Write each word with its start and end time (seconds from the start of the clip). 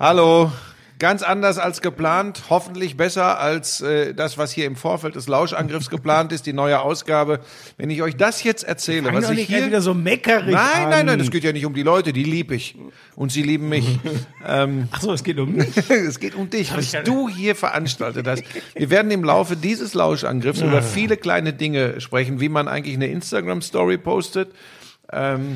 Hallo. 0.00 0.50
Ganz 0.98 1.22
anders 1.22 1.58
als 1.58 1.82
geplant, 1.82 2.44
hoffentlich 2.48 2.96
besser 2.96 3.38
als 3.38 3.82
äh, 3.82 4.14
das, 4.14 4.38
was 4.38 4.50
hier 4.50 4.64
im 4.64 4.74
Vorfeld 4.74 5.14
des 5.14 5.28
Lauschangriffs 5.28 5.90
geplant 5.90 6.32
ist, 6.32 6.46
die 6.46 6.54
neue 6.54 6.80
Ausgabe. 6.80 7.40
Wenn 7.76 7.90
ich 7.90 8.00
euch 8.00 8.16
das 8.16 8.42
jetzt 8.42 8.64
erzähle, 8.64 9.08
Fang 9.08 9.16
was 9.16 9.24
doch 9.24 9.32
ich 9.32 9.40
nicht 9.40 9.48
hier... 9.48 9.66
wieder 9.66 9.82
so 9.82 9.92
meckerig 9.92 10.54
Nein, 10.54 10.84
an. 10.84 10.90
nein, 10.90 11.06
nein, 11.06 11.18
das 11.18 11.30
geht 11.30 11.44
ja 11.44 11.52
nicht 11.52 11.66
um 11.66 11.74
die 11.74 11.82
Leute, 11.82 12.14
die 12.14 12.24
lieb 12.24 12.50
ich. 12.50 12.76
Und 13.14 13.30
sie 13.30 13.42
lieben 13.42 13.68
mich. 13.68 13.98
ähm, 14.48 14.88
Ach 14.90 15.02
so, 15.02 15.12
es 15.12 15.22
geht 15.22 15.38
um 15.38 15.54
mich. 15.54 15.68
es 15.90 16.18
geht 16.18 16.34
um 16.34 16.48
dich, 16.48 16.74
was 16.74 16.92
du 17.04 17.28
hier 17.28 17.54
veranstaltet 17.54 18.26
hast. 18.26 18.42
Wir 18.74 18.88
werden 18.88 19.10
im 19.10 19.22
Laufe 19.22 19.54
dieses 19.54 19.92
Lauschangriffs 19.92 20.62
über 20.62 20.80
viele 20.80 21.18
kleine 21.18 21.52
Dinge 21.52 22.00
sprechen, 22.00 22.40
wie 22.40 22.48
man 22.48 22.68
eigentlich 22.68 22.94
eine 22.94 23.08
Instagram-Story 23.08 23.98
postet, 23.98 24.48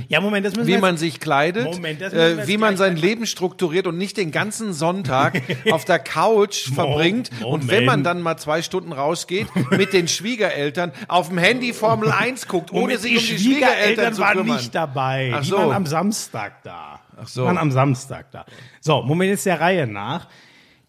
Ja, 0.09 0.21
Moment, 0.21 0.45
das 0.45 0.57
müssen 0.57 0.67
wie 0.67 0.79
man 0.79 0.97
sich 0.97 1.21
kleidet, 1.21 1.65
Moment, 1.65 2.01
äh, 2.03 2.47
wie 2.49 2.57
man 2.57 2.77
sein 2.77 2.97
Leben 2.97 3.27
strukturiert 3.27 3.87
und 3.87 3.97
nicht 3.97 4.17
den 4.17 4.31
ganzen 4.33 4.73
Sonntag 4.73 5.41
auf 5.71 5.85
der 5.85 5.99
Couch 5.99 6.71
verbringt. 6.73 7.31
Und 7.45 7.69
wenn 7.69 7.85
man 7.85 8.01
Moment. 8.01 8.07
dann 8.07 8.23
mal 8.23 8.37
zwei 8.37 8.63
Stunden 8.63 8.93
rausgeht, 8.93 9.47
mit 9.71 9.93
den 9.93 10.09
Schwiegereltern 10.09 10.93
auf 11.09 11.29
dem 11.29 11.39
Handy 11.39 11.73
Formel 11.73 12.11
1 12.11 12.49
guckt, 12.49 12.73
ohne 12.73 12.81
Moment, 12.83 13.01
sich 13.01 13.17
um 13.17 13.19
die 13.37 13.43
Schwiegereltern 13.45 14.15
zu 14.15 14.21
waren 14.23 14.39
kümmern. 14.39 14.57
nicht 14.57 14.75
dabei. 14.75 15.33
Ach 15.35 15.41
Die 15.43 15.49
so. 15.49 15.57
waren 15.59 15.73
am 15.73 15.87
Samstag 15.87 16.63
da. 16.65 17.01
Ach 17.17 17.29
so. 17.29 17.43
Die 17.43 17.47
waren 17.47 17.59
am 17.59 17.71
Samstag 17.71 18.31
da. 18.33 18.45
So, 18.81 19.03
Moment 19.03 19.31
jetzt 19.31 19.47
der 19.47 19.61
Reihe 19.61 19.87
nach. 19.87 20.27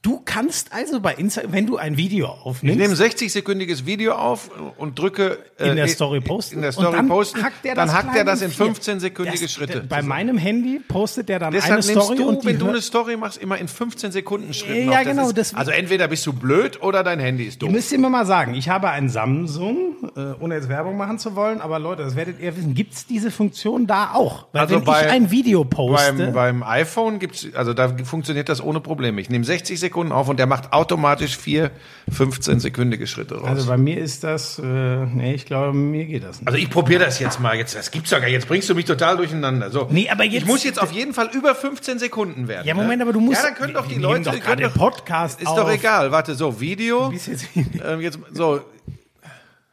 Du 0.05 0.21
kannst 0.23 0.71
also 0.71 0.99
bei 0.99 1.15
Instagram, 1.15 1.51
wenn 1.51 1.65
du 1.65 1.77
ein 1.77 1.97
Video 1.97 2.27
Ich 2.27 2.45
aufnimmst, 2.45 2.77
nehme 2.79 2.93
ein 2.93 2.99
60-sekündiges 2.99 3.87
Video 3.87 4.13
auf 4.13 4.51
und 4.77 4.99
drücke 4.99 5.39
äh, 5.57 5.69
in 5.69 5.77
der 5.77 5.87
Story 5.87 6.21
posten. 6.21 6.57
In 6.57 6.61
der 6.61 6.73
Story 6.73 6.91
dann 6.95 7.07
posten. 7.07 7.41
Hackt 7.41 7.65
der 7.65 7.73
dann 7.73 7.91
hackt 7.91 8.15
er 8.15 8.23
das 8.23 8.43
in 8.43 8.51
vier. 8.51 8.67
15-sekündige 8.67 9.41
Das- 9.41 9.51
Schritte. 9.51 9.81
Bei 9.89 10.03
meinem 10.03 10.37
Handy 10.37 10.79
postet 10.87 11.27
der 11.27 11.39
dann 11.39 11.53
Deshalb 11.53 11.73
eine 11.73 11.81
Story 11.81 12.17
du, 12.17 12.29
und 12.29 12.45
wenn 12.45 12.59
du 12.59 12.67
eine 12.69 12.81
Story 12.81 13.17
machst, 13.17 13.39
immer 13.41 13.57
in 13.57 13.67
15 13.67 14.11
Sekunden 14.11 14.53
Schritten. 14.53 14.91
Ja, 14.91 14.99
auf. 14.99 15.03
Das 15.05 15.07
genau, 15.15 15.29
Ist, 15.31 15.55
also 15.55 15.71
entweder 15.71 16.07
bist 16.07 16.23
du 16.27 16.33
blöd 16.33 16.83
oder 16.83 17.03
dein 17.03 17.19
Handy 17.19 17.45
ist 17.45 17.55
Ihr 17.55 17.59
dumm. 17.61 17.71
müsst 17.71 17.91
immer 17.91 18.11
mal 18.11 18.27
sagen, 18.27 18.53
ich 18.53 18.69
habe 18.69 18.89
ein 18.91 19.09
Samsung, 19.09 19.95
äh, 20.15 20.33
ohne 20.39 20.53
jetzt 20.53 20.69
Werbung 20.69 20.97
machen 20.97 21.17
zu 21.17 21.35
wollen, 21.35 21.61
aber 21.61 21.79
Leute, 21.79 22.03
das 22.03 22.15
werdet 22.15 22.39
ihr 22.39 22.55
wissen, 22.55 22.75
gibt's 22.75 23.07
diese 23.07 23.31
Funktion 23.31 23.87
da 23.87 24.11
auch? 24.13 24.45
Weil 24.51 24.61
Also 24.61 24.75
wenn 24.75 24.83
bei- 24.83 25.05
ich 25.07 25.11
ein 25.11 25.31
Video 25.31 25.63
poste, 25.65 26.13
Beim, 26.13 26.33
beim 26.33 26.63
iPhone 26.63 27.17
gibt's, 27.17 27.47
also 27.55 27.73
da 27.73 27.91
funktioniert 28.03 28.49
das 28.49 28.61
ohne 28.63 28.81
Probleme. 28.81 29.19
Ich 29.19 29.31
nehme 29.31 29.43
60 29.45 29.79
Sekunden 29.79 29.94
auf 30.11 30.27
und 30.29 30.37
der 30.37 30.45
macht 30.47 30.73
automatisch 30.73 31.37
vier 31.37 31.71
15-sekündige 32.11 33.07
Schritte 33.07 33.35
raus. 33.39 33.47
also 33.47 33.67
bei 33.67 33.77
mir 33.77 33.97
ist 33.99 34.23
das, 34.23 34.59
äh, 34.59 34.63
nee, 34.63 35.33
ich 35.33 35.45
glaube, 35.45 35.73
mir 35.73 36.05
geht 36.05 36.23
das 36.23 36.39
nicht. 36.39 36.47
Also 36.47 36.57
ich 36.59 36.69
probiere 36.69 37.03
das 37.05 37.19
jetzt 37.19 37.39
mal. 37.39 37.55
Jetzt, 37.55 37.75
das 37.75 37.91
gibt's 37.91 38.09
doch 38.09 38.17
gar 38.17 38.25
nicht. 38.25 38.33
Jetzt 38.33 38.47
bringst 38.47 38.69
du 38.69 38.75
mich 38.75 38.85
total 38.85 39.17
durcheinander. 39.17 39.71
So. 39.71 39.87
Nee, 39.89 40.09
aber 40.09 40.23
jetzt- 40.23 40.43
ich 40.43 40.45
muss 40.45 40.63
jetzt 40.63 40.81
auf 40.81 40.91
jeden 40.91 41.13
Fall 41.13 41.29
über 41.33 41.55
15 41.55 41.99
Sekunden 41.99 42.47
werden. 42.47 42.67
Ja, 42.67 42.73
Moment, 42.73 42.97
ne? 42.97 43.03
aber 43.03 43.13
du 43.13 43.19
musst- 43.19 43.41
Ja, 43.41 43.47
dann 43.49 43.55
können 43.55 43.73
doch 43.73 43.87
die 43.87 43.95
Leute. 43.95 44.23
doch 44.31 44.39
können 44.39 44.61
den 44.61 44.71
Podcast 44.71 45.41
Ist 45.41 45.47
auf. 45.47 45.57
doch 45.57 45.71
egal. 45.71 46.11
Warte, 46.11 46.35
so 46.35 46.59
Video. 46.59 47.11
Jetzt- 47.11 47.45
Ähm, 47.85 48.01
jetzt 48.01 48.19
so. 48.33 48.61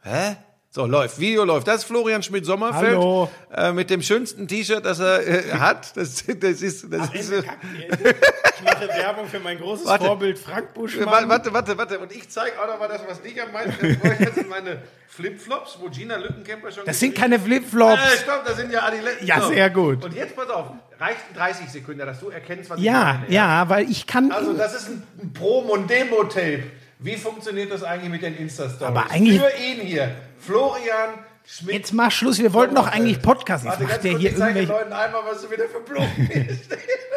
Hä? 0.03 0.35
So, 0.75 0.87
läuft. 0.87 1.19
Video 1.19 1.43
läuft. 1.43 1.67
Das 1.67 1.81
ist 1.81 1.83
Florian 1.83 2.23
Schmidt-Sommerfeld. 2.23 2.97
Hallo. 2.97 3.29
Äh, 3.55 3.73
mit 3.73 3.91
dem 3.91 4.01
schönsten 4.01 4.47
T-Shirt, 4.47 4.83
das 4.83 4.99
er 4.99 5.19
äh, 5.27 5.51
hat. 5.51 5.95
Das, 5.95 6.23
das 6.25 6.63
ist, 6.63 6.91
das 6.91 7.13
ist, 7.13 7.31
äh, 7.31 7.43
Ich 7.43 8.63
mache 8.63 8.87
Werbung 8.87 9.27
für 9.27 9.39
mein 9.39 9.59
großes 9.59 9.85
Warte. 9.85 10.05
Vorbild 10.05 10.39
Frank 10.39 10.73
Buschmann. 10.73 11.29
Warte, 11.29 11.53
warte, 11.53 11.77
warte. 11.77 11.99
Und 11.99 12.11
ich 12.11 12.27
zeige 12.27 12.59
auch 12.59 12.65
noch 12.65 12.79
mal 12.79 12.87
das, 12.87 13.01
was 13.07 13.21
dich 13.21 13.39
am 13.39 13.51
meisten 13.51 13.99
freut. 13.99 14.19
Das 14.27 14.33
sind 14.33 14.49
meine 14.49 14.81
Flipflops, 15.09 15.77
wo 15.79 15.89
Gina 15.89 16.15
Lückenkämper 16.15 16.71
schon 16.71 16.85
Das 16.85 16.99
sind 16.99 17.13
keine 17.13 17.39
Flipflops. 17.39 18.01
Äh, 18.01 18.17
stopp, 18.23 18.43
das 18.43 18.57
sind 18.57 18.71
ja 18.73 18.81
Adiletten. 18.81 19.27
Ja, 19.27 19.41
sehr 19.41 19.69
gut. 19.69 20.03
Und 20.03 20.15
jetzt 20.15 20.35
pass 20.35 20.49
auf. 20.49 20.71
Reicht 20.99 21.19
30 21.35 21.69
Sekunden, 21.69 21.99
dass 21.99 22.19
du 22.19 22.29
erkennst, 22.29 22.71
was 22.71 22.79
Ja, 22.81 23.11
ich 23.11 23.19
meine. 23.19 23.31
ja, 23.31 23.69
weil 23.69 23.91
ich 23.91 24.07
kann. 24.07 24.31
Also 24.31 24.53
das 24.53 24.73
ist 24.73 24.87
ein, 24.89 25.03
ein 25.21 25.33
Promo- 25.33 25.73
und 25.73 25.87
Demo-Tape. 25.87 26.63
Wie 27.03 27.15
funktioniert 27.17 27.71
das 27.71 27.83
eigentlich 27.83 28.09
mit 28.09 28.21
den 28.21 28.35
Insta-Stories? 28.37 28.81
Aber 28.87 29.11
eigentlich- 29.11 29.39
Für 29.41 29.51
ihn 29.61 29.81
hier, 29.81 30.11
Florian 30.39 31.09
Schmidt. 31.45 31.75
jetzt 31.75 31.93
mach 31.93 32.09
Schluss, 32.11 32.39
wir 32.39 32.53
wollten 32.53 32.75
doch 32.75 32.87
eigentlich 32.87 33.21
Podcast. 33.21 33.65
Jetzt 33.65 33.73
Warte, 33.79 33.83
macht 33.83 34.03
der 34.05 34.17
hier 34.17 34.29
ich 34.31 34.37
zeige 34.37 34.53
den 34.53 34.63
irgendwelche. 34.69 34.83
Leuten 34.89 34.93
einmal, 34.93 35.21
was 35.29 35.41
du 35.41 35.51
wieder 35.51 35.65
für 35.67 35.79
Blumen. 35.81 36.59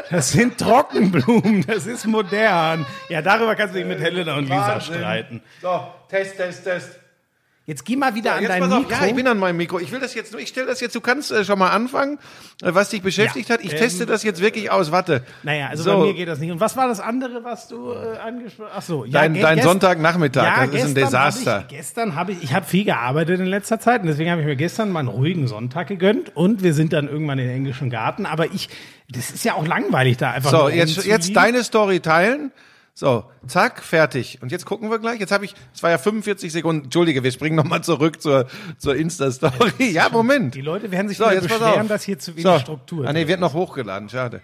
Das 0.08 0.30
sind 0.30 0.56
Trockenblumen, 0.58 1.66
das 1.66 1.84
ist 1.86 2.06
modern. 2.06 2.86
Ja, 3.08 3.20
darüber 3.22 3.56
kannst 3.56 3.74
du 3.74 3.78
dich 3.80 3.88
mit 3.88 4.00
Helena 4.00 4.36
und 4.36 4.44
Lisa 4.44 4.74
Wahnsinn. 4.74 4.94
streiten. 4.94 5.42
So, 5.60 5.84
Test, 6.08 6.36
Test, 6.36 6.62
Test. 6.62 6.90
Jetzt 7.66 7.84
geh 7.84 7.96
mal 7.96 8.14
wieder 8.14 8.34
an 8.36 8.42
Jetzt 8.42 8.50
dein 8.50 8.62
auf. 8.62 8.78
Mikro. 8.78 8.92
Ja, 8.92 9.06
ich 9.08 9.14
bin 9.16 9.26
an 9.26 9.38
meinem 9.40 9.56
Mikro. 9.56 9.80
Ich 9.80 9.90
will 9.90 9.98
das 9.98 10.14
jetzt 10.14 10.30
nur, 10.30 10.40
ich 10.40 10.48
stelle 10.48 10.68
das 10.68 10.80
jetzt, 10.80 10.94
du 10.94 11.00
kannst 11.00 11.32
äh, 11.32 11.44
schon 11.44 11.58
mal 11.58 11.70
anfangen, 11.70 12.18
äh, 12.62 12.72
was 12.72 12.90
dich 12.90 13.02
beschäftigt 13.02 13.48
Ja, 13.48 13.54
hat. 13.56 13.64
Ich 13.64 13.72
ähm, 13.72 13.78
teste 13.78 14.06
das 14.06 14.22
jetzt 14.22 14.40
wirklich 14.40 14.70
aus. 14.70 14.92
Warte. 14.92 15.24
naja, 15.42 15.66
also 15.66 15.82
So. 15.82 15.98
bei 15.98 16.06
mir 16.06 16.14
geht 16.14 16.28
das 16.28 16.38
nicht. 16.38 16.52
Und 16.52 16.60
was 16.60 16.76
war 16.76 16.86
das 16.86 17.00
andere, 17.00 17.42
was 17.42 17.66
du 17.66 17.90
äh, 17.90 18.18
angesprochen 18.18 18.70
hast? 18.72 18.86
So, 18.86 19.04
ja, 19.04 19.10
Dein, 19.22 19.34
dein 19.40 19.62
Sonntagnachmittag, 19.62 20.44
Ja, 20.44 20.66
das 20.66 20.74
ist 20.76 20.82
ein 20.90 20.94
gestern 20.94 21.02
hab 21.02 21.04
Desaster. 21.32 21.64
Ich, 21.68 21.76
gestern 21.76 22.14
habe 22.14 22.32
ich, 22.32 22.42
ich 22.44 22.54
habe 22.54 22.64
viel 22.66 22.84
gearbeitet 22.84 23.40
in 23.40 23.46
letzter 23.46 23.80
Zeit 23.80 24.00
und 24.02 24.06
deswegen 24.06 24.30
habe 24.30 24.42
ich 24.42 24.46
mir 24.46 24.54
gestern 24.56 24.92
mal 24.92 25.00
einen 25.00 25.08
ruhigen 25.08 25.48
Sonntag 25.48 25.88
gegönnt 25.88 26.36
und 26.36 26.62
wir 26.62 26.72
sind 26.72 26.92
dann 26.92 27.08
irgendwann 27.08 27.40
in 27.40 27.48
den 27.48 27.56
englischen 27.56 27.90
Garten. 27.90 28.26
Aber 28.26 28.46
ich, 28.46 28.68
das 29.10 29.30
ist 29.30 29.44
ja 29.44 29.54
auch 29.54 29.66
langweilig 29.66 30.18
da 30.18 30.30
einfach. 30.30 30.50
So, 30.50 30.68
jetzt, 30.68 31.04
jetzt 31.04 31.34
deine 31.34 31.64
Story 31.64 31.98
teilen. 31.98 32.52
So, 32.98 33.30
zack, 33.46 33.82
fertig. 33.82 34.38
Und 34.40 34.50
jetzt 34.50 34.64
gucken 34.64 34.90
wir 34.90 34.98
gleich. 34.98 35.20
Jetzt 35.20 35.30
habe 35.30 35.44
ich, 35.44 35.54
es 35.74 35.82
war 35.82 35.90
ja 35.90 35.98
45 35.98 36.50
Sekunden. 36.50 36.84
Entschuldige, 36.84 37.22
wir 37.22 37.30
springen 37.30 37.54
nochmal 37.54 37.84
zurück 37.84 38.22
zur, 38.22 38.46
zur 38.78 38.96
Insta-Story. 38.96 39.90
Ja, 39.90 40.08
Moment. 40.08 40.54
Die 40.54 40.62
Leute 40.62 40.90
werden 40.90 41.06
sich 41.08 41.18
So, 41.18 41.28
jetzt 41.28 41.42
beschweren, 41.42 41.82
auf. 41.82 41.88
dass 41.88 42.04
hier 42.04 42.18
zu 42.18 42.32
wenig 42.32 42.44
so. 42.44 42.58
Struktur 42.58 43.06
Ah, 43.06 43.12
nee, 43.12 43.28
wird 43.28 43.38
noch 43.38 43.52
hochgeladen, 43.52 44.08
schade. 44.08 44.40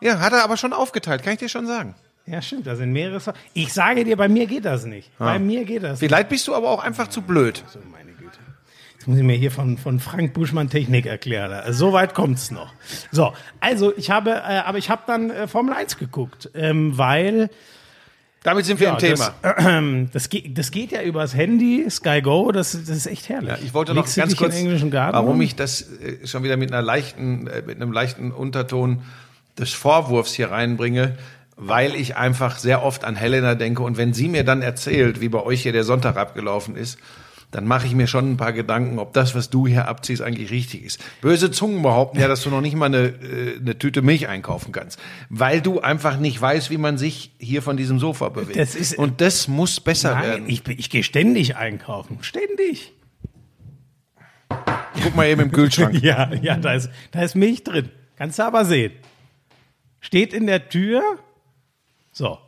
Ja, 0.00 0.20
hat 0.20 0.32
er 0.32 0.44
aber 0.44 0.56
schon 0.56 0.72
aufgeteilt, 0.72 1.24
kann 1.24 1.32
ich 1.32 1.40
dir 1.40 1.48
schon 1.48 1.66
sagen. 1.66 1.96
Ja, 2.24 2.40
stimmt, 2.40 2.68
da 2.68 2.76
sind 2.76 2.92
mehrere. 2.92 3.18
So 3.18 3.32
ich 3.52 3.72
sage 3.72 4.04
dir, 4.04 4.16
bei 4.16 4.28
mir 4.28 4.46
geht 4.46 4.64
das 4.64 4.84
nicht. 4.84 5.10
Bei 5.18 5.40
mir 5.40 5.64
geht 5.64 5.82
das 5.82 6.00
nicht. 6.00 6.08
Vielleicht 6.08 6.28
bist 6.28 6.46
du 6.46 6.54
aber 6.54 6.70
auch 6.70 6.84
einfach 6.84 7.08
zu 7.08 7.22
blöd. 7.22 7.64
So. 7.66 7.80
Jetzt 7.80 8.07
muss 9.08 9.18
ich 9.18 9.24
mir 9.24 9.36
hier 9.36 9.50
von, 9.50 9.78
von 9.78 10.00
Frank 10.00 10.34
Buschmann 10.34 10.68
Technik 10.68 11.06
erklären. 11.06 11.50
Also, 11.50 11.86
so 11.86 11.92
weit 11.94 12.14
kommt's 12.14 12.50
noch. 12.50 12.72
So, 13.10 13.32
also 13.58 13.96
ich 13.96 14.10
habe, 14.10 14.30
äh, 14.30 14.62
aber 14.64 14.76
ich 14.76 14.90
habe 14.90 15.02
dann 15.06 15.30
äh, 15.30 15.48
Formel 15.48 15.72
1 15.72 15.96
geguckt, 15.96 16.50
ähm, 16.54 16.96
weil 16.98 17.48
Damit 18.42 18.66
sind 18.66 18.78
wir 18.80 18.90
im 18.90 18.98
Thema. 18.98 19.34
Das, 19.40 19.64
äh, 19.64 20.06
das, 20.12 20.28
geht, 20.28 20.58
das 20.58 20.70
geht 20.70 20.92
ja 20.92 21.02
übers 21.02 21.34
Handy, 21.34 21.86
Sky 21.88 22.20
Go, 22.20 22.52
das, 22.52 22.72
das 22.72 22.90
ist 22.90 23.06
echt 23.06 23.30
herrlich. 23.30 23.48
Ja, 23.48 23.58
ich 23.64 23.72
wollte 23.72 23.94
noch 23.94 24.02
Legst 24.02 24.16
ganz 24.16 24.36
kurz, 24.36 24.54
warum 24.62 25.40
ich 25.40 25.56
das 25.56 25.82
äh, 25.82 26.26
schon 26.26 26.42
wieder 26.42 26.58
mit 26.58 26.70
einer 26.70 26.82
leichten, 26.82 27.46
äh, 27.46 27.62
mit 27.66 27.76
einem 27.76 27.92
leichten 27.92 28.30
Unterton 28.30 29.02
des 29.58 29.72
Vorwurfs 29.72 30.34
hier 30.34 30.50
reinbringe, 30.50 31.16
weil 31.56 31.94
ich 31.94 32.16
einfach 32.18 32.58
sehr 32.58 32.84
oft 32.84 33.04
an 33.04 33.16
Helena 33.16 33.54
denke 33.54 33.82
und 33.82 33.96
wenn 33.96 34.12
sie 34.12 34.28
mir 34.28 34.44
dann 34.44 34.60
erzählt, 34.60 35.22
wie 35.22 35.30
bei 35.30 35.42
euch 35.42 35.62
hier 35.62 35.72
der 35.72 35.84
Sonntag 35.84 36.18
abgelaufen 36.18 36.76
ist, 36.76 36.98
dann 37.50 37.66
mache 37.66 37.86
ich 37.86 37.94
mir 37.94 38.06
schon 38.06 38.32
ein 38.32 38.36
paar 38.36 38.52
Gedanken, 38.52 38.98
ob 38.98 39.14
das, 39.14 39.34
was 39.34 39.48
du 39.48 39.66
hier 39.66 39.88
abziehst, 39.88 40.20
eigentlich 40.20 40.50
richtig 40.50 40.84
ist. 40.84 41.00
Böse 41.22 41.50
Zungen 41.50 41.82
behaupten 41.82 42.18
ja, 42.20 42.28
dass 42.28 42.42
du 42.42 42.50
noch 42.50 42.60
nicht 42.60 42.76
mal 42.76 42.86
eine, 42.86 43.06
äh, 43.06 43.56
eine 43.58 43.78
Tüte 43.78 44.02
Milch 44.02 44.28
einkaufen 44.28 44.70
kannst, 44.72 45.00
weil 45.30 45.62
du 45.62 45.80
einfach 45.80 46.18
nicht 46.18 46.38
weißt, 46.40 46.70
wie 46.70 46.76
man 46.76 46.98
sich 46.98 47.32
hier 47.38 47.62
von 47.62 47.76
diesem 47.78 47.98
Sofa 47.98 48.28
bewegt. 48.28 48.58
Das 48.58 48.74
ist- 48.74 48.98
und 48.98 49.20
das 49.22 49.48
muss 49.48 49.80
besser 49.80 50.14
Nein, 50.14 50.24
werden. 50.24 50.44
ich, 50.48 50.66
ich 50.68 50.90
gehe 50.90 51.02
ständig 51.02 51.56
einkaufen. 51.56 52.18
Ständig. 52.20 52.92
Guck 55.02 55.16
mal 55.16 55.26
eben 55.26 55.40
im 55.42 55.52
Kühlschrank. 55.52 55.94
Ja, 56.02 56.30
ja, 56.42 56.56
da 56.56 56.74
ist, 56.74 56.90
da 57.12 57.22
ist 57.22 57.34
Milch 57.34 57.64
drin. 57.64 57.88
Kannst 58.16 58.38
du 58.38 58.42
aber 58.42 58.64
sehen. 58.64 58.92
Steht 60.00 60.32
in 60.32 60.46
der 60.46 60.68
Tür. 60.68 61.02
So. 62.12 62.38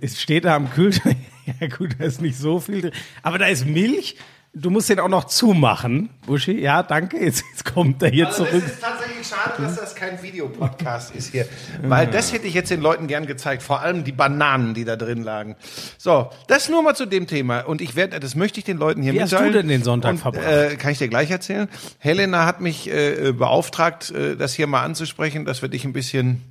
Es 0.00 0.20
steht 0.20 0.44
da 0.44 0.56
am 0.56 0.70
Kühlschrank. 0.70 1.16
Ja, 1.60 1.66
gut, 1.66 1.96
da 1.98 2.04
ist 2.04 2.20
nicht 2.20 2.36
so 2.36 2.60
viel 2.60 2.82
drin. 2.82 2.92
Aber 3.22 3.38
da 3.38 3.46
ist 3.46 3.64
Milch. 3.64 4.16
Du 4.54 4.70
musst 4.70 4.88
den 4.88 4.98
auch 4.98 5.08
noch 5.08 5.24
zumachen, 5.24 6.08
Buschi. 6.26 6.58
Ja, 6.60 6.82
danke. 6.82 7.18
Jetzt, 7.22 7.44
jetzt 7.52 7.64
kommt 7.72 8.02
er 8.02 8.10
hier 8.10 8.26
Also 8.26 8.44
zurück. 8.44 8.62
das 8.64 8.72
ist 8.72 8.80
tatsächlich 8.82 9.26
schade, 9.26 9.62
dass 9.62 9.76
das 9.76 9.94
kein 9.94 10.20
Videopodcast 10.22 11.14
ist 11.14 11.30
hier. 11.32 11.46
Weil 11.82 12.06
das 12.08 12.32
hätte 12.32 12.46
ich 12.46 12.54
jetzt 12.54 12.70
den 12.70 12.80
Leuten 12.80 13.06
gern 13.06 13.26
gezeigt. 13.26 13.62
Vor 13.62 13.80
allem 13.80 14.04
die 14.04 14.10
Bananen, 14.12 14.74
die 14.74 14.84
da 14.84 14.96
drin 14.96 15.22
lagen. 15.22 15.54
So, 15.98 16.30
das 16.48 16.68
nur 16.68 16.82
mal 16.82 16.96
zu 16.96 17.06
dem 17.06 17.26
Thema. 17.26 17.60
Und 17.60 17.80
ich 17.80 17.94
werde, 17.94 18.18
das 18.18 18.34
möchte 18.34 18.58
ich 18.58 18.64
den 18.64 18.78
Leuten 18.78 19.02
hier 19.02 19.12
Wie 19.12 19.20
hast 19.22 19.30
mitteilen. 19.32 19.52
du 19.52 19.58
denn 19.60 19.68
den 19.68 19.84
Sonntag 19.84 20.12
Und, 20.12 20.18
verbracht? 20.18 20.44
Äh, 20.46 20.76
kann 20.76 20.90
ich 20.92 20.98
dir 20.98 21.08
gleich 21.08 21.30
erzählen. 21.30 21.68
Helena 21.98 22.46
hat 22.46 22.60
mich 22.60 22.88
äh, 22.90 23.32
beauftragt, 23.32 24.10
äh, 24.10 24.34
das 24.36 24.54
hier 24.54 24.66
mal 24.66 24.82
anzusprechen, 24.82 25.44
dass 25.44 25.62
wir 25.62 25.68
dich 25.68 25.84
ein 25.84 25.92
bisschen 25.92 26.42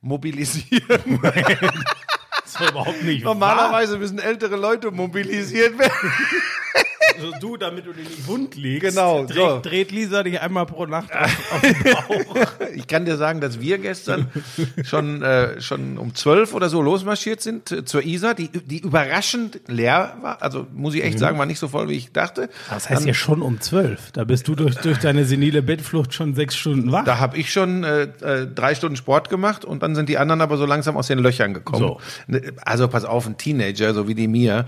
mobilisieren. 0.00 1.20
Das 2.44 2.60
ist 2.60 2.70
überhaupt 2.70 3.02
nicht 3.04 3.24
wahr. 3.24 3.32
Normalerweise 3.34 3.96
müssen 3.96 4.18
ältere 4.18 4.56
Leute 4.56 4.90
mobilisiert 4.90 5.78
werden. 5.78 6.12
Also 7.16 7.32
du, 7.40 7.56
damit 7.56 7.86
du 7.86 7.92
dir 7.92 8.02
nicht 8.02 8.26
wund 8.26 8.54
liegst, 8.56 8.90
Genau, 8.90 9.24
dreht, 9.24 9.36
so. 9.36 9.60
dreht 9.62 9.90
Lisa 9.92 10.22
dich 10.22 10.40
einmal 10.40 10.66
pro 10.66 10.86
Nacht 10.86 11.14
auf, 11.14 11.52
auf 11.52 11.60
den 11.62 11.82
Bauch. 11.82 12.36
Ich 12.74 12.86
kann 12.86 13.04
dir 13.04 13.16
sagen, 13.16 13.40
dass 13.40 13.60
wir 13.60 13.78
gestern 13.78 14.28
schon, 14.84 15.22
äh, 15.22 15.60
schon 15.60 15.98
um 15.98 16.14
zwölf 16.14 16.54
oder 16.54 16.68
so 16.68 16.80
losmarschiert 16.82 17.40
sind 17.40 17.70
äh, 17.70 17.84
zur 17.84 18.02
Isar, 18.04 18.34
die, 18.34 18.48
die 18.48 18.78
überraschend 18.80 19.60
leer 19.66 20.16
war. 20.22 20.42
Also 20.42 20.66
muss 20.72 20.94
ich 20.94 21.04
echt 21.04 21.18
sagen, 21.18 21.38
war 21.38 21.46
nicht 21.46 21.58
so 21.58 21.68
voll, 21.68 21.88
wie 21.88 21.94
ich 21.96 22.12
dachte. 22.12 22.48
Das 22.70 22.88
heißt 22.90 23.04
ja 23.06 23.14
schon 23.14 23.42
um 23.42 23.60
zwölf. 23.60 24.10
Da 24.12 24.24
bist 24.24 24.48
du 24.48 24.54
durch, 24.54 24.76
durch 24.76 24.98
deine 24.98 25.24
senile 25.24 25.62
Bettflucht 25.62 26.14
schon 26.14 26.34
sechs 26.34 26.56
Stunden 26.56 26.90
wach. 26.92 27.04
Da 27.04 27.18
habe 27.18 27.36
ich 27.36 27.52
schon 27.52 27.84
äh, 27.84 28.02
äh, 28.02 28.46
drei 28.46 28.74
Stunden 28.74 28.96
Sport 28.96 29.28
gemacht 29.28 29.64
und 29.64 29.82
dann 29.82 29.94
sind 29.94 30.08
die 30.08 30.18
anderen 30.18 30.40
aber 30.40 30.56
so 30.56 30.66
langsam 30.66 30.96
aus 30.96 31.06
den 31.06 31.18
Löchern 31.18 31.54
gekommen. 31.54 31.78
So. 31.78 32.00
Also 32.64 32.88
pass 32.88 33.04
auf, 33.04 33.26
ein 33.26 33.36
Teenager, 33.36 33.94
so 33.94 34.08
wie 34.08 34.14
die 34.14 34.28
mir, 34.28 34.66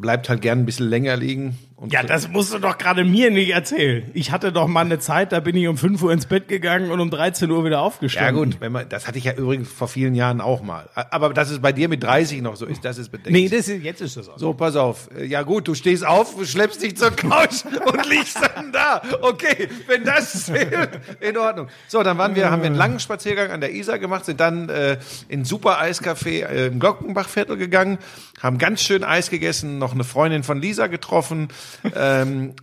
bleibt 0.00 0.28
halt 0.28 0.42
gern 0.42 0.60
ein 0.60 0.66
bisschen 0.66 0.88
länger 0.88 1.16
liegen. 1.16 1.58
Und 1.80 1.94
Ja, 1.94 2.02
das 2.02 2.28
musst 2.28 2.52
du 2.52 2.58
doch 2.58 2.76
gerade 2.76 3.04
mir 3.04 3.30
nicht 3.30 3.52
erzählen. 3.52 4.10
Ich 4.12 4.32
hatte 4.32 4.52
doch 4.52 4.66
mal 4.66 4.82
eine 4.82 4.98
Zeit, 4.98 5.32
da 5.32 5.40
bin 5.40 5.56
ich 5.56 5.66
um 5.66 5.78
5 5.78 6.02
Uhr 6.02 6.12
ins 6.12 6.26
Bett 6.26 6.46
gegangen 6.46 6.90
und 6.90 7.00
um 7.00 7.08
13 7.08 7.50
Uhr 7.50 7.64
wieder 7.64 7.76
ja 7.76 7.80
aufgestanden. 7.80 8.50
gut, 8.50 8.60
wenn 8.60 8.70
man, 8.70 8.86
das 8.90 9.08
hatte 9.08 9.16
ich 9.16 9.24
ja 9.24 9.32
übrigens 9.32 9.72
vor 9.72 9.88
vielen 9.88 10.14
Jahren 10.14 10.42
auch 10.42 10.62
mal. 10.62 10.90
Aber 10.94 11.32
dass 11.32 11.48
es 11.48 11.60
bei 11.60 11.72
dir 11.72 11.88
mit 11.88 12.02
30 12.02 12.42
noch 12.42 12.56
so 12.56 12.66
ist, 12.66 12.84
das 12.84 12.98
ist 12.98 13.08
bedenklich. 13.08 13.50
Nee, 13.50 13.56
das 13.56 13.66
ist, 13.66 13.82
jetzt 13.82 14.02
ist 14.02 14.18
das 14.18 14.28
auch. 14.28 14.38
So, 14.38 14.52
pass 14.52 14.76
auf. 14.76 15.08
Ja 15.26 15.40
gut, 15.40 15.68
du 15.68 15.74
stehst 15.74 16.04
auf, 16.04 16.36
schleppst 16.44 16.82
dich 16.82 16.98
zur 16.98 17.12
Couch 17.12 17.64
und 17.86 18.06
liegst 18.10 18.38
dann 18.42 18.72
da. 18.72 19.00
Okay, 19.22 19.70
wenn 19.86 20.04
das 20.04 20.44
zählt, 20.44 21.00
in 21.20 21.38
Ordnung. 21.38 21.68
So, 21.88 22.02
dann 22.02 22.18
waren 22.18 22.34
wir, 22.34 22.50
haben 22.50 22.60
wir 22.60 22.66
einen 22.66 22.76
langen 22.76 23.00
Spaziergang 23.00 23.52
an 23.52 23.62
der 23.62 23.72
Isar 23.72 23.98
gemacht, 23.98 24.26
sind 24.26 24.38
dann 24.38 24.68
äh, 24.68 24.98
in 25.28 25.46
Super 25.46 25.80
Eiscafé 25.80 26.44
äh, 26.44 26.66
im 26.66 26.78
Glockenbachviertel 26.78 27.56
gegangen, 27.56 27.96
haben 28.42 28.58
ganz 28.58 28.82
schön 28.82 29.02
Eis 29.02 29.30
gegessen, 29.30 29.78
noch 29.78 29.94
eine 29.94 30.04
Freundin 30.04 30.42
von 30.42 30.60
Lisa 30.60 30.86
getroffen, 30.86 31.48
ähm, 31.94 32.54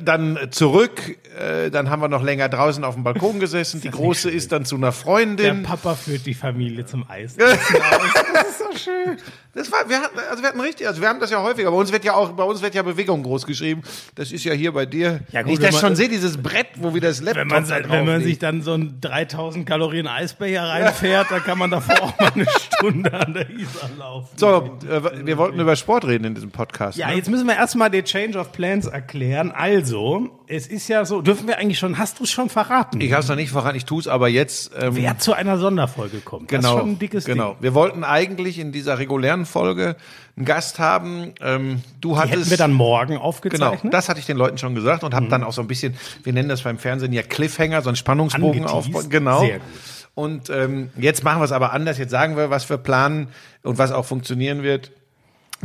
dann 0.00 0.38
zurück, 0.50 1.16
äh, 1.38 1.70
dann 1.70 1.90
haben 1.90 2.02
wir 2.02 2.08
noch 2.08 2.22
länger 2.22 2.48
draußen 2.48 2.84
auf 2.84 2.94
dem 2.94 3.04
Balkon 3.04 3.40
gesessen. 3.40 3.80
Die 3.80 3.90
Große 3.90 4.30
ist 4.30 4.52
dann 4.52 4.64
zu 4.64 4.76
einer 4.76 4.86
Der 4.86 4.92
Freundin. 4.92 5.62
Papa 5.62 5.94
führt 5.94 6.26
die 6.26 6.34
Familie 6.34 6.84
zum 6.86 7.08
Eis. 7.08 7.36
Das 9.54 9.70
war, 9.70 9.88
wir 9.88 10.00
hatten, 10.00 10.18
also 10.30 10.42
wir 10.42 10.48
hatten 10.48 10.60
richtig, 10.60 10.88
also 10.88 11.00
wir 11.00 11.08
haben 11.08 11.20
das 11.20 11.30
ja 11.30 11.40
häufiger. 11.40 11.70
Bei 11.70 11.76
uns 11.76 11.92
wird 11.92 12.04
ja 12.04 12.14
auch, 12.14 12.32
bei 12.32 12.42
uns 12.42 12.60
wird 12.60 12.74
ja 12.74 12.82
Bewegung 12.82 13.22
groß 13.22 13.46
geschrieben. 13.46 13.82
Das 14.16 14.32
ist 14.32 14.44
ja 14.44 14.52
hier 14.52 14.72
bei 14.72 14.84
dir. 14.84 15.20
Ja, 15.30 15.42
gut, 15.42 15.46
Wenn 15.46 15.54
ich 15.54 15.58
das 15.60 15.72
man- 15.74 15.80
schon 15.80 15.96
sehe, 15.96 16.08
dieses 16.08 16.42
Brett, 16.42 16.66
wo 16.76 16.92
wir 16.92 17.00
das 17.00 17.20
Laptop 17.20 17.42
Wenn 17.42 17.48
man, 17.48 17.68
da 17.68 17.88
wenn 17.88 18.04
man 18.04 18.22
sich 18.22 18.40
dann 18.40 18.62
so 18.62 18.72
einen 18.72 19.00
3000 19.00 19.64
Kalorien 19.64 20.08
Eisbecher 20.08 20.64
reinfährt, 20.64 21.30
dann 21.30 21.42
kann 21.44 21.58
man 21.58 21.70
davor 21.70 22.02
auch 22.02 22.18
mal 22.18 22.32
eine 22.34 22.46
Stunde 22.48 23.12
an 23.12 23.32
der 23.32 23.48
Isar 23.48 23.90
laufen. 23.96 24.28
So, 24.36 24.78
äh, 24.90 25.24
wir 25.24 25.38
wollten 25.38 25.60
über 25.60 25.76
Sport 25.76 26.06
reden 26.06 26.24
in 26.24 26.34
diesem 26.34 26.50
Podcast. 26.50 26.98
Ja, 26.98 27.08
ne? 27.08 27.14
jetzt 27.16 27.30
müssen 27.30 27.46
wir 27.46 27.54
erstmal 27.54 27.90
den 27.90 28.04
Change 28.04 28.36
of 28.36 28.50
Plans 28.54 28.86
erklären. 28.86 29.50
Also, 29.50 30.30
es 30.46 30.66
ist 30.66 30.88
ja 30.88 31.04
so, 31.04 31.20
dürfen 31.20 31.46
wir 31.48 31.58
eigentlich 31.58 31.78
schon, 31.78 31.98
hast 31.98 32.20
du 32.20 32.24
es 32.24 32.30
schon 32.30 32.48
verraten? 32.48 33.00
Ich 33.00 33.12
habe 33.12 33.22
es 33.22 33.28
noch 33.28 33.36
nicht 33.36 33.50
verraten, 33.50 33.76
ich 33.76 33.84
tue 33.84 34.00
es 34.00 34.08
aber 34.08 34.28
jetzt. 34.28 34.70
Ähm, 34.80 34.96
Wer 34.96 35.18
zu 35.18 35.32
einer 35.34 35.58
Sonderfolge 35.58 36.20
kommt. 36.20 36.52
Das 36.52 36.60
genau, 36.60 36.74
ist 36.74 36.80
schon 36.80 36.90
ein 36.90 36.98
dickes 36.98 37.24
genau. 37.24 37.50
Ding. 37.54 37.62
Wir 37.62 37.74
wollten 37.74 38.04
eigentlich 38.04 38.58
in 38.58 38.72
dieser 38.72 38.98
regulären 38.98 39.44
Folge 39.44 39.96
einen 40.36 40.46
Gast 40.46 40.78
haben. 40.78 41.34
Ähm, 41.40 41.82
du 42.00 42.12
Die 42.12 42.16
hattest 42.16 42.34
hätten 42.36 42.50
wir 42.50 42.56
dann 42.56 42.72
morgen 42.72 43.14
Genau, 43.14 43.22
aufgezeichnet. 43.22 43.92
das 43.92 44.08
hatte 44.08 44.20
ich 44.20 44.26
den 44.26 44.36
Leuten 44.36 44.58
schon 44.58 44.74
gesagt 44.74 45.04
und 45.04 45.14
habe 45.14 45.28
dann 45.28 45.42
auch 45.44 45.52
so 45.52 45.60
ein 45.60 45.68
bisschen, 45.68 45.94
wir 46.22 46.32
nennen 46.32 46.48
das 46.48 46.62
beim 46.62 46.78
Fernsehen 46.78 47.12
ja 47.12 47.22
Cliffhanger, 47.22 47.82
so 47.82 47.88
einen 47.88 47.96
Spannungsbogen 47.96 48.64
aufbauen. 48.66 49.10
Genau. 49.10 49.40
Sehr 49.40 49.58
gut. 49.58 49.68
Und 50.14 50.48
ähm, 50.48 50.90
jetzt 50.96 51.24
machen 51.24 51.40
wir 51.40 51.44
es 51.44 51.52
aber 51.52 51.72
anders. 51.72 51.98
Jetzt 51.98 52.10
sagen 52.12 52.36
wir, 52.36 52.48
was 52.48 52.70
wir 52.70 52.76
planen 52.76 53.28
und 53.64 53.78
was 53.78 53.90
auch 53.90 54.04
funktionieren 54.04 54.62
wird. 54.62 54.92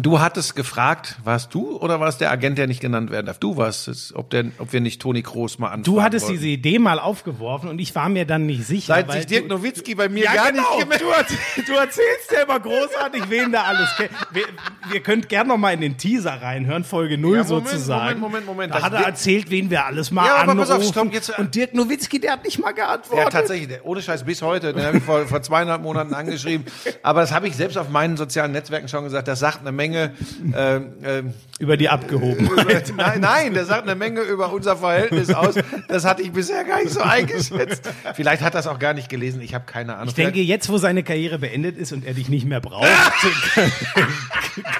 Du 0.01 0.19
hattest 0.19 0.55
gefragt, 0.55 1.17
warst 1.23 1.53
du 1.53 1.77
oder 1.77 1.99
war 1.99 2.07
es 2.07 2.17
der 2.17 2.31
Agent, 2.31 2.57
der 2.57 2.67
nicht 2.67 2.79
genannt 2.79 3.11
werden 3.11 3.25
darf? 3.25 3.37
Du 3.39 3.57
warst 3.57 3.87
es, 3.87 4.15
ob, 4.15 4.29
der, 4.29 4.45
ob 4.57 4.71
wir 4.71 4.81
nicht 4.81 5.01
Toni 5.01 5.21
Kroos 5.23 5.59
mal 5.59 5.67
anfragen 5.67 5.83
Du 5.83 6.01
hattest 6.01 6.25
wollten. 6.27 6.37
diese 6.37 6.47
Idee 6.47 6.79
mal 6.79 6.99
aufgeworfen 6.99 7.69
und 7.69 7.79
ich 7.79 7.93
war 7.95 8.07
mir 8.07 8.25
dann 8.25 8.45
nicht 8.45 8.65
sicher. 8.65 8.93
Seit 8.93 9.07
weil 9.07 9.17
sich 9.17 9.25
Dirk 9.27 9.49
du- 9.49 9.55
Nowitzki 9.55 9.95
bei 9.95 10.07
mir 10.07 10.23
ja, 10.23 10.33
gar 10.35 10.51
genau. 10.51 10.61
nicht 10.77 10.79
gemeldet 10.89 11.37
du, 11.57 11.61
du 11.63 11.73
erzählst 11.73 12.31
ja 12.31 12.43
immer 12.43 12.59
großartig, 12.59 13.23
wen 13.29 13.51
da 13.51 13.63
alles 13.63 13.89
kennt. 13.97 14.11
Wir, 14.31 14.43
wir 14.89 14.99
könnt 15.01 15.27
gerne 15.27 15.49
noch 15.49 15.57
mal 15.57 15.71
in 15.73 15.81
den 15.81 15.97
Teaser 15.97 16.41
reinhören, 16.41 16.83
Folge 16.83 17.17
0 17.17 17.37
Ja, 17.37 17.43
Moment, 17.43 17.67
sozusagen. 17.67 18.19
Moment, 18.19 18.45
Moment, 18.45 18.45
Moment. 18.45 18.71
Da 18.73 18.77
Das 18.77 18.83
hat 18.85 18.93
er 18.93 19.05
erzählt, 19.07 19.49
wen 19.51 19.69
wir 19.69 19.85
alles 19.85 20.11
mal 20.11 20.25
Ja, 20.25 20.35
aber 20.37 20.51
anrufen. 20.53 20.69
pass 20.69 20.71
auf, 20.71 20.83
stopp, 20.85 21.13
jetzt- 21.13 21.37
und 21.37 21.53
Dirk 21.55 21.73
Nowitzki, 21.73 22.19
der 22.19 22.33
hat 22.33 22.45
nicht 22.45 22.57
mal 22.59 22.71
geantwortet. 22.71 23.25
Ja, 23.25 23.29
tatsächlich, 23.29 23.67
der- 23.67 23.85
ohne 23.85 24.01
Scheiß 24.01 24.23
bis 24.23 24.41
heute. 24.41 24.73
Den 24.73 24.85
habe 24.85 24.97
ich 24.97 25.03
vor, 25.03 25.25
vor 25.27 25.41
zweieinhalb 25.41 25.81
Monaten 25.81 26.13
angeschrieben. 26.13 26.65
Aber 27.03 27.21
das 27.21 27.33
habe 27.33 27.47
ich 27.47 27.55
selbst 27.55 27.77
auf 27.77 27.89
meinen 27.89 28.15
sozialen 28.17 28.53
Netzwerken 28.53 28.87
schon 28.87 29.03
gesagt. 29.03 29.27
Das 29.27 29.39
sagt 29.39 29.59
eine 29.59 29.71
Menge. 29.73 29.88
Ähm, 29.95 30.93
ähm, 31.03 31.33
Über 31.59 31.77
die 31.77 31.89
Abgehobenheit. 31.89 32.89
über, 32.89 33.03
nein, 33.03 33.21
nein, 33.21 33.53
das 33.53 33.67
sagt 33.67 33.83
eine 33.83 33.95
Menge 33.95 34.21
über 34.21 34.51
unser 34.53 34.77
Verhältnis 34.77 35.33
aus. 35.33 35.55
Das 35.87 36.05
hatte 36.05 36.21
ich 36.21 36.31
bisher 36.31 36.63
gar 36.63 36.79
nicht 36.81 36.91
so 36.91 37.01
eingeschätzt. 37.01 37.89
Vielleicht 38.15 38.41
hat 38.41 38.53
er 38.53 38.59
das 38.59 38.67
auch 38.67 38.79
gar 38.79 38.93
nicht 38.93 39.09
gelesen. 39.09 39.41
Ich 39.41 39.53
habe 39.53 39.65
keine 39.65 39.95
Ahnung. 39.95 40.09
Ich 40.09 40.13
denke, 40.15 40.39
jetzt, 40.41 40.69
wo 40.69 40.77
seine 40.77 41.03
Karriere 41.03 41.39
beendet 41.39 41.77
ist 41.77 41.91
und 41.93 42.05
er 42.05 42.13
dich 42.13 42.29
nicht 42.29 42.45
mehr 42.45 42.61
braucht, 42.61 42.87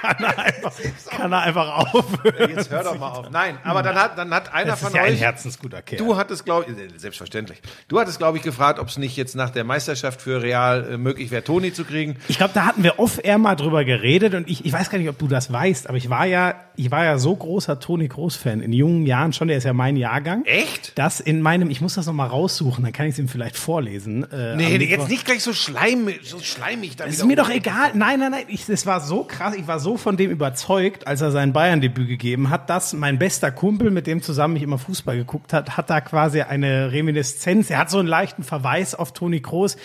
kann, 0.01 0.17
er 0.23 0.37
einfach, 0.39 0.71
kann 1.09 1.31
er 1.31 1.41
einfach 1.41 1.93
aufhören. 1.93 2.49
Jetzt 2.55 2.69
hör 2.69 2.83
doch 2.83 2.97
mal 2.99 3.09
auf. 3.09 3.29
Nein, 3.31 3.57
aber 3.63 3.83
dann 3.83 3.95
hat, 3.95 4.17
dann 4.17 4.33
hat 4.33 4.53
einer 4.53 4.71
Das 4.71 4.79
von 4.79 4.89
ist 4.89 4.95
ja 4.95 5.03
ein 5.03 5.13
euch. 5.13 5.21
herzensguter 5.21 5.81
Kerl. 5.81 5.97
Du 5.99 6.17
hattest, 6.17 6.45
glaube 6.45 6.65
ich, 6.69 6.77
äh, 6.77 6.89
selbstverständlich. 6.97 7.61
Du 7.87 7.99
hattest, 7.99 8.17
glaube 8.17 8.37
ich, 8.37 8.43
gefragt, 8.43 8.79
ob 8.79 8.87
es 8.87 8.97
nicht 8.97 9.15
jetzt 9.17 9.35
nach 9.35 9.49
der 9.49 9.63
Meisterschaft 9.63 10.21
für 10.21 10.41
Real 10.41 10.93
äh, 10.93 10.97
möglich 10.97 11.31
wäre, 11.31 11.43
Toni 11.43 11.73
zu 11.73 11.85
kriegen. 11.85 12.17
Ich 12.27 12.37
glaube, 12.37 12.51
da 12.53 12.65
hatten 12.65 12.83
wir 12.83 12.99
off-air 12.99 13.37
mal 13.37 13.55
drüber 13.55 13.83
geredet 13.85 14.33
und 14.33 14.49
ich, 14.49 14.65
ich 14.65 14.73
weiß 14.73 14.89
gar 14.89 14.97
nicht, 14.97 14.98
ob 15.07 15.17
du 15.19 15.27
das 15.27 15.53
weißt, 15.53 15.87
aber 15.87 15.97
ich 15.97 16.09
war 16.09 16.25
ja, 16.25 16.55
ich 16.75 16.91
war 16.91 17.05
ja 17.05 17.17
so 17.19 17.35
großer 17.35 17.79
Toni 17.79 18.07
Groß-Fan 18.07 18.59
in 18.61 18.73
jungen 18.73 19.05
Jahren 19.05 19.31
schon, 19.31 19.47
der 19.47 19.57
ist 19.57 19.63
ja 19.63 19.73
mein 19.73 19.95
Jahrgang. 19.95 20.43
Echt? 20.45 20.97
Das 20.97 21.19
in 21.19 21.41
meinem, 21.41 21.69
ich 21.69 21.79
muss 21.79 21.93
das 21.93 22.07
noch 22.07 22.13
mal 22.13 22.25
raussuchen, 22.27 22.83
dann 22.83 22.91
kann 22.91 23.05
ich 23.05 23.13
es 23.13 23.19
ihm 23.19 23.27
vielleicht 23.27 23.55
vorlesen. 23.55 24.29
Äh, 24.31 24.55
Nee, 24.57 24.77
Mittwoch. 24.77 24.89
jetzt 24.97 25.09
nicht 25.09 25.25
gleich 25.25 25.43
so 25.43 25.53
schleimig, 25.53 26.21
so 26.23 26.39
schleimig. 26.39 26.95
Da 26.97 27.05
ist 27.05 27.23
mir 27.23 27.35
doch 27.35 27.49
egal. 27.49 27.91
Nein, 27.93 28.19
nein, 28.19 28.31
nein. 28.31 28.43
Ich, 28.47 28.67
es 28.67 28.85
war 28.85 28.99
so 28.99 29.23
krass. 29.23 29.53
Ich 29.55 29.67
war 29.67 29.79
so 29.79 29.95
von 29.95 30.17
dem 30.17 30.31
überzeugt, 30.31 31.05
als 31.07 31.21
er 31.21 31.31
sein 31.31 31.53
Bayern-Debüt 31.53 32.07
gegeben 32.07 32.49
hat, 32.49 32.69
dass 32.69 32.93
mein 32.93 33.19
bester 33.19 33.51
Kumpel, 33.51 33.91
mit 33.91 34.07
dem 34.07 34.21
zusammen 34.21 34.55
ich 34.55 34.63
immer 34.63 34.79
Fußball 34.79 35.15
geguckt 35.15 35.53
hat, 35.53 35.77
hat 35.77 35.89
da 35.89 36.01
quasi 36.01 36.41
eine 36.41 36.91
Reminiszenz. 36.91 37.69
Er 37.69 37.77
hat 37.77 37.89
so 37.91 37.99
einen 37.99 38.07
leichten 38.07 38.43
Verweis 38.43 38.95
auf 38.95 39.13
Toni 39.13 39.39
Kroos 39.41 39.77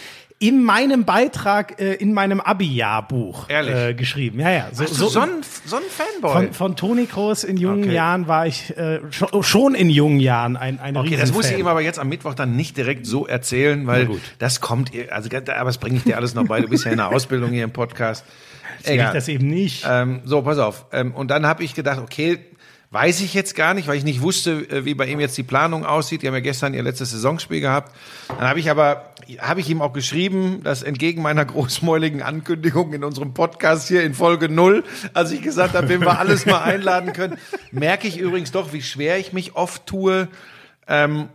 in 0.49 0.63
meinem 0.63 1.05
Beitrag 1.05 1.81
äh, 1.81 1.95
in 1.95 2.13
meinem 2.13 2.39
Abi-Jahrbuch 2.39 3.49
äh, 3.49 3.95
geschrieben. 3.95 4.41
Ja, 4.41 4.51
ja. 4.51 4.69
So, 4.73 4.85
du 4.85 4.93
so 4.93 5.21
ein, 5.21 5.31
so 5.65 5.77
ein 5.77 5.83
Fanboy? 5.89 6.33
von, 6.33 6.53
von 6.53 6.77
Toni 6.77 7.07
Kroos 7.07 7.45
in 7.45 7.57
jungen 7.57 7.85
Okay. 7.85 7.95
Jahren 7.95 8.29
war 8.29 8.47
ich 8.47 8.77
äh, 8.77 9.01
schon, 9.11 9.43
schon 9.43 9.75
in 9.75 9.89
jungen 9.89 10.21
Jahren 10.21 10.59
ein, 10.59 10.79
ein 10.81 10.99
Okay, 10.99 11.17
das 11.17 11.33
muss 11.33 11.51
ich 11.51 11.59
ihm 11.59 11.67
aber 11.67 11.81
jetzt 11.81 11.99
am 11.99 12.11
Mittwoch 12.11 12.35
dann 12.35 12.57
nicht 12.57 12.77
direkt 12.77 13.07
so 13.07 13.27
erzählen, 13.27 13.87
weil 13.87 14.11
das 14.39 14.61
kommt, 14.61 14.91
also 15.11 15.31
aber 15.35 15.65
das 15.65 15.79
bringe 15.79 15.97
ich 15.97 16.05
dir 16.05 16.17
alles 16.17 16.35
noch 16.35 16.47
bei. 16.47 16.61
Du 16.61 16.69
bist 16.69 16.85
ja 16.85 16.91
in 16.91 16.99
der 16.99 17.09
Ausbildung 17.09 17.51
hier 17.51 17.65
im 17.65 17.73
Podcast. 17.73 18.27
Erzähl 18.79 19.01
ich 19.01 19.11
das 19.11 19.29
eben 19.29 19.49
nicht. 19.49 19.87
Ähm, 19.89 20.21
so, 20.25 20.43
pass 20.43 20.59
auf. 20.59 20.87
Ähm, 20.93 21.15
und 21.15 21.31
dann 21.31 21.47
habe 21.47 21.65
ich 21.65 21.75
gedacht, 21.75 22.01
okay, 22.01 22.39
weiß 22.95 23.23
ich 23.23 23.35
jetzt 23.35 23.57
gar 23.57 23.75
nicht, 23.75 23.89
weil 23.89 23.97
ich 23.97 24.05
nicht 24.05 24.23
wusste, 24.23 24.53
äh, 24.71 24.85
wie 24.85 24.95
bei 24.95 25.07
ihm 25.07 25.19
jetzt 25.19 25.37
die 25.37 25.43
Planung 25.43 25.85
aussieht. 25.85 26.23
Die 26.23 26.29
haben 26.29 26.35
ja 26.35 26.41
gestern 26.41 26.75
ihr 26.75 26.83
letztes 26.85 27.11
Saisonspiel 27.11 27.61
gehabt. 27.61 27.93
Dann 28.29 28.43
habe 28.49 28.61
ich 28.61 28.71
aber, 28.71 29.11
habe 29.41 29.59
ich 29.59 29.69
ihm 29.69 29.83
auch 29.83 29.93
geschrieben, 29.93 30.61
dass 30.63 30.85
entgegen 30.85 31.21
meiner 31.21 31.45
großmäuligen 31.45 32.23
Ankündigung 32.23 32.93
in 32.93 33.03
unserem 33.03 33.35
Podcast 33.35 33.89
hier 33.89 34.05
in 34.05 34.15
Folge 34.15 34.49
null, 34.49 34.85
als 35.13 35.33
ich 35.33 35.43
gesagt 35.43 35.75
habe, 35.75 35.89
wenn 35.89 36.03
wir 36.03 36.21
alles 36.21 36.47
mal 36.47 36.63
einladen 36.63 37.13
können, 37.13 37.37
merke 37.73 38.07
ich 38.07 38.17
übrigens 38.17 38.53
doch, 38.53 38.73
wie 38.73 38.81
schwer 38.81 39.19
ich 39.19 39.33
mich 39.33 39.57
oft 39.57 39.87
tue, 39.87 40.29
ähm, 40.87 41.29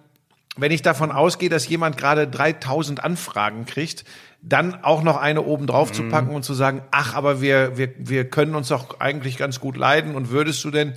wenn 0.55 0.71
ich 0.71 0.81
davon 0.81 1.11
ausgehe, 1.11 1.49
dass 1.49 1.67
jemand 1.67 1.97
gerade 1.97 2.25
3000 2.25 3.03
Anfragen 3.03 3.65
kriegt, 3.65 4.05
dann 4.41 4.81
auch 4.83 5.03
noch 5.03 5.17
eine 5.17 5.41
oben 5.41 5.67
drauf 5.67 5.91
zu 5.91 6.03
packen 6.03 6.33
und 6.33 6.43
zu 6.43 6.53
sagen, 6.53 6.81
ach, 6.91 7.15
aber 7.15 7.41
wir, 7.41 7.77
wir, 7.77 7.89
wir 7.97 8.29
können 8.29 8.55
uns 8.55 8.69
doch 8.69 9.01
eigentlich 9.01 9.37
ganz 9.37 9.59
gut 9.59 9.75
leiden 9.75 10.15
und 10.15 10.31
würdest 10.31 10.63
du 10.63 10.71
denn? 10.71 10.93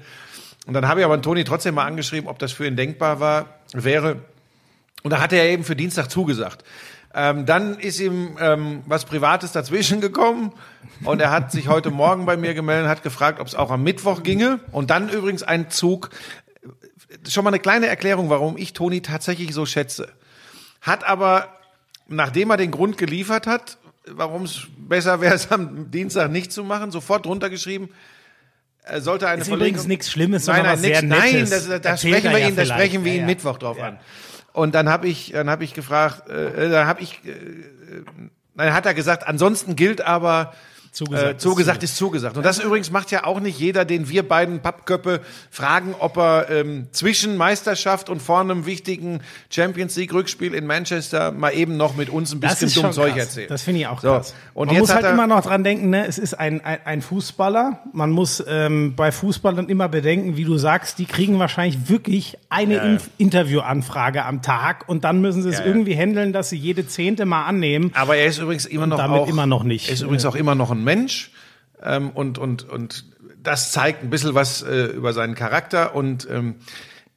Und 0.67 0.75
dann 0.75 0.87
habe 0.87 1.01
ich 1.01 1.07
aber 1.07 1.21
Toni 1.21 1.45
trotzdem 1.45 1.75
mal 1.75 1.87
angeschrieben, 1.87 2.29
ob 2.29 2.39
das 2.39 2.53
für 2.53 2.67
ihn 2.67 2.77
denkbar 2.77 3.21
war, 3.21 3.47
wäre. 3.73 4.19
Und 5.03 5.11
da 5.11 5.21
hat 5.21 5.33
er 5.33 5.45
eben 5.47 5.65
für 5.65 5.75
Dienstag 5.75 6.11
zugesagt. 6.11 6.65
Ähm, 7.15 7.45
dann 7.45 7.79
ist 7.79 8.01
ihm 8.01 8.39
ähm, 8.41 8.83
was 8.87 9.05
Privates 9.05 9.53
dazwischen 9.53 10.01
gekommen 10.01 10.53
und 11.05 11.21
er 11.21 11.31
hat 11.31 11.53
sich 11.53 11.69
heute 11.69 11.91
Morgen 11.91 12.25
bei 12.25 12.39
mir 12.39 12.55
gemeldet, 12.55 12.89
hat 12.89 13.03
gefragt, 13.03 13.39
ob 13.39 13.47
es 13.47 13.55
auch 13.55 13.71
am 13.71 13.83
Mittwoch 13.83 14.23
ginge. 14.23 14.61
Und 14.71 14.89
dann 14.89 15.11
übrigens 15.11 15.43
ein 15.43 15.69
Zug, 15.71 16.09
schon 17.29 17.45
mal 17.45 17.51
eine 17.51 17.59
kleine 17.59 17.89
Erklärung, 17.89 18.31
warum 18.31 18.57
ich 18.57 18.73
Toni 18.73 19.03
tatsächlich 19.03 19.53
so 19.53 19.67
schätze. 19.67 20.09
Hat 20.81 21.05
aber, 21.05 21.49
nachdem 22.09 22.51
er 22.51 22.57
den 22.57 22.71
Grund 22.71 22.97
geliefert 22.97 23.47
hat, 23.47 23.77
warum 24.07 24.45
es 24.45 24.63
besser 24.79 25.21
wäre, 25.21 25.35
es 25.35 25.51
am 25.53 25.91
Dienstag 25.91 26.31
nicht 26.31 26.51
zu 26.51 26.65
machen, 26.65 26.91
sofort 26.91 27.27
drunter 27.27 27.51
geschrieben, 27.51 27.91
sollte 28.99 29.29
eine 29.29 29.43
ist 29.43 29.49
übrigens 29.49 29.83
Verlegung- 29.83 29.89
nichts 29.89 30.11
Schlimmes, 30.11 30.47
Nein, 30.47 30.63
nein, 30.65 30.81
nix, 30.81 31.03
nein, 31.03 31.41
das, 31.49 31.69
Erzählt 31.69 31.99
sprechen 32.01 32.31
wir 32.33 32.39
ja 32.39 32.49
ihn, 32.49 32.55
vielleicht. 32.55 32.73
sprechen 32.73 33.05
wir 33.05 33.13
Ja, 33.13 33.17
ihn 33.17 33.21
ja. 33.23 33.27
Mittwoch 33.27 33.59
drauf 33.59 33.79
Ja. 33.79 33.89
an. 33.89 33.99
Und 34.53 34.75
dann 34.75 34.89
habe 34.89 35.09
ich, 35.09 35.33
dann 35.33 35.49
habe 35.49 35.65
ich 35.65 35.73
gefragt, 35.73 36.29
äh, 36.29 36.69
dann 36.69 36.87
habe 36.87 37.01
ich, 37.01 37.21
äh, 37.25 37.31
dann 38.55 38.75
hat 38.75 38.85
er 38.87 38.95
gesagt, 38.95 39.27
ansonsten 39.27 39.77
gilt 39.77 40.01
aber, 40.03 40.53
Zugesagt, 40.93 41.31
äh, 41.31 41.37
zugesagt 41.39 41.83
ist 41.83 41.97
zugesagt. 41.97 42.37
Und 42.37 42.45
das 42.45 42.59
übrigens 42.59 42.91
macht 42.91 43.11
ja 43.11 43.25
auch 43.25 43.41
nicht 43.41 43.59
jeder, 43.59 43.87
den 43.87 44.11
wir 44.11 44.29
beiden 44.29 44.61
Pappköppe 44.61 45.21
fragen, 45.51 45.95
ob 45.99 46.19
er 46.19 46.51
ähm, 46.51 46.87
zwischen 46.93 47.39
Meisterschaft 47.39 48.11
und 48.11 48.21
vor 48.21 48.41
einem 48.41 48.67
wichtigen 48.67 49.21
Champions 49.49 49.97
League 49.97 50.13
Rückspiel 50.13 50.53
in 50.53 50.67
Manchester 50.67 51.33
mal 51.33 51.51
eben 51.55 51.79
noch 51.79 51.97
mit 51.97 52.11
uns 52.11 52.35
ein 52.35 52.41
bisschen 52.41 52.69
ist 52.69 52.77
dumm 52.77 52.93
Zeug 52.93 53.17
erzählt. 53.17 53.51
Das 53.51 53.63
finde 53.63 53.81
ich 53.81 53.87
auch 53.87 54.01
So, 54.03 54.09
krass. 54.09 54.35
und 54.53 54.67
man 54.67 54.75
jetzt 54.77 54.81
muss 54.83 54.95
halt 54.95 55.05
er- 55.07 55.13
immer 55.13 55.27
noch 55.27 55.41
dran 55.43 55.65
denken, 55.65 55.89
ne? 55.89 56.07
es 56.07 56.19
ist 56.19 56.35
ein, 56.35 56.63
ein, 56.63 56.79
ein 56.85 57.01
Fußballer. 57.01 57.81
Man 57.95 58.11
muss 58.11 58.45
ähm, 58.47 58.95
bei 58.95 59.13
Fußballern 59.13 59.71
immer 59.71 59.89
bedenken, 59.89 60.37
wie 60.37 60.45
du 60.45 60.59
sagst, 60.59 60.99
die 60.99 61.07
kriegen 61.07 61.39
wahrscheinlich 61.39 61.89
wirklich 61.89 62.37
eine 62.51 62.75
Ja. 62.75 62.99
Interviewanfrage 63.17 64.25
am 64.25 64.43
Tag 64.43 64.89
und 64.89 65.05
dann 65.05 65.21
müssen 65.21 65.43
sie 65.43 65.49
es 65.49 65.57
Ja, 65.59 65.63
ja. 65.63 65.67
irgendwie 65.69 65.97
handeln, 65.97 66.33
dass 66.33 66.51
sie 66.51 66.57
jede 66.57 66.87
zehnte 66.87 67.25
mal 67.25 67.45
annehmen. 67.47 67.91
Aber 67.95 68.17
er 68.17 68.27
ist 68.27 68.39
übrigens 68.39 68.67
immer 68.67 68.87
noch 68.87 68.99
damit 68.99 69.21
auch 69.23 69.29
immer 69.29 69.47
noch 69.47 69.65
nicht. 69.65 69.89
Er 69.89 69.95
ist 69.95 70.03
übrigens 70.03 70.25
auch 70.27 70.35
immer 70.35 70.55
noch 70.55 70.71
ein 70.71 70.82
Mensch 70.85 71.33
ähm, 71.83 72.11
und 72.11 72.39
und 72.39 72.69
und 72.69 73.05
das 73.43 73.73
zeigt 73.73 74.03
ein 74.03 74.11
bisschen 74.11 74.35
was 74.35 74.63
äh, 74.63 74.85
über 74.87 75.13
seinen 75.13 75.35
Charakter 75.35 75.95
und 75.95 76.29
ähm, 76.31 76.57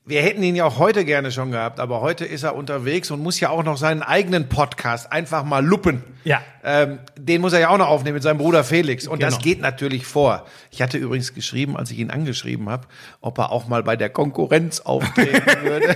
wir 0.07 0.21
hätten 0.21 0.43
ihn 0.43 0.55
ja 0.55 0.65
auch 0.65 0.77
heute 0.77 1.03
gerne 1.03 1.31
schon 1.31 1.51
gehabt, 1.51 1.79
aber 1.79 2.01
heute 2.01 2.25
ist 2.25 2.43
er 2.43 2.55
unterwegs 2.55 3.09
und 3.09 3.21
muss 3.23 3.39
ja 3.39 3.49
auch 3.49 3.63
noch 3.63 3.77
seinen 3.77 4.03
eigenen 4.03 4.47
Podcast 4.49 5.11
einfach 5.11 5.43
mal 5.43 5.65
luppen. 5.65 6.03
Ja. 6.23 6.41
Ähm, 6.63 6.99
den 7.17 7.41
muss 7.41 7.53
er 7.53 7.59
ja 7.59 7.69
auch 7.69 7.77
noch 7.77 7.87
aufnehmen 7.87 8.15
mit 8.15 8.23
seinem 8.23 8.39
Bruder 8.39 8.63
Felix. 8.63 9.07
Und 9.07 9.21
das 9.21 9.35
Genau. 9.35 9.43
geht 9.43 9.61
natürlich 9.61 10.05
vor. 10.07 10.45
Ich 10.71 10.81
hatte 10.81 10.97
übrigens 10.97 11.33
geschrieben, 11.35 11.77
als 11.77 11.91
ich 11.91 11.99
ihn 11.99 12.09
angeschrieben 12.09 12.69
habe, 12.69 12.87
ob 13.21 13.37
er 13.37 13.51
auch 13.51 13.67
mal 13.67 13.83
bei 13.83 13.95
der 13.95 14.09
Konkurrenz 14.09 14.79
auftreten 14.79 15.43
würde. 15.63 15.95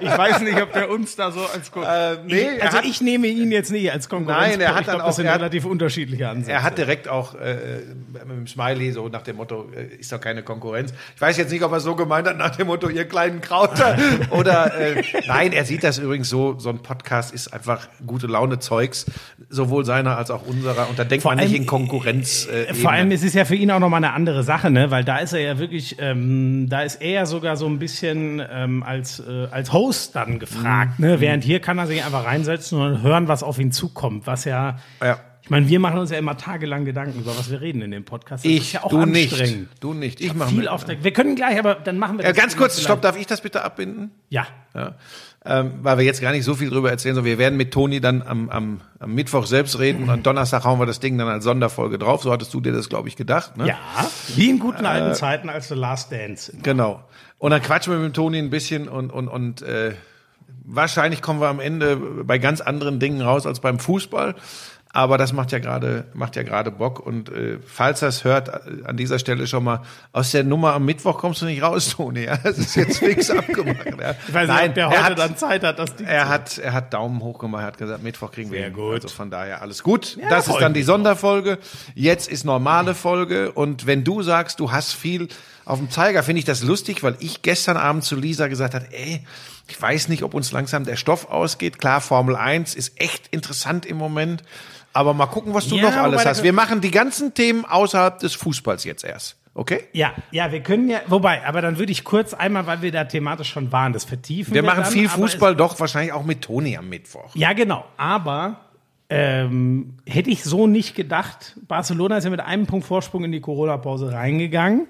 Ich 0.00 0.10
weiß 0.18 0.40
nicht, 0.42 0.60
ob 0.60 0.72
der 0.74 0.90
uns 0.90 1.16
da 1.16 1.30
so 1.30 1.40
als 1.46 1.70
Kon 1.70 1.82
Äh, 1.84 2.16
nee, 2.26 2.40
er 2.58 2.64
Also 2.66 2.78
hat- 2.78 2.84
ich 2.84 3.00
nehme 3.00 3.26
ihn 3.28 3.50
jetzt 3.50 3.70
nicht 3.72 3.90
als 3.90 4.08
Konkurrenz. 4.10 4.52
Nein, 4.52 4.60
er 4.60 4.74
hat 4.74 4.80
ich 4.80 4.84
glaub, 4.84 4.96
dann 4.98 5.06
das 5.06 5.14
auch- 5.14 5.16
sind 5.16 5.26
er 5.26 5.32
hat- 5.32 5.40
relativ 5.40 5.64
unterschiedliche 5.64 6.28
Ansätze. 6.28 6.52
Er 6.52 6.62
hat 6.62 6.76
direkt 6.76 7.08
auch 7.08 7.34
äh, 7.36 7.56
mit 8.12 8.22
dem 8.30 8.46
Smiley 8.46 8.92
so 8.92 9.08
nach 9.08 9.22
dem 9.22 9.36
Motto, 9.36 9.70
äh, 9.74 9.96
ist 9.96 10.12
doch 10.12 10.20
keine 10.20 10.42
Konkurrenz. 10.42 10.92
Ich 11.14 11.20
weiß 11.20 11.36
jetzt 11.38 11.50
nicht, 11.50 11.62
ob 11.62 11.72
er 11.72 11.80
so 11.80 11.94
gemeint 11.96 12.28
hat 12.28 12.36
nach 12.36 12.54
dem 12.56 12.66
Motto, 12.66 12.85
ihr 12.90 13.04
kleinen 13.06 13.40
Krauter. 13.40 13.96
Oder 14.30 14.74
äh, 14.78 15.02
nein, 15.26 15.52
er 15.52 15.64
sieht 15.64 15.82
das 15.84 15.98
übrigens 15.98 16.28
so, 16.28 16.58
so 16.58 16.68
ein 16.70 16.78
Podcast 16.80 17.32
ist 17.34 17.52
einfach 17.52 17.88
gute 18.06 18.26
Laune 18.26 18.58
Zeugs, 18.58 19.06
sowohl 19.48 19.84
seiner 19.84 20.16
als 20.16 20.30
auch 20.30 20.46
unserer. 20.46 20.88
Und 20.88 20.98
da 20.98 21.04
denkt 21.04 21.22
Vor 21.22 21.32
man 21.32 21.38
nicht 21.38 21.52
allem, 21.52 21.62
in 21.62 21.66
Konkurrenz. 21.66 22.46
Äh, 22.46 22.74
Vor 22.74 22.90
allem 22.92 23.10
ist 23.10 23.24
es 23.24 23.34
ja 23.34 23.44
für 23.44 23.54
ihn 23.54 23.70
auch 23.70 23.78
nochmal 23.80 23.98
eine 24.04 24.12
andere 24.12 24.42
Sache, 24.42 24.70
ne? 24.70 24.90
Weil 24.90 25.04
da 25.04 25.18
ist 25.18 25.32
er 25.32 25.40
ja 25.40 25.58
wirklich, 25.58 25.96
ähm, 26.00 26.68
da 26.68 26.82
ist 26.82 26.96
er 27.02 27.10
ja 27.10 27.26
sogar 27.26 27.56
so 27.56 27.66
ein 27.66 27.78
bisschen 27.78 28.42
ähm, 28.50 28.82
als, 28.82 29.20
äh, 29.20 29.46
als 29.50 29.72
Host 29.72 30.16
dann 30.16 30.38
gefragt, 30.38 30.98
Mhm. 30.98 31.06
ne? 31.06 31.20
Während 31.20 31.44
hier 31.44 31.60
kann 31.60 31.78
er 31.78 31.86
sich 31.86 32.04
einfach 32.04 32.24
reinsetzen 32.24 32.80
und 32.80 33.02
hören, 33.02 33.28
was 33.28 33.42
auf 33.42 33.58
ihn 33.58 33.72
zukommt. 33.72 34.26
Was 34.26 34.44
ja, 34.44 34.76
Ja. 35.02 35.18
Ich 35.46 35.50
meine, 35.50 35.68
wir 35.68 35.78
machen 35.78 36.00
uns 36.00 36.10
ja 36.10 36.18
immer 36.18 36.36
tagelang 36.36 36.84
Gedanken 36.84 37.20
über 37.20 37.38
was 37.38 37.48
wir 37.52 37.60
reden 37.60 37.80
in 37.80 37.92
dem 37.92 38.04
Podcast. 38.04 38.44
Das 38.44 38.50
ist 38.50 38.58
ich, 38.58 38.72
ja 38.72 38.82
auch 38.82 38.90
du 38.90 39.06
nicht. 39.06 39.32
anstrengend. 39.32 39.68
Du 39.78 39.94
nicht. 39.94 40.20
Ich 40.20 40.34
mache 40.34 40.48
Viel 40.48 40.58
mit. 40.58 40.68
auf 40.68 40.84
der, 40.84 41.04
wir 41.04 41.12
können 41.12 41.36
gleich, 41.36 41.56
aber 41.56 41.76
dann 41.76 41.98
machen 41.98 42.18
wir 42.18 42.24
das 42.24 42.36
ganz 42.36 42.56
kurz, 42.56 42.80
stopp, 42.80 43.00
darf 43.00 43.16
ich 43.16 43.28
das 43.28 43.42
bitte 43.42 43.62
abbinden? 43.62 44.10
Ja. 44.28 44.48
Ja. 44.74 44.96
Ähm, 45.44 45.74
weil 45.82 45.98
wir 45.98 46.04
jetzt 46.04 46.20
gar 46.20 46.32
nicht 46.32 46.42
so 46.42 46.56
viel 46.56 46.68
drüber 46.68 46.90
erzählen, 46.90 47.14
sondern 47.14 47.30
wir 47.30 47.38
werden 47.38 47.56
mit 47.56 47.72
Toni 47.72 48.00
dann 48.00 48.22
am, 48.22 48.50
am, 48.50 48.80
am 48.98 49.14
Mittwoch 49.14 49.46
selbst 49.46 49.78
reden 49.78 50.02
und 50.02 50.10
am 50.10 50.24
Donnerstag 50.24 50.64
hauen 50.64 50.80
wir 50.80 50.86
das 50.86 50.98
Ding 50.98 51.16
dann 51.16 51.28
als 51.28 51.44
Sonderfolge 51.44 51.96
drauf. 51.96 52.24
So 52.24 52.32
hattest 52.32 52.52
du 52.52 52.60
dir 52.60 52.72
das, 52.72 52.88
glaube 52.88 53.06
ich, 53.06 53.14
gedacht. 53.14 53.56
Ne? 53.56 53.68
Ja, 53.68 53.76
wie 54.34 54.50
in 54.50 54.58
guten 54.58 54.84
Äh, 54.84 54.88
alten 54.88 55.14
Zeiten 55.14 55.48
als 55.48 55.68
The 55.68 55.76
Last 55.76 56.10
Dance. 56.10 56.52
Genau. 56.60 57.04
Und 57.38 57.52
dann 57.52 57.62
quatschen 57.62 57.92
wir 57.92 58.00
mit 58.00 58.08
dem 58.08 58.14
Toni 58.14 58.38
ein 58.38 58.50
bisschen 58.50 58.88
und, 58.88 59.12
und, 59.12 59.28
und 59.28 59.62
äh, 59.62 59.94
wahrscheinlich 60.64 61.22
kommen 61.22 61.40
wir 61.40 61.46
am 61.46 61.60
Ende 61.60 61.96
bei 61.96 62.38
ganz 62.38 62.60
anderen 62.60 62.98
Dingen 62.98 63.20
raus 63.20 63.46
als 63.46 63.60
beim 63.60 63.78
Fußball. 63.78 64.34
Aber 64.96 65.18
das 65.18 65.34
macht 65.34 65.52
ja 65.52 65.58
gerade 65.58 66.04
macht 66.14 66.36
ja 66.36 66.42
gerade 66.42 66.70
Bock 66.70 67.00
und 67.00 67.28
äh, 67.28 67.58
falls 67.66 68.00
das 68.00 68.24
hört 68.24 68.48
äh, 68.48 68.86
an 68.86 68.96
dieser 68.96 69.18
Stelle 69.18 69.46
schon 69.46 69.62
mal 69.62 69.82
aus 70.12 70.30
der 70.30 70.42
Nummer 70.42 70.72
am 70.72 70.86
Mittwoch 70.86 71.18
kommst 71.18 71.42
du 71.42 71.44
nicht 71.44 71.60
raus, 71.62 71.90
Toni. 71.96 72.24
Ja, 72.24 72.38
das 72.38 72.56
ist 72.56 72.74
jetzt 72.76 73.00
fix 73.00 73.28
abgemacht. 73.30 73.84
Ja. 73.84 74.14
Ich 74.26 74.32
weiß 74.32 74.48
nicht, 74.48 74.56
Nein, 74.56 74.68
ob 74.70 74.74
der 74.74 74.84
er 74.86 74.90
heute 74.90 75.02
hat, 75.02 75.18
dann 75.18 75.36
Zeit 75.36 75.64
hat, 75.64 75.78
das 75.78 75.96
Ding 75.96 76.06
er 76.06 76.30
hat 76.30 76.56
er 76.56 76.72
hat 76.72 76.94
Daumen 76.94 77.20
hoch 77.20 77.38
gemacht, 77.38 77.60
er 77.60 77.66
hat 77.66 77.76
gesagt 77.76 78.02
Mittwoch 78.02 78.32
kriegen 78.32 78.50
wir 78.50 78.60
Sehr 78.60 78.68
hin. 78.68 78.74
gut. 78.74 79.02
Also 79.04 79.08
von 79.08 79.30
daher 79.30 79.60
alles 79.60 79.82
gut. 79.82 80.16
Ja, 80.16 80.30
das 80.30 80.48
ist 80.48 80.60
dann 80.60 80.72
die 80.72 80.82
Sonderfolge. 80.82 81.58
Jetzt 81.94 82.30
ist 82.30 82.46
normale 82.46 82.94
Folge 82.94 83.52
und 83.52 83.86
wenn 83.86 84.02
du 84.02 84.22
sagst, 84.22 84.60
du 84.60 84.72
hast 84.72 84.94
viel 84.94 85.28
auf 85.66 85.78
dem 85.78 85.90
Zeiger, 85.90 86.22
finde 86.22 86.38
ich 86.38 86.46
das 86.46 86.62
lustig, 86.62 87.02
weil 87.02 87.16
ich 87.18 87.42
gestern 87.42 87.76
Abend 87.76 88.02
zu 88.02 88.16
Lisa 88.16 88.46
gesagt 88.46 88.72
hat, 88.72 88.86
ey, 88.92 89.26
ich 89.68 89.82
weiß 89.82 90.08
nicht, 90.08 90.22
ob 90.22 90.32
uns 90.32 90.52
langsam 90.52 90.84
der 90.84 90.96
Stoff 90.96 91.28
ausgeht. 91.28 91.78
Klar, 91.78 92.00
Formel 92.00 92.36
1 92.36 92.74
ist 92.74 92.98
echt 93.00 93.26
interessant 93.28 93.84
im 93.84 93.98
Moment. 93.98 94.42
Aber 94.96 95.14
mal 95.14 95.26
gucken, 95.26 95.52
was 95.54 95.68
du 95.68 95.76
Ja, 95.76 95.82
noch 95.90 95.96
alles 95.96 96.24
hast. 96.24 96.42
Wir 96.42 96.52
machen 96.52 96.80
die 96.80 96.90
ganzen 96.90 97.34
Themen 97.34 97.64
außerhalb 97.64 98.18
des 98.18 98.34
Fußballs 98.34 98.84
jetzt 98.84 99.04
erst. 99.04 99.36
Okay? 99.54 99.84
Ja, 99.92 100.12
ja, 100.30 100.52
wir 100.52 100.60
können 100.60 100.88
ja, 100.90 101.00
wobei, 101.06 101.46
aber 101.46 101.62
dann 101.62 101.78
würde 101.78 101.90
ich 101.92 102.04
kurz 102.04 102.34
einmal, 102.34 102.66
weil 102.66 102.82
wir 102.82 102.92
da 102.92 103.04
thematisch 103.04 103.48
schon 103.50 103.72
waren, 103.72 103.92
das 103.94 104.04
vertiefen. 104.04 104.52
Wir 104.52 104.62
machen 104.62 104.82
dann, 104.82 104.92
viel 104.92 105.08
Fußball, 105.08 105.56
doch 105.56 105.80
wahrscheinlich 105.80 106.12
auch 106.12 106.24
mit 106.24 106.42
Toni 106.42 106.76
am 106.76 106.88
Mittwoch. 106.90 107.34
Ja, 107.34 107.52
genau. 107.54 107.84
Aber 107.96 108.60
ähm, 109.08 109.94
hätte 110.04 110.30
ich 110.30 110.44
so 110.44 110.66
nicht 110.66 110.94
gedacht. 110.94 111.56
Barcelona 111.68 112.18
ist 112.18 112.24
ja 112.24 112.30
mit 112.30 112.40
einem 112.40 112.66
Punkt 112.66 112.86
Vorsprung 112.86 113.24
in 113.24 113.32
die 113.32 113.40
Corona-Pause 113.40 114.12
reingegangen. 114.12 114.88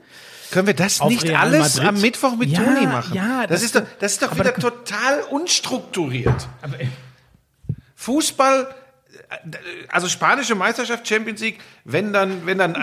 Können 0.51 0.67
wir 0.69 0.75
das 0.75 1.01
Auf 1.01 1.11
nicht 1.11 1.25
Real 1.25 1.37
alles 1.43 1.77
Madrid? 1.77 1.89
am 1.89 2.01
Mittwoch 2.01 2.37
mit 2.37 2.49
Ja, 2.51 2.61
Toni 2.63 2.87
machen? 2.87 3.15
ja, 3.15 3.43
das, 3.43 3.49
das- 3.51 3.63
ist 3.63 3.75
doch, 3.77 3.83
das 4.01 4.13
ist 4.13 4.23
doch 4.23 4.35
wieder 4.35 4.53
da- 4.53 4.61
total 4.71 5.21
unstrukturiert. 5.31 6.49
Aber, 6.63 6.81
äh, 6.81 6.87
Fußball, 7.95 8.69
also 9.89 10.09
spanische 10.09 10.55
Meisterschaft, 10.55 11.07
Champions 11.07 11.41
League, 11.41 11.59
wenn 11.85 12.13
dann, 12.13 12.47
wenn 12.47 12.59
dann 12.59 12.75
äh, 12.75 12.79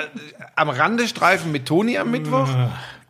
am 0.56 0.70
Rande 0.70 1.08
streifen 1.08 1.52
mit 1.52 1.66
Toni 1.66 1.98
am 1.98 2.12
Mittwoch. 2.12 2.50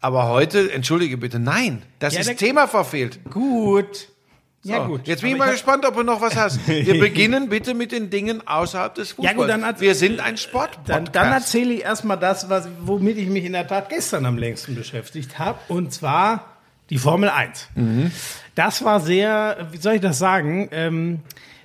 Aber 0.02 0.28
heute, 0.28 0.72
entschuldige 0.72 1.18
bitte, 1.18 1.40
nein, 1.40 1.82
das 2.00 2.14
Ja, 2.14 2.22
ist 2.22 2.38
Thema 2.38 2.68
verfehlt. 2.68 3.20
gut. 3.30 4.10
Ja, 4.66 4.84
So, 4.84 4.88
gut. 4.92 5.08
Jetzt 5.08 5.22
bin 5.22 5.32
ich 5.32 5.38
mal 5.38 5.52
gespannt, 5.52 5.86
ob 5.86 5.96
du 5.96 6.04
noch 6.04 6.22
was 6.22 6.38
hast. 6.38 6.66
Wir 6.68 6.98
beginnen 6.98 7.50
bitte 7.50 7.74
mit 7.74 7.92
den 7.92 8.10
Dingen 8.10 8.48
außerhalb 8.48 8.96
des 8.96 9.12
Fußballs. 9.12 9.36
Ja, 9.36 9.38
gut, 9.38 9.50
dann 9.50 9.80
Wir 9.82 9.94
sind 9.94 10.22
ein 10.22 10.38
Sport. 10.38 10.80
Dann, 10.86 11.06
dann 11.12 11.34
erzähle 11.34 11.74
ich 11.74 11.82
erstmal 11.84 12.18
das, 12.18 12.50
was, 12.50 12.70
womit 12.82 13.18
ich 13.18 13.28
mich 13.28 13.44
in 13.44 13.52
der 13.54 13.68
Tat 13.68 13.90
gestern 13.90 14.26
am 14.26 14.38
längsten 14.38 14.76
beschäftigt 14.76 15.38
habe. 15.38 15.60
Und 15.68 15.94
zwar 15.94 16.46
die 16.90 16.98
Formel 16.98 17.30
1. 17.30 17.68
Das 18.56 18.86
war 18.86 19.02
sehr, 19.02 19.68
wie 19.72 19.78
soll 19.78 19.96
ich 19.96 20.02
das 20.02 20.18
sagen? 20.18 20.70
Ähm, 20.72 21.20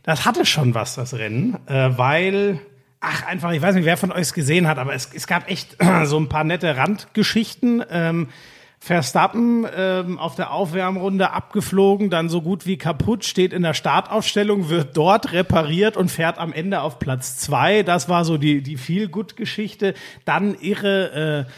das 0.08 0.24
hatte 0.24 0.46
schon 0.46 0.72
was, 0.72 0.94
das 0.94 1.12
Rennen, 1.12 1.58
äh, 1.66 1.90
weil, 1.98 2.60
ach, 2.98 3.26
einfach, 3.26 3.52
ich 3.52 3.60
weiß 3.60 3.74
nicht, 3.74 3.84
wer 3.84 3.98
von 3.98 4.10
euch 4.10 4.22
es 4.22 4.32
gesehen 4.32 4.66
hat, 4.66 4.78
aber 4.78 4.94
es, 4.94 5.10
es 5.12 5.26
gab 5.26 5.50
echt 5.50 5.76
so 6.04 6.18
ein 6.18 6.30
paar 6.30 6.44
nette 6.44 6.78
Randgeschichten. 6.78 7.84
Ähm, 7.90 8.28
Verstappen 8.80 9.66
ähm, 9.76 10.18
auf 10.18 10.34
der 10.34 10.52
Aufwärmrunde 10.52 11.32
abgeflogen, 11.32 12.08
dann 12.08 12.30
so 12.30 12.40
gut 12.40 12.64
wie 12.64 12.78
kaputt, 12.78 13.26
steht 13.26 13.52
in 13.52 13.60
der 13.60 13.74
Startaufstellung, 13.74 14.70
wird 14.70 14.96
dort 14.96 15.32
repariert 15.32 15.98
und 15.98 16.10
fährt 16.10 16.38
am 16.38 16.54
Ende 16.54 16.80
auf 16.80 16.98
Platz 16.98 17.36
zwei. 17.36 17.82
Das 17.82 18.08
war 18.08 18.24
so 18.24 18.38
die, 18.38 18.62
die 18.62 18.78
Feel-Good-Geschichte. 18.78 19.92
Dann 20.24 20.54
irre, 20.54 21.46
äh, 21.46 21.52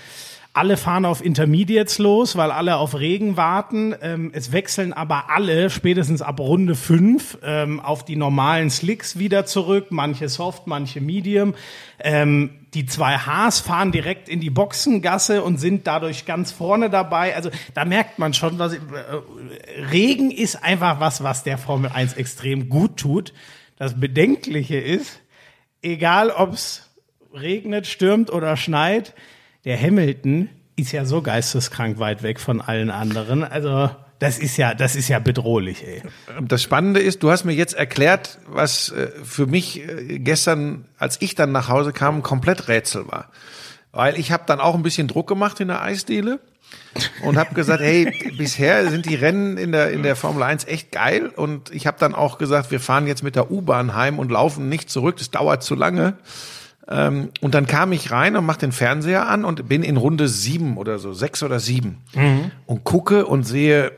alle 0.53 0.77
fahren 0.77 1.05
auf 1.05 1.25
Intermediates 1.25 1.99
los, 1.99 2.35
weil 2.37 2.51
alle 2.51 2.77
auf 2.77 2.99
Regen 2.99 3.37
warten. 3.37 3.95
Ähm, 4.03 4.33
es 4.35 4.51
wechseln 4.51 4.93
aber 4.93 5.31
alle 5.31 5.71
spätestens 5.71 6.23
ab 6.23 6.41
Runde 6.41 6.75
fünf 6.75 7.39
ähm, 7.45 7.79
auf 7.79 8.05
die 8.05 8.17
normalen 8.17 8.69
Slicks 8.69 9.19
wieder 9.19 9.47
zurück. 9.47 9.87
Manche 9.91 10.29
soft, 10.29 10.67
manche 10.67 11.01
medium. 11.01 11.55
Ähm, 12.01 12.51
die 12.75 12.85
zwei 12.87 13.17
Haas 13.17 13.61
fahren 13.61 13.93
direkt 13.93 14.29
in 14.29 14.41
die 14.41 14.51
Boxengasse 14.51 15.43
und 15.45 15.59
sind 15.59 15.87
dadurch 15.87 16.27
ganz 16.27 16.51
vorne 16.51 16.91
dabei. 16.91 17.37
Also 17.37 17.51
da 17.75 17.85
merkt 17.85 18.19
man 18.19 18.35
schon, 18.35 18.59
was 18.59 18.75
äh, 18.75 18.79
Regen 19.93 20.33
ist 20.33 20.65
einfach 20.65 20.99
was, 20.99 21.23
was 21.23 21.45
der 21.45 21.59
Formel 21.59 21.93
1 21.93 22.15
extrem 22.15 22.69
gut 22.69 22.97
tut. 22.97 23.33
Das 23.77 23.99
Bedenkliche 24.01 24.79
ist, 24.79 25.21
egal 25.81 26.31
ob's 26.31 26.91
regnet, 27.33 27.87
stürmt 27.87 28.33
oder 28.33 28.57
schneit, 28.57 29.15
der 29.65 29.81
Hamilton 29.81 30.49
ist 30.77 30.93
ja 30.93 31.05
so 31.05 31.23
geisteskrank 31.23 31.99
weit 31.99 32.23
weg 32.23 32.41
von 32.41 32.61
allen 32.61 32.91
anderen. 32.91 33.45
Also 33.45 33.91
das 34.19 34.39
ist 34.39 34.57
ja, 34.57 34.75
das 34.75 34.97
ist 34.97 35.09
ja 35.09 35.19
bedrohlich, 35.19 35.83
ey. 35.87 36.03
Das 36.43 36.63
Spannende 36.63 37.01
ist, 37.01 37.23
du 37.23 37.31
hast 37.31 37.45
mir 37.45 37.55
jetzt 37.55 37.75
erklärt, 37.75 38.39
was 38.47 38.91
äh, 38.91 39.11
für 39.25 39.47
mich 39.47 39.81
äh, 39.81 40.19
gestern, 40.19 40.87
als 40.99 41.21
ich 41.21 41.35
dann 41.35 41.53
nach 41.53 41.69
Hause 41.69 41.93
kam, 41.93 42.23
komplett 42.23 42.69
Rätsel 42.69 43.09
war. 43.09 43.31
Weil 43.93 44.19
ich 44.19 44.31
habe 44.31 44.45
dann 44.47 44.61
auch 44.61 44.75
ein 44.75 44.83
bisschen 44.83 45.09
Druck 45.09 45.27
gemacht 45.27 45.59
in 45.61 45.69
der 45.69 45.83
Eisdiele 45.83 46.39
und 47.25 47.39
habe 47.39 47.55
gesagt, 47.55 47.81
hey, 47.83 48.33
bisher 48.39 48.89
sind 48.91 49.07
die 49.07 49.15
Rennen 49.15 49.57
in 49.57 49.73
der 49.73 49.91
in 49.91 50.03
der 50.03 50.17
Formel 50.17 50.43
1 50.43 50.67
echt 50.67 50.93
geil 50.93 51.29
und 51.29 51.75
ich 51.75 51.87
habe 51.87 51.99
dann 51.99 52.15
auch 52.15 52.37
gesagt, 52.37 52.71
wir 52.71 52.81
fahren 52.81 53.07
jetzt 53.07 53.23
mit 53.23 53.37
der 53.37 53.51
U-Bahn 53.51 53.95
heim 53.95 54.19
und 54.19 54.31
laufen 54.31 54.69
nicht 54.69 54.91
zurück, 54.91 55.17
das 55.17 55.31
dauert 55.31 55.63
zu 55.63 55.75
lange. 55.75 56.19
Ähm, 56.89 57.31
und 57.41 57.55
dann 57.55 57.67
kam 57.67 57.93
ich 57.93 58.11
rein 58.11 58.37
und 58.37 58.45
mach 58.47 58.57
den 58.57 58.73
Fernseher 58.73 59.29
an 59.29 59.45
und 59.45 59.69
bin 59.69 59.83
in 59.83 59.97
Runde 59.97 60.29
sieben 60.29 60.77
oder 60.77 60.99
so, 60.99 61.13
sechs 61.13 61.43
oder 61.43 61.61
sieben 61.61 62.03
und 62.67 62.85
gucke 62.85 63.27
und 63.27 63.45
sehe 63.45 63.93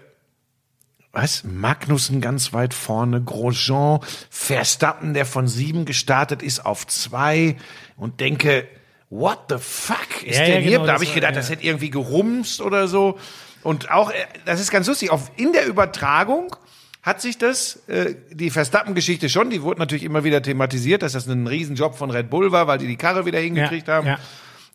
was? 1.14 1.44
Magnussen 1.44 2.20
ganz 2.22 2.54
weit 2.54 2.72
vorne, 2.72 3.20
Grosjean, 3.22 4.00
Verstappen, 4.30 5.12
der 5.12 5.26
von 5.26 5.46
sieben 5.46 5.84
gestartet 5.84 6.42
ist, 6.42 6.64
auf 6.64 6.86
zwei 6.86 7.56
und 7.98 8.20
denke, 8.20 8.66
what 9.10 9.38
the 9.50 9.56
fuck 9.58 10.22
ist 10.24 10.38
Ja, 10.38 10.44
denn 10.46 10.54
ja, 10.54 10.60
hier? 10.60 10.70
genau, 10.72 10.86
da 10.86 10.94
habe 10.94 11.04
ich 11.04 11.10
war- 11.10 11.14
gedacht, 11.16 11.32
ja. 11.34 11.36
das 11.40 11.50
hätte 11.50 11.64
irgendwie 11.64 11.90
gerumst 11.90 12.62
oder 12.62 12.88
so. 12.88 13.18
Und 13.62 13.90
auch, 13.90 14.10
äh, 14.10 14.14
das 14.46 14.58
ist 14.58 14.70
ganz 14.70 14.86
lustig, 14.86 15.10
auf, 15.10 15.30
in 15.36 15.52
der 15.52 15.66
Übertragung 15.66 16.56
hat 17.02 17.20
sich 17.20 17.36
das, 17.36 17.88
äh, 17.88 18.14
die 18.30 18.50
Verstappen-Geschichte 18.50 19.28
schon, 19.28 19.50
die 19.50 19.62
wurde 19.62 19.80
natürlich 19.80 20.04
immer 20.04 20.22
wieder 20.22 20.40
thematisiert, 20.40 21.02
dass 21.02 21.12
das 21.12 21.26
ein 21.26 21.46
Riesenjob 21.46 21.96
von 21.96 22.10
Red 22.10 22.30
Bull 22.30 22.52
war, 22.52 22.68
weil 22.68 22.78
die 22.78 22.86
die 22.86 22.96
Karre 22.96 23.26
wieder 23.26 23.40
hingekriegt 23.40 23.88
haben. 23.88 24.06
ja. 24.06 24.18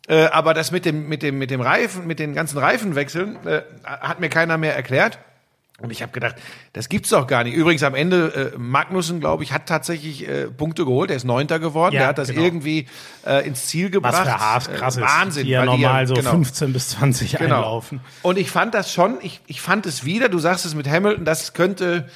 Äh, 0.08 0.26
aber 0.26 0.54
das 0.54 0.70
mit 0.70 0.86
dem, 0.86 1.08
mit 1.08 1.22
dem, 1.22 1.38
mit 1.38 1.50
dem 1.50 1.60
Reifen, 1.60 2.06
mit 2.06 2.18
den 2.18 2.34
ganzen 2.34 2.56
Reifenwechseln, 2.56 3.36
äh, 3.46 3.62
hat 3.84 4.20
mir 4.20 4.30
keiner 4.30 4.56
mehr 4.56 4.74
erklärt. 4.74 5.18
Und 5.80 5.92
ich 5.92 6.02
habe 6.02 6.10
gedacht, 6.10 6.34
das 6.72 6.88
gibt's 6.88 7.10
doch 7.10 7.28
gar 7.28 7.44
nicht. 7.44 7.54
Übrigens 7.54 7.84
am 7.84 7.94
Ende, 7.94 8.52
äh, 8.54 8.58
Magnussen, 8.58 9.20
glaube 9.20 9.44
ich, 9.44 9.52
hat 9.52 9.66
tatsächlich 9.66 10.26
äh, 10.26 10.48
Punkte 10.48 10.84
geholt. 10.84 11.08
Er 11.10 11.16
ist 11.16 11.24
Neunter 11.24 11.60
geworden. 11.60 11.94
Ja, 11.94 12.00
der 12.00 12.08
hat 12.08 12.18
das 12.18 12.30
genau. 12.30 12.42
irgendwie 12.42 12.86
äh, 13.24 13.46
ins 13.46 13.66
Ziel 13.66 13.88
gebracht. 13.88 14.14
Was 14.14 14.20
für 14.22 14.40
Haas 14.40 14.68
krass 14.72 14.96
äh, 14.96 15.00
ist. 15.00 15.06
Wahnsinn. 15.06 15.44
Die 15.44 15.52
ja 15.52 15.64
normal 15.64 16.08
so 16.08 16.14
genau. 16.14 16.32
15 16.32 16.72
bis 16.72 16.88
20 16.88 17.38
Genau. 17.38 17.56
einlaufen. 17.58 18.00
Und 18.22 18.38
ich 18.38 18.50
fand 18.50 18.74
das 18.74 18.92
schon, 18.92 19.18
ich, 19.22 19.40
ich 19.46 19.60
fand 19.60 19.86
es 19.86 20.04
wieder, 20.04 20.28
du 20.28 20.40
sagst 20.40 20.64
es 20.66 20.74
mit 20.74 20.88
Hamilton, 20.88 21.24
das 21.24 21.52
könnte, 21.52 22.08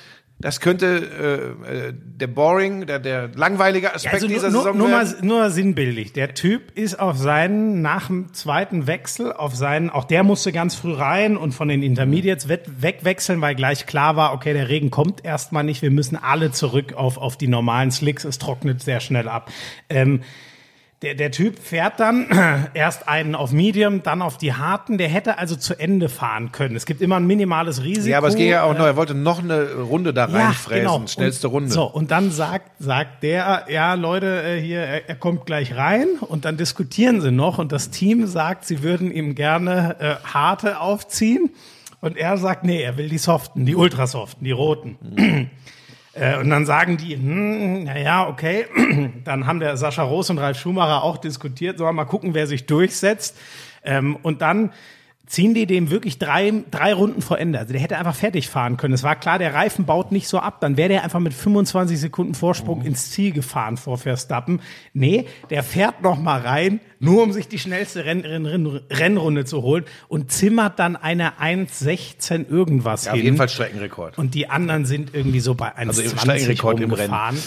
das 0.43 0.61
könnte 0.61 1.57
äh, 1.67 1.89
äh, 1.89 1.95
der 1.95 2.27
boring, 2.27 2.87
der, 2.87 2.99
der 2.99 3.31
langweilige 3.35 3.95
Aspekt 3.95 4.15
Also 4.15 4.29
dieser 4.29 4.51
nur, 4.51 4.63
Saison 4.63 4.77
nur, 4.77 4.89
mal, 4.89 5.07
nur 5.23 5.51
sinnbildlich. 5.51 6.13
Der 6.13 6.35
Typ 6.35 6.77
ist 6.77 6.99
auf 7.01 7.17
seinen, 7.17 7.81
nach 7.81 8.09
dem 8.09 8.35
zweiten 8.35 8.87
Wechsel, 8.87 9.33
auf 9.33 9.55
seinen, 9.55 9.89
auch 9.89 10.05
der 10.05 10.25
musste 10.25 10.53
ganz 10.53 10.75
früh 10.75 10.93
rein 10.93 11.37
und 11.37 11.53
von 11.53 11.69
den 11.69 11.83
Intermediates 11.83 12.49
weg- 12.49 12.67
wegwechseln, 12.79 13.41
weil 13.41 13.55
gleich 13.55 13.87
klar 13.87 14.17
war, 14.17 14.35
okay, 14.35 14.53
der 14.53 14.69
Regen 14.69 14.91
kommt 14.91 15.25
erstmal 15.25 15.65
nicht, 15.65 15.81
wir 15.81 15.91
müssen 15.91 16.17
alle 16.17 16.51
zurück 16.51 16.93
auf, 16.93 17.17
auf 17.19 17.37
die 17.37 17.49
normalen 17.49 17.91
Slicks, 17.91 18.25
es 18.25 18.39
trocknet 18.39 18.83
sehr 18.83 19.01
schnell 19.01 19.29
ab. 19.29 19.51
Ähm, 19.89 20.23
der, 21.03 21.15
der 21.15 21.31
Typ 21.31 21.59
fährt 21.59 22.01
dann 22.01 22.29
erst 22.75 23.09
einen 23.09 23.35
auf 23.35 23.53
Medium, 23.53 24.03
dann 24.03 24.23
auf 24.23 24.39
die 24.39 24.55
harten. 24.55 24.99
Der 24.99 25.09
hätte 25.09 25.39
also 25.39 25.57
zu 25.57 25.79
Ende 25.79 26.09
fahren 26.09 26.53
können. 26.53 26.77
Es 26.77 26.87
gibt 26.87 27.01
immer 27.01 27.17
ein 27.17 27.27
minimales 27.27 27.83
Risiko. 27.83 28.09
Ja, 28.09 28.19
aber 28.19 28.29
es 28.29 28.37
ging 28.37 28.49
ja 28.49 28.63
auch 28.63 28.75
Äh, 28.75 28.79
noch, 28.79 28.87
er 28.87 28.97
wollte 28.97 29.15
noch 29.15 29.43
eine 29.43 29.75
Runde 29.75 30.15
da 30.15 30.27
reinfräsen, 30.27 31.09
schnellste 31.09 31.49
und, 31.49 31.55
Runde. 31.55 31.71
So, 31.71 31.85
und 31.85 32.11
dann 32.11 32.31
sagt, 32.31 32.71
sagt 32.79 33.23
der, 33.23 33.67
ja, 33.69 33.95
Leute, 33.95 34.43
äh, 34.43 34.61
hier, 34.61 34.81
er, 34.81 35.15
kommt 35.17 35.47
gleich 35.47 35.77
rein 35.77 36.07
und 36.21 36.45
dann 36.45 36.57
diskutieren 36.57 37.21
sie 37.21 37.31
noch 37.31 37.59
und 37.59 37.73
das 37.73 37.91
Team 37.91 38.27
sagt, 38.27 38.65
sie 38.65 38.83
würden 38.83 39.13
ihm 39.13 39.35
gerne 39.35 39.97
äh, 39.99 40.15
harte 40.27 40.81
aufziehen 40.81 41.51
und 42.01 42.17
er 42.17 42.37
sagt, 42.39 42.65
nee, 42.65 42.83
er 42.83 42.97
will 42.97 43.09
die 43.09 43.19
soften, 43.19 43.67
die 43.67 43.77
ultrasoften, 43.77 44.45
die 44.45 44.53
roten. 44.53 45.51
Äh, 46.15 46.39
Und 46.39 46.51
dann 46.51 46.67
sagen 46.67 46.97
die, 46.97 47.15
hm, 47.15 47.85
naja, 47.85 48.29
okay. 48.29 48.67
Dann 49.25 49.47
haben 49.47 49.61
der 49.61 49.77
Sascha 49.77 50.03
Roos 50.03 50.31
und 50.31 50.39
Ralf 50.39 50.59
Schumacher 50.59 51.03
auch 51.03 51.17
diskutiert, 51.19 51.79
sollen 51.79 51.89
wir 51.91 52.05
mal 52.05 52.05
gucken, 52.05 52.35
wer 52.35 52.47
sich 52.47 52.67
durchsetzt. 52.67 53.37
Ähm, 53.85 54.17
Und 54.23 54.43
dann 54.43 54.73
ziehen 55.33 55.55
die 55.55 55.65
dem 55.65 55.91
wirklich 55.91 56.19
drei, 56.19 56.53
drei 56.71 56.93
Runden 56.93 57.23
vor 57.23 57.39
Ende. 57.39 57.59
Also 57.59 57.73
der 57.73 57.81
hätte 57.81 57.97
einfach 57.97 58.15
fertig 58.15 58.51
fahren 58.51 58.77
können. 58.77 58.93
Es 58.93 59.03
war 59.03 59.17
klar, 59.17 59.39
der 59.39 59.55
Reifen 59.55 59.87
baut 59.87 60.13
nicht 60.13 60.29
so 60.29 60.39
ab. 60.39 60.61
Dann 60.61 60.77
wäre 60.77 60.91
der 60.91 61.05
einfach 61.05 61.21
mit 61.21 61.33
25 61.33 61.99
Sekunden 61.99 62.35
Vorsprung 62.35 62.83
ins 62.83 63.11
Ziel 63.11 63.33
gefahren 63.33 63.79
vor 63.79 63.97
Verstappen. 63.97 64.61
Nee, 64.93 65.27
der 65.49 65.63
fährt 65.63 66.03
noch 66.03 66.21
mal 66.21 66.43
rein, 66.43 66.81
nur 66.99 67.23
um 67.23 67.33
sich 67.33 67.49
die 67.49 67.59
schnellste 67.59 68.05
Renn, 68.05 68.21
Renn, 68.21 68.45
Renn, 68.45 68.67
Rennrunde 68.91 69.47
zu 69.47 69.63
holen 69.63 69.87
und 70.09 70.31
zimmert 70.31 70.79
dann 70.79 70.97
eine 70.97 71.41
1,16 71.41 72.51
irgendwas 72.51 73.07
Ja, 73.07 73.13
auf 73.13 73.17
hin. 73.17 73.25
jeden 73.25 73.37
Fall 73.39 73.49
Streckenrekord. 73.49 74.19
Und 74.19 74.35
die 74.35 74.51
anderen 74.51 74.85
sind 74.85 75.15
irgendwie 75.15 75.41
so 75.41 75.55
bei 75.55 75.69
1,20 75.75 75.79
Also 75.89 76.03
im 76.03 76.19
Streckenrekord 76.19 76.81
im 76.81 76.91
rumgefahren. 76.91 77.39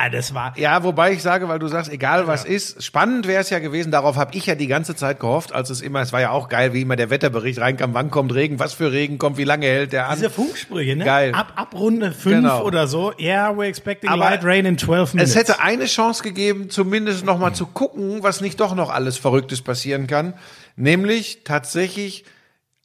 Ah, 0.00 0.10
das 0.10 0.32
war, 0.32 0.56
Ja, 0.56 0.84
wobei 0.84 1.10
ich 1.12 1.22
sage, 1.22 1.48
weil 1.48 1.58
du 1.58 1.66
sagst, 1.66 1.90
egal 1.90 2.28
was 2.28 2.44
ist, 2.44 2.84
spannend 2.84 3.26
wäre 3.26 3.40
es 3.40 3.50
ja 3.50 3.58
gewesen, 3.58 3.90
darauf 3.90 4.16
habe 4.16 4.32
ich 4.36 4.46
ja 4.46 4.54
die 4.54 4.68
ganze 4.68 4.94
Zeit 4.94 5.18
gehofft, 5.18 5.52
als 5.52 5.70
es 5.70 5.80
immer, 5.80 6.00
es 6.00 6.12
war 6.12 6.20
ja 6.20 6.30
auch 6.30 6.48
geil, 6.48 6.72
wie 6.72 6.82
immer 6.82 6.94
der 6.94 7.10
Wetterbericht 7.10 7.58
reinkam, 7.58 7.94
wann 7.94 8.08
kommt 8.12 8.32
Regen, 8.32 8.60
was 8.60 8.74
für 8.74 8.92
Regen 8.92 9.18
kommt, 9.18 9.38
wie 9.38 9.42
lange 9.44 9.66
hält 9.66 9.92
der 9.92 10.08
an. 10.08 10.14
diese 10.14 10.30
Funksprüche, 10.30 10.94
ne? 10.94 11.04
Geil. 11.04 11.34
Ab, 11.34 11.52
ab 11.56 11.74
Runde 11.74 12.12
5 12.12 12.36
Genau. 12.36 12.62
oder 12.62 12.86
so. 12.86 13.12
Yeah, 13.18 13.50
we're 13.50 13.64
expecting 13.66 14.08
Aber 14.08 14.20
light 14.30 14.44
rain 14.44 14.66
in 14.66 14.78
12 14.78 15.14
minutes. 15.14 15.30
Es 15.30 15.36
hätte 15.36 15.60
eine 15.60 15.86
Chance 15.86 16.22
gegeben, 16.22 16.70
zumindest 16.70 17.24
noch 17.24 17.40
mal 17.40 17.52
zu 17.52 17.66
gucken, 17.66 18.22
was 18.22 18.40
nicht 18.40 18.60
doch 18.60 18.76
noch 18.76 18.90
alles 18.90 19.18
Verrücktes 19.18 19.62
passieren 19.62 20.06
kann. 20.06 20.34
Nämlich 20.76 21.40
tatsächlich 21.42 22.24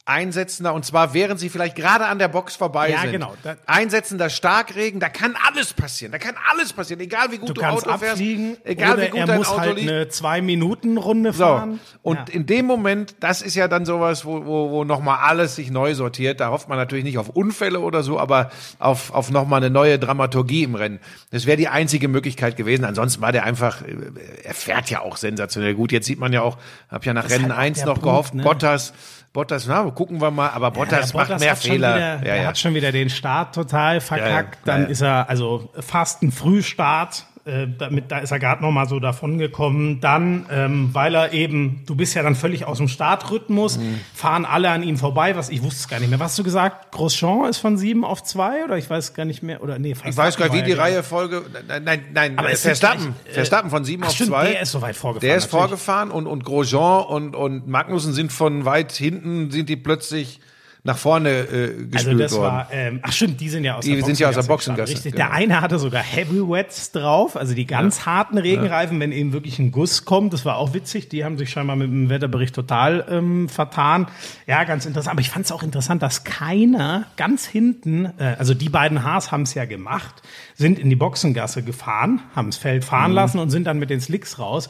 einsetzender, 0.06 0.74
und 0.74 0.84
zwar 0.84 1.14
während 1.14 1.40
sie 1.40 1.48
vielleicht 1.48 1.76
gerade 1.78 2.06
an 2.08 2.20
der 2.20 2.28
Box 2.28 2.58
vorbei 2.58 2.92
Ja, 2.92 3.02
sind. 3.02 3.12
genau. 3.14 3.34
Da- 3.42 3.56
einsetzender 3.68 4.30
Starkregen, 4.30 5.00
da 5.00 5.08
kann 5.08 5.36
alles 5.48 5.74
passieren. 5.74 6.12
Da 6.12 6.18
kann 6.18 6.36
alles 6.52 6.74
passieren, 6.74 7.00
egal 7.00 7.32
wie 7.32 7.38
gut 7.38 7.50
du 7.50 7.54
du, 7.54 7.62
kannst 7.62 7.88
Auto 7.88 7.98
fährst, 8.00 8.14
abfliegen 8.14 8.58
egal 8.66 8.94
oder 8.96 9.04
wie 9.04 9.08
gut 9.10 9.20
er 9.22 9.26
dein 9.28 9.38
muss 9.38 9.48
Auto 9.50 9.60
halt 9.62 9.78
liegt. 9.78 9.90
eine 9.90 10.04
2-Minuten-Runde 10.06 11.32
So, 11.34 11.44
fahren. 11.46 11.80
und 12.02 12.18
ja. 12.18 12.26
in 12.36 12.46
dem 12.46 12.66
Moment, 12.66 13.16
das 13.22 13.42
ist 13.42 13.56
ja 13.56 13.68
dann 13.70 13.86
sowas, 13.86 14.26
wo, 14.26 14.46
wo, 14.46 14.72
wo 14.72 14.84
nochmal 14.84 15.20
alles 15.22 15.56
sich 15.56 15.72
neu 15.72 15.96
sortiert. 15.96 16.40
Da 16.42 16.50
hofft 16.50 16.68
man 16.68 16.78
natürlich 16.78 17.06
nicht 17.06 17.18
auf 17.18 17.30
Unfälle 17.30 17.80
oder 17.80 18.04
so, 18.04 18.20
aber 18.20 18.52
auf, 18.80 19.14
auf 19.14 19.32
nochmal 19.32 19.62
eine 19.62 19.70
neue 19.70 20.00
Dramaturgie 20.00 20.64
im 20.64 20.76
Rennen. 20.76 21.00
Das 21.32 21.46
wäre 21.46 21.56
die 21.58 21.70
einzige 21.70 22.10
Möglichkeit 22.10 22.58
gewesen. 22.58 22.84
Ansonsten 22.86 23.22
war 23.22 23.32
der 23.32 23.44
einfach, 23.46 23.82
äh, 23.82 23.96
er 24.44 24.54
fährt 24.54 24.90
ja 24.90 25.00
auch 25.02 25.16
sensationell 25.16 25.76
gut. 25.76 25.92
Jetzt 25.94 26.08
sieht 26.08 26.20
man 26.20 26.34
ja 26.34 26.42
auch, 26.42 26.58
hab 26.90 27.06
ja 27.06 27.14
nach 27.14 27.30
Rennen 27.30 27.44
halt 27.46 27.54
auch 27.54 27.58
1 27.58 27.78
der 27.80 27.86
noch 27.88 27.94
Punkt, 28.02 28.04
gehört, 28.06 28.34
ne? 28.36 28.44
Bottas, 28.44 28.94
Bottas, 29.34 29.66
na, 29.66 29.82
gucken 29.90 30.22
wir 30.22 30.30
mal, 30.30 30.50
aber 30.50 30.70
Bottas 30.70 31.12
der 31.12 31.20
macht 31.20 31.28
Bottas 31.28 31.42
mehr 31.42 31.52
hat 31.52 31.64
schon 31.64 31.72
Fehler. 31.72 31.96
Wieder, 31.96 32.16
ja, 32.24 32.34
er 32.36 32.42
ja. 32.44 32.48
hat 32.50 32.58
schon 32.60 32.76
wieder 32.76 32.92
den 32.92 33.10
Start 33.10 33.56
total 33.56 34.00
verkackt. 34.00 34.60
Ja, 34.68 34.74
ja. 34.74 34.78
Dann 34.78 34.82
Ja, 34.82 34.86
ja. 34.86 34.92
ist 34.92 35.02
er, 35.02 35.30
also 35.30 35.70
fast 35.80 36.22
ein 36.22 36.32
Frühstart. 36.32 37.26
Äh, 37.46 37.68
damit, 37.78 38.10
da 38.10 38.20
ist 38.20 38.32
er 38.32 38.40
gerade 38.40 38.62
noch 38.62 38.72
mal 38.72 38.88
so 38.88 39.02
davon 39.02 39.38
gekommen. 39.38 40.00
Dann, 40.00 40.46
ähm, 40.50 40.90
weil 40.94 41.14
er 41.14 41.34
eben, 41.34 41.84
du 41.86 41.94
bist 41.94 42.16
ja 42.16 42.24
dann 42.24 42.36
völlig 42.36 42.64
aus 42.64 42.78
dem 42.78 42.88
Startrhythmus, 42.88 43.78
Mhm. 43.80 44.00
fahren 44.14 44.46
alle 44.46 44.70
an 44.70 44.82
ihm 44.82 44.96
vorbei. 44.96 45.36
Was 45.36 45.50
ich 45.50 45.62
wusste 45.62 45.80
es 45.82 45.88
gar 45.90 46.00
nicht 46.00 46.10
mehr. 46.10 46.20
Was 46.22 46.32
hast 46.32 46.40
du 46.40 46.44
gesagt? 46.44 46.94
Grosjean 46.94 47.50
ist 47.50 47.58
von 47.58 47.78
sieben 47.78 48.06
auf 48.06 48.24
zwei 48.24 48.64
oder 48.64 48.78
ich 48.78 48.90
weiß 48.90 49.14
gar 49.14 49.26
nicht 49.26 49.44
mehr 49.44 49.62
oder 49.62 49.78
nee. 49.78 49.94
Ich 50.06 50.16
weiß 50.16 50.38
gar 50.38 50.46
nicht, 50.48 50.56
wie 50.56 50.64
die 50.64 50.72
Reihefolge, 50.72 51.42
nein, 51.68 51.84
nein, 51.84 52.06
nein, 52.14 52.40
Aber 52.40 52.48
Verstappen, 52.50 53.14
gleich, 53.24 53.32
äh, 53.32 53.34
Verstappen 53.34 53.70
von 53.70 53.84
7 53.84 54.04
Ach 54.04 54.08
auf 54.08 54.14
stimmt, 54.16 54.30
2. 54.30 54.48
der 54.52 54.62
ist 54.62 54.72
so 54.72 54.82
weit 54.82 54.96
vorgefahren. 54.96 55.28
Der 55.28 55.36
ist 55.36 55.44
natürlich. 55.52 55.62
vorgefahren 55.70 56.12
und, 56.12 56.28
und 56.28 56.46
Grosjean 56.46 57.04
und, 57.06 57.36
und 57.36 57.68
Magnussen 57.68 58.14
sind 58.14 58.32
von 58.32 58.64
weit 58.64 58.94
hinten, 58.94 59.52
sind 59.52 59.68
die 59.68 59.76
plötzlich 59.76 60.40
nach 60.86 60.98
vorne 60.98 61.30
äh, 61.30 61.86
gespült 61.86 61.96
Also 61.96 62.14
das 62.18 62.32
worden. 62.34 62.44
war, 62.44 62.68
ähm, 62.72 63.00
ach 63.04 63.14
stimmt, 63.14 63.40
die 63.40 63.48
sind 63.48 63.64
ja 63.64 63.76
aus 63.78 63.86
Die 63.86 63.96
der 63.96 64.04
sind 64.04 64.20
ja 64.20 64.28
aus 64.28 64.36
der 64.36 64.42
Boxengasse 64.44 64.92
Boxengasse, 64.92 64.94
Richtig. 64.94 65.12
genau. 65.14 65.26
Der 65.28 65.34
eine 65.34 65.62
hatte 65.62 65.80
sogar 65.80 66.04
Heavy 66.04 66.42
Wets 66.42 66.92
drauf, 66.92 67.38
also 67.38 67.54
die 67.56 67.66
ganz 67.66 68.06
harten 68.06 68.38
Regenreifen, 68.38 69.00
wenn 69.00 69.14
eben 69.14 69.32
wirklich 69.32 69.60
ein 69.60 69.72
Guss 69.72 70.04
kommt. 70.04 70.34
Das 70.34 70.44
war 70.44 70.58
auch 70.58 70.74
witzig. 70.74 71.08
Die 71.08 71.24
haben 71.24 71.38
sich 71.38 71.52
scheinbar 71.52 71.78
mit 71.78 71.88
dem 71.88 72.10
Wetterbericht 72.10 72.54
total 72.54 73.06
ähm, 73.10 73.48
vertan. 73.48 74.08
Ja, 74.46 74.66
ganz 74.66 74.86
interessant. 74.86 75.14
Aber 75.14 75.22
ich 75.22 75.30
fand 75.30 75.46
es 75.46 75.54
auch 75.54 75.64
interessant, 75.64 76.02
dass 76.04 76.26
keiner 76.26 77.06
ganz 77.16 77.46
hinten, 77.46 78.06
äh, 78.18 78.36
also 78.38 78.54
die 78.54 78.70
beiden 78.70 79.04
Haas 79.04 79.32
haben 79.32 79.44
es 79.44 79.54
ja 79.54 79.64
gemacht, 79.64 80.22
sind 80.56 80.80
in 80.80 80.90
die 80.90 80.98
Boxengasse 80.98 81.64
gefahren, 81.64 82.22
haben 82.36 82.50
das 82.50 82.58
Feld 82.58 82.84
fahren 82.84 83.12
Mhm. 83.12 83.16
lassen 83.16 83.40
und 83.40 83.50
sind 83.52 83.66
dann 83.68 83.80
mit 83.80 83.90
den 83.90 84.02
Slicks 84.02 84.38
raus 84.38 84.68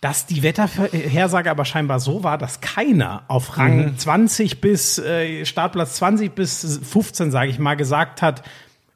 dass 0.00 0.26
die 0.26 0.42
Wetterhersage 0.42 1.50
aber 1.50 1.64
scheinbar 1.64 1.98
so 1.98 2.22
war, 2.22 2.38
dass 2.38 2.60
keiner 2.60 3.22
auf 3.28 3.56
Rang 3.56 3.78
Mhm. 3.78 3.98
20 3.98 4.60
bis 4.60 4.98
äh, 4.98 5.44
Startplatz 5.44 5.94
20 5.94 6.34
bis 6.34 6.80
15, 6.82 7.30
sage 7.30 7.50
ich 7.50 7.58
mal, 7.58 7.74
gesagt 7.74 8.22
hat, 8.22 8.42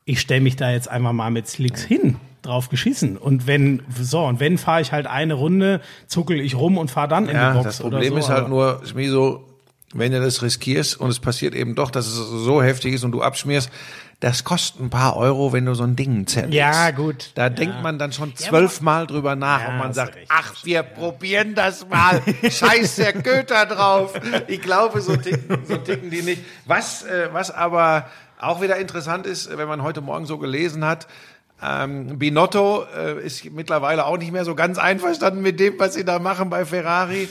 ich 0.04 0.20
stelle 0.20 0.40
mich 0.40 0.56
da 0.56 0.70
jetzt 0.70 0.88
einfach 0.88 1.12
mal 1.12 1.30
mit 1.30 1.48
Slicks 1.48 1.82
hin, 1.82 2.16
drauf 2.42 2.68
geschissen. 2.68 3.16
Und 3.16 3.46
wenn, 3.46 3.82
so, 4.00 4.24
und 4.24 4.38
wenn 4.40 4.58
fahre 4.58 4.80
ich 4.80 4.92
halt 4.92 5.06
eine 5.06 5.34
Runde, 5.34 5.80
zuckel 6.06 6.40
ich 6.40 6.54
rum 6.54 6.78
und 6.78 6.90
fahre 6.90 7.08
dann 7.08 7.28
in 7.28 7.34
ja, 7.34 7.50
die 7.50 7.58
Box. 7.58 7.66
das 7.66 7.80
Problem 7.80 8.12
so, 8.12 8.18
ist 8.18 8.28
halt 8.28 8.48
nur, 8.48 8.80
Schmiso, 8.84 9.44
wenn 9.94 10.12
du 10.12 10.20
das 10.20 10.42
riskierst 10.42 10.98
und 11.00 11.10
es 11.10 11.20
passiert 11.20 11.54
eben 11.54 11.74
doch, 11.74 11.90
dass 11.90 12.06
es 12.06 12.14
so 12.14 12.62
heftig 12.62 12.94
ist 12.94 13.04
und 13.04 13.12
du 13.12 13.22
abschmierst, 13.22 13.70
das 14.22 14.44
kostet 14.44 14.80
ein 14.80 14.88
paar 14.88 15.16
Euro, 15.16 15.52
wenn 15.52 15.66
du 15.66 15.74
so 15.74 15.82
ein 15.82 15.96
Ding 15.96 16.28
zerlegst. 16.28 16.54
Ja, 16.54 16.92
gut. 16.92 17.32
Da 17.34 17.42
Ja. 17.44 17.48
denkt 17.50 17.82
man 17.82 17.98
dann 17.98 18.12
schon 18.12 18.36
zwölfmal 18.36 19.08
drüber 19.08 19.34
nach 19.34 19.62
Ja, 19.62 19.68
und 19.70 19.78
man 19.78 19.92
sagt, 19.92 20.16
ach, 20.28 20.54
wir 20.62 20.84
probieren 20.84 21.56
das 21.56 21.88
mal. 21.88 22.22
Scheiß 22.48 22.96
der 22.96 23.14
Götter 23.14 23.66
drauf. 23.66 24.12
Ich 24.46 24.62
glaube, 24.62 25.00
so 25.00 25.16
ticken, 25.16 25.66
so 25.66 25.76
ticken 25.76 26.10
die 26.10 26.22
nicht. 26.22 26.42
Was, 26.66 27.02
äh, 27.02 27.30
was 27.32 27.50
aber 27.50 28.06
auch 28.40 28.62
wieder 28.62 28.76
interessant 28.76 29.26
ist, 29.26 29.56
wenn 29.58 29.66
man 29.66 29.82
heute 29.82 30.00
Morgen 30.00 30.24
so 30.26 30.38
gelesen 30.38 30.84
hat, 30.84 31.08
ähm, 31.60 32.18
Binotto 32.20 32.84
äh, 32.96 33.20
ist 33.24 33.44
mittlerweile 33.52 34.06
auch 34.06 34.18
nicht 34.18 34.30
mehr 34.30 34.44
so 34.44 34.54
ganz 34.54 34.78
einverstanden 34.78 35.42
mit 35.42 35.58
dem, 35.58 35.78
was 35.80 35.94
sie 35.94 36.04
da 36.04 36.20
machen 36.20 36.48
bei 36.48 36.64
Ferrari. 36.64 37.28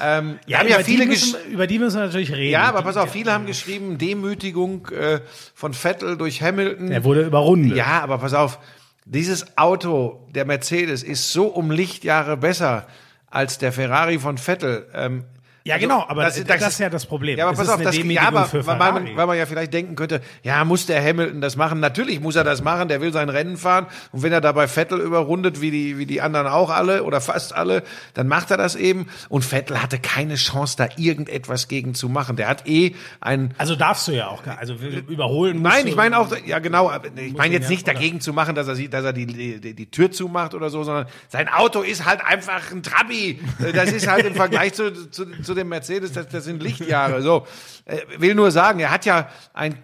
Ähm, 0.00 0.38
Ja, 0.46 0.58
haben 0.58 0.68
ja 0.68 0.76
über, 0.76 0.84
viele 0.84 1.02
die 1.04 1.08
müssen, 1.08 1.36
über 1.50 1.66
die 1.66 1.78
müssen 1.78 1.98
wir 1.98 2.06
natürlich 2.06 2.32
reden. 2.32 2.50
ja, 2.50 2.62
aber 2.64 2.82
pass 2.82 2.96
auf, 2.96 3.10
viele 3.12 3.32
haben 3.32 3.46
geschrieben, 3.46 3.98
Demütigung 3.98 4.88
äh, 4.88 5.20
von 5.54 5.72
Vettel 5.72 6.16
durch 6.16 6.42
Hamilton. 6.42 6.90
Er 6.90 7.04
wurde 7.04 7.22
überrundet. 7.22 7.76
Ja, 7.76 8.00
aber 8.00 8.18
pass 8.18 8.34
auf, 8.34 8.58
dieses 9.04 9.56
Auto, 9.58 10.26
der 10.34 10.44
Mercedes, 10.44 11.02
ist 11.02 11.32
so 11.32 11.46
um 11.46 11.70
Lichtjahre 11.70 12.36
besser 12.36 12.86
als 13.30 13.58
der 13.58 13.72
Ferrari 13.72 14.18
von 14.18 14.38
Vettel. 14.38 14.86
Ähm, 14.94 15.24
Ja, 15.66 15.76
Also, 15.76 15.86
genau, 15.86 16.04
aber 16.06 16.24
das- 16.24 16.34
das, 16.36 16.44
das 16.44 16.58
das 16.60 16.68
ist- 16.74 16.78
ja 16.80 16.90
das 16.90 17.06
Problem. 17.06 17.38
Ja, 17.38 17.44
aber 17.44 17.54
Es 17.54 17.58
pass 17.58 17.68
auf, 17.70 17.80
das, 17.82 17.96
ja, 17.96 18.20
aber 18.28 18.44
für 18.44 18.66
weil 18.66 18.76
man, 18.76 19.16
weil 19.16 19.26
man 19.26 19.38
ja 19.38 19.46
vielleicht 19.46 19.72
denken 19.72 19.94
könnte, 19.96 20.20
ja, 20.42 20.62
muss 20.66 20.84
der 20.84 21.02
Hamilton 21.02 21.40
das 21.40 21.56
machen? 21.56 21.80
Natürlich 21.80 22.20
muss 22.20 22.36
er 22.36 22.44
das 22.44 22.62
machen, 22.62 22.88
der 22.88 23.00
will 23.00 23.14
sein 23.14 23.30
Rennen 23.30 23.56
fahren 23.56 23.86
und 24.12 24.22
wenn 24.22 24.30
er 24.30 24.42
dabei 24.42 24.68
Vettel 24.68 25.00
überrundet, 25.00 25.62
wie 25.62 25.70
die, 25.70 25.96
wie 25.96 26.04
die 26.04 26.20
anderen 26.20 26.48
auch 26.48 26.68
alle 26.68 27.02
oder 27.02 27.22
fast 27.22 27.54
alle, 27.54 27.82
dann 28.12 28.28
macht 28.28 28.50
er 28.50 28.58
das 28.58 28.76
eben 28.76 29.06
und 29.30 29.42
Vettel 29.42 29.80
hatte 29.80 29.98
keine 29.98 30.34
Chance, 30.34 30.76
da 30.76 30.86
irgendetwas 30.98 31.66
gegen 31.66 31.94
zu 31.94 32.10
machen. 32.10 32.36
Der 32.36 32.48
hat 32.48 32.68
eh 32.68 32.94
ein, 33.22 33.54
Also 33.56 33.74
darfst 33.74 34.06
du 34.06 34.12
ja 34.12 34.28
auch, 34.28 34.42
also 34.58 34.74
überholen 34.74 35.62
Nein, 35.62 35.86
ich 35.86 35.96
meine 35.96 36.18
auch, 36.18 36.28
ja 36.44 36.58
genau, 36.58 36.92
ich 37.16 37.32
meine 37.32 37.54
jetzt 37.54 37.70
nicht 37.70 37.88
dagegen 37.88 38.20
zu 38.20 38.34
machen, 38.34 38.54
dass 38.54 38.68
er 38.68 38.74
sieht, 38.74 38.92
dass 38.92 39.06
er 39.06 39.14
die, 39.14 39.24
die, 39.24 39.74
die 39.74 39.90
Tür 39.90 40.10
zumacht 40.10 40.52
oder 40.52 40.68
so, 40.68 40.82
sondern 40.84 41.06
sein 41.30 41.48
Auto 41.48 41.80
ist 41.80 42.04
halt 42.04 42.22
einfach 42.22 42.70
ein 42.70 42.82
Trabi. 42.82 43.40
Das 43.72 43.90
ist 43.92 44.06
halt 44.06 44.26
im 44.26 44.34
Vergleich 44.34 44.74
zu, 44.74 44.92
zu, 45.10 45.24
zu 45.40 45.53
dem 45.54 45.68
Mercedes, 45.68 46.12
das, 46.12 46.28
das 46.28 46.44
sind 46.44 46.62
Lichtjahre. 46.62 47.22
So, 47.22 47.46
äh, 47.84 47.98
will 48.18 48.34
nur 48.34 48.50
sagen, 48.50 48.80
er 48.80 48.90
hat 48.90 49.04
ja 49.06 49.28
ein 49.52 49.76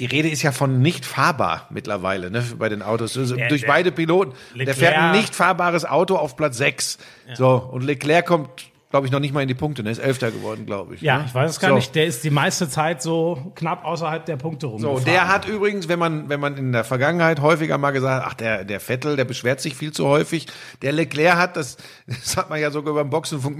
die 0.00 0.06
Rede 0.06 0.28
ist 0.28 0.42
ja 0.42 0.50
von 0.50 0.82
nicht 0.82 1.06
fahrbar 1.06 1.68
mittlerweile 1.70 2.28
ne, 2.28 2.44
bei 2.58 2.68
den 2.68 2.82
Autos. 2.82 3.16
Also 3.16 3.36
Der- 3.36 3.48
durch 3.48 3.60
der- 3.60 3.68
beide 3.68 3.92
Piloten. 3.92 4.32
Der 4.56 4.66
Leclerc- 4.66 4.74
fährt 4.76 4.96
ein 4.98 5.12
nicht 5.12 5.36
fahrbares 5.36 5.84
Auto 5.84 6.16
auf 6.16 6.34
Platz 6.36 6.56
6. 6.58 6.98
So, 7.34 7.54
und 7.70 7.82
Leclerc 7.84 8.26
kommt, 8.26 8.48
glaube 8.94 9.08
ich, 9.08 9.12
noch 9.12 9.18
nicht 9.18 9.34
mal 9.34 9.40
in 9.42 9.48
die 9.48 9.54
Punkte. 9.54 9.82
Ne? 9.82 9.90
Ist 9.90 9.98
Elfter 9.98 10.30
geworden, 10.30 10.66
glaube 10.66 10.94
ich. 10.94 11.00
Ja, 11.02 11.18
ne? 11.18 11.24
ich 11.26 11.34
weiß 11.34 11.50
es 11.50 11.58
gar 11.58 11.70
So. 11.70 11.74
nicht. 11.76 11.96
Der 11.96 12.04
ist 12.06 12.22
die 12.22 12.30
meiste 12.30 12.68
Zeit 12.68 13.02
so 13.02 13.50
knapp 13.56 13.84
außerhalb 13.84 14.24
der 14.24 14.36
Punkte 14.36 14.68
So, 14.68 14.72
rumgefahren. 14.76 15.04
der 15.04 15.26
hat 15.28 15.48
übrigens, 15.48 15.88
wenn 15.88 15.98
man, 15.98 16.28
wenn 16.28 16.38
man 16.38 16.56
in 16.56 16.70
der 16.70 16.84
Vergangenheit 16.84 17.40
häufiger 17.40 17.76
mal 17.76 17.90
gesagt 17.90 18.22
hat, 18.24 18.30
ach, 18.30 18.34
der, 18.34 18.62
der 18.64 18.78
Vettel, 18.78 19.16
der 19.16 19.24
beschwert 19.24 19.60
sich 19.60 19.74
viel 19.74 19.90
zu 19.90 20.06
häufig. 20.06 20.46
Der 20.82 20.92
Leclerc 20.92 21.36
hat, 21.36 21.56
das, 21.56 21.76
das 22.06 22.36
hat 22.36 22.50
man 22.50 22.60
ja 22.60 22.70
sogar 22.70 22.94
beim 22.94 23.10
Boxenfunk 23.10 23.58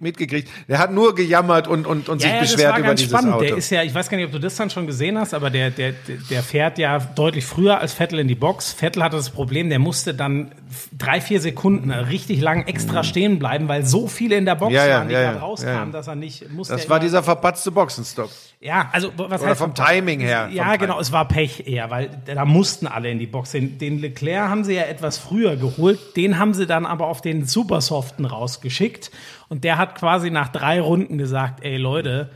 mitgekriegt, 0.00 0.48
der 0.68 0.78
hat 0.78 0.92
nur 0.92 1.16
gejammert 1.16 1.66
und, 1.66 1.84
und, 1.84 2.08
und 2.08 2.22
ja, 2.22 2.28
sich 2.28 2.34
ja, 2.36 2.40
das 2.42 2.52
beschwert 2.52 2.72
war 2.72 2.78
über 2.78 2.88
ganz 2.88 3.00
dieses 3.00 3.10
spannend. 3.12 3.34
Auto. 3.34 3.44
Der 3.44 3.56
ist 3.56 3.70
ja, 3.70 3.82
ich 3.82 3.92
weiß 3.92 4.08
gar 4.08 4.18
nicht, 4.18 4.26
ob 4.26 4.32
du 4.32 4.38
das 4.38 4.54
dann 4.54 4.70
schon 4.70 4.86
gesehen 4.86 5.18
hast, 5.18 5.34
aber 5.34 5.50
der, 5.50 5.70
der, 5.70 5.94
der 6.30 6.42
fährt 6.44 6.78
ja 6.78 7.00
deutlich 7.00 7.44
früher 7.44 7.80
als 7.80 7.92
Vettel 7.92 8.20
in 8.20 8.28
die 8.28 8.36
Box. 8.36 8.72
Vettel 8.72 9.02
hatte 9.02 9.16
das 9.16 9.30
Problem, 9.30 9.68
der 9.68 9.80
musste 9.80 10.14
dann 10.14 10.52
drei, 10.96 11.20
vier 11.20 11.40
Sekunden 11.40 11.90
richtig 11.90 12.40
lang 12.40 12.66
extra 12.68 13.02
stehen 13.02 13.40
bleiben, 13.40 13.66
weil 13.66 13.84
so 13.84 14.06
viele 14.06 14.36
in 14.36 14.44
der 14.44 14.54
Box. 14.54 14.72
Ja, 14.76 14.86
ja, 14.86 14.98
waren, 14.98 15.08
die 15.08 15.14
ja, 15.14 15.22
gerade 15.22 15.38
rauskamen, 15.40 15.92
dass 15.92 16.06
er 16.06 16.14
nicht 16.14 16.50
musste. 16.50 16.74
das 16.74 16.88
war 16.88 17.00
dieser 17.00 17.22
verpatzte 17.22 17.70
Boxenstopp. 17.70 18.30
Ja, 18.60 18.88
also 18.92 19.10
was 19.16 19.40
Oder 19.40 19.50
heißt 19.50 19.60
vom 19.60 19.74
Timing 19.74 20.20
her. 20.20 20.48
Ja, 20.52 20.70
vom 20.70 20.78
genau, 20.78 21.00
es 21.00 21.12
war 21.12 21.26
Pech 21.28 21.66
eher, 21.66 21.90
weil 21.90 22.10
da 22.26 22.44
mussten 22.44 22.86
alle 22.86 23.10
in 23.10 23.18
die 23.18 23.26
Box. 23.26 23.50
Den, 23.52 23.78
den 23.78 23.98
Leclerc 23.98 24.48
haben 24.48 24.64
sie 24.64 24.74
ja 24.74 24.82
etwas 24.82 25.18
früher 25.18 25.56
geholt, 25.56 26.16
den 26.16 26.38
haben 26.38 26.54
sie 26.54 26.66
dann 26.66 26.86
aber 26.86 27.06
auf 27.06 27.20
den 27.20 27.44
Supersoften 27.46 28.24
rausgeschickt 28.24 29.10
und 29.48 29.64
der 29.64 29.78
hat 29.78 29.94
quasi 29.96 30.30
nach 30.30 30.48
drei 30.48 30.80
Runden 30.80 31.18
gesagt, 31.18 31.62
ey 31.64 31.76
Leute, 31.76 32.30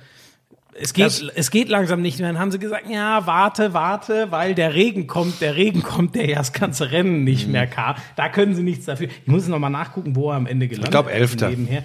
es 0.72 0.94
geht, 0.94 1.06
Das- 1.06 1.22
es 1.34 1.50
geht 1.50 1.68
langsam 1.68 2.00
nicht 2.00 2.20
mehr. 2.20 2.28
Dann 2.32 2.38
haben 2.40 2.52
sie 2.52 2.58
gesagt, 2.60 2.88
ja, 2.88 3.26
warte, 3.26 3.74
warte, 3.74 4.30
weil 4.30 4.54
der 4.54 4.72
Regen 4.74 5.06
kommt, 5.08 5.40
der 5.40 5.56
Regen 5.56 5.82
kommt, 5.82 6.14
der 6.14 6.28
ja 6.30 6.36
das 6.38 6.52
ganze 6.52 6.92
Rennen 6.92 7.24
nicht 7.24 7.46
Mhm. 7.46 7.52
mehr 7.52 7.66
kam. 7.66 7.96
Da 8.16 8.28
können 8.28 8.54
sie 8.54 8.62
nichts 8.62 8.86
dafür. 8.86 9.08
Ich 9.08 9.26
muss 9.26 9.48
noch 9.48 9.58
mal 9.58 9.68
nachgucken, 9.68 10.14
wo 10.14 10.30
er 10.30 10.36
am 10.36 10.46
Ende 10.46 10.68
gelandet 10.68 10.94
ist 11.06 11.12
Elfter. 11.12 11.48
Nebenher. 11.50 11.82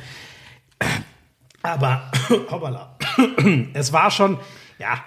Aber, 1.62 2.12
hoppala, 2.52 2.98
es 3.74 3.92
war 3.92 4.12
schon, 4.12 4.40
ja, 4.78 5.04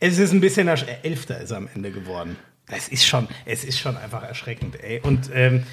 es 0.00 0.18
ist 0.18 0.32
ein 0.32 0.40
bisschen, 0.40 0.68
Elfter 0.68 1.40
ist 1.40 1.52
am 1.52 1.68
Ende 1.74 1.90
geworden. 1.92 2.36
Das 2.68 2.88
ist 2.88 3.06
schon, 3.06 3.28
es 3.44 3.64
ist 3.64 3.78
schon 3.78 3.96
einfach 3.96 4.22
erschreckend, 4.22 4.82
ey. 4.82 5.00
Und 5.00 5.30
ähm, 5.34 5.64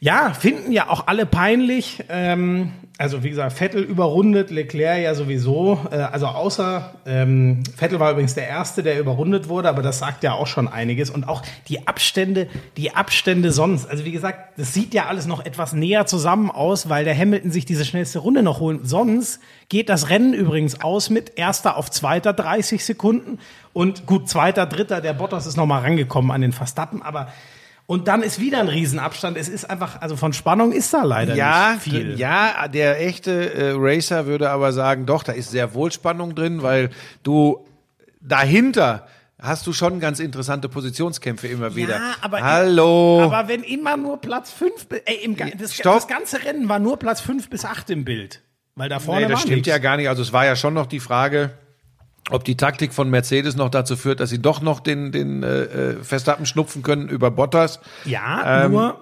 ja, 0.00 0.34
finden 0.34 0.72
ja 0.72 0.88
auch 0.88 1.06
alle 1.06 1.24
peinlich. 1.24 2.04
Ähm, 2.08 2.72
also 2.98 3.22
wie 3.22 3.28
gesagt, 3.28 3.52
Vettel 3.52 3.82
überrundet, 3.82 4.50
Leclerc 4.50 5.02
ja 5.02 5.14
sowieso. 5.14 5.78
Äh, 5.90 5.96
also 5.96 6.26
außer 6.26 6.94
ähm, 7.04 7.62
Vettel 7.76 8.00
war 8.00 8.12
übrigens 8.12 8.34
der 8.34 8.48
Erste, 8.48 8.82
der 8.82 8.98
überrundet 8.98 9.50
wurde, 9.50 9.68
aber 9.68 9.82
das 9.82 9.98
sagt 9.98 10.22
ja 10.24 10.32
auch 10.32 10.46
schon 10.46 10.66
einiges. 10.66 11.10
Und 11.10 11.28
auch 11.28 11.42
die 11.68 11.86
Abstände, 11.86 12.48
die 12.78 12.94
Abstände 12.94 13.52
sonst. 13.52 13.86
Also 13.86 14.06
wie 14.06 14.12
gesagt, 14.12 14.58
das 14.58 14.72
sieht 14.72 14.94
ja 14.94 15.06
alles 15.06 15.26
noch 15.26 15.44
etwas 15.44 15.74
näher 15.74 16.06
zusammen 16.06 16.50
aus, 16.50 16.88
weil 16.88 17.04
der 17.04 17.16
Hamilton 17.16 17.50
sich 17.50 17.66
diese 17.66 17.84
schnellste 17.84 18.20
Runde 18.20 18.42
noch 18.42 18.60
holen. 18.60 18.80
Sonst 18.82 19.40
geht 19.68 19.90
das 19.90 20.08
Rennen 20.08 20.32
übrigens 20.32 20.80
aus 20.80 21.10
mit 21.10 21.38
Erster 21.38 21.76
auf 21.76 21.90
Zweiter 21.90 22.32
30 22.32 22.82
Sekunden 22.82 23.38
und 23.74 24.06
gut 24.06 24.28
Zweiter, 24.30 24.64
Dritter. 24.64 25.02
Der 25.02 25.12
Bottas 25.12 25.46
ist 25.46 25.58
noch 25.58 25.66
mal 25.66 25.80
rangekommen 25.80 26.30
an 26.30 26.40
den 26.40 26.52
Verstappen, 26.52 27.02
aber 27.02 27.28
und 27.86 28.08
dann 28.08 28.22
ist 28.22 28.40
wieder 28.40 28.58
ein 28.60 28.68
Riesenabstand. 28.68 29.36
Es 29.36 29.48
ist 29.48 29.64
einfach, 29.68 30.00
also 30.00 30.16
von 30.16 30.32
Spannung 30.32 30.72
ist 30.72 30.92
da 30.92 31.02
leider 31.04 31.34
Ja, 31.34 31.72
nicht 31.74 31.82
viel. 31.82 32.18
ja, 32.18 32.66
der 32.68 33.00
echte 33.06 33.54
äh, 33.54 33.72
Racer 33.76 34.26
würde 34.26 34.50
aber 34.50 34.72
sagen, 34.72 35.06
doch, 35.06 35.22
da 35.22 35.32
ist 35.32 35.50
sehr 35.50 35.72
wohl 35.74 35.92
Spannung 35.92 36.34
drin, 36.34 36.62
weil 36.62 36.90
du 37.22 37.64
dahinter 38.20 39.06
hast 39.40 39.66
du 39.66 39.72
schon 39.72 40.00
ganz 40.00 40.18
interessante 40.18 40.68
Positionskämpfe 40.68 41.46
immer 41.46 41.76
wieder. 41.76 41.96
Ja, 41.96 42.14
aber, 42.22 42.40
Hallo. 42.42 43.22
aber 43.30 43.48
wenn 43.48 43.62
immer 43.62 43.96
nur 43.96 44.20
Platz 44.20 44.50
5, 44.52 44.86
ey, 45.04 45.16
im, 45.24 45.36
das, 45.58 45.76
das 45.76 46.08
ganze 46.08 46.42
Rennen 46.44 46.68
war 46.68 46.78
nur 46.78 46.98
Platz 46.98 47.20
5 47.20 47.50
bis 47.50 47.64
8 47.64 47.90
im 47.90 48.04
Bild. 48.04 48.42
Weil 48.74 48.88
da 48.88 48.98
vorne 48.98 49.22
nee, 49.26 49.32
das 49.32 49.40
stimmt 49.40 49.56
nichts. 49.56 49.68
ja 49.68 49.78
gar 49.78 49.96
nicht. 49.96 50.08
Also 50.08 50.22
es 50.22 50.32
war 50.32 50.44
ja 50.44 50.56
schon 50.56 50.74
noch 50.74 50.86
die 50.86 51.00
Frage, 51.00 51.52
ob 52.30 52.44
die 52.44 52.56
Taktik 52.56 52.92
von 52.92 53.08
Mercedes 53.10 53.56
noch 53.56 53.68
dazu 53.70 53.96
führt, 53.96 54.20
dass 54.20 54.30
sie 54.30 54.40
doch 54.40 54.60
noch 54.60 54.80
den, 54.80 55.12
den 55.12 55.42
äh, 55.42 55.62
äh, 55.62 56.02
Verstappen 56.02 56.46
schnupfen 56.46 56.82
können 56.82 57.08
über 57.08 57.30
Bottas. 57.30 57.80
Ja, 58.04 58.64
Ähm, 58.64 58.72
nur 58.72 59.00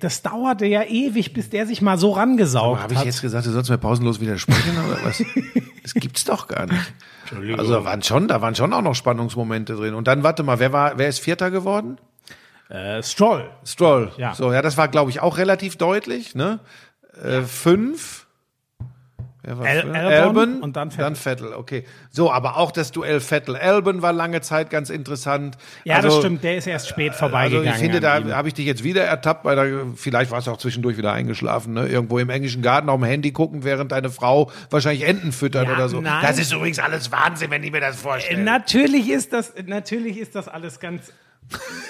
das 0.00 0.20
dauerte 0.20 0.66
ja 0.66 0.82
ewig, 0.82 1.32
bis 1.32 1.48
der 1.48 1.66
sich 1.66 1.80
mal 1.80 1.96
so 1.96 2.10
rangesaugt 2.12 2.82
Habe 2.82 2.92
ich 2.92 2.98
hat. 2.98 3.06
jetzt 3.06 3.22
gesagt, 3.22 3.46
du 3.46 3.50
sollst 3.50 3.70
mir 3.70 3.78
pausenlos 3.78 4.20
widersprechen 4.20 4.76
oder 4.86 4.98
was? 5.04 5.22
Das 5.82 5.94
gibt's 5.94 6.24
doch 6.26 6.46
gar 6.46 6.66
nicht. 6.66 6.92
Also 7.58 7.72
da 7.72 7.84
waren 7.86 8.02
schon, 8.02 8.28
da 8.28 8.42
waren 8.42 8.54
schon 8.54 8.70
auch 8.74 8.82
noch 8.82 8.94
Spannungsmomente 8.94 9.74
drin. 9.76 9.94
Und 9.94 10.06
dann 10.06 10.22
warte 10.22 10.42
mal, 10.42 10.58
wer 10.58 10.74
war, 10.74 10.98
wer 10.98 11.08
ist 11.08 11.20
Vierter 11.20 11.50
geworden? 11.50 11.96
äh, 12.68 13.02
Stroll. 13.02 13.48
Stroll. 13.64 14.12
Ja. 14.18 14.34
So, 14.34 14.52
ja, 14.52 14.60
das 14.60 14.76
war, 14.76 14.88
glaube 14.88 15.10
ich, 15.10 15.20
auch 15.20 15.38
relativ 15.38 15.76
deutlich. 15.76 16.34
Ne? 16.34 16.60
Äh, 17.22 17.40
fünf. 17.40 18.26
Wer 19.42 19.58
war 19.58 19.66
fünf? 19.66 19.94
Albon 19.94 20.60
und 20.60 20.76
dann 20.76 20.90
Vettel. 20.90 21.04
Dann 21.04 21.16
Vettel, 21.16 21.52
okay. 21.54 21.84
So, 22.10 22.30
aber 22.30 22.58
auch 22.58 22.70
das 22.72 22.92
Duell 22.92 23.20
Vettel-Albon 23.20 24.02
war 24.02 24.12
lange 24.12 24.40
Zeit 24.42 24.68
ganz 24.68 24.90
interessant. 24.90 25.56
Ja, 25.84 25.96
also, 25.96 26.08
das 26.08 26.18
stimmt, 26.18 26.44
der 26.44 26.56
ist 26.56 26.66
erst 26.66 26.88
spät 26.88 27.10
Also 27.12 27.20
vorbeigegangen. 27.20 27.70
ich 27.72 27.76
finde, 27.78 28.00
da 28.00 28.22
habe 28.36 28.48
ich 28.48 28.54
dich 28.54 28.66
jetzt 28.66 28.84
wieder 28.84 29.02
ertappt, 29.04 29.44
weil 29.44 29.56
da, 29.56 29.64
vielleicht 29.96 30.30
warst 30.30 30.46
du 30.46 30.50
auch 30.50 30.58
zwischendurch 30.58 30.98
wieder 30.98 31.12
eingeschlafen, 31.12 31.72
ne? 31.72 31.86
Irgendwo 31.86 32.18
im 32.18 32.28
englischen 32.28 32.60
Garten 32.60 32.88
auf 32.90 33.00
dem 33.00 33.04
Handy 33.04 33.32
gucken, 33.32 33.64
während 33.64 33.92
deine 33.92 34.10
Frau 34.10 34.50
wahrscheinlich 34.70 35.04
Enten 35.06 35.32
füttert 35.32 35.66
Ja, 35.68 35.74
oder 35.74 35.88
so. 35.88 36.00
nein. 36.00 36.22
Das 36.22 36.38
ist 36.38 36.52
übrigens 36.52 36.78
alles 36.78 37.10
Wahnsinn, 37.10 37.50
wenn 37.50 37.62
ich 37.62 37.72
mir 37.72 37.80
das 37.80 37.96
vorstelle. 38.00 38.42
Natürlich 38.42 39.08
ist 39.08 39.32
das, 39.32 39.54
natürlich 39.66 40.18
ist 40.18 40.34
das 40.34 40.48
alles 40.48 40.80
ganz. 40.80 41.12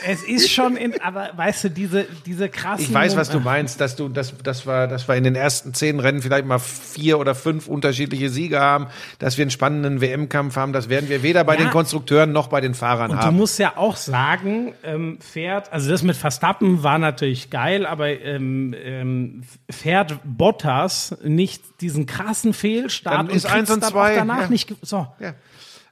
Es 0.07 0.23
ist 0.23 0.51
schon 0.51 0.77
in, 0.77 0.99
aber 1.03 1.31
weißt 1.37 1.65
du, 1.65 1.71
diese, 1.71 2.07
diese 2.25 2.49
krassen. 2.49 2.87
Ich 2.87 2.93
weiß, 2.95 3.17
was 3.17 3.29
du 3.29 3.41
meinst, 3.41 3.81
dass 3.81 3.97
du, 3.97 4.09
das, 4.09 4.33
das 4.43 4.67
war, 4.67 4.89
dass 4.89 5.07
wir 5.09 5.15
in 5.17 5.25
den 5.25 5.35
ersten 5.35 5.75
zehn 5.75 6.01
Rennen 6.01 6.23
vielleicht 6.23 6.47
mal 6.47 6.59
vier 6.59 7.19
oder 7.19 7.35
fünf 7.35 7.69
unterschiedliche 7.69 8.31
Sieger 8.31 8.61
haben, 8.61 8.87
dass 9.19 9.37
wir 9.37 9.43
einen 9.43 9.51
spannenden 9.51 10.01
WM-Kampf 10.01 10.57
haben. 10.57 10.73
Das 10.73 10.89
werden 10.89 11.11
wir 11.11 11.23
weder 11.23 11.45
bei 11.45 11.55
Ja. 11.55 11.65
den 11.65 11.71
Konstrukteuren 11.71 12.33
noch 12.33 12.49
bei 12.49 12.63
den 12.63 12.73
Fahrern 12.75 13.11
Und 13.11 13.19
du 13.19 13.23
haben. 13.27 13.37
musst 13.37 13.59
ja 13.59 13.77
auch 13.77 13.97
sagen, 13.97 14.73
ähm, 14.83 15.19
fährt, 15.21 15.71
also 15.73 15.91
das 15.91 16.03
mit 16.03 16.17
Verstappen 16.17 16.83
war 16.83 16.99
natürlich 16.99 17.51
geil, 17.51 17.85
aber 17.85 18.09
ähm, 18.09 18.75
ähm, 18.83 19.43
fährt 19.69 20.19
Bottas 20.25 21.17
nicht 21.23 21.63
diesen 21.83 22.07
krassen 22.07 22.55
Fehlstart 22.55 23.15
Dann 23.19 23.27
ist 23.29 23.45
kriegt's 23.47 23.71
eins 23.71 23.71
und 23.71 23.85
zwei, 23.85 24.15
danach 24.15 24.43
ja. 24.43 24.49
nicht. 24.49 24.75
So. 24.83 25.07
Ja. 25.21 25.35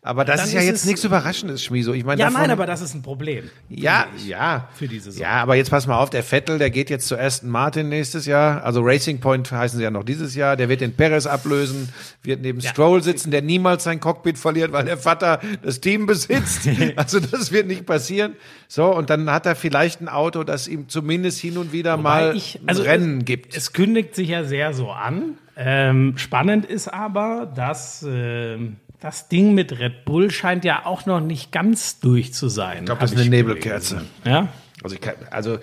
Aber 0.09 0.25
das 0.25 0.47
ist 0.47 0.55
ja 0.55 0.61
ist 0.61 0.67
jetzt 0.67 0.87
nichts 0.87 1.05
Überraschendes, 1.05 1.63
Schmieso. 1.63 1.93
Ich 1.93 2.03
meine, 2.03 2.19
Ja, 2.19 2.29
davon, 2.29 2.41
nein, 2.41 2.51
aber 2.51 2.65
das 2.65 2.81
ist 2.81 2.95
ein 2.95 3.03
Problem. 3.03 3.51
Ja, 3.69 4.07
ja. 4.27 4.67
Für 4.73 4.89
die 4.89 5.01
Saison. 5.01 5.21
Ja, 5.21 5.43
aber 5.43 5.55
jetzt 5.55 5.69
pass 5.69 5.87
mal 5.87 5.99
auf, 5.99 6.09
der 6.09 6.23
Vettel, 6.23 6.57
der 6.59 6.71
geht 6.71 6.89
jetzt 6.89 7.09
zu 7.09 7.19
Aston 7.19 7.51
Martin 7.51 7.91
nächstes 7.91 8.25
Jahr. 8.25 8.65
Also 8.65 8.81
Racing 8.81 9.21
Point 9.21 9.53
heißen 9.53 9.77
sie 9.77 9.83
ja 9.83 9.91
noch 9.91 10.05
dieses 10.05 10.35
Jahr. 10.35 10.57
Der 10.57 10.71
wird 10.71 10.81
den 10.81 10.95
Perez 10.95 11.27
ablösen, 11.27 11.91
wird 12.23 12.41
neben 12.41 12.63
Stroll 12.63 13.03
sitzen, 13.03 13.31
der 13.31 13.43
niemals 13.43 13.85
sein 13.85 14.01
Cockpit 14.01 14.39
verliert, 14.39 14.73
weil 14.73 14.87
der 14.87 14.97
Vater 14.97 15.41
das 15.63 15.83
Team 15.83 16.07
besitzt. 16.07 16.67
Also 16.97 17.21
das 17.21 17.53
wird 17.53 17.67
nicht 17.67 17.85
passieren. 17.85 18.33
So, 18.67 18.87
und 18.87 19.11
dann 19.11 19.31
hat 19.31 19.45
er 19.45 19.57
vielleicht 19.57 20.01
ein 20.01 20.09
Auto, 20.09 20.43
das 20.43 20.69
ihm 20.69 20.89
zumindest 20.89 21.39
hin 21.39 21.59
und 21.59 21.73
wieder 21.73 21.99
mal 21.99 22.31
Weil 22.31 22.37
ich, 22.37 22.61
also 22.67 22.83
ein 22.83 22.89
Rennen 22.89 23.19
es, 23.19 23.25
gibt. 23.27 23.57
Es 23.57 23.73
kündigt 23.75 24.15
sich 24.15 24.31
ja 24.31 24.45
sehr 24.45 24.73
so 24.73 24.91
an. 24.91 25.37
Ähm, 25.57 26.15
spannend 26.17 26.65
ist 26.65 26.89
aber, 26.89 27.51
dass 27.55 28.07
ähm, 28.09 28.77
das 29.01 29.29
Ding 29.29 29.55
mit 29.55 29.79
Red 29.79 30.05
Bull 30.05 30.31
scheint 30.31 30.65
ja 30.65 30.85
auch 30.87 31.07
noch 31.07 31.21
nicht 31.21 31.53
ganz 31.53 32.01
durch 32.01 32.33
zu 32.35 32.49
sein. 32.49 32.79
ich 32.81 32.85
glaube, 32.87 33.01
das 33.01 33.13
ist 33.13 33.21
eine 33.21 33.31
Nebelkerze. 33.31 34.05
Ja? 34.25 34.49
Also, 34.83 34.95
ich 34.97 35.01
kann, 35.01 35.15
also 35.31 35.59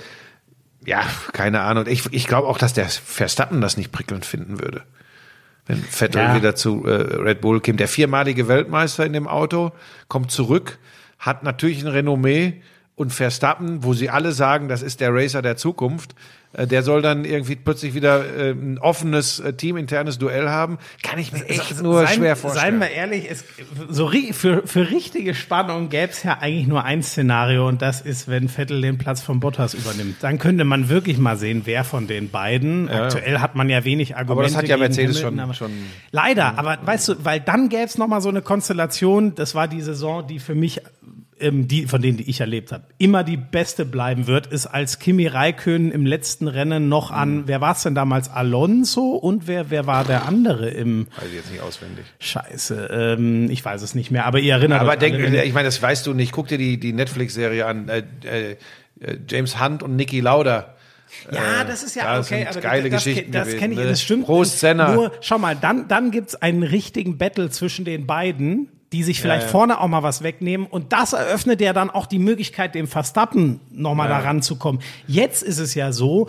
ja, 0.85 1.01
keine 1.33 1.61
Ahnung. 1.61 1.85
Ich, 1.87 2.05
ich 2.11 2.27
glaube 2.27 2.47
auch, 2.47 2.57
dass 2.57 2.73
der 2.73 2.85
Verstappen 2.87 3.59
das 3.61 3.75
nicht 3.77 3.91
prickelnd 3.91 4.25
finden 4.25 4.59
würde. 4.61 4.83
Wenn 5.65 5.77
Vettel 5.81 6.21
Ja. 6.21 6.35
wieder 6.35 6.55
zu 6.55 6.85
äh, 6.85 6.91
Red 6.91 7.41
Bull 7.41 7.59
käme. 7.59 7.77
Der 7.77 7.87
viermalige 7.87 8.47
Weltmeister 8.47 9.05
in 9.05 9.13
dem 9.13 9.27
Auto 9.27 9.71
kommt 10.07 10.29
zurück, 10.31 10.77
hat 11.17 11.41
natürlich 11.43 11.81
ein 11.81 11.87
Renommee 11.87 12.61
und 12.95 13.11
Verstappen, 13.11 13.83
wo 13.83 13.93
sie 13.93 14.09
alle 14.09 14.31
sagen, 14.31 14.69
das 14.69 14.81
ist 14.81 15.01
der 15.01 15.13
Racer 15.13 15.41
der 15.41 15.57
Zukunft, 15.57 16.15
äh, 16.53 16.65
der 16.65 16.81
soll 16.81 17.01
dann 17.01 17.25
irgendwie 17.25 17.57
plötzlich 17.57 17.93
wieder 17.93 18.23
äh, 18.37 18.51
ein 18.51 18.77
offenes 18.79 19.41
äh, 19.41 19.51
teaminternes 19.51 20.17
Duell 20.17 20.47
haben, 20.47 20.77
kann 21.03 21.19
ich 21.19 21.33
mir 21.33 21.45
echt 21.49 21.83
nur 21.83 22.03
Seien- 22.07 22.15
schwer 22.19 22.35
vorstellen. 22.37 22.79
Seien 22.79 22.89
wir 22.89 22.95
ehrlich, 22.95 23.29
es, 23.29 23.43
so 23.89 24.09
für, 24.31 24.65
für 24.65 24.89
richtige 24.89 25.35
Spannung 25.35 25.89
gäbe 25.89 26.13
es 26.13 26.23
ja 26.23 26.37
eigentlich 26.39 26.67
nur 26.67 26.85
ein 26.85 27.03
Szenario 27.03 27.67
und 27.67 27.81
das 27.81 27.99
ist, 27.99 28.29
wenn 28.29 28.47
Vettel 28.47 28.79
den 28.79 28.97
Platz 28.97 29.21
von 29.21 29.41
Bottas 29.41 29.73
übernimmt. 29.73 30.15
Dann 30.21 30.39
könnte 30.39 30.63
man 30.63 30.87
wirklich 30.87 31.17
mal 31.17 31.35
sehen, 31.35 31.63
wer 31.65 31.83
von 31.83 32.07
den 32.07 32.29
beiden. 32.29 32.87
Aktuell 32.87 33.39
hat 33.39 33.55
man 33.55 33.67
ja 33.67 33.83
wenig 33.83 34.15
Argumente. 34.15 34.53
das 34.53 34.57
hat 34.57 34.69
ja 34.69 34.77
Mercedes 34.77 35.17
Hamilton, 35.17 35.31
schon- 35.33 35.39
aber- 35.41 35.53
schon- 35.53 35.71
Leider, 36.11 36.57
aber 36.57 36.77
weißt 36.81 37.09
du, 37.09 37.25
weil 37.25 37.41
dann 37.41 37.67
gäbe 37.67 37.83
es 37.83 37.97
nochmal 37.97 38.21
so 38.21 38.29
eine 38.29 38.41
Konstellation, 38.41 39.35
das 39.35 39.53
war 39.53 39.67
die 39.67 39.81
Saison, 39.81 40.25
die 40.25 40.39
für 40.39 40.55
mich 40.55 40.79
ähm, 41.39 41.67
die, 41.67 41.87
von 41.87 42.01
denen, 42.01 42.17
die 42.17 42.29
ich 42.29 42.39
erlebt 42.39 42.71
habe, 42.71 42.85
immer 42.97 43.23
die 43.23 43.37
beste 43.37 43.85
bleiben 43.85 44.27
wird, 44.27 44.47
ist 44.47 44.67
als 44.67 44.99
Kimi 44.99 45.27
Räikkönen 45.27 45.91
im 45.91 46.05
letzten 46.05 46.47
Rennen 46.47 46.89
noch 46.89 47.11
an, 47.11 47.47
wer 47.47 47.61
war 47.61 47.73
es 47.73 47.83
denn 47.83 47.95
damals? 47.95 48.29
Alonso 48.29 49.11
und 49.11 49.47
wer, 49.47 49.69
wer 49.69 49.87
war 49.87 50.03
der 50.03 50.25
andere 50.25 50.69
im 50.69 51.07
Weiß 51.17 51.27
ich 51.29 51.35
jetzt 51.35 51.51
nicht 51.51 51.61
auswendig. 51.61 52.05
Scheiße, 52.19 52.89
ähm, 52.91 53.49
ich 53.49 53.63
weiß 53.63 53.81
es 53.81 53.95
nicht 53.95 54.11
mehr, 54.11 54.25
aber 54.25 54.39
ihr 54.39 54.53
erinnert 54.53 54.81
Aber 54.81 54.91
euch 54.91 54.99
denk, 54.99 55.19
ich 55.19 55.53
meine, 55.53 55.67
das 55.67 55.81
weißt 55.81 56.07
du 56.07 56.13
nicht. 56.13 56.31
Guck 56.31 56.47
dir 56.47 56.57
die, 56.57 56.79
die 56.79 56.93
Netflix-Serie 56.93 57.65
an. 57.65 57.89
Äh, 57.89 58.03
äh, 58.23 58.55
äh, 58.99 59.17
James 59.27 59.59
Hunt 59.61 59.83
und 59.83 59.95
Niki 59.95 60.19
Lauda. 60.19 60.75
Ja, 61.31 61.63
das 61.63 61.83
ist 61.83 61.95
ja 61.95 62.17
das 62.17 62.31
okay, 62.31 62.47
aber 62.49 62.59
geile 62.61 62.89
das, 62.89 63.03
Geschichten 63.03 63.31
das, 63.31 63.49
das 63.49 63.57
kenne 63.57 63.73
ich, 63.73 63.79
ne? 63.79 63.87
das 63.87 64.01
stimmt. 64.01 64.25
Prost, 64.25 64.59
Senna. 64.59 64.93
Nur, 64.93 65.11
schau 65.21 65.37
mal, 65.37 65.55
dann, 65.55 65.87
dann 65.87 66.11
gibt's 66.11 66.35
einen 66.35 66.63
richtigen 66.63 67.17
Battle 67.17 67.49
zwischen 67.49 67.85
den 67.85 68.05
beiden, 68.05 68.69
die 68.95 69.03
sich 69.03 69.19
vielleicht 69.21 69.49
vorne 69.49 69.81
auch 69.81 69.87
mal 69.89 70.03
was 70.03 70.23
wegnehmen 70.23 70.65
und 70.65 70.93
das 70.93 71.11
eröffnet 71.11 71.59
ja 71.59 71.73
dann 71.73 71.89
auch 71.89 72.05
die 72.05 72.17
Möglichkeit, 72.17 72.75
dem 72.75 72.87
Verstappen 72.87 73.59
nochmal 73.69 74.07
mal 74.07 74.21
da 74.21 74.25
ranzukommen. 74.25 74.81
Jetzt 75.05 75.43
ist 75.43 75.59
es 75.59 75.75
ja 75.75 75.91
so, 75.91 76.27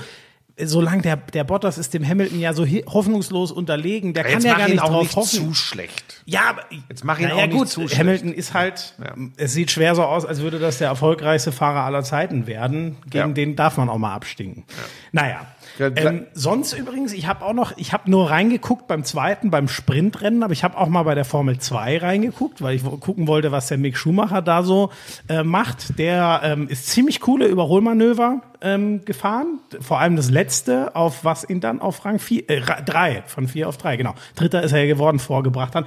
solange 0.60 1.02
der, 1.02 1.16
der 1.16 1.44
Bottas 1.44 1.78
ist 1.78 1.94
dem 1.94 2.04
Hamilton 2.04 2.40
ja 2.40 2.54
so 2.54 2.66
hoffnungslos 2.66 3.52
unterlegen, 3.52 4.14
der 4.14 4.24
kann 4.24 4.42
ja 4.42 4.56
gar 4.58 4.68
nicht 4.68 4.80
drauf 4.80 5.02
nicht 5.02 5.14
hoffen. 5.14 5.48
zu 5.48 5.54
schlecht. 5.54 6.22
Ja, 6.24 6.40
aber 6.50 6.62
Jetzt 6.88 7.04
mach 7.04 7.20
ihn 7.20 7.30
auch 7.30 7.38
ja, 7.38 7.46
nicht 7.46 7.56
gut. 7.56 7.68
zu 7.68 7.82
schlecht. 7.86 8.00
Hamilton 8.00 8.32
ist 8.32 8.52
halt, 8.52 8.94
es 9.36 9.52
sieht 9.52 9.70
schwer 9.70 9.94
so 9.94 10.02
aus, 10.02 10.24
als 10.24 10.40
würde 10.40 10.58
das 10.58 10.78
der 10.78 10.88
erfolgreichste 10.88 11.52
Fahrer 11.52 11.82
aller 11.84 12.02
Zeiten 12.02 12.48
werden. 12.48 12.96
Gegen 13.10 13.28
Ja. 13.28 13.34
den 13.34 13.54
darf 13.54 13.76
man 13.76 13.88
auch 13.88 13.98
mal 13.98 14.12
abstinken. 14.14 14.64
Naja. 15.12 15.28
Ja, 15.32 15.36
klar. 15.36 15.46
Ähm, 15.78 16.26
sonst 16.32 16.72
übrigens, 16.72 17.12
ich 17.12 17.26
habe 17.26 17.44
auch 17.44 17.52
noch, 17.52 17.76
ich 17.76 17.92
habe 17.92 18.10
nur 18.10 18.30
reingeguckt 18.30 18.86
beim 18.86 19.04
zweiten, 19.04 19.50
beim 19.50 19.68
Sprintrennen, 19.68 20.42
aber 20.42 20.52
ich 20.52 20.64
habe 20.64 20.76
auch 20.78 20.88
mal 20.88 21.02
bei 21.02 21.14
der 21.14 21.24
Formel 21.24 21.58
2 21.58 21.98
reingeguckt, 21.98 22.62
weil 22.62 22.76
ich 22.76 22.82
gucken 22.84 23.26
wollte, 23.26 23.52
was 23.52 23.68
der 23.68 23.78
Mick 23.78 23.96
Schumacher 23.96 24.42
da 24.42 24.62
so 24.62 24.90
äh, 25.28 25.42
macht. 25.42 25.98
Der 25.98 26.40
ähm, 26.44 26.68
ist 26.68 26.86
ziemlich 26.86 27.20
coole 27.20 27.46
Überholmanöver 27.46 28.40
ähm, 28.62 29.04
gefahren, 29.04 29.58
vor 29.80 30.00
allem 30.00 30.16
das 30.16 30.30
letzte, 30.30 30.94
auf 30.96 31.24
was 31.24 31.48
ihn 31.48 31.60
dann 31.60 31.80
auf 31.80 32.04
Rang 32.04 32.18
4, 32.18 32.48
äh, 32.50 32.58
Ra- 32.60 32.80
drei, 32.80 33.22
von 33.26 33.48
vier 33.48 33.68
auf 33.68 33.76
drei, 33.76 33.96
genau. 33.96 34.14
Dritter 34.34 34.62
ist 34.62 34.72
er 34.72 34.80
ja 34.80 34.86
geworden, 34.86 35.18
vorgebracht 35.18 35.74
hat. 35.74 35.86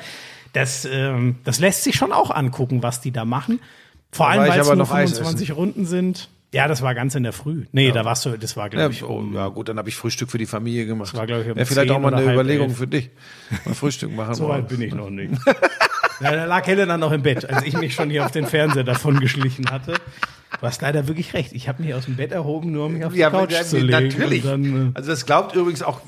Das, 0.53 0.85
ähm, 0.85 1.37
das 1.43 1.59
lässt 1.59 1.83
sich 1.83 1.95
schon 1.95 2.11
auch 2.11 2.31
angucken, 2.31 2.81
was 2.83 3.01
die 3.01 3.11
da 3.11 3.25
machen. 3.25 3.59
Vor 4.11 4.25
Da 4.27 4.31
allem, 4.33 4.49
weil 4.51 4.59
es 4.59 4.67
nur 4.67 4.75
noch 4.75 4.91
Eis 4.91 5.11
25 5.11 5.55
Runden 5.55 5.85
sind. 5.85 6.29
Ja, 6.51 6.67
das 6.67 6.81
war 6.81 6.95
ganz 6.95 7.13
in 7.13 7.21
der 7.23 7.33
Früh. 7.33 7.65
Nee, 7.73 7.91
da 7.91 8.05
warst 8.05 8.25
du, 8.25 8.35
das 8.37 8.57
war, 8.57 8.69
glaube 8.69 8.83
Ja, 8.85 8.89
ich, 8.89 9.03
oh, 9.03 9.17
um, 9.19 9.35
ja 9.35 9.47
gut, 9.49 9.69
dann 9.69 9.77
habe 9.77 9.87
ich 9.89 9.95
Frühstück 9.95 10.31
für 10.31 10.39
die 10.39 10.47
Familie 10.47 10.87
gemacht. 10.87 11.13
war, 11.15 11.27
glaub 11.27 11.41
ich, 11.41 11.49
um 11.49 11.55
Wäre 11.55 11.65
vielleicht 11.67 11.89
10 11.89 11.95
auch 11.95 12.01
mal 12.01 12.13
eine 12.13 12.33
Überlegung 12.33 12.69
elf. 12.69 12.77
für 12.77 12.87
dich. 12.87 13.11
Mal 13.65 13.75
Frühstück 13.75 14.11
machen. 14.15 14.33
So 14.33 14.49
weit 14.49 14.67
bin 14.67 14.81
ich 14.81 14.93
noch 14.93 15.09
nicht. 15.11 15.31
ja, 16.21 16.31
da 16.35 16.45
lag 16.45 16.65
Helena 16.67 16.97
noch 16.97 17.11
im 17.11 17.21
Bett, 17.21 17.49
als 17.49 17.63
ich 17.63 17.77
mich 17.77 17.93
schon 17.93 18.09
hier 18.09 18.25
auf 18.25 18.31
den 18.31 18.45
Fernseher 18.45 18.83
davon 18.83 19.19
geschlichen 19.19 19.69
hatte. 19.71 19.93
Du 20.59 20.65
hast 20.65 20.81
leider 20.81 21.07
wirklich 21.07 21.35
recht. 21.35 21.53
Ich 21.53 21.69
habe 21.69 21.83
mich 21.83 21.93
aus 21.93 22.05
dem 22.05 22.15
Bett 22.15 22.31
erhoben, 22.31 22.71
nur 22.71 22.87
um 22.87 22.93
mich 22.93 23.05
auf 23.05 23.13
die 23.13 23.19
Ja, 23.19 23.29
Couch 23.29 23.51
ja, 23.51 23.63
zu 23.63 23.77
legen. 23.77 24.07
natürlich. 24.07 24.43
Dann, 24.43 24.89
äh, 24.89 24.91
also 24.95 25.11
das 25.11 25.27
glaubt 25.27 25.55
übrigens 25.55 25.83
auch, 25.83 26.01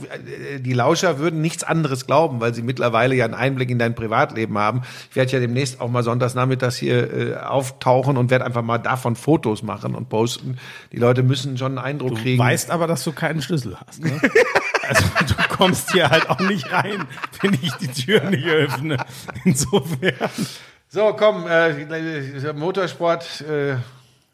äh, 0.56 0.60
die 0.60 0.74
Lauscher 0.74 1.20
würden 1.20 1.42
nichts 1.42 1.64
anderes 1.64 2.08
glauben, 2.08 2.42
weil 2.42 2.54
sie 2.56 2.64
mittlerweile 2.64 3.14
ja 3.14 3.24
einen 3.26 3.36
Einblick 3.36 3.70
in 3.70 3.78
dein 3.78 3.94
Privatleben 3.94 4.58
haben. 4.58 4.82
Ich 5.12 5.16
werde 5.16 5.32
ja 5.32 5.40
demnächst 5.40 5.80
auch 5.80 5.90
mal 5.92 6.02
sonntagsnachmittags 6.04 6.76
hier 6.76 7.14
äh, 7.14 7.36
auftauchen 7.36 8.18
und 8.18 8.32
werde 8.32 8.44
einfach 8.44 8.64
mal 8.64 8.80
davon 8.80 9.16
Fotos 9.16 9.62
machen 9.62 9.94
und 9.94 10.10
posten. 10.10 10.58
Die 10.92 10.98
Leute 10.98 11.22
müssen 11.22 11.56
schon 11.60 11.78
einen 11.78 11.86
Eindruck 11.86 12.16
du 12.16 12.22
kriegen. 12.22 12.40
weißt 12.40 12.72
aber, 12.72 12.88
dass 12.88 13.04
du 13.04 13.12
keinen 13.12 13.44
Schlüssel 13.44 13.78
hast. 13.86 14.04
Ne? 14.04 14.12
also 14.92 15.36
du 15.36 15.56
kommst 15.56 15.92
hier 15.92 16.10
halt 16.10 16.30
auch 16.30 16.40
nicht 16.40 16.72
rein, 16.72 17.06
wenn 17.42 17.54
ich 17.54 17.74
die 17.76 17.88
Tür 17.88 18.24
nicht 18.30 18.46
öffne. 18.46 18.98
Insofern. 19.46 20.14
So, 20.90 21.14
komm, 21.18 21.46
äh, 21.48 22.54
Motorsport 22.54 23.42
äh, 23.42 23.76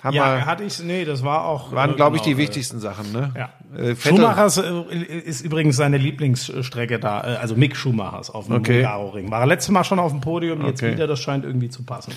haben 0.04 0.16
Ja, 0.16 0.36
wir, 0.38 0.46
hatte 0.46 0.64
ich, 0.64 0.80
nee, 0.80 1.06
das 1.06 1.24
war 1.24 1.46
auch. 1.46 1.72
waren, 1.72 1.92
äh, 1.92 1.96
glaube 1.96 2.18
ich, 2.18 2.24
genau, 2.24 2.36
die 2.36 2.42
äh, 2.42 2.46
wichtigsten 2.46 2.80
Sachen. 2.80 3.12
Ne? 3.12 3.32
Ja. 3.36 3.50
Äh, 3.80 3.96
Schumachers 3.96 4.58
äh, 4.58 4.94
ist 4.94 5.42
übrigens 5.42 5.76
seine 5.76 5.98
Lieblingsstrecke 5.98 7.00
da, 7.00 7.22
äh, 7.22 7.38
also 7.38 7.56
Mick 7.56 7.76
Schumachers 7.76 8.30
auf 8.30 8.46
dem 8.48 8.56
Okay. 8.56 8.78
Hungaroring. 8.78 9.30
War 9.32 9.46
letztes 9.46 9.70
Mal 9.72 9.84
schon 9.84 10.00
auf 10.00 10.12
dem 10.12 10.22
Podium, 10.22 10.66
jetzt 10.66 10.82
Okay. 10.82 10.94
wieder, 10.94 11.08
das 11.08 11.20
scheint 11.20 11.46
irgendwie 11.46 11.70
zu 11.70 11.84
passen. 11.84 12.14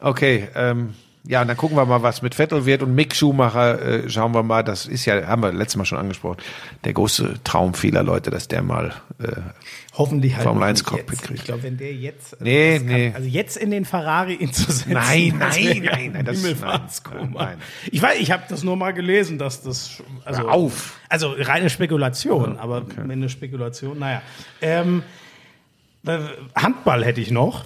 Okay, 0.00 0.48
ähm, 0.54 0.94
ja, 1.26 1.40
und 1.42 1.48
dann 1.48 1.56
gucken 1.56 1.76
wir 1.76 1.86
mal, 1.86 2.02
was 2.02 2.20
mit 2.20 2.34
Vettel 2.34 2.66
wird. 2.66 2.82
Und 2.82 2.94
Mick 2.94 3.14
Schumacher, 3.14 3.80
äh, 4.04 4.10
schauen 4.10 4.32
wir 4.34 4.42
mal, 4.42 4.62
das 4.62 4.84
ist 4.84 5.06
ja, 5.06 5.26
haben 5.26 5.42
wir 5.42 5.52
letztes 5.52 5.76
Mal 5.76 5.84
schon 5.86 5.98
angesprochen, 5.98 6.36
der 6.84 6.92
große 6.92 7.34
Traum 7.44 7.72
vieler 7.72 8.02
Leute, 8.02 8.30
dass 8.30 8.46
der 8.48 8.62
mal, 8.62 8.92
äh, 9.18 9.32
Hoffentlich 9.94 10.34
halt. 10.34 10.42
Formel 10.42 10.60
noch 10.60 10.66
1 10.66 10.80
nicht 10.80 10.86
Cockpit 10.90 11.22
kriegt. 11.22 11.38
Ich 11.40 11.44
glaube, 11.46 11.62
wenn 11.62 11.76
der 11.78 11.94
jetzt. 11.94 12.32
also 12.34 12.44
Nee, 12.44 12.76
kann, 12.78 12.86
nee. 12.86 13.12
Also 13.14 13.28
jetzt 13.28 13.56
in 13.56 13.70
den 13.70 13.84
Ferrari 13.84 14.34
ihn 14.34 14.52
zu 14.52 14.70
setzen. 14.70 14.92
Nein, 14.92 15.36
nein, 15.38 15.82
ja 15.84 15.92
nein, 15.92 16.10
nein, 16.12 16.24
das- 16.24 16.38
Himmelfahrtskoma. 16.38 17.18
nein, 17.20 17.32
nein. 17.34 17.58
Ich 17.90 18.02
weiß, 18.02 18.18
ich 18.18 18.30
habe 18.32 18.42
das 18.48 18.62
nur 18.64 18.76
mal 18.76 18.92
gelesen, 18.92 19.38
dass 19.38 19.62
das. 19.62 20.02
Also, 20.24 20.42
Hör 20.42 20.52
auf. 20.52 20.98
Also 21.08 21.34
reine 21.38 21.70
Spekulation, 21.70 22.58
aber 22.58 22.84
wenn 22.96 23.10
eine 23.12 23.28
Spekulation, 23.28 23.98
naja. 24.00 24.20
Ähm, 24.60 25.02
äh, 26.06 26.18
Handball 26.54 27.04
hätte 27.04 27.20
ich 27.20 27.30
noch. 27.30 27.64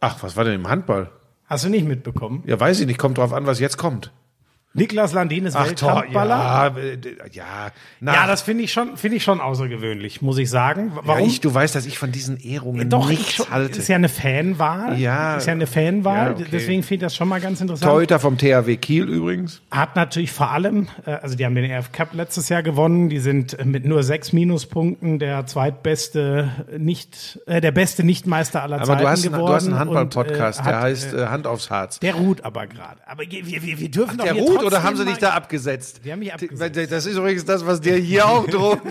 ach, 0.00 0.22
was 0.22 0.36
war 0.36 0.44
denn 0.44 0.54
im 0.54 0.68
Handball? 0.68 1.10
Hast 1.50 1.64
du 1.64 1.68
nicht 1.68 1.84
mitbekommen? 1.84 2.44
Ja, 2.46 2.60
weiß 2.60 2.78
ich 2.78 2.86
nicht, 2.86 2.98
kommt 2.98 3.18
drauf 3.18 3.32
an, 3.32 3.44
was 3.44 3.58
jetzt 3.58 3.76
kommt. 3.76 4.12
Niklas 4.72 5.12
Landin 5.12 5.46
ist 5.46 5.54
Tor, 5.54 5.66
Welthandballer. 5.66 6.36
ja, 6.36 6.66
äh, 6.68 6.98
ja, 7.32 7.44
na, 7.98 8.14
Ja, 8.14 8.26
das 8.28 8.42
finde 8.42 8.62
ich 8.62 8.72
schon, 8.72 8.96
finde 8.96 9.16
ich 9.16 9.24
schon 9.24 9.40
außergewöhnlich, 9.40 10.22
muss 10.22 10.38
ich 10.38 10.48
sagen. 10.48 10.92
ja, 10.94 11.00
Warum? 11.04 11.26
ich, 11.26 11.40
du 11.40 11.52
weißt, 11.52 11.74
dass 11.74 11.86
ich 11.86 11.98
von 11.98 12.12
diesen 12.12 12.38
Ehrungen 12.38 12.88
Doch, 12.88 13.08
nichts 13.08 13.30
ich 13.30 13.34
schon, 13.36 13.50
halte. 13.50 13.78
ist 13.80 13.88
ja 13.88 13.96
eine 13.96 14.08
Fanwahl. 14.08 14.96
Ja. 14.98 15.36
Ist 15.38 15.46
ja 15.46 15.54
eine 15.54 15.66
Fanwahl. 15.66 16.26
Ja, 16.28 16.30
okay. 16.34 16.44
Deswegen 16.52 16.82
finde 16.84 16.94
ich 16.94 17.08
das 17.08 17.16
schon 17.16 17.26
mal 17.28 17.40
ganz 17.40 17.60
interessant. 17.60 17.90
Torhüter 17.90 18.20
vom 18.20 18.38
THW 18.38 18.76
Kiel 18.76 19.08
übrigens. 19.08 19.60
Hat 19.72 19.96
natürlich 19.96 20.30
vor 20.30 20.50
allem, 20.50 20.86
äh, 21.04 21.12
also 21.14 21.34
die 21.36 21.44
haben 21.44 21.56
den 21.56 21.64
EF 21.68 21.90
Cup 21.90 22.14
letztes 22.14 22.48
Jahr 22.48 22.62
gewonnen. 22.62 23.08
Die 23.08 23.18
sind 23.18 23.58
äh, 23.58 23.64
mit 23.64 23.84
nur 23.84 24.04
sechs 24.04 24.32
Minuspunkten 24.32 25.18
der 25.18 25.46
zweitbeste, 25.46 26.48
nicht, 26.78 27.40
äh, 27.46 27.60
der 27.60 27.72
beste 27.72 28.04
Nichtmeister 28.04 28.62
aller 28.62 28.76
Aber 28.76 28.86
Zeiten 28.86 29.02
du 29.02 29.08
hast, 29.08 29.22
geworden. 29.24 29.46
du 29.46 29.52
hast 29.52 29.64
einen 29.64 29.72
und, 29.72 29.78
Handball-Podcast, 29.80 30.60
äh, 30.60 30.62
der 30.64 30.80
heißt 30.80 31.12
äh, 31.14 31.22
äh, 31.22 31.26
Hand 31.26 31.46
aufs 31.48 31.70
Harz. 31.70 31.98
der 31.98 32.14
ruht 32.14 32.44
aber 32.44 32.68
gerade. 32.68 33.00
Aber 33.06 33.24
wir, 33.28 33.46
wir, 33.46 33.78
wir 33.80 33.90
dürfen 33.90 34.18
doch 34.18 34.24
Der 34.24 34.34
trotzdem 34.60 34.66
oder 34.78 34.82
haben 34.82 34.96
sie 34.96 35.04
dich 35.04 35.18
da 35.18 35.30
abgesetzt? 35.30 36.00
Die 36.04 36.12
haben 36.12 36.18
mich 36.20 36.32
abgesetzt. 36.32 36.92
Das 36.92 37.06
ist 37.06 37.16
übrigens 37.16 37.44
das, 37.44 37.66
was 37.66 37.80
dir 37.80 37.96
hier 37.96 38.26
auch 38.26 38.46
droht. 38.46 38.80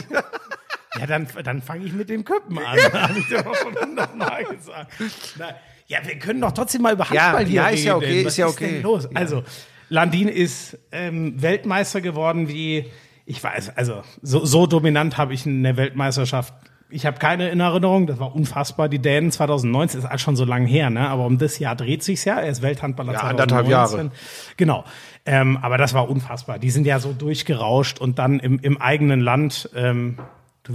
Ja, 1.00 1.06
dann, 1.06 1.28
dann 1.44 1.62
fange 1.62 1.86
ich 1.86 1.94
mit 1.94 2.10
dem 2.10 2.26
Köppen 2.26 2.58
an. 2.58 2.78
habe 2.78 3.20
ich 3.20 3.28
dir 3.28 3.48
auch 3.48 3.56
schon 3.56 3.76
hundertmal 3.76 4.44
gesagt. 4.44 4.92
Na, 5.38 5.56
ja, 5.88 6.00
wir 6.04 6.18
können 6.20 6.42
doch 6.42 6.52
trotzdem 6.52 6.82
mal 6.82 6.94
über 6.94 7.06
Ja, 7.12 7.28
Handball 7.28 7.46
hier 7.46 7.56
ja, 7.56 7.66
reden. 7.68 7.76
ist 7.78 7.84
ja 7.86 7.96
okay, 7.96 8.26
Was 8.26 8.32
ist 8.34 8.38
ja 8.38 8.46
Denn 8.48 8.56
okay. 8.56 8.82
los? 8.82 9.04
Ja. 9.04 9.10
Also, 9.14 9.44
Landin 9.88 10.28
ist 10.28 10.78
ähm, 10.92 11.42
Weltmeister 11.42 12.02
geworden, 12.02 12.50
wie 12.50 12.86
ich 13.26 13.42
weiß, 13.42 13.78
also 13.78 14.02
so, 14.24 14.44
so 14.44 14.66
dominant 14.66 15.18
habe 15.18 15.36
ich 15.36 15.46
in 15.46 15.62
der 15.62 15.78
Weltmeisterschaft. 15.78 16.54
Ich 16.92 17.06
habe 17.06 17.20
keine 17.20 17.50
in 17.50 17.60
Erinnerung, 17.60 18.08
das 18.08 18.20
war 18.20 18.36
unfassbar. 18.36 18.90
Die 18.90 19.00
Dänen 19.00 19.32
2019 19.32 20.00
ist 20.00 20.06
alles 20.06 20.22
schon 20.22 20.36
so 20.36 20.44
lange 20.46 20.66
her, 20.68 20.90
ne? 20.90 21.08
Aber 21.08 21.26
um 21.26 21.38
das 21.38 21.60
Jahr 21.60 21.76
dreht 21.76 22.04
sich's 22.04 22.26
ja. 22.26 22.40
Er 22.40 22.50
ist 22.50 22.62
Welthandballer 22.64 23.14
Ja, 23.14 23.20
2019. 23.20 23.58
anderthalb 23.58 23.70
Jahre. 23.70 24.12
Genau. 24.58 24.84
Ähm, 25.26 25.58
aber 25.62 25.78
das 25.78 25.94
war 25.94 26.10
unfassbar. 26.10 26.58
Die 26.58 26.72
sind 26.72 26.88
ja 26.88 27.00
so 27.00 27.14
durchgerauscht 27.14 28.00
und 28.00 28.18
dann 28.18 28.40
im, 28.40 28.58
im 28.60 28.82
eigenen 28.82 29.20
Land. 29.20 29.70
Ähm, 29.76 30.18
du, 30.64 30.74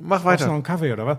Mach 0.00 0.22
Brauchst 0.22 0.22
du 0.22 0.24
noch 0.24 0.24
weiter. 0.24 0.52
einen 0.52 0.62
Kaffee 0.64 0.92
oder 0.92 1.06
was? 1.06 1.18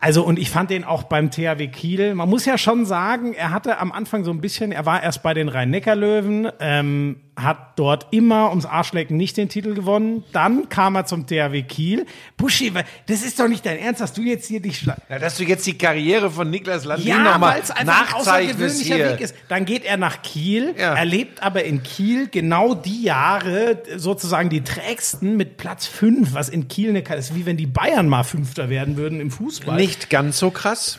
Also, 0.00 0.24
und 0.24 0.40
ich 0.40 0.50
fand 0.50 0.70
den 0.70 0.82
auch 0.82 1.04
beim 1.04 1.30
THW 1.30 1.68
Kiel. 1.68 2.16
Man 2.16 2.28
muss 2.28 2.44
ja 2.44 2.58
schon 2.58 2.84
sagen, 2.86 3.34
er 3.34 3.52
hatte 3.52 3.78
am 3.78 3.92
Anfang 3.92 4.24
so 4.24 4.32
ein 4.32 4.40
bisschen, 4.40 4.72
er 4.72 4.84
war 4.84 5.00
erst 5.00 5.22
bei 5.22 5.32
den 5.32 5.48
Rhein-Neckar-Löwen, 5.48 6.48
ähm, 6.58 7.20
hat 7.34 7.78
dort 7.78 8.08
immer 8.12 8.50
ums 8.50 8.66
Arschlecken 8.66 9.16
nicht 9.16 9.36
den 9.38 9.48
Titel 9.48 9.74
gewonnen. 9.74 10.22
Dann 10.32 10.68
kam 10.68 10.94
er 10.96 11.06
zum 11.06 11.26
THW 11.26 11.62
Kiel. 11.62 12.04
Buschi, 12.36 12.72
das 13.06 13.22
ist 13.22 13.40
doch 13.40 13.48
nicht 13.48 13.64
dein 13.64 13.78
Ernst, 13.78 14.00
dass 14.02 14.12
du 14.12 14.22
jetzt 14.22 14.46
hier 14.46 14.60
dich 14.60 14.82
Ja, 14.82 15.18
dass 15.18 15.38
du 15.38 15.44
jetzt 15.44 15.66
die 15.66 15.78
Karriere 15.78 16.30
von 16.30 16.50
Niklas 16.50 16.84
Landin 16.84 17.08
ja, 17.08 17.18
nochmal 17.18 17.60
nachzeichnest 17.60 18.14
außergewöhnlicher 18.14 18.94
hier. 18.96 19.10
Weg 19.12 19.20
ist. 19.20 19.34
Dann 19.48 19.64
geht 19.64 19.84
er 19.84 19.96
nach 19.96 20.20
Kiel, 20.22 20.74
Ja. 20.76 20.94
erlebt 20.94 21.42
aber 21.42 21.64
in 21.64 21.82
Kiel 21.82 22.28
genau 22.28 22.74
die 22.74 23.02
Jahre, 23.02 23.82
sozusagen 23.96 24.50
die 24.50 24.62
trägsten 24.62 25.36
mit 25.36 25.56
Platz 25.56 25.86
fünf, 25.86 26.34
was 26.34 26.48
in 26.50 26.68
Kiel 26.68 26.90
eine, 26.90 27.00
ist 27.16 27.34
wie 27.34 27.46
wenn 27.46 27.56
die 27.56 27.66
Bayern 27.66 28.08
mal 28.08 28.24
Fünfter 28.24 28.68
werden 28.68 28.96
würden 28.96 29.20
im 29.20 29.30
Fußball. 29.30 29.76
Nicht 29.76 30.10
ganz 30.10 30.38
so 30.38 30.50
krass. 30.50 30.98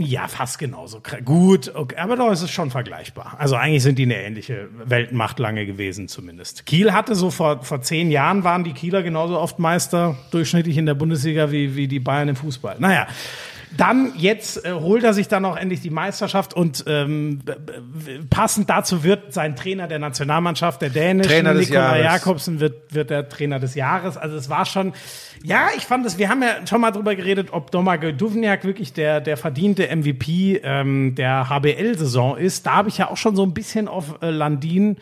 Ja, 0.00 0.28
fast 0.28 0.60
genauso. 0.60 1.02
Gut, 1.24 1.74
okay, 1.74 1.96
aber 1.96 2.14
doch 2.14 2.30
ist 2.30 2.42
es 2.42 2.52
schon 2.52 2.70
vergleichbar. 2.70 3.34
Also 3.38 3.56
eigentlich 3.56 3.82
sind 3.82 3.98
die 3.98 4.04
eine 4.04 4.22
ähnliche 4.22 4.68
Weltmacht 4.84 5.40
lange 5.40 5.66
gewesen 5.66 6.06
zumindest. 6.06 6.66
Kiel 6.66 6.92
hatte 6.92 7.16
so 7.16 7.32
vor, 7.32 7.64
vor 7.64 7.82
zehn 7.82 8.12
Jahren 8.12 8.44
waren 8.44 8.62
die 8.62 8.74
Kieler 8.74 9.02
genauso 9.02 9.40
oft 9.40 9.58
Meister 9.58 10.16
durchschnittlich 10.30 10.76
in 10.76 10.86
der 10.86 10.94
Bundesliga 10.94 11.50
wie, 11.50 11.74
wie 11.74 11.88
die 11.88 11.98
Bayern 11.98 12.28
im 12.28 12.36
Fußball. 12.36 12.76
Naja, 12.78 13.08
dann 13.76 14.12
jetzt 14.16 14.64
äh, 14.64 14.72
holt 14.72 15.04
er 15.04 15.14
sich 15.14 15.28
dann 15.28 15.44
auch 15.44 15.56
endlich 15.56 15.80
die 15.80 15.90
Meisterschaft 15.90 16.54
und 16.54 16.84
ähm, 16.86 17.40
passend 18.30 18.70
dazu 18.70 19.04
wird 19.04 19.32
sein 19.32 19.56
Trainer 19.56 19.86
der 19.86 19.98
Nationalmannschaft, 19.98 20.80
der 20.82 20.90
dänischen, 20.90 21.30
Trainer 21.30 21.54
des 21.54 21.68
Jahres. 21.68 22.04
Jakobsen, 22.04 22.60
wird, 22.60 22.94
wird 22.94 23.10
der 23.10 23.28
Trainer 23.28 23.58
des 23.58 23.74
Jahres. 23.74 24.16
Also 24.16 24.36
es 24.36 24.48
war 24.48 24.64
schon, 24.64 24.92
ja, 25.42 25.68
ich 25.76 25.84
fand 25.84 26.06
es, 26.06 26.18
wir 26.18 26.28
haben 26.28 26.42
ja 26.42 26.66
schon 26.66 26.80
mal 26.80 26.90
drüber 26.90 27.14
geredet, 27.14 27.48
ob 27.52 27.70
Domagoj 27.70 28.12
Duvniak 28.12 28.64
wirklich 28.64 28.92
der, 28.92 29.20
der 29.20 29.36
verdiente 29.36 29.88
MVP 29.94 30.60
ähm, 30.62 31.14
der 31.14 31.48
HBL-Saison 31.48 32.36
ist. 32.36 32.66
Da 32.66 32.76
habe 32.76 32.88
ich 32.88 32.98
ja 32.98 33.10
auch 33.10 33.16
schon 33.16 33.36
so 33.36 33.44
ein 33.44 33.54
bisschen 33.54 33.88
auf 33.88 34.22
äh, 34.22 34.30
Landin 34.30 34.96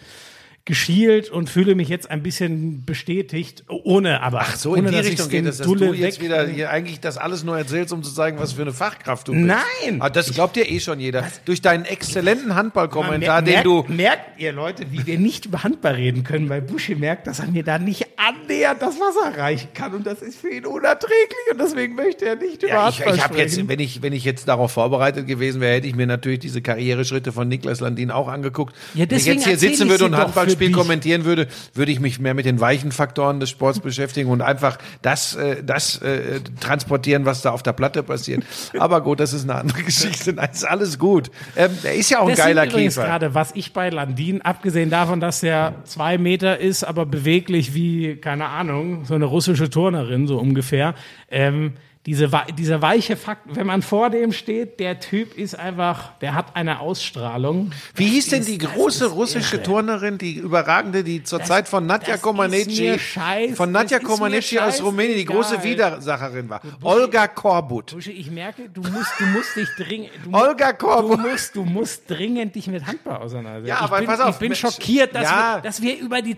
geschielt 0.66 1.31
und 1.31 1.48
fühle 1.48 1.76
mich 1.76 1.88
jetzt 1.88 2.11
ein 2.11 2.24
bisschen 2.24 2.85
bestätigt, 2.85 3.62
ohne 3.68 4.20
aber 4.20 4.40
Ach 4.40 4.57
so, 4.57 4.72
ohne, 4.72 4.81
in 4.81 4.88
die 4.88 4.98
Richtung 4.98 5.29
geht 5.29 5.46
es, 5.46 5.59
dass 5.59 5.66
Dulle 5.66 5.87
du 5.87 5.94
jetzt 5.94 6.20
wieder 6.20 6.44
hier 6.48 6.70
eigentlich 6.70 6.98
das 6.98 7.18
alles 7.18 7.44
nur 7.44 7.57
erzählst, 7.57 7.92
um 7.92 8.02
zu 8.02 8.12
zeigen, 8.12 8.38
was 8.40 8.55
für 8.55 8.62
eine 8.62 8.72
Fachkraft 8.72 9.29
du 9.29 9.33
bist. 9.33 9.44
Nein! 9.44 10.00
Ah, 10.00 10.11
das 10.11 10.35
glaubt 10.35 10.57
dir 10.57 10.68
eh 10.68 10.81
schon 10.81 10.98
jeder. 10.98 11.24
Durch 11.44 11.62
deinen 11.62 11.85
exzellenten 11.85 12.57
Handballkommentar, 12.57 13.42
den 13.42 13.62
du 13.62 13.85
merkt, 13.87 14.40
ihr 14.40 14.52
Leute, 14.52 14.90
wie 14.90 15.07
wir 15.07 15.20
nicht 15.20 15.46
über 15.46 15.62
Handball 15.62 15.94
reden 15.94 16.24
können, 16.24 16.48
weil 16.48 16.62
Buschi 16.62 16.96
merkt, 16.96 17.29
dass 17.29 17.38
er 17.38 17.46
mir 17.46 17.62
da 17.62 17.79
nicht 17.79 18.05
annähernd 18.16 18.83
das 18.83 18.96
Wasser 18.96 19.38
reichen 19.38 19.68
kann 19.72 19.94
und 19.94 20.05
das 20.05 20.20
ist 20.20 20.37
für 20.37 20.48
ihn 20.48 20.66
unerträglich 20.66 21.52
und 21.52 21.61
deswegen 21.61 21.94
möchte 21.94 22.26
er 22.26 22.35
nicht 22.35 22.64
über 22.64 22.72
Ja, 22.72 22.88
ich, 22.88 22.96
Handball 22.96 23.14
ich 23.14 23.22
habe 23.22 23.38
jetzt, 23.38 23.52
sprechen. 23.52 23.68
wenn 23.68 23.79
ich, 23.79 24.02
wenn 24.02 24.12
ich 24.12 24.24
jetzt 24.24 24.48
darauf 24.48 24.72
vorbereitet 24.72 25.29
gewesen 25.29 25.61
wäre, 25.61 25.76
hätte 25.76 25.87
ich 25.87 25.94
mir 25.94 26.09
natürlich 26.09 26.40
diese 26.40 26.61
Karriereschritte 26.61 27.31
von 27.31 27.46
Niklas 27.46 27.79
Landin 27.79 28.11
auch 28.11 28.26
angeguckt. 28.26 28.74
Ja, 28.94 28.98
wenn 28.98 29.02
ich 29.05 29.09
deswegen 29.11 29.37
jetzt 29.37 29.46
hier 29.46 29.59
sitzen 29.59 29.85
ich 29.85 29.90
würde 29.90 30.07
und 30.07 30.14
ein 30.14 30.33
dich. 30.64 30.73
kommentieren 30.73 31.25
würde, 31.25 31.47
würde 31.75 31.92
ich 31.92 32.01
mich 32.01 32.19
mehr 32.19 32.35
mit 32.35 32.47
den 32.47 32.61
weichen 32.61 32.92
Faktoren 32.92 33.38
des 33.40 33.51
Sports 33.51 33.81
beschäftigen 33.81 34.31
und 34.31 34.42
einfach 34.42 34.79
das, 35.03 35.35
äh, 35.37 35.62
das 35.62 36.01
äh, 36.03 36.40
transportieren, 36.61 37.25
was 37.25 37.42
da 37.42 37.51
auf 37.51 37.62
der 37.62 37.73
Platte 37.73 38.03
passiert. 38.03 38.42
Aber 38.79 39.01
gut, 39.03 39.21
das 39.21 39.33
ist 39.33 39.45
eine 39.45 39.55
andere 39.61 39.83
Geschichte. 39.85 40.33
Nein, 40.33 40.49
ist 40.53 40.64
alles 40.66 40.99
gut. 40.99 41.31
Ähm, 41.57 41.71
der 41.83 41.95
ist 41.95 42.11
ja 42.11 42.19
auch 42.21 42.25
ein 42.29 42.31
Das 42.31 42.38
geiler 42.38 42.66
übrigens 42.66 42.95
Käfer. 42.95 43.07
gerade, 43.07 43.35
was 43.35 43.53
ich 43.55 43.73
bei 43.73 43.90
Landin, 43.90 44.42
abgesehen 44.42 44.90
davon, 44.90 45.21
dass 45.21 45.42
er 45.42 45.75
zwei 45.85 46.19
Meter 46.19 46.59
ist, 46.59 46.85
aber 46.85 47.07
beweglich 47.07 47.75
wie, 47.75 48.16
keine 48.16 48.47
Ahnung, 48.49 49.05
so 49.05 49.14
eine 49.14 49.27
russische 49.27 49.71
Turnerin, 49.71 50.27
so 50.27 50.38
ungefähr, 50.38 50.95
ähm, 51.31 51.75
diese, 52.07 52.31
dieser 52.57 52.81
weiche 52.81 53.16
Fakt, 53.16 53.57
wenn 53.57 53.66
man 53.66 53.83
vor 53.83 54.11
dem 54.11 54.33
steht, 54.33 54.79
der 54.79 55.01
Typ 55.01 55.37
ist 55.37 55.59
einfach, 55.59 56.16
der 56.21 56.35
hat 56.35 56.55
eine 56.55 56.79
Ausstrahlung. 56.79 57.73
Wie 57.95 58.07
hieß 58.07 58.29
denn 58.29 58.45
die 58.45 58.59
das 58.59 58.73
große 58.73 59.07
russische 59.07 59.57
irre. 59.57 59.64
Turnerin, 59.64 60.16
die 60.16 60.35
überragende, 60.35 61.03
die 61.03 61.25
zur 61.25 61.42
Zeit 61.42 61.69
von 61.69 61.85
Nadja 61.85 62.14
das 62.14 62.23
Comaneci, 62.23 62.92
scheiß- 62.92 63.57
von 63.57 63.73
Nadja 63.73 63.99
das 63.99 64.07
Comaneci 64.07 64.59
aus 64.61 64.83
Rumänien, 64.83 65.19
die 65.19 65.25
große. 65.25 65.62
Widersacherin 65.62 66.49
war? 66.49 66.61
Olga 66.83 67.27
Korbut. 67.27 67.92
Buschi, 67.92 68.12
ich 68.12 68.31
merke, 68.31 68.69
du 68.69 68.83
musst, 68.83 69.12
du 69.19 69.27
musst 69.27 69.57
dich 69.57 69.69
dringend, 69.77 70.11
du, 70.25 70.33
Olga 70.33 70.73
du 70.73 70.87
Korbut. 70.87 71.21
musst, 71.21 71.57
du 71.57 71.64
musst 71.64 72.09
dringend 72.09 72.55
dich 72.55 72.69
mit 72.69 72.87
Handball 72.87 73.16
auseinandersetzen. 73.16 73.69
Ja, 73.69 73.77
ich 73.77 73.81
aber 73.81 73.99
bin, 73.99 74.07
pass 74.07 74.21
auf, 74.21 74.35
ich 74.35 74.38
bin 74.38 74.49
Mensch, 74.51 74.61
schockiert, 74.61 75.14
dass, 75.14 75.25
ja. 75.25 75.57
wir, 75.57 75.62
dass 75.62 75.83
wir 75.83 75.99
über 75.99 76.23
die 76.23 76.37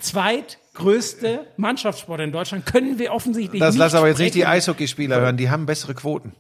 zweitgrößte 0.78 1.40
Mannschaftssport 1.56 2.20
in 2.20 2.32
Deutschland 2.32 2.66
können 2.66 2.98
wir 2.98 3.12
offensichtlich 3.12 3.60
Das 3.60 3.74
nicht 3.74 3.80
lass 3.80 3.94
aber 3.94 4.08
jetzt 4.08 4.18
nicht 4.18 4.34
die. 4.34 4.46
Eishockeyspieler 4.46 5.20
hören, 5.20 5.36
die 5.36 5.50
haben 5.50 5.66
bessere 5.66 5.94
Quoten. 5.94 6.32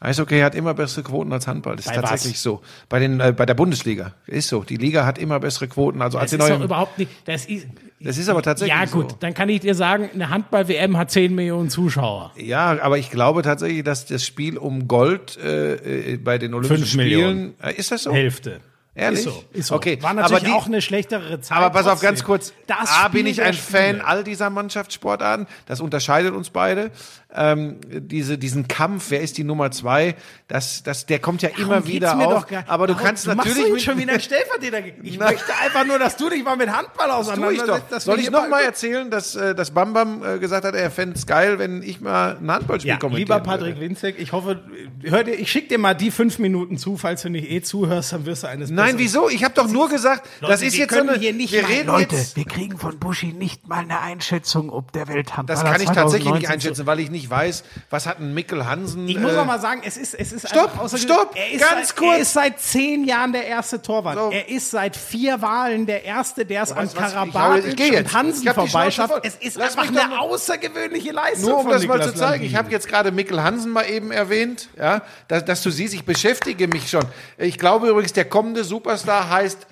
Eishockey 0.00 0.40
hat 0.40 0.56
immer 0.56 0.74
bessere 0.74 1.04
Quoten 1.04 1.32
als 1.32 1.46
Handball. 1.46 1.76
Das 1.76 1.86
ist 1.86 1.92
Bei 1.94 2.02
was? 2.02 2.10
tatsächlich 2.10 2.40
so. 2.40 2.60
Bei 2.88 2.98
den 2.98 3.20
äh, 3.20 3.32
bei 3.32 3.46
der 3.46 3.54
Bundesliga 3.54 4.14
ist 4.26 4.48
so. 4.48 4.64
Die 4.64 4.76
Liga 4.76 5.06
hat 5.06 5.16
immer 5.16 5.38
bessere 5.38 5.68
Quoten. 5.68 6.02
Also 6.02 6.18
als 6.18 6.32
Das 6.32 6.40
die 6.40 6.44
ist 6.52 6.58
doch 6.58 6.64
überhaupt 6.64 6.98
nicht, 6.98 7.10
das 7.24 7.46
ist, 7.46 7.68
Das 8.00 8.18
ist 8.18 8.28
aber 8.28 8.42
tatsächlich 8.42 8.76
ja 8.76 8.84
gut, 8.86 9.12
so. 9.12 9.16
dann 9.20 9.32
kann 9.32 9.48
ich 9.48 9.60
dir 9.60 9.76
sagen, 9.76 10.10
eine 10.12 10.28
Handball-WM 10.28 10.96
hat 10.96 11.12
10 11.12 11.32
Millionen 11.36 11.70
Zuschauer. 11.70 12.32
Ja, 12.36 12.82
aber 12.82 12.98
ich 12.98 13.10
glaube 13.12 13.42
tatsächlich, 13.42 13.84
dass 13.84 14.04
das 14.06 14.26
Spiel 14.26 14.58
um 14.58 14.88
Gold 14.88 15.36
äh, 15.36 16.14
äh, 16.14 16.16
bei 16.16 16.38
den 16.38 16.52
Olympischen 16.54 16.84
Fünf 16.84 16.96
Millionen. 16.96 17.54
Spielen. 17.60 17.74
Äh, 17.74 17.78
ist 17.78 17.92
das 17.92 18.02
so? 18.02 18.12
Hälfte. 18.12 18.60
Ehrlich? 18.94 19.20
Ist 19.20 19.24
so. 19.24 19.44
Ist 19.52 19.66
so. 19.68 19.74
Okay, 19.76 19.98
War 20.02 20.12
natürlich 20.12 20.44
die- 20.44 20.50
auch 20.50 20.66
eine 20.66 20.82
schlechtere 20.82 21.40
Zeit. 21.40 21.56
Aber 21.56 21.70
pass 21.70 21.86
auf, 21.86 21.92
trotzdem. 21.92 22.08
ganz 22.08 22.24
kurz. 22.24 22.52
Das 22.66 22.90
A, 22.90 23.08
bin 23.08 23.26
ich 23.26 23.40
ein. 23.40 23.54
Fan 23.54 24.02
all 24.02 24.22
dieser 24.22 24.50
Mannschaftssportarten. 24.50 25.46
Das 25.66 25.80
unterscheidet 25.80 26.34
uns 26.34 26.50
beide. 26.50 26.90
Ähm, 27.34 27.76
diese, 27.88 28.36
diesen 28.36 28.68
Kampf, 28.68 29.06
wer 29.10 29.22
ist 29.22 29.38
die 29.38 29.44
Nummer 29.44 29.70
zwei, 29.70 30.16
das, 30.48 30.82
das, 30.82 31.06
der 31.06 31.18
kommt 31.18 31.40
ja 31.40 31.48
immer 31.56 31.76
Darum 31.76 31.86
wieder 31.86 32.08
geht's 32.08 32.18
mir 32.18 32.26
auf. 32.28 32.42
doch 32.42 32.46
gar- 32.46 32.64
aber 32.66 32.86
du 32.86 32.94
kannst 32.94 33.26
du 33.26 33.34
natürlich 33.34 33.72
mit- 33.72 33.80
schon 33.82 33.96
wieder 33.98 34.12
einen 34.12 34.20
Stellvertreter. 34.20 34.80
Ich 35.02 35.18
Nein. 35.18 35.32
möchte 35.32 35.52
einfach 35.64 35.86
nur, 35.86 35.98
dass 35.98 36.16
du 36.18 36.28
dich 36.28 36.44
mal 36.44 36.56
mit 36.56 36.68
Handball 36.70 37.08
Das 37.08 37.16
auseinandersetzt. 37.28 38.02
Soll 38.02 38.20
ich 38.20 38.30
noch 38.30 38.48
mal 38.50 38.60
erzählen, 38.62 39.10
dass, 39.10 39.34
äh, 39.34 39.54
dass 39.54 39.70
Bam 39.70 39.94
Bam 39.94 40.22
äh, 40.22 40.38
gesagt 40.40 40.66
hat, 40.66 40.74
er 40.74 40.90
fände 40.90 41.16
es 41.16 41.26
geil, 41.26 41.58
wenn 41.58 41.82
ich 41.82 42.02
mal 42.02 42.36
ein 42.38 42.50
Handballspiel 42.50 42.90
Ja, 42.90 42.96
kommentieren 42.98 43.28
lieber 43.28 43.40
Patrick 43.40 43.76
würde. 43.76 43.80
Winzek, 43.80 44.16
ich 44.18 44.32
hoffe, 44.32 44.60
hör 45.02 45.24
dir, 45.24 45.32
ich 45.32 45.50
schicke 45.50 45.68
dir 45.68 45.78
mal 45.78 45.94
die 45.94 46.10
fünf 46.10 46.38
Minuten 46.38 46.76
zu, 46.76 46.98
falls 46.98 47.22
du 47.22 47.30
nicht 47.30 47.50
eh 47.50 47.62
zuhörst, 47.62 48.12
dann 48.12 48.26
wirst 48.26 48.42
du 48.42 48.48
eines 48.48 48.70
Nein, 48.70 48.96
Besseren- 48.96 48.98
wieso? 48.98 49.30
Ich 49.30 49.42
habe 49.42 49.54
doch 49.54 49.68
nur 49.68 49.88
gesagt, 49.88 50.28
das 50.42 50.50
Leute, 50.50 50.64
ist 50.66 50.72
wir 50.74 50.80
jetzt 50.80 50.94
so 50.94 51.00
eine. 51.00 51.14
hier 51.18 51.32
nicht 51.32 51.52
wir 51.54 51.62
mal- 51.62 51.68
reden 51.70 51.86
Leute, 51.86 52.16
jetzt. 52.16 52.36
wir 52.36 52.44
kriegen 52.44 52.76
von 52.76 52.98
Buschi 52.98 53.32
nicht 53.32 53.66
mal 53.68 53.78
eine 53.78 54.00
Einschätzung, 54.00 54.68
ob 54.68 54.92
der 54.92 55.08
Welthandballer 55.08 55.62
Das 55.62 55.70
kann 55.72 55.80
ich 55.80 55.88
tatsächlich 55.88 56.30
nicht 56.32 56.44
2019 56.46 56.52
einschätzen, 56.52 56.86
weil 56.86 57.00
ich 57.00 57.10
nicht 57.10 57.21
weiß, 57.28 57.64
was 57.90 58.06
hat 58.06 58.18
ein 58.20 58.34
Mikkel 58.34 58.66
Hansen. 58.66 59.08
Ich 59.08 59.18
muss 59.18 59.32
äh, 59.32 59.36
noch 59.36 59.46
mal 59.46 59.60
sagen, 59.60 59.82
es 59.84 59.96
ist, 59.96 60.14
es 60.14 60.32
ist 60.32 60.48
Stopp, 60.48 60.70
stopp, 60.96 61.34
er 61.34 61.52
ist 61.52 61.60
ganz 61.60 61.88
seit, 61.88 61.96
kurz. 61.96 62.14
Er 62.14 62.18
ist 62.20 62.32
seit 62.32 62.60
zehn 62.60 63.04
Jahren 63.04 63.32
der 63.32 63.46
erste 63.46 63.80
Torwart. 63.80 64.16
So. 64.16 64.30
Er 64.30 64.48
ist 64.48 64.70
seit 64.70 64.96
vier 64.96 65.40
Wahlen 65.42 65.86
der 65.86 66.04
erste, 66.04 66.44
der 66.44 66.62
es 66.62 66.72
an? 66.72 66.86
Ich 66.86 66.92
ich 66.92 66.98
Karabatic 66.98 67.98
und 67.98 68.12
Hansen 68.12 68.54
vorbeischafft. 68.54 69.24
Es 69.24 69.36
ist 69.36 69.56
Lass 69.56 69.76
einfach 69.76 69.88
eine 69.88 70.20
außergewöhnliche 70.20 71.12
Leistung 71.12 71.50
Nur 71.50 71.60
um 71.60 71.68
das 71.68 71.86
mal 71.86 72.00
zu 72.00 72.08
Niklas 72.08 72.30
zeigen, 72.30 72.44
ich 72.44 72.54
habe 72.54 72.70
jetzt 72.70 72.88
gerade 72.88 73.12
Mikkel 73.12 73.42
Hansen 73.42 73.72
mal 73.72 73.88
eben 73.88 74.10
erwähnt, 74.10 74.68
ja, 74.76 75.02
dass, 75.28 75.44
dass 75.44 75.62
du 75.62 75.70
siehst, 75.70 75.94
ich 75.94 76.04
beschäftige 76.04 76.68
mich 76.68 76.88
schon. 76.90 77.04
Ich 77.38 77.58
glaube 77.58 77.88
übrigens, 77.88 78.12
der 78.12 78.24
kommende 78.24 78.64
Superstar 78.64 79.28
heißt, 79.28 79.66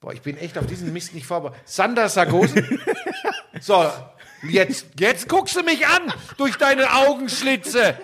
boah, 0.00 0.12
ich 0.12 0.22
bin 0.22 0.36
echt 0.38 0.56
auf 0.58 0.66
diesen 0.66 0.92
Mist 0.92 1.14
nicht 1.14 1.26
vorbereitet, 1.26 1.62
Sander 1.66 2.08
Sargosen. 2.08 2.80
so, 3.60 3.90
jetzt, 4.42 4.86
jetzt 4.98 5.28
guckst 5.28 5.56
du 5.56 5.62
mich 5.62 5.86
an 5.86 6.12
durch 6.36 6.56
deine 6.56 6.92
Augenschlitze 6.92 7.98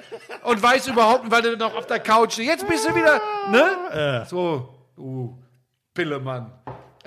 und 0.45 0.63
weißt 0.63 0.89
überhaupt 0.89 1.25
nicht, 1.25 1.33
weil 1.33 1.43
du 1.43 1.57
noch 1.57 1.75
auf 1.75 1.87
der 1.87 2.01
Couch 2.01 2.35
stehst. 2.35 2.49
Jetzt 2.49 2.69
bist 2.69 2.89
du 2.89 2.95
wieder, 2.95 3.21
ne? 3.51 4.27
So, 4.29 4.69
du 4.95 5.43
Pillemann. 5.95 6.53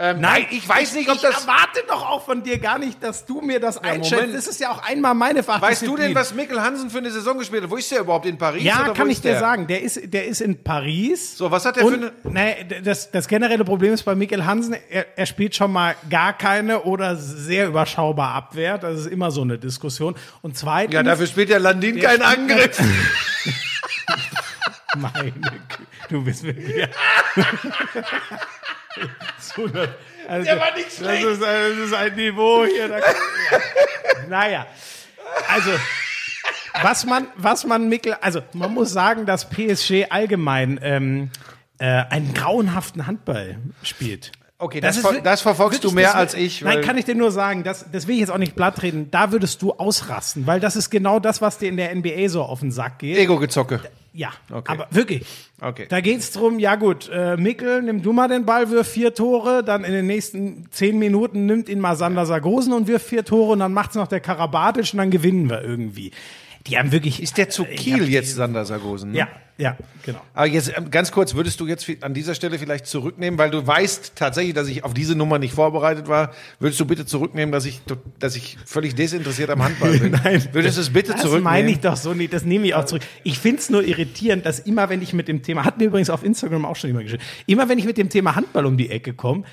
Ähm, 0.01 0.21
nein, 0.21 0.45
ich 0.51 0.67
weiß 0.67 0.93
nicht, 0.93 1.09
ob 1.09 1.17
ich 1.17 1.21
das... 1.21 1.41
erwarte 1.43 1.81
doch 1.85 2.09
auch 2.09 2.23
von 2.23 2.41
dir 2.41 2.57
gar 2.57 2.79
nicht, 2.79 3.03
dass 3.03 3.25
du 3.25 3.41
mir 3.41 3.59
das 3.59 3.77
einschätzt. 3.77 4.13
Moment. 4.13 4.33
Das 4.33 4.47
ist 4.47 4.61
ja 4.61 4.71
auch 4.71 4.81
einmal 4.81 5.13
meine 5.13 5.39
Weißt 5.39 5.59
Fachdisziplin. 5.59 5.95
du 5.97 6.01
denn, 6.01 6.15
was 6.15 6.33
Mikkel 6.33 6.61
Hansen 6.61 6.89
für 6.89 6.99
eine 6.99 7.11
Saison 7.11 7.37
gespielt 7.37 7.63
hat? 7.63 7.69
Wo 7.69 7.75
ist 7.75 7.91
der 7.91 7.99
überhaupt? 7.99 8.25
In 8.25 8.37
Paris? 8.37 8.63
Ja, 8.63 8.93
kann 8.93 9.09
ich 9.09 9.19
dir 9.19 9.31
der? 9.31 9.39
sagen. 9.41 9.67
Der 9.67 9.81
ist, 9.81 9.99
der 10.13 10.25
ist 10.25 10.39
in 10.39 10.63
Paris. 10.63 11.37
So, 11.37 11.51
was 11.51 11.65
hat 11.65 11.75
der 11.75 11.85
für 11.85 11.93
eine... 11.95 12.13
nee, 12.23 12.65
das, 12.81 13.11
das 13.11 13.27
generelle 13.27 13.65
Problem 13.65 13.91
ist 13.91 14.03
bei 14.03 14.15
Mikkel 14.15 14.45
Hansen, 14.45 14.77
er, 14.89 15.05
er 15.17 15.25
spielt 15.25 15.53
schon 15.53 15.73
mal 15.73 15.97
gar 16.09 16.31
keine 16.31 16.83
oder 16.83 17.17
sehr 17.17 17.67
überschaubar 17.67 18.35
Abwehr. 18.35 18.77
Das 18.77 19.01
ist 19.01 19.07
immer 19.07 19.31
so 19.31 19.41
eine 19.41 19.57
Diskussion. 19.57 20.15
Und 20.41 20.57
zweitens, 20.57 20.93
Ja, 20.93 21.03
dafür 21.03 21.27
spielt 21.27 21.49
der 21.49 21.59
Landin 21.59 21.97
Der 21.97 22.11
keinen 22.11 22.21
Angriff. 22.21 22.79
meine 24.95 25.31
Güte, 25.31 25.51
du 26.07 26.23
bist 26.23 26.43
wirklich. 26.43 26.87
so, 29.39 29.67
das, 29.67 29.89
also, 30.27 30.45
Der 30.45 30.59
war 30.59 30.73
nicht 30.75 30.87
das 30.87 30.97
schlecht. 30.97 31.23
ist, 31.25 31.41
das 31.41 31.77
ist 31.77 31.93
ein 31.93 32.15
Niveau 32.15 32.65
hier. 32.65 32.87
Da, 32.87 32.99
naja, 34.29 34.65
also 35.47 35.71
was 36.81 37.05
man, 37.05 37.27
was 37.35 37.65
man 37.65 37.89
Mikkel, 37.89 38.13
also 38.21 38.41
man 38.53 38.73
muss 38.73 38.91
sagen, 38.91 39.25
dass 39.25 39.49
PSG 39.49 40.05
allgemein 40.09 40.79
ähm, 40.83 41.29
äh, 41.79 41.85
einen 41.85 42.33
grauenhaften 42.33 43.07
Handball 43.07 43.57
spielt. 43.83 44.31
Okay, 44.61 44.81
das, 44.81 44.97
ist 44.97 45.07
ver 45.07 45.21
das 45.21 45.39
verfolgst 45.41 45.83
du 45.85 45.91
mehr 45.91 46.07
das- 46.07 46.15
als 46.15 46.33
ich. 46.33 46.61
Nein, 46.61 46.81
kann 46.81 46.97
ich 46.97 47.05
dir 47.05 47.15
nur 47.15 47.31
sagen, 47.31 47.63
das, 47.63 47.85
das 47.91 48.07
will 48.07 48.15
ich 48.15 48.19
jetzt 48.21 48.29
auch 48.31 48.37
nicht 48.37 48.55
blatt 48.55 48.75
treten. 48.75 49.09
Da 49.09 49.31
würdest 49.31 49.61
du 49.61 49.71
ausrasten, 49.71 50.45
weil 50.47 50.59
das 50.59 50.75
ist 50.75 50.89
genau 50.89 51.19
das, 51.19 51.41
was 51.41 51.57
dir 51.59 51.69
in 51.69 51.77
der 51.77 51.95
NBA 51.95 52.27
so 52.27 52.43
auf 52.43 52.59
den 52.59 52.71
Sack 52.71 52.99
geht. 52.99 53.17
Ego-Gezocke. 53.17 53.79
Ja, 54.11 54.29
Okay. 54.51 54.71
aber 54.71 54.87
wirklich. 54.91 55.25
Okay. 55.61 55.85
Da 55.89 56.01
geht's 56.01 56.31
drum, 56.31 56.57
ja 56.57 56.75
gut, 56.75 57.09
äh, 57.13 57.37
Mikkel, 57.37 57.81
nimm 57.83 58.01
du 58.01 58.11
mal 58.11 58.27
den 58.27 58.45
Ball, 58.45 58.69
wirf 58.71 58.87
vier 58.87 59.13
Tore, 59.13 59.63
dann 59.63 59.83
in 59.83 59.93
den 59.93 60.07
nächsten 60.07 60.65
zehn 60.71 60.97
Minuten 60.97 61.45
nimmt 61.45 61.69
ihn 61.69 61.79
mal 61.79 61.95
Sander 61.95 62.25
Sargosen 62.25 62.73
und 62.73 62.87
wirft 62.87 63.05
vier 63.07 63.23
Tore 63.23 63.51
und 63.53 63.59
dann 63.59 63.73
macht's 63.73 63.95
noch 63.95 64.07
der 64.07 64.19
Karabatic 64.19 64.93
und 64.93 64.97
dann 64.97 65.11
gewinnen 65.11 65.49
wir 65.49 65.61
irgendwie. 65.63 66.11
Die 66.69 66.77
haben 66.77 66.91
wirklich. 66.91 67.21
Ist 67.21 67.37
der 67.37 67.49
zu 67.49 67.65
Kiel 67.65 68.01
hab- 68.03 68.09
jetzt, 68.09 68.35
Sander 68.35 68.65
Sargosen? 68.65 69.11
Ne? 69.11 69.17
Ja, 69.19 69.27
ja, 69.57 69.77
genau. 70.05 70.21
Aber 70.33 70.45
jetzt 70.47 70.71
ähm, 70.77 70.89
ganz 70.89 71.11
kurz, 71.11 71.33
würdest 71.35 71.59
du 71.59 71.67
jetzt 71.67 71.89
an 72.01 72.13
dieser 72.13 72.33
Stelle 72.33 72.57
vielleicht 72.57 72.85
zurücknehmen, 72.87 73.37
weil 73.37 73.49
du 73.49 73.65
weißt 73.65 74.13
tatsächlich, 74.15 74.53
dass 74.53 74.69
ich 74.69 74.85
auf 74.85 74.93
diese 74.93 75.15
Nummer 75.15 75.37
nicht 75.37 75.53
vorbereitet 75.53 76.07
war. 76.07 76.31
Würdest 76.59 76.79
du 76.79 76.85
bitte 76.85 77.05
zurücknehmen, 77.05 77.51
dass 77.51 77.65
ich, 77.65 77.81
dass 78.19 78.35
ich 78.37 78.57
völlig 78.65 78.95
desinteressiert 78.95 79.49
am 79.49 79.61
Handball 79.61 79.97
bin? 79.99 80.13
Würdest 80.53 80.77
du 80.77 80.81
es 80.81 80.89
bitte 80.91 81.11
Das 81.11 81.21
zurücknehmen? 81.21 81.43
meine 81.43 81.71
ich 81.71 81.79
doch 81.81 81.97
so 81.97 82.13
nicht, 82.13 82.31
das 82.31 82.45
nehme 82.45 82.67
ich 82.67 82.73
auch 82.75 82.85
zurück. 82.85 83.01
Ich 83.23 83.39
finde 83.39 83.59
es 83.59 83.69
nur 83.69 83.83
irritierend, 83.83 84.45
dass 84.45 84.59
immer, 84.59 84.87
wenn 84.89 85.01
ich 85.01 85.11
mit 85.13 85.27
dem 85.27 85.43
Thema, 85.43 85.65
hat 85.65 85.77
mir 85.77 85.85
übrigens 85.85 86.09
auf 86.09 86.23
Instagram 86.23 86.63
auch 86.65 86.77
schon 86.77 86.91
immer 86.91 87.03
geschrieben, 87.03 87.23
immer 87.45 87.67
wenn 87.67 87.77
ich 87.79 87.85
mit 87.85 87.97
dem 87.97 88.09
Thema 88.09 88.35
Handball 88.35 88.65
um 88.65 88.77
die 88.77 88.89
Ecke 88.89 89.13
komme, 89.13 89.43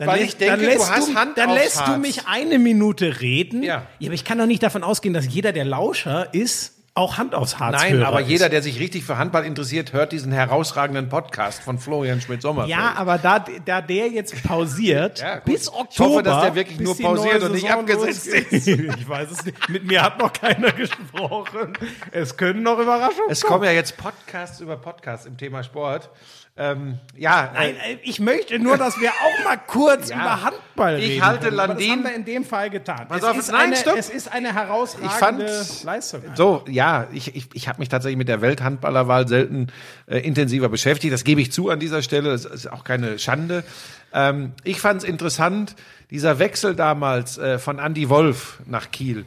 dann, 0.00 0.08
Weil 0.08 0.20
lässt- 0.20 0.32
ich 0.32 0.36
denke, 0.38 0.56
dann 0.56 0.64
lässt, 0.64 0.88
du 0.88 0.90
hast 0.92 1.14
Hand 1.14 1.38
dann 1.38 1.50
lässt 1.50 1.86
du 1.86 1.96
mich 1.98 2.26
eine 2.26 2.58
Minute 2.58 3.20
reden. 3.20 3.62
Ja. 3.62 3.86
aber 4.02 4.12
ich 4.14 4.24
kann 4.24 4.38
doch 4.38 4.46
nicht 4.46 4.62
davon 4.62 4.82
ausgehen, 4.82 5.14
dass 5.14 5.26
jeder, 5.32 5.52
der 5.52 5.64
Lauscher 5.64 6.32
ist, 6.34 6.74
auch 6.94 7.18
Hand 7.18 7.36
aufs 7.36 7.60
Harz 7.60 7.80
Nein, 7.80 7.92
Hörer 7.94 8.08
aber 8.08 8.20
ist. 8.22 8.28
jeder, 8.28 8.48
der 8.48 8.62
sich 8.62 8.80
richtig 8.80 9.04
für 9.04 9.16
Handball 9.16 9.44
interessiert, 9.44 9.92
hört 9.92 10.10
diesen 10.10 10.32
herausragenden 10.32 11.08
Podcast 11.08 11.62
von 11.62 11.78
Florian 11.78 12.20
Schmidt-Sommerfeld. 12.20 12.76
Ja, 12.76 12.94
aber 12.96 13.16
da, 13.16 13.44
da 13.64 13.80
der 13.80 14.08
jetzt 14.08 14.42
pausiert, 14.42 15.20
Ja, 15.22 15.36
bis 15.44 15.68
Ich 15.68 15.72
Oktober. 15.72 16.10
hoffe, 16.10 16.22
dass 16.24 16.42
der 16.42 16.54
wirklich 16.56 16.80
nur 16.80 16.98
pausiert 16.98 17.42
und 17.44 17.52
nicht 17.52 17.70
abgesetzt 17.70 18.26
losgeht. 18.26 18.66
ich 18.98 19.08
weiß 19.08 19.30
es 19.30 19.44
nicht. 19.44 19.68
Mit 19.68 19.84
mir 19.86 20.02
hat 20.02 20.18
noch 20.18 20.32
keiner 20.32 20.72
gesprochen. 20.72 21.74
Es 22.10 22.36
können 22.36 22.64
noch 22.64 22.78
Überraschungen 22.78 23.30
Es 23.30 23.42
kommen. 23.42 23.52
kommen 23.60 23.64
ja 23.66 23.72
jetzt 23.72 23.96
Podcasts 23.96 24.60
über 24.60 24.76
Podcasts 24.76 25.26
im 25.26 25.36
Thema 25.36 25.62
Sport. 25.62 26.10
Ähm, 26.56 26.98
ja, 27.16 27.50
Nein, 27.54 27.74
äh, 27.76 27.96
ich 28.02 28.20
möchte 28.20 28.58
nur, 28.58 28.76
dass 28.76 29.00
wir 29.00 29.10
auch 29.10 29.44
mal 29.44 29.56
kurz 29.66 30.08
Ja. 30.10 30.16
über 30.16 30.42
Handball 30.42 30.98
Ich 30.98 31.10
reden. 31.10 31.24
halte 31.24 31.44
können. 31.44 31.56
Landin- 31.56 31.78
Das 31.78 31.96
haben 31.96 32.04
wir 32.04 32.14
in 32.14 32.24
dem 32.26 32.44
Fall 32.44 32.68
getan. 32.70 33.06
Pass 33.08 33.18
es, 33.18 33.24
auf, 33.24 33.38
ist 33.38 33.50
nein, 33.52 33.60
eine, 33.68 33.76
stopp. 33.76 33.96
es 33.96 34.10
ist 34.10 34.30
eine 34.30 34.48
Ich 34.48 34.54
herausragende 34.54 35.48
fand 35.48 35.84
Leistung. 35.84 36.22
so, 36.34 36.64
ja, 36.68 37.06
ich, 37.12 37.34
ich, 37.34 37.46
ich 37.54 37.68
habe 37.68 37.78
mich 37.78 37.88
tatsächlich 37.88 38.18
mit 38.18 38.28
der 38.28 38.42
Welthandballerwahl 38.42 39.26
selten 39.26 39.68
äh, 40.06 40.18
intensiver 40.18 40.68
beschäftigt. 40.68 41.14
Das 41.14 41.24
gebe 41.24 41.40
ich 41.40 41.50
zu 41.50 41.70
an 41.70 41.78
dieser 41.80 42.02
Stelle. 42.02 42.30
Das 42.30 42.44
ist 42.44 42.70
auch 42.70 42.84
keine 42.84 43.18
Schande. 43.18 43.64
Ähm, 44.12 44.52
ich 44.64 44.80
fand 44.80 45.02
es 45.02 45.08
interessant, 45.08 45.76
dieser 46.10 46.38
Wechsel 46.40 46.74
damals 46.74 47.38
äh, 47.38 47.58
von 47.58 47.78
Andy 47.78 48.10
Wolf 48.10 48.58
nach 48.66 48.90
Kiel, 48.90 49.24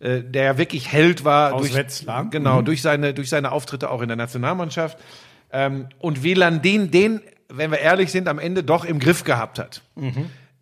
äh, 0.00 0.22
der 0.22 0.42
ja 0.44 0.58
wirklich 0.58 0.90
Held 0.90 1.24
war 1.24 1.52
Aus 1.52 1.60
durch, 1.60 1.74
Wetzlar. 1.74 2.24
genau 2.30 2.62
durch 2.62 2.82
seine 2.82 3.14
durch 3.14 3.28
seine 3.28 3.52
Auftritte 3.52 3.88
auch 3.90 4.00
in 4.00 4.08
der 4.08 4.16
Nationalmannschaft 4.16 4.98
ähm, 5.52 5.88
und 5.98 6.22
wie 6.22 6.34
Landin 6.34 6.90
den, 6.90 7.20
wenn 7.48 7.70
wir 7.70 7.78
ehrlich 7.78 8.10
sind, 8.10 8.28
am 8.28 8.38
Ende 8.38 8.64
doch 8.64 8.84
im 8.84 8.98
Griff 8.98 9.24
gehabt 9.24 9.58
hat 9.58 9.82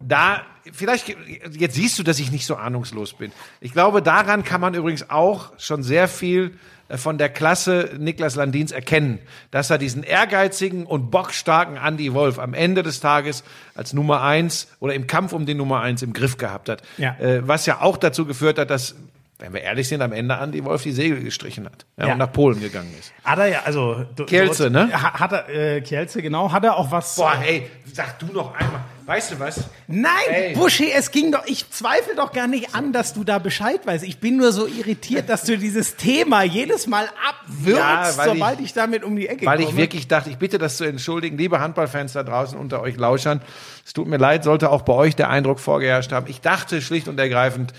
da, 0.00 0.42
vielleicht, 0.72 1.14
jetzt 1.52 1.74
siehst 1.74 1.98
du, 1.98 2.02
dass 2.02 2.18
ich 2.18 2.32
nicht 2.32 2.46
so 2.46 2.56
ahnungslos 2.56 3.12
bin. 3.12 3.32
Ich 3.60 3.72
glaube, 3.72 4.02
daran 4.02 4.44
kann 4.44 4.60
man 4.60 4.74
übrigens 4.74 5.10
auch 5.10 5.52
schon 5.58 5.82
sehr 5.82 6.08
viel 6.08 6.52
äh, 6.88 6.96
von 6.96 7.18
der 7.18 7.28
Klasse 7.28 7.90
Niklas 7.98 8.34
Landins 8.34 8.72
erkennen, 8.72 9.18
dass 9.50 9.68
er 9.68 9.76
diesen 9.76 10.02
ehrgeizigen 10.02 10.86
und 10.86 11.10
bockstarken 11.10 11.76
Andy 11.76 12.14
Wolf 12.14 12.38
am 12.38 12.54
Ende 12.54 12.82
des 12.82 13.00
Tages 13.00 13.44
als 13.74 13.92
Nummer 13.92 14.22
eins 14.22 14.68
oder 14.80 14.94
im 14.94 15.06
Kampf 15.06 15.34
um 15.34 15.44
die 15.44 15.54
Nummer 15.54 15.80
eins 15.80 16.02
im 16.02 16.14
Griff 16.14 16.38
gehabt 16.38 16.70
hat. 16.70 16.82
Ja. 16.96 17.18
Äh, 17.18 17.46
was 17.46 17.66
ja 17.66 17.82
auch 17.82 17.98
dazu 17.98 18.24
geführt 18.24 18.58
hat, 18.58 18.70
dass, 18.70 18.94
wenn 19.40 19.52
wir 19.54 19.62
ehrlich 19.62 19.88
sind, 19.88 20.02
am 20.02 20.12
Ende 20.12 20.34
Andy 20.34 20.64
Wolf 20.64 20.82
die 20.82 20.92
Segel 20.92 21.22
gestrichen 21.22 21.66
hat 21.66 21.86
ja, 21.96 22.06
Ja. 22.06 22.12
und 22.12 22.18
nach 22.18 22.32
Polen 22.32 22.60
gegangen 22.60 22.94
ist. 22.98 23.12
Hat 23.24 23.38
er 23.38 23.46
ja, 23.46 23.62
also. 23.64 24.04
do- 24.14 24.24
Kielce, 24.26 24.70
dort- 24.70 24.88
ne? 24.88 25.02
Ha- 25.02 25.18
Hat 25.20 25.32
er, 25.32 25.48
äh, 25.48 25.80
Kielce, 25.80 26.22
genau. 26.22 26.52
Hat 26.52 26.64
er 26.64 26.76
auch 26.76 26.90
was. 26.90 27.16
Boah, 27.16 27.34
ey, 27.44 27.68
sag 27.92 28.18
du 28.18 28.26
noch 28.26 28.54
einmal. 28.54 28.80
Weißt 29.06 29.32
du 29.32 29.40
was? 29.40 29.64
Nein, 29.88 30.08
Ey. 30.28 30.54
Buschi, 30.54 30.88
es 30.92 31.10
ging 31.10 31.32
doch, 31.32 31.44
ich 31.46 31.68
zweifle 31.70 32.14
doch 32.14 32.32
gar 32.32 32.46
nicht 32.46 32.76
an, 32.76 32.92
dass 32.92 33.12
du 33.12 33.24
da 33.24 33.40
Bescheid 33.40 33.84
weißt. 33.84 34.04
Ich 34.04 34.20
bin 34.20 34.36
nur 34.36 34.52
so 34.52 34.68
irritiert, 34.68 35.28
dass 35.28 35.42
du 35.42 35.58
dieses 35.58 35.96
Thema 35.96 36.44
jedes 36.44 36.86
Mal 36.86 37.08
abwürzt, 37.28 37.76
Ja, 37.80 38.08
weil 38.16 38.28
sobald 38.28 38.60
ich, 38.60 38.72
damit 38.72 39.02
um 39.02 39.16
die 39.16 39.26
Ecke 39.26 39.46
Weil 39.46 39.58
komme. 39.58 39.68
ich 39.70 39.76
wirklich 39.76 40.06
dachte, 40.06 40.30
ich 40.30 40.36
bitte 40.38 40.58
das 40.58 40.76
zu 40.76 40.84
entschuldigen, 40.84 41.36
liebe 41.38 41.58
Handballfans 41.58 42.12
da 42.12 42.22
draußen 42.22 42.56
unter 42.56 42.82
euch 42.82 42.96
Lauschern. 42.98 43.40
Es 43.84 43.94
tut 43.94 44.06
mir 44.06 44.18
leid, 44.18 44.44
sollte 44.44 44.70
auch 44.70 44.82
bei 44.82 44.92
euch 44.92 45.16
der 45.16 45.28
Eindruck 45.28 45.58
vorgeherrscht 45.58 46.12
haben. 46.12 46.26
Ich 46.28 46.40
dachte 46.40 46.80
schlicht 46.80 47.08
und 47.08 47.18
ergreifend, 47.18 47.72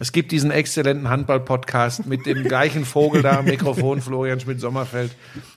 es 0.00 0.12
gibt 0.12 0.32
diesen 0.32 0.50
exzellenten 0.50 1.10
Handball-Podcast 1.10 2.06
mit 2.06 2.24
dem 2.24 2.44
gleichen 2.44 2.86
Vogel 2.86 3.20
da 3.20 3.38
am 3.40 3.44
Mikrofon, 3.44 4.00
Florian 4.00 4.40
Schmidt-Sommerfeld. 4.40 5.10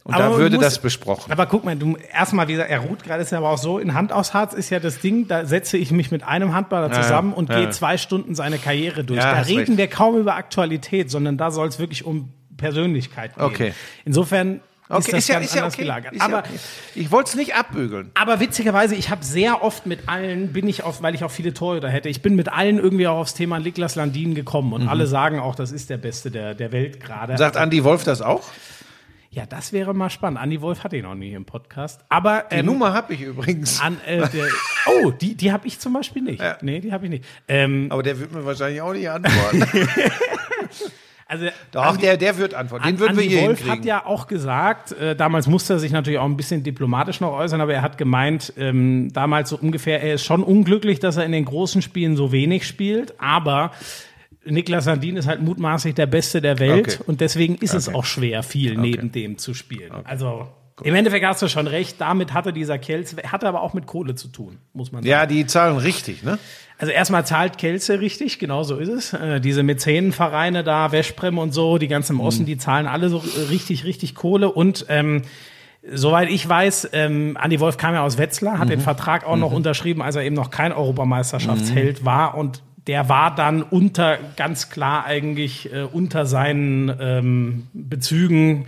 Und 0.04 0.14
Aber 0.14 0.24
da 0.24 0.38
würde 0.38 0.58
muss- 0.58 0.66
das 0.66 0.80
besprochen. 0.80 1.32
Aber 1.32 1.46
guck 1.46 1.64
mal, 1.64 1.78
du 1.78 1.96
erstmal, 1.96 2.50
wie 2.50 2.54
gesagt, 2.54 2.70
er 2.70 2.80
ruht 2.80 3.04
gerade, 3.04 3.24
ist 3.24 3.32
ja 3.32 3.38
aber 3.38 3.50
auch 3.50 3.58
so, 3.58 3.80
in 3.80 3.94
Hand 3.94 4.12
aus 4.12 4.34
Harz 4.34 4.54
ist 4.54 4.70
ja 4.72 4.82
das 4.82 5.00
Ding, 5.00 5.30
da 5.30 5.46
setze 5.46 5.78
ich 5.78 5.92
mich 5.92 6.12
mit 6.12 6.24
einem 6.24 6.54
Handballer 6.54 6.92
zusammen 6.92 7.32
ja, 7.32 7.38
und 7.38 7.50
ja. 7.50 7.60
gehe 7.60 7.70
zwei 7.70 7.98
Stunden 7.98 8.36
seine 8.36 8.58
Karriere 8.58 9.06
durch. 9.06 9.22
Ja, 9.22 9.36
da 9.36 9.42
reden 9.42 9.60
recht. 9.60 9.78
wir 9.78 9.88
kaum 9.88 10.18
über 10.18 10.36
Aktualität, 10.36 11.10
sondern 11.10 11.38
da 11.38 11.50
soll 11.50 11.70
es 11.70 11.80
wirklich 11.80 12.06
um 12.06 12.34
Persönlichkeit 12.58 13.36
gehen. 13.36 13.44
Okay. 13.44 13.74
Insofern 14.04 14.60
ist 14.90 15.12
das 15.14 15.28
ja, 15.28 15.36
ganz 15.36 15.46
ist 15.48 15.56
ja 15.56 15.62
anders 15.62 15.74
okay. 15.74 15.82
gelagert. 15.84 16.14
Ist 16.14 16.20
ja 16.20 16.26
aber 16.26 16.40
okay. 16.40 16.60
Ich 16.96 17.12
wollte 17.12 17.30
es 17.30 17.36
nicht 17.36 17.56
abbügeln. 17.56 18.12
Aber 18.14 18.40
witzigerweise, 18.40 18.96
ich 18.96 19.10
habe 19.10 19.24
sehr 19.26 19.64
oft 19.64 19.86
mit 19.86 20.08
allen, 20.08 20.54
bin 20.54 20.68
ich 20.68 20.84
auf, 20.84 21.02
weil 21.02 21.16
ich 21.16 21.24
auch 21.24 21.32
viele 21.32 21.54
Torhüter 21.54 21.90
hätte, 21.90 22.10
ich 22.10 22.22
bin 22.22 22.36
mit 22.36 22.50
allen 22.52 22.78
irgendwie 22.78 23.08
auch 23.08 23.18
aufs 23.18 23.34
Thema 23.34 23.60
Niklas 23.60 23.96
Landin 23.96 24.36
gekommen 24.36 24.68
Mhm. 24.68 24.74
und 24.74 24.88
alle 24.88 25.08
sagen 25.08 25.40
auch, 25.40 25.56
das 25.56 25.72
ist 25.72 25.90
der 25.90 25.98
Beste 25.98 26.30
der, 26.32 26.54
der 26.54 26.72
Welt 26.72 27.00
gerade. 27.00 27.38
Sagt 27.38 27.56
Andy 27.56 27.84
Wolf 27.84 28.04
das 28.04 28.22
auch? 28.22 28.44
Ja, 29.32 29.46
das 29.46 29.74
wäre 29.74 29.94
mal 29.94 30.10
spannend. 30.10 30.40
Andi 30.40 30.62
Wolf 30.62 30.86
hatte 30.86 30.96
ihn 30.96 31.04
noch 31.04 31.14
nie 31.14 31.34
im 31.34 31.44
Podcast. 31.44 32.00
Aber 32.08 32.46
Die 32.50 32.56
ähm, 32.56 32.68
Nummer 32.68 32.94
habe 32.94 33.14
ich 33.14 33.20
übrigens. 33.22 33.82
an, 33.82 33.98
äh, 34.06 34.30
der, 34.30 34.46
oh, 34.86 35.12
die, 35.12 35.36
die 35.36 35.52
habe 35.52 35.68
ich 35.68 35.78
zum 35.78 35.92
Beispiel 35.92 36.22
nicht. 36.22 36.42
Ja. 36.42 36.58
Nee, 36.62 36.80
die 36.80 36.94
habe 36.94 37.04
ich 37.04 37.10
nicht. 37.10 37.26
Ähm, 37.50 37.88
Aber 37.90 38.02
der 38.02 38.18
wird 38.18 38.32
mir 38.32 38.46
wahrscheinlich 38.46 38.82
auch 38.82 38.94
nicht 38.94 39.10
antworten. 39.10 39.66
also 41.28 41.48
Doch, 41.72 41.98
der, 41.98 42.18
der 42.18 42.38
wird 42.38 42.54
antworten. 42.54 42.86
Den 42.86 43.00
würden 43.00 43.18
wir 43.18 43.24
hier 43.24 43.42
Wolf 43.48 43.60
hinkriegen. 43.60 43.80
hat 43.80 43.86
ja 43.86 44.06
auch 44.06 44.28
gesagt, 44.28 44.92
äh, 44.92 45.16
damals 45.16 45.48
musste 45.48 45.74
er 45.74 45.80
sich 45.80 45.92
natürlich 45.92 46.20
auch 46.20 46.26
ein 46.26 46.38
bisschen 46.38 46.62
diplomatisch 46.64 47.20
noch 47.20 47.32
äußern, 47.34 47.62
aber 47.62 47.74
er 47.74 47.82
hat 47.82 47.98
gemeint, 47.98 48.54
ähm, 48.58 49.12
damals 49.12 49.50
so 49.50 49.58
ungefähr, 49.58 50.04
er 50.04 50.14
ist 50.16 50.24
schon 50.24 50.44
unglücklich, 50.44 51.00
dass 51.00 51.18
er 51.18 51.26
in 51.26 51.32
den 51.32 51.46
großen 51.46 51.82
Spielen 51.82 52.16
so 52.16 52.32
wenig 52.32 52.68
spielt, 52.68 53.20
aber 53.20 53.72
Niklas 54.48 54.84
Sandin 54.84 55.18
ist 55.18 55.28
halt 55.28 55.42
mutmaßlich 55.42 55.96
der 55.96 56.06
Beste 56.06 56.40
der 56.42 56.60
Welt 56.60 56.88
Okay. 57.00 57.04
und 57.08 57.22
deswegen 57.22 57.56
ist 57.56 57.74
es 57.74 57.90
auch 57.92 58.06
schwer, 58.06 58.44
viel 58.44 58.78
neben 58.78 59.12
dem 59.12 59.40
zu 59.40 59.56
spielen. 59.56 59.92
Also 60.04 60.48
im 60.84 60.94
Endeffekt 60.94 61.26
hast 61.26 61.42
du 61.42 61.48
schon 61.48 61.68
recht, 61.68 62.00
damit 62.02 62.34
hatte 62.34 62.54
dieser 62.54 62.78
Kelz, 62.78 63.16
hatte 63.32 63.48
aber 63.48 63.62
auch 63.62 63.74
mit 63.74 63.88
Kohle 63.88 64.14
zu 64.14 64.28
tun, 64.28 64.60
muss 64.74 64.92
man 64.92 65.02
sagen. 65.02 65.10
ja, 65.10 65.26
die 65.26 65.46
zahlen 65.48 65.78
richtig, 65.78 66.22
ne? 66.22 66.38
Also 66.78 66.92
erstmal 66.92 67.26
zahlt 67.26 67.58
Kelze 67.58 68.02
richtig, 68.02 68.38
genau 68.38 68.64
so 68.64 68.76
ist 68.78 68.90
es. 68.90 69.14
Äh, 69.14 69.40
diese 69.40 69.64
Mäzenenvereine 69.64 70.64
da, 70.64 70.92
Wäschprem 70.92 71.38
und 71.38 71.54
so, 71.54 71.78
die 71.78 71.88
ganzen 71.88 72.14
im 72.18 72.20
Osten, 72.20 72.44
Mhm. 72.44 72.48
die 72.48 72.58
zahlen 72.58 72.86
alle 72.88 73.08
so 73.10 73.24
richtig, 73.50 73.86
richtig 73.86 74.14
Kohle. 74.14 74.52
Und 74.52 74.86
ähm, 74.90 75.22
soweit 75.94 76.30
ich 76.30 76.48
weiß, 76.48 76.90
ähm, 76.94 77.38
Andi 77.40 77.60
Wolf 77.62 77.78
kam 77.78 77.94
ja 77.94 78.04
aus 78.04 78.18
Wetzlar, 78.18 78.60
hat 78.60 78.70
den 78.70 78.80
Mhm. 78.80 78.84
Vertrag 78.84 79.26
auch 79.26 79.38
noch 79.38 79.54
unterschrieben, 79.54 80.02
als 80.02 80.16
er 80.18 80.24
eben 80.24 80.36
noch 80.36 80.50
kein 80.52 80.74
Europameisterschaftsheld 80.74 82.04
war. 82.04 82.36
Und 82.38 82.62
der 82.88 83.08
war 83.10 83.34
dann 83.34 83.64
unter, 83.64 84.18
ganz 84.36 84.70
klar 84.70 85.06
eigentlich 85.06 85.72
äh, 85.74 85.84
unter 85.84 86.26
seinen 86.26 86.94
ähm, 87.00 87.68
Bezügen, 87.74 88.66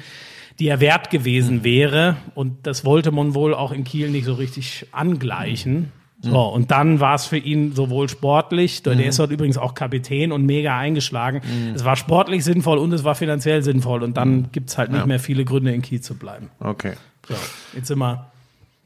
die 0.59 0.69
er 0.69 0.79
wert 0.79 1.09
gewesen 1.11 1.63
wäre. 1.63 2.15
Und 2.35 2.65
das 2.65 2.83
wollte 2.85 3.11
man 3.11 3.35
wohl 3.35 3.53
auch 3.53 3.71
in 3.71 3.83
Kiel 3.83 4.09
nicht 4.09 4.25
so 4.25 4.33
richtig 4.33 4.87
angleichen. 4.91 5.91
So, 6.19 6.41
und 6.41 6.71
dann 6.71 6.99
war 6.99 7.13
es 7.13 7.27
für 7.27 7.37
ihn 7.37 7.75
sowohl 7.75 8.09
sportlich, 8.09 8.81
der 8.81 9.05
ist 9.05 9.19
dort 9.19 9.29
übrigens 9.31 9.57
auch 9.57 9.75
Kapitän 9.75 10.31
und 10.31 10.45
mega 10.45 10.75
eingeschlagen. 10.77 11.41
Es 11.75 11.85
war 11.85 11.95
sportlich 11.95 12.43
sinnvoll 12.43 12.79
und 12.79 12.91
es 12.91 13.03
war 13.03 13.13
finanziell 13.13 13.61
sinnvoll. 13.61 14.01
Und 14.01 14.17
dann 14.17 14.51
gibt's 14.51 14.77
halt 14.77 14.91
nicht 14.91 15.05
mehr 15.05 15.19
viele 15.19 15.45
Gründe, 15.45 15.71
in 15.71 15.81
Kiel 15.83 16.01
zu 16.01 16.15
bleiben. 16.15 16.49
Okay. 16.59 16.93
So, 17.27 17.35
jetzt 17.75 17.87
sind 17.87 17.99
wir. 17.99 18.31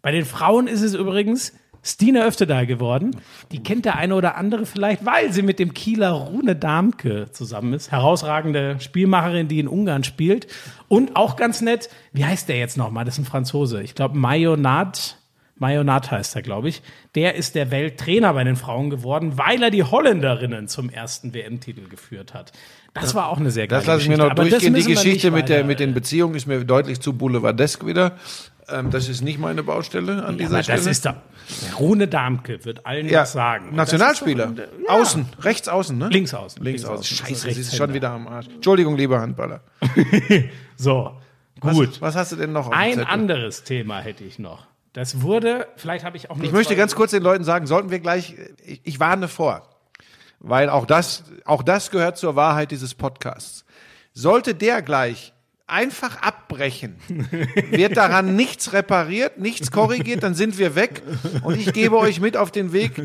Bei 0.01 0.11
den 0.11 0.25
Frauen 0.25 0.67
ist 0.67 0.81
es 0.81 0.93
übrigens 0.93 1.53
Stina 1.83 2.25
Öftedahl 2.25 2.67
geworden. 2.67 3.15
Die 3.51 3.63
kennt 3.63 3.85
der 3.85 3.95
eine 3.95 4.15
oder 4.15 4.35
andere 4.35 4.65
vielleicht, 4.65 5.05
weil 5.05 5.31
sie 5.31 5.41
mit 5.41 5.57
dem 5.57 5.73
Kieler 5.73 6.11
Rune 6.11 6.55
Damke 6.55 7.31
zusammen 7.31 7.73
ist. 7.73 7.91
Herausragende 7.91 8.75
Spielmacherin, 8.79 9.47
die 9.47 9.59
in 9.59 9.67
Ungarn 9.67 10.03
spielt. 10.03 10.47
Und 10.89 11.15
auch 11.15 11.37
ganz 11.37 11.61
nett, 11.61 11.89
wie 12.11 12.25
heißt 12.25 12.49
der 12.49 12.57
jetzt 12.57 12.77
nochmal? 12.77 13.05
Das 13.05 13.15
ist 13.15 13.19
ein 13.21 13.25
Franzose. 13.25 13.81
Ich 13.81 13.95
glaube, 13.95 14.17
Mayonat. 14.17 15.17
Mayonat 15.61 16.09
heißt 16.11 16.35
er, 16.35 16.41
glaube 16.41 16.69
ich. 16.69 16.81
Der 17.15 17.35
ist 17.35 17.53
der 17.55 17.69
Welttrainer 17.71 18.33
bei 18.33 18.43
den 18.43 18.55
Frauen 18.55 18.89
geworden, 18.89 19.37
weil 19.37 19.61
er 19.61 19.69
die 19.69 19.83
Holländerinnen 19.83 20.67
zum 20.67 20.89
ersten 20.89 21.33
WM-Titel 21.33 21.87
geführt 21.87 22.33
hat. 22.33 22.51
Das 22.93 23.13
war 23.15 23.29
auch 23.29 23.37
eine 23.39 23.51
sehr 23.51 23.67
geile 23.67 23.79
Das 23.81 23.87
lasse 23.87 24.01
ich 24.01 24.09
mir 24.09 24.17
noch 24.17 24.31
Aber 24.31 24.43
das 24.43 24.49
durchgehen. 24.49 24.73
Die 24.73 24.83
Geschichte 24.83 25.31
mit, 25.31 25.47
der, 25.49 25.63
mit 25.63 25.79
den 25.79 25.93
Beziehungen 25.93 26.35
ist 26.35 26.47
mir 26.47 26.65
deutlich 26.65 26.99
zu 26.99 27.13
boulevardesk 27.13 27.85
wieder. 27.85 28.13
Ähm, 28.67 28.89
das 28.89 29.07
ist 29.07 29.21
nicht 29.21 29.39
meine 29.39 29.63
Baustelle 29.63 30.25
an 30.25 30.35
Ja, 30.37 30.45
dieser 30.47 30.63
Stelle. 30.63 30.77
das 30.79 30.87
ist 30.87 31.05
doch. 31.05 31.13
Rune 31.79 32.07
Damke 32.07 32.65
wird 32.65 32.85
allen 32.85 33.07
ja, 33.07 33.21
was 33.21 33.33
sagen. 33.33 33.75
Nationalspieler. 33.75 34.47
das 34.47 34.65
doch- 34.67 34.87
ja. 34.87 34.93
Außen, 35.01 35.25
rechts 35.41 35.67
außen, 35.69 35.97
ne? 35.97 36.09
Links 36.09 36.33
außen. 36.33 36.63
Links 36.63 36.83
außen. 36.85 36.97
Das 36.97 37.07
Scheiße, 37.07 37.51
sie 37.51 37.61
ist 37.61 37.75
schon 37.75 37.93
wieder 37.93 38.09
am 38.11 38.27
Arsch. 38.27 38.47
Entschuldigung, 38.47 38.97
lieber 38.97 39.21
Handballer. 39.21 39.61
So, 40.75 41.11
gut. 41.59 42.01
Was 42.01 42.15
hast 42.15 42.31
du 42.31 42.35
denn 42.35 42.51
noch 42.51 42.71
Ein 42.71 42.93
Zettel? 42.93 43.05
anderes 43.07 43.63
Thema 43.63 43.99
hätte 43.99 44.23
ich 44.23 44.39
noch. 44.39 44.65
Das 44.93 45.21
wurde, 45.21 45.67
vielleicht 45.77 46.03
habe 46.03 46.17
ich 46.17 46.29
auch 46.29 46.37
Ich 46.39 46.51
möchte 46.51 46.75
ganz 46.75 46.95
kurz 46.95 47.11
den 47.11 47.23
Leuten 47.23 47.45
sagen, 47.45 47.65
sollten 47.65 47.91
wir 47.91 47.99
gleich, 47.99 48.35
ich, 48.65 48.81
ich 48.83 48.99
warne 48.99 49.29
vor, 49.29 49.69
weil 50.39 50.69
auch 50.69 50.85
das, 50.85 51.23
auch 51.45 51.63
das 51.63 51.91
gehört 51.91 52.17
zur 52.17 52.35
Wahrheit 52.35 52.71
dieses 52.71 52.93
Podcasts. 52.93 53.63
Sollte 54.13 54.53
der 54.53 54.81
gleich 54.81 55.33
einfach 55.65 56.21
abbrechen, 56.21 56.97
wird 57.71 57.95
daran 57.95 58.35
nichts 58.35 58.73
repariert, 58.73 59.37
nichts 59.37 59.71
korrigiert, 59.71 60.21
dann 60.21 60.35
sind 60.35 60.57
wir 60.57 60.75
weg 60.75 61.01
und 61.43 61.57
ich 61.57 61.71
gebe 61.71 61.97
euch 61.97 62.19
mit 62.19 62.35
auf 62.35 62.51
den 62.51 62.73
Weg. 62.73 63.01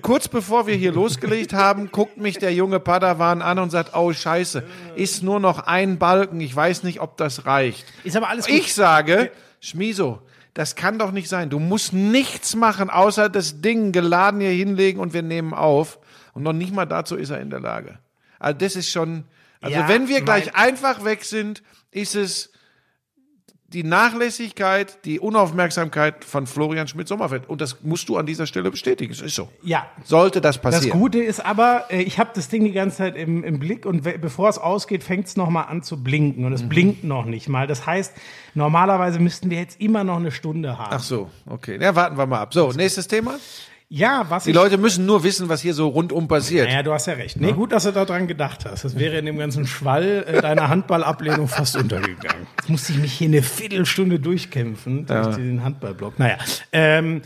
Kurz 0.00 0.26
bevor 0.26 0.66
wir 0.66 0.74
hier 0.74 0.92
losgelegt 0.92 1.52
haben, 1.52 1.90
guckt 1.90 2.16
mich 2.16 2.38
der 2.38 2.54
junge 2.54 2.80
Padawan 2.80 3.42
an 3.42 3.58
und 3.58 3.68
sagt, 3.68 3.94
oh 3.94 4.14
scheiße, 4.14 4.62
ist 4.96 5.22
nur 5.22 5.38
noch 5.38 5.58
ein 5.58 5.98
Balken, 5.98 6.40
ich 6.40 6.56
weiß 6.56 6.82
nicht, 6.84 7.00
ob 7.00 7.18
das 7.18 7.44
reicht. 7.44 7.84
Ist 8.04 8.16
aber 8.16 8.30
alles 8.30 8.46
gut. 8.46 8.56
Ich 8.56 8.72
sage, 8.72 9.30
Schmiso, 9.60 10.22
das 10.60 10.74
kann 10.74 10.98
doch 10.98 11.10
nicht 11.10 11.30
sein. 11.30 11.48
Du 11.48 11.58
musst 11.58 11.94
nichts 11.94 12.54
machen, 12.54 12.90
außer 12.90 13.30
das 13.30 13.62
Ding 13.62 13.92
geladen 13.92 14.42
hier 14.42 14.50
hinlegen 14.50 15.00
und 15.00 15.14
wir 15.14 15.22
nehmen 15.22 15.54
auf. 15.54 15.98
Und 16.34 16.42
noch 16.42 16.52
nicht 16.52 16.74
mal 16.74 16.84
dazu 16.84 17.16
ist 17.16 17.30
er 17.30 17.40
in 17.40 17.48
der 17.48 17.60
Lage. 17.60 17.98
Also 18.38 18.58
das 18.58 18.76
ist 18.76 18.90
schon, 18.90 19.24
also 19.62 19.74
Ja, 19.74 19.88
wenn 19.88 20.08
wir 20.08 20.20
gleich 20.20 20.54
einfach 20.54 21.02
weg 21.02 21.24
sind, 21.24 21.62
ist 21.90 22.14
es 22.14 22.49
die 23.72 23.84
Nachlässigkeit, 23.84 25.04
die 25.04 25.20
Unaufmerksamkeit 25.20 26.24
von 26.24 26.46
Florian 26.46 26.88
Schmidt-Sommerfeld. 26.88 27.48
Und 27.48 27.60
das 27.60 27.78
musst 27.82 28.08
du 28.08 28.16
an 28.16 28.26
dieser 28.26 28.46
Stelle 28.46 28.70
bestätigen. 28.70 29.12
Es 29.12 29.20
ist 29.20 29.34
so. 29.36 29.48
Ja, 29.62 29.86
Sollte 30.04 30.40
das 30.40 30.56
Das 30.60 30.62
passieren. 30.62 30.98
Gute 30.98 31.20
ist 31.22 31.38
aber, 31.44 31.84
äh, 31.90 32.02
ich 32.02 32.18
habe 32.18 32.30
das 32.34 32.48
Ding 32.48 32.64
die 32.64 32.72
ganze 32.72 32.96
Zeit 32.98 33.16
im, 33.16 33.44
im 33.44 33.58
Blick 33.60 33.86
und 33.86 34.02
bevor 34.20 34.48
es 34.48 34.58
ausgeht, 34.58 35.04
fängt 35.04 35.26
es 35.28 35.36
nochmal 35.36 35.66
an 35.68 35.82
zu 35.82 36.02
blinken 36.02 36.44
und 36.44 36.52
es 36.52 36.62
Mhm. 36.64 36.68
blinkt 36.68 37.04
noch 37.04 37.24
nicht 37.26 37.48
mal. 37.48 37.66
Das 37.68 37.86
heißt, 37.86 38.12
normalerweise 38.54 39.20
müssten 39.20 39.50
wir 39.50 39.58
jetzt 39.58 39.80
immer 39.80 40.02
noch 40.04 40.16
eine 40.16 40.32
Stunde 40.32 40.76
haben. 40.76 40.90
Ach 40.92 41.00
so, 41.02 41.30
okay. 41.46 41.78
Ja, 41.80 41.94
warten 41.94 42.18
wir 42.18 42.26
mal 42.26 42.40
ab. 42.40 42.52
So, 42.52 42.72
nächstes 42.72 43.06
Thema. 43.06 43.34
Ja, 43.92 44.24
was 44.28 44.44
Die 44.44 44.52
Leute 44.52 44.78
müssen 44.78 45.04
nur 45.04 45.24
wissen, 45.24 45.48
was 45.48 45.60
hier 45.62 45.74
so 45.74 45.88
rundum 45.88 46.28
passiert. 46.28 46.68
Naja, 46.68 46.84
du 46.84 46.92
hast 46.92 47.06
ja 47.06 47.14
recht. 47.14 47.40
Nee, 47.40 47.50
gut, 47.50 47.72
dass 47.72 47.82
du 47.82 47.90
daran 47.92 48.28
gedacht 48.28 48.64
hast. 48.64 48.84
Das 48.84 48.96
wäre 48.96 49.18
in 49.18 49.26
dem 49.26 49.36
ganzen 49.36 49.66
Schwall 49.66 50.24
äh, 50.28 50.40
deiner 50.40 50.68
Handballablehnung 50.68 51.48
fast 51.48 51.74
untergegangen. 51.74 52.46
Jetzt 52.58 52.68
musste 52.68 52.92
ich 52.92 52.98
mich 52.98 53.12
hier 53.12 53.26
eine 53.26 53.42
Viertelstunde 53.42 54.20
durchkämpfen 54.20 55.06
durch 55.06 55.34
den 55.34 55.64
Handballblock. 55.64 56.20
Naja, 56.20 56.38
ähm, 56.70 57.22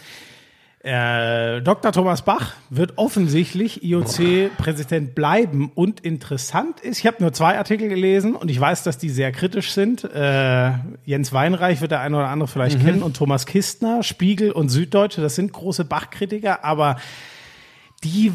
äh, 0.84 1.62
Dr. 1.62 1.92
Thomas 1.92 2.22
Bach 2.22 2.52
wird 2.68 2.98
offensichtlich 2.98 3.82
IOC-Präsident 3.82 5.14
bleiben. 5.14 5.72
Und 5.74 6.00
interessant 6.00 6.80
ist, 6.80 6.98
ich 6.98 7.06
habe 7.06 7.16
nur 7.20 7.32
zwei 7.32 7.56
Artikel 7.56 7.88
gelesen 7.88 8.36
und 8.36 8.50
ich 8.50 8.60
weiß, 8.60 8.82
dass 8.82 8.98
die 8.98 9.08
sehr 9.08 9.32
kritisch 9.32 9.72
sind. 9.72 10.04
Äh, 10.04 10.72
Jens 11.06 11.32
Weinreich 11.32 11.80
wird 11.80 11.92
der 11.92 12.00
eine 12.00 12.18
oder 12.18 12.28
andere 12.28 12.48
vielleicht 12.48 12.80
kennen 12.84 13.02
und 13.02 13.16
Thomas 13.16 13.46
Kistner, 13.46 14.02
Spiegel 14.02 14.52
und 14.52 14.68
Süddeutsche, 14.68 15.22
das 15.22 15.36
sind 15.36 15.54
große 15.54 15.86
Bach-Kritiker, 15.86 16.64
aber 16.64 16.96
die, 18.02 18.32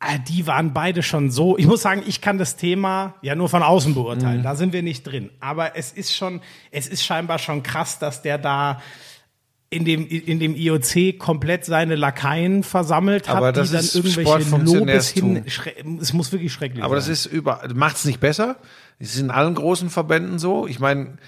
äh, 0.00 0.18
die 0.28 0.48
waren 0.48 0.72
beide 0.72 1.04
schon 1.04 1.30
so. 1.30 1.56
Ich 1.56 1.68
muss 1.68 1.82
sagen, 1.82 2.02
ich 2.04 2.20
kann 2.20 2.36
das 2.36 2.56
Thema 2.56 3.14
ja 3.22 3.36
nur 3.36 3.48
von 3.48 3.62
außen 3.62 3.94
beurteilen. 3.94 4.42
Da 4.42 4.56
sind 4.56 4.72
wir 4.72 4.82
nicht 4.82 5.04
drin. 5.04 5.30
Aber 5.38 5.76
es 5.76 5.92
ist 5.92 6.16
schon, 6.16 6.40
es 6.72 6.88
ist 6.88 7.04
scheinbar 7.04 7.38
schon 7.38 7.62
krass, 7.62 8.00
dass 8.00 8.22
der 8.22 8.38
da 8.38 8.82
in 9.68 9.84
dem, 9.84 10.06
in 10.06 10.38
dem 10.38 10.54
IOC 10.54 11.18
komplett 11.18 11.64
seine 11.64 11.96
Lakaien 11.96 12.62
versammelt 12.62 13.28
hat, 13.28 13.36
Aber 13.36 13.52
das 13.52 13.70
die 13.70 13.74
dann 13.76 14.04
irgendwelche 14.04 14.56
Lobes 14.58 15.08
hin. 15.08 15.44
Es 16.00 16.12
muss 16.12 16.30
wirklich 16.32 16.52
schrecklich 16.52 16.84
Aber 16.84 17.00
sein. 17.00 17.10
das 17.12 17.26
ist 17.26 17.32
über, 17.32 17.62
macht's 17.74 18.04
nicht 18.04 18.20
besser. 18.20 18.56
Es 18.98 19.14
ist 19.14 19.20
in 19.20 19.30
allen 19.30 19.54
großen 19.54 19.90
Verbänden 19.90 20.38
so. 20.38 20.66
Ich 20.66 20.78
meine, 20.78 21.18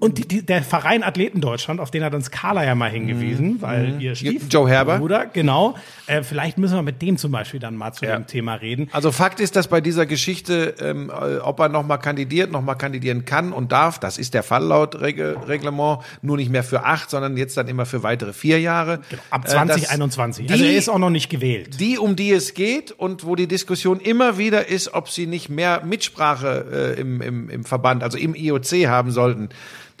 Und 0.00 0.18
die, 0.18 0.28
die, 0.28 0.44
der 0.44 0.62
Verein 0.62 1.02
Athleten 1.02 1.40
Deutschland, 1.40 1.80
auf 1.80 1.90
den 1.90 2.04
hat 2.04 2.12
uns 2.14 2.30
Carla 2.30 2.64
ja 2.64 2.74
mal 2.74 2.90
hingewiesen, 2.90 3.62
weil 3.62 4.02
ihr 4.02 4.14
Stief 4.16 4.42
Mhm. 4.44 4.48
Joe 4.50 4.68
Herber. 4.68 4.98
Bruder, 4.98 5.26
genau. 5.26 5.76
Äh, 6.06 6.22
vielleicht 6.22 6.58
müssen 6.58 6.74
wir 6.74 6.82
mit 6.82 7.00
dem 7.00 7.16
zum 7.16 7.30
Beispiel 7.32 7.60
dann 7.60 7.76
mal 7.76 7.92
zu 7.92 8.04
Ja. 8.04 8.16
dem 8.16 8.26
Thema 8.26 8.54
reden. 8.54 8.88
also 8.92 9.12
Fakt 9.12 9.40
ist, 9.40 9.56
dass 9.56 9.68
bei 9.68 9.80
dieser 9.80 10.04
Geschichte, 10.04 10.74
ähm, 10.80 11.10
äh, 11.10 11.36
ob 11.38 11.58
er 11.60 11.68
nochmal 11.68 11.98
kandidiert, 12.00 12.50
nochmal 12.52 12.76
kandidieren 12.76 13.24
kann 13.24 13.52
und 13.52 13.72
darf, 13.72 13.98
das 13.98 14.18
ist 14.18 14.34
der 14.34 14.42
Fall 14.42 14.64
laut 14.64 15.00
Reg 15.00 15.18
Reglement, 15.48 16.00
nur 16.22 16.36
nicht 16.36 16.50
mehr 16.50 16.64
für 16.64 16.84
acht, 16.84 17.08
sondern 17.08 17.36
jetzt 17.36 17.56
dann 17.56 17.68
immer 17.68 17.86
für 17.86 18.02
weitere 18.02 18.32
vier 18.32 18.60
Jahre. 18.60 19.00
Ab 19.30 19.44
Äh, 19.44 19.48
2021. 19.48 20.46
das- 20.46 20.52
also 20.54 20.64
er 20.64 20.70
die- 20.70 20.76
ist 20.76 20.88
auch 20.88 20.98
noch 20.98 21.10
nicht 21.10 21.30
gewählt. 21.30 21.80
die, 21.80 21.98
um 21.98 22.16
die 22.16 22.32
es 22.32 22.52
geht 22.54 22.90
und 22.90 23.24
wo 23.24 23.36
die 23.36 23.46
Diskussion 23.46 24.00
immer 24.00 24.36
wieder 24.38 24.68
ist, 24.68 24.92
ob 24.92 25.08
sie 25.08 25.26
nicht 25.26 25.48
mehr 25.48 25.82
Mitsprache 25.84 26.94
äh, 26.96 27.00
im, 27.00 27.22
im, 27.22 27.48
im 27.48 27.64
Verband, 27.64 28.02
also 28.02 28.18
im 28.18 28.34
IOC 28.34 28.86
haben 28.88 29.10
sollten. 29.12 29.48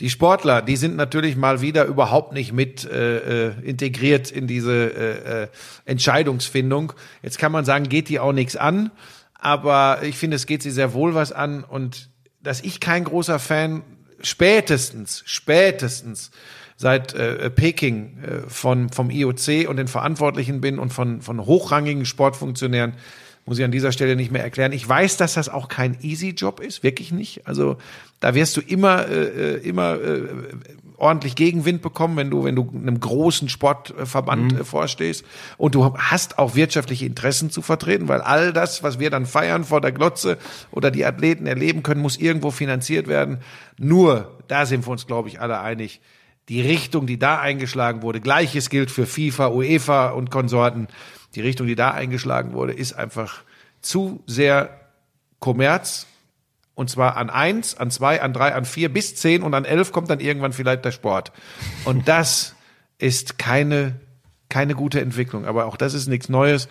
Die 0.04 0.10
Sportler, 0.10 0.60
die 0.60 0.76
sind 0.76 0.96
natürlich 0.96 1.34
mal 1.34 1.62
wieder 1.62 1.86
überhaupt 1.86 2.34
nicht 2.34 2.52
mit 2.52 2.84
äh, 2.84 3.46
äh, 3.46 3.52
integriert 3.62 4.30
in 4.30 4.46
diese 4.46 4.74
äh, 4.74 5.44
äh, 5.44 5.48
Entscheidungsfindung. 5.86 6.92
Jetzt 7.22 7.38
kann 7.38 7.50
man 7.50 7.64
sagen, 7.64 7.88
geht 7.88 8.10
die 8.10 8.20
auch 8.20 8.34
nichts 8.34 8.54
an, 8.54 8.90
aber 9.32 10.00
ich 10.02 10.18
finde, 10.18 10.36
es 10.36 10.44
geht 10.44 10.62
sie 10.62 10.72
sehr 10.72 10.92
wohl 10.92 11.14
was 11.14 11.32
an 11.32 11.64
und 11.64 12.10
dass 12.42 12.60
ich 12.60 12.80
kein 12.80 13.04
großer 13.04 13.38
Fan 13.38 13.82
spätestens, 14.20 15.22
spätestens 15.24 16.32
seit 16.76 17.14
äh, 17.14 17.48
Peking 17.48 18.18
äh, 18.18 18.40
von, 18.46 18.90
vom 18.90 19.08
IOC 19.08 19.66
und 19.70 19.78
den 19.78 19.88
Verantwortlichen 19.88 20.60
bin 20.60 20.78
und 20.78 20.92
von, 20.92 21.22
von 21.22 21.46
hochrangigen 21.46 22.04
Sportfunktionären, 22.04 22.92
muss 23.46 23.58
ich 23.58 23.64
an 23.64 23.72
dieser 23.72 23.92
Stelle 23.92 24.16
nicht 24.16 24.30
mehr 24.30 24.42
erklären. 24.42 24.72
Ich 24.72 24.86
weiß, 24.86 25.16
dass 25.16 25.32
das 25.32 25.48
auch 25.48 25.68
kein 25.68 25.96
easy 26.02 26.30
Job 26.30 26.60
ist, 26.60 26.82
wirklich 26.82 27.10
nicht. 27.10 27.46
Also 27.46 27.76
da 28.24 28.34
wirst 28.34 28.56
du 28.56 28.62
immer, 28.62 29.06
äh, 29.06 29.56
äh, 29.56 29.68
immer 29.68 30.00
äh, 30.00 30.22
ordentlich 30.96 31.34
Gegenwind 31.34 31.82
bekommen, 31.82 32.16
wenn 32.16 32.30
du, 32.30 32.44
wenn 32.44 32.56
du 32.56 32.70
einem 32.74 32.98
großen 32.98 33.50
Sportverband 33.50 34.60
äh, 34.60 34.64
vorstehst. 34.64 35.26
Und 35.58 35.74
du 35.74 35.94
hast 35.98 36.38
auch 36.38 36.54
wirtschaftliche 36.54 37.04
Interessen 37.04 37.50
zu 37.50 37.60
vertreten, 37.60 38.08
weil 38.08 38.22
all 38.22 38.54
das, 38.54 38.82
was 38.82 38.98
wir 38.98 39.10
dann 39.10 39.26
feiern 39.26 39.64
vor 39.64 39.82
der 39.82 39.92
Glotze 39.92 40.38
oder 40.70 40.90
die 40.90 41.04
Athleten 41.04 41.46
erleben 41.46 41.82
können, 41.82 42.00
muss 42.00 42.16
irgendwo 42.16 42.50
finanziert 42.50 43.08
werden. 43.08 43.40
Nur, 43.76 44.38
da 44.48 44.64
sind 44.64 44.86
wir 44.86 44.92
uns, 44.92 45.06
glaube 45.06 45.28
ich, 45.28 45.42
alle 45.42 45.60
einig, 45.60 46.00
die 46.48 46.62
Richtung, 46.62 47.06
die 47.06 47.18
da 47.18 47.40
eingeschlagen 47.40 48.00
wurde, 48.00 48.22
gleiches 48.22 48.70
gilt 48.70 48.90
für 48.90 49.04
FIFA, 49.04 49.48
UEFA 49.48 50.08
und 50.12 50.30
Konsorten, 50.30 50.88
die 51.34 51.42
Richtung, 51.42 51.66
die 51.66 51.76
da 51.76 51.90
eingeschlagen 51.90 52.54
wurde, 52.54 52.72
ist 52.72 52.94
einfach 52.94 53.42
zu 53.82 54.22
sehr 54.26 54.80
Kommerz. 55.40 56.06
Und 56.74 56.90
zwar 56.90 57.16
an 57.16 57.30
eins, 57.30 57.76
an 57.76 57.90
zwei, 57.90 58.20
an 58.20 58.32
drei, 58.32 58.54
an 58.54 58.64
vier, 58.64 58.92
bis 58.92 59.14
zehn 59.14 59.42
und 59.42 59.54
an 59.54 59.64
elf 59.64 59.92
kommt 59.92 60.10
dann 60.10 60.20
irgendwann 60.20 60.52
vielleicht 60.52 60.84
der 60.84 60.92
Sport. 60.92 61.32
Und 61.84 62.08
das 62.08 62.54
ist 62.98 63.38
keine, 63.38 64.00
keine 64.48 64.74
gute 64.74 65.00
Entwicklung. 65.00 65.44
Aber 65.44 65.66
auch 65.66 65.76
das 65.76 65.94
ist 65.94 66.08
nichts 66.08 66.28
Neues. 66.28 66.68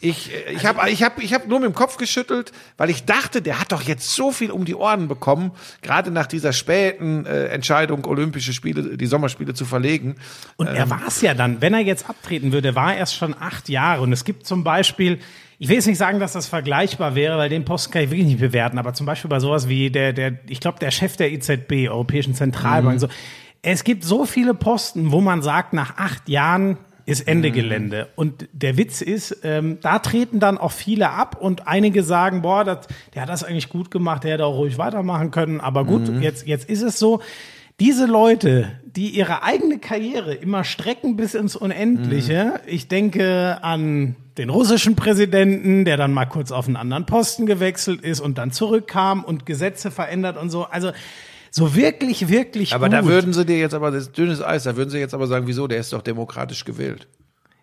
Ich, 0.00 0.32
äh, 0.32 0.52
ich 0.52 0.64
habe 0.64 0.88
ich 0.90 1.02
hab, 1.02 1.22
ich 1.22 1.34
hab 1.34 1.46
nur 1.46 1.60
mit 1.60 1.68
dem 1.68 1.74
Kopf 1.74 1.96
geschüttelt, 1.96 2.52
weil 2.76 2.90
ich 2.90 3.04
dachte, 3.04 3.42
der 3.42 3.60
hat 3.60 3.72
doch 3.72 3.82
jetzt 3.82 4.14
so 4.14 4.32
viel 4.32 4.50
um 4.50 4.64
die 4.64 4.74
Ohren 4.74 5.08
bekommen, 5.08 5.52
gerade 5.82 6.10
nach 6.10 6.26
dieser 6.26 6.52
späten 6.52 7.26
äh, 7.26 7.46
Entscheidung, 7.46 8.06
Olympische 8.06 8.52
Spiele, 8.52 8.96
die 8.96 9.06
Sommerspiele 9.06 9.54
zu 9.54 9.64
verlegen. 9.64 10.16
Und 10.56 10.68
er 10.68 10.88
war 10.88 11.02
es 11.06 11.20
ja 11.20 11.34
dann, 11.34 11.60
wenn 11.60 11.74
er 11.74 11.80
jetzt 11.80 12.08
abtreten 12.08 12.52
würde, 12.52 12.74
war 12.74 12.92
er 12.92 12.98
erst 12.98 13.16
schon 13.16 13.34
acht 13.38 13.68
Jahre. 13.68 14.02
Und 14.02 14.12
es 14.12 14.24
gibt 14.24 14.46
zum 14.46 14.64
Beispiel, 14.64 15.18
ich 15.58 15.68
will 15.68 15.76
jetzt 15.76 15.86
nicht 15.86 15.98
sagen, 15.98 16.20
dass 16.20 16.32
das 16.32 16.46
vergleichbar 16.46 17.14
wäre, 17.14 17.36
weil 17.36 17.50
den 17.50 17.66
Posten 17.66 17.92
kann 17.92 18.02
ich 18.02 18.10
wirklich 18.10 18.26
nicht 18.26 18.40
bewerten, 18.40 18.78
aber 18.78 18.94
zum 18.94 19.04
Beispiel 19.04 19.28
bei 19.28 19.40
sowas 19.40 19.68
wie 19.68 19.90
der, 19.90 20.14
der, 20.14 20.38
ich 20.48 20.60
glaube, 20.60 20.78
der 20.78 20.90
Chef 20.90 21.18
der 21.18 21.30
EZB, 21.32 21.90
Europäischen 21.90 22.34
Zentralbank, 22.34 22.98
so. 23.00 23.08
Es 23.62 23.84
gibt 23.84 24.04
so 24.04 24.24
viele 24.24 24.54
Posten, 24.54 25.12
wo 25.12 25.20
man 25.20 25.42
sagt, 25.42 25.74
nach 25.74 25.98
acht 25.98 26.30
Jahren 26.30 26.78
ist 27.10 27.26
Ende 27.28 27.50
Gelände. 27.50 28.08
Und 28.16 28.48
der 28.52 28.76
Witz 28.76 29.00
ist, 29.00 29.38
ähm, 29.42 29.78
da 29.82 29.98
treten 29.98 30.40
dann 30.40 30.58
auch 30.58 30.72
viele 30.72 31.10
ab 31.10 31.36
und 31.40 31.66
einige 31.66 32.02
sagen, 32.02 32.42
boah, 32.42 32.64
das, 32.64 32.86
der 33.14 33.22
hat 33.22 33.28
das 33.28 33.44
eigentlich 33.44 33.68
gut 33.68 33.90
gemacht, 33.90 34.24
der 34.24 34.34
hätte 34.34 34.46
auch 34.46 34.56
ruhig 34.56 34.78
weitermachen 34.78 35.30
können, 35.30 35.60
aber 35.60 35.84
gut, 35.84 36.08
jetzt, 36.20 36.46
jetzt 36.46 36.68
ist 36.68 36.82
es 36.82 36.98
so. 36.98 37.20
Diese 37.80 38.04
Leute, 38.04 38.72
die 38.84 39.08
ihre 39.08 39.42
eigene 39.42 39.78
Karriere 39.78 40.34
immer 40.34 40.64
strecken 40.64 41.16
bis 41.16 41.34
ins 41.34 41.56
Unendliche, 41.56 42.60
ich 42.66 42.88
denke 42.88 43.58
an 43.62 44.16
den 44.36 44.50
russischen 44.50 44.96
Präsidenten, 44.96 45.86
der 45.86 45.96
dann 45.96 46.12
mal 46.12 46.26
kurz 46.26 46.52
auf 46.52 46.66
einen 46.66 46.76
anderen 46.76 47.06
Posten 47.06 47.46
gewechselt 47.46 48.02
ist 48.02 48.20
und 48.20 48.36
dann 48.36 48.52
zurückkam 48.52 49.24
und 49.24 49.46
Gesetze 49.46 49.90
verändert 49.90 50.36
und 50.36 50.50
so. 50.50 50.64
Also 50.64 50.92
so 51.50 51.74
wirklich, 51.74 52.28
wirklich 52.28 52.74
Aber 52.74 52.86
gut. 52.88 52.94
da 52.94 53.04
würden 53.04 53.32
sie 53.32 53.44
dir 53.44 53.58
jetzt 53.58 53.74
aber, 53.74 53.90
das 53.90 54.04
ist 54.04 54.18
dünnes 54.18 54.42
Eis, 54.42 54.64
da 54.64 54.76
würden 54.76 54.90
sie 54.90 54.98
jetzt 54.98 55.14
aber 55.14 55.26
sagen, 55.26 55.46
wieso, 55.46 55.66
der 55.66 55.78
ist 55.78 55.92
doch 55.92 56.02
demokratisch 56.02 56.64
gewählt. 56.64 57.08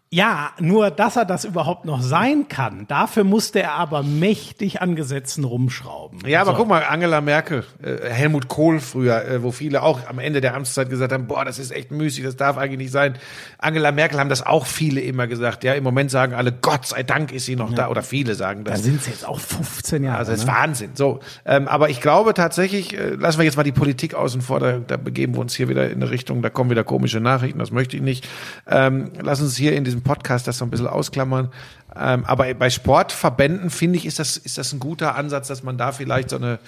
Ja, 0.10 0.51
nur 0.60 0.89
dass 0.89 1.18
er 1.18 1.26
das 1.26 1.43
überhaupt 1.43 1.84
noch 1.84 2.01
sein 2.01 2.47
kann, 2.47 2.86
dafür 2.88 3.26
musste 3.26 3.62
er 3.62 3.74
aber 3.74 4.03
mächtig 4.03 4.82
an 4.82 4.95
Gesetzen 4.95 5.43
rumschrauben. 5.43 6.20
Ja, 6.26 6.39
aber 6.41 6.51
So. 6.51 6.58
guck 6.60 6.70
mal, 6.70 6.84
Angela 6.88 7.20
Merkel, 7.20 7.66
äh, 7.84 8.10
Helmut 8.10 8.47
Kohl 8.47 8.80
früher, 8.80 9.26
äh, 9.26 9.43
wo 9.43 9.51
viele 9.51 9.84
auch 9.84 10.08
am 10.08 10.20
Ende 10.20 10.39
der 10.39 10.55
Amtszeit 10.55 10.89
gesagt 10.89 11.12
haben, 11.12 11.28
boah, 11.28 11.43
das 11.43 11.60
ist 11.60 11.72
echt 11.72 11.91
müßig, 11.91 12.24
das 12.24 12.38
darf 12.38 12.58
eigentlich 12.58 12.78
nicht 12.78 12.91
sein. 12.93 13.18
Angela 13.58 13.91
Merkel 13.91 14.18
haben 14.18 14.30
das 14.30 14.45
auch 14.45 14.66
viele 14.66 15.01
immer 15.01 15.28
gesagt. 15.28 15.66
Ja, 15.66 15.74
im 15.74 15.84
Moment 15.84 16.10
sagen 16.10 16.34
alle, 16.34 16.53
Gott 16.53 16.86
sei 16.88 17.03
Dank 17.03 17.34
ist 17.34 17.45
sie 17.45 17.58
noch 17.58 17.74
da, 17.74 17.89
oder 17.89 18.01
viele 18.01 18.36
sagen 18.36 18.64
Da 18.64 18.72
das. 18.72 18.84
sind 18.84 19.01
es 19.01 19.08
jetzt 19.08 19.28
auch 19.28 19.41
15 19.41 20.05
Jahre. 20.05 20.20
Also 20.20 20.32
das 20.32 20.39
ist 20.39 20.47
ne? 20.47 20.53
Wahnsinn. 20.53 20.91
So, 20.93 21.20
ähm, 21.45 21.68
aber 21.68 21.89
ich 21.89 21.99
glaube 21.99 22.34
tatsächlich, 22.34 22.97
äh, 22.97 23.10
lassen 23.16 23.39
wir 23.39 23.43
jetzt 23.45 23.58
mal 23.58 23.64
die 23.64 23.74
Politik 23.74 24.14
außen 24.14 24.41
vor, 24.41 24.62
da, 24.62 24.78
da 24.78 24.95
begeben 24.95 25.36
wir 25.36 25.41
uns 25.41 25.53
hier 25.53 25.68
wieder 25.68 25.89
in 25.89 26.01
eine 26.01 26.10
Richtung, 26.12 26.41
da 26.41 26.49
kommen 26.49 26.70
wieder 26.70 26.86
komische 26.86 27.20
Nachrichten, 27.20 27.60
das 27.60 27.72
möchte 27.72 27.97
ich 27.97 28.01
nicht. 28.03 28.26
Ähm, 28.68 29.12
lass 29.22 29.41
uns 29.41 29.58
hier 29.58 29.74
in 29.76 29.84
diesem 29.84 29.97
diesem 29.98 30.04
Podcast 30.04 30.48
das 30.48 30.58
so 30.58 30.66
ein 30.66 30.70
bisschen 30.70 30.88
ausklammern. 30.88 31.52
Ähm, 31.95 32.26
aber 32.26 32.54
bei 32.54 32.70
Sportverbänden 32.70 33.70
finde 33.70 33.98
ich, 33.98 34.06
ist 34.06 34.20
das, 34.20 34.38
ist 34.38 34.58
das 34.58 34.74
ein 34.74 34.80
guter 34.80 35.16
Ansatz, 35.16 35.48
dass 35.48 35.64
man 35.64 35.78
da 35.78 35.91
vielleicht 35.91 36.30
so 36.30 36.38
eine, 36.38 36.60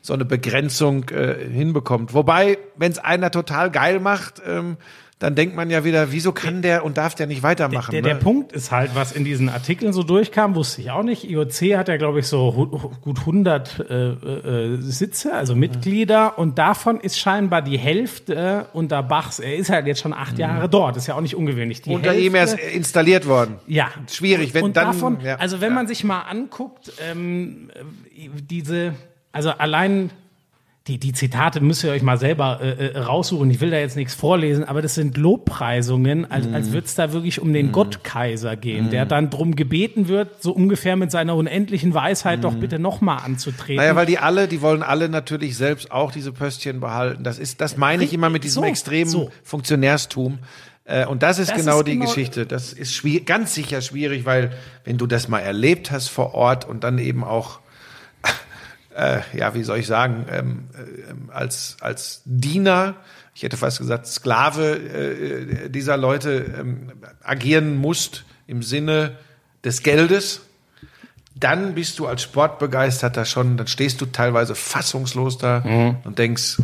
so 0.00 0.14
eine 0.14 0.24
Begrenzung 0.24 1.08
äh, 1.10 1.34
hinbekommt. 1.48 2.14
Wobei, 2.14 2.58
wenn 2.76 2.90
es 2.90 2.98
einer 2.98 3.30
total 3.30 3.70
geil 3.70 4.00
macht, 4.00 4.42
ähm, 4.46 4.76
dann 5.18 5.34
denkt 5.34 5.56
man 5.56 5.68
ja 5.68 5.82
wieder, 5.82 6.12
wieso 6.12 6.30
kann 6.30 6.62
der 6.62 6.84
und 6.84 6.96
darf 6.96 7.16
der 7.16 7.26
nicht 7.26 7.42
weitermachen? 7.42 7.90
Der, 7.90 8.02
ne? 8.02 8.08
der 8.08 8.14
Punkt 8.14 8.52
ist 8.52 8.70
halt, 8.70 8.94
was 8.94 9.10
in 9.10 9.24
diesen 9.24 9.48
Artikeln 9.48 9.92
so 9.92 10.04
durchkam, 10.04 10.54
wusste 10.54 10.80
ich 10.80 10.92
auch 10.92 11.02
nicht. 11.02 11.28
IOC 11.28 11.76
hat 11.76 11.88
ja, 11.88 11.96
glaube 11.96 12.20
ich, 12.20 12.28
so 12.28 12.52
gut 13.00 13.18
100 13.18 13.80
äh, 13.80 13.94
äh, 13.94 14.76
Sitze, 14.80 15.34
also 15.34 15.56
Mitglieder. 15.56 16.38
Und 16.38 16.58
davon 16.58 17.00
ist 17.00 17.18
scheinbar 17.18 17.62
die 17.62 17.78
Hälfte 17.78 18.66
unter 18.72 19.02
Bachs. 19.02 19.40
Er 19.40 19.56
ist 19.56 19.70
halt 19.70 19.88
jetzt 19.88 20.00
schon 20.00 20.12
acht 20.12 20.38
Jahre 20.38 20.68
dort. 20.68 20.96
Ist 20.96 21.08
ja 21.08 21.16
auch 21.16 21.20
nicht 21.20 21.34
ungewöhnlich. 21.34 21.82
Die 21.82 21.90
Unter 21.90 22.10
Hälfte, 22.10 22.24
ihm 22.24 22.34
erst 22.36 22.58
installiert 22.58 23.26
worden. 23.26 23.56
ja. 23.66 23.88
Schwierig, 24.08 24.54
wenn 24.54 24.64
und 24.64 24.76
dann. 24.76 24.86
davon, 24.86 25.18
ja, 25.22 25.36
also 25.36 25.60
wenn 25.60 25.70
ja. 25.70 25.74
man 25.74 25.88
sich 25.88 26.04
mal 26.04 26.22
anguckt, 26.22 26.92
ähm, 27.10 27.70
diese, 28.48 28.94
also 29.32 29.50
allein 29.50 30.10
die, 30.88 30.98
die 30.98 31.12
Zitate 31.12 31.60
müsst 31.60 31.84
ihr 31.84 31.90
euch 31.90 32.02
mal 32.02 32.18
selber 32.18 32.60
äh, 32.62 32.86
äh, 32.88 32.98
raussuchen. 32.98 33.50
Ich 33.50 33.60
will 33.60 33.70
da 33.70 33.76
jetzt 33.78 33.94
nichts 33.96 34.14
vorlesen, 34.14 34.64
aber 34.64 34.82
das 34.82 34.94
sind 34.94 35.16
Lobpreisungen, 35.16 36.30
als, 36.30 36.46
Mhm. 36.48 36.54
als 36.54 36.72
würde 36.72 36.86
es 36.86 36.94
da 36.94 37.12
wirklich 37.12 37.40
um 37.40 37.52
den 37.52 37.72
Gottkaiser 37.72 38.56
gehen, 38.56 38.90
der 38.90 39.06
dann 39.06 39.30
drum 39.30 39.54
gebeten 39.54 40.08
wird, 40.08 40.42
so 40.42 40.52
ungefähr 40.52 40.96
mit 40.96 41.10
seiner 41.10 41.36
unendlichen 41.36 41.94
Weisheit 41.94 42.42
doch 42.44 42.54
bitte 42.54 42.78
nochmal 42.78 43.18
anzutreten. 43.24 43.74
Mhm. 43.74 43.80
Naja, 43.82 43.96
weil 43.96 44.06
die 44.06 44.18
alle, 44.18 44.48
die 44.48 44.62
wollen 44.62 44.82
alle 44.82 45.08
natürlich 45.08 45.56
selbst 45.56 45.90
auch 45.92 46.10
diese 46.10 46.32
Pöstchen 46.32 46.80
behalten. 46.80 47.22
Das 47.24 47.38
ist, 47.38 47.60
das 47.60 47.76
meine 47.76 48.04
ich 48.04 48.12
immer 48.12 48.30
mit 48.30 48.44
diesem 48.44 48.62
So, 48.62 48.68
extremen 48.68 49.10
so. 49.10 49.30
Funktionärstum. 49.44 50.38
Äh, 50.84 51.04
Und 51.04 51.22
das 51.22 51.38
ist 51.38 51.50
Das 51.50 51.58
genau 51.58 51.80
ist 51.80 51.86
die 51.88 51.92
genau- 51.92 52.06
Geschichte. 52.06 52.46
Das 52.46 52.72
ist 52.72 52.94
schwierig, 52.94 53.26
ganz 53.26 53.54
sicher 53.54 53.82
schwierig, 53.82 54.24
weil 54.24 54.52
wenn 54.84 54.96
du 54.96 55.06
das 55.06 55.28
mal 55.28 55.40
erlebt 55.40 55.90
hast 55.90 56.08
vor 56.08 56.34
Ort 56.34 56.66
und 56.66 56.82
dann 56.84 56.96
eben 56.98 57.24
auch, 57.24 57.60
äh, 58.98 59.20
ja, 59.32 59.54
wie 59.54 59.62
soll 59.62 59.78
ich 59.78 59.86
sagen, 59.86 60.26
ähm, 60.28 60.68
ähm, 61.08 61.30
als, 61.32 61.76
als 61.80 62.22
Diener, 62.24 62.96
ich 63.32 63.44
hätte 63.44 63.56
fast 63.56 63.78
gesagt 63.78 64.08
Sklave 64.08 64.76
äh, 64.76 65.70
dieser 65.70 65.96
Leute 65.96 66.52
ähm, 66.58 66.92
agieren 67.22 67.76
musst 67.76 68.24
im 68.48 68.62
Sinne 68.62 69.16
des 69.62 69.84
Geldes, 69.84 70.40
dann 71.36 71.74
bist 71.74 72.00
du 72.00 72.08
als 72.08 72.22
Sportbegeisterter 72.22 73.24
schon, 73.24 73.56
dann 73.56 73.68
stehst 73.68 74.00
du 74.00 74.06
teilweise 74.06 74.56
fassungslos 74.56 75.38
da 75.38 75.62
und 76.02 76.18
denkst, 76.18 76.56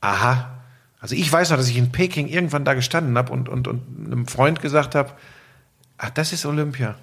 aha. 0.00 0.58
Also 0.98 1.14
ich 1.14 1.30
weiß 1.30 1.50
noch, 1.50 1.58
dass 1.58 1.68
ich 1.68 1.76
in 1.76 1.92
Peking 1.92 2.26
irgendwann 2.26 2.64
da 2.64 2.74
gestanden 2.74 3.16
habe 3.16 3.32
und, 3.32 3.48
und, 3.48 3.68
und 3.68 3.82
einem 4.04 4.26
Freund 4.26 4.60
gesagt 4.60 4.96
habe, 4.96 5.12
ach, 5.96 6.10
das 6.10 6.32
ist 6.32 6.44
Olympia. 6.44 6.96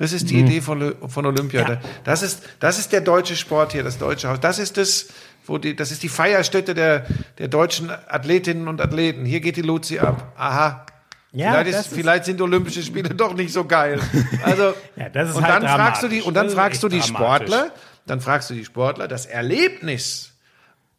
Das 0.00 0.12
ist 0.12 0.30
die 0.30 0.40
Idee 0.40 0.60
von, 0.62 0.94
von 1.08 1.26
Olympia. 1.26 1.68
Ja. 1.68 1.80
Das, 2.04 2.22
ist, 2.22 2.42
das 2.58 2.78
ist 2.78 2.90
der 2.92 3.02
deutsche 3.02 3.36
Sport 3.36 3.72
hier, 3.72 3.82
das 3.84 3.98
deutsche 3.98 4.28
Haus. 4.28 4.40
Das 4.40 4.58
ist 4.58 4.76
das, 4.78 5.08
wo 5.46 5.58
die, 5.58 5.76
das 5.76 5.92
ist 5.92 6.02
die 6.02 6.08
Feierstätte 6.08 6.72
der, 6.74 7.04
der 7.38 7.48
deutschen 7.48 7.90
Athletinnen 7.90 8.66
und 8.66 8.80
Athleten. 8.80 9.26
Hier 9.26 9.40
geht 9.40 9.56
die 9.56 9.62
Luzi 9.62 9.98
ab. 9.98 10.32
Aha. 10.38 10.86
Ja, 11.32 11.52
vielleicht, 11.52 11.68
ist, 11.70 11.86
ist- 11.88 11.94
vielleicht 11.94 12.24
sind 12.24 12.40
Olympische 12.40 12.82
Spiele 12.82 13.10
doch 13.10 13.34
nicht 13.34 13.52
so 13.52 13.64
geil. 13.66 14.00
Also, 14.42 14.72
Ja, 14.96 15.10
das 15.10 15.28
ist 15.30 15.36
und 15.36 15.44
halt 15.44 15.62
dann 15.62 15.68
fragst 15.68 16.02
du 16.02 16.08
die, 16.08 16.22
und 16.22 16.34
dann 16.34 16.48
fragst 16.50 16.82
du 16.82 16.88
die 16.88 16.98
dramatisch. 17.00 17.48
Sportler, 17.48 17.72
dann 18.06 18.20
fragst 18.22 18.48
du 18.50 18.54
die 18.54 18.64
Sportler, 18.64 19.06
das 19.06 19.26
Erlebnis 19.26 20.32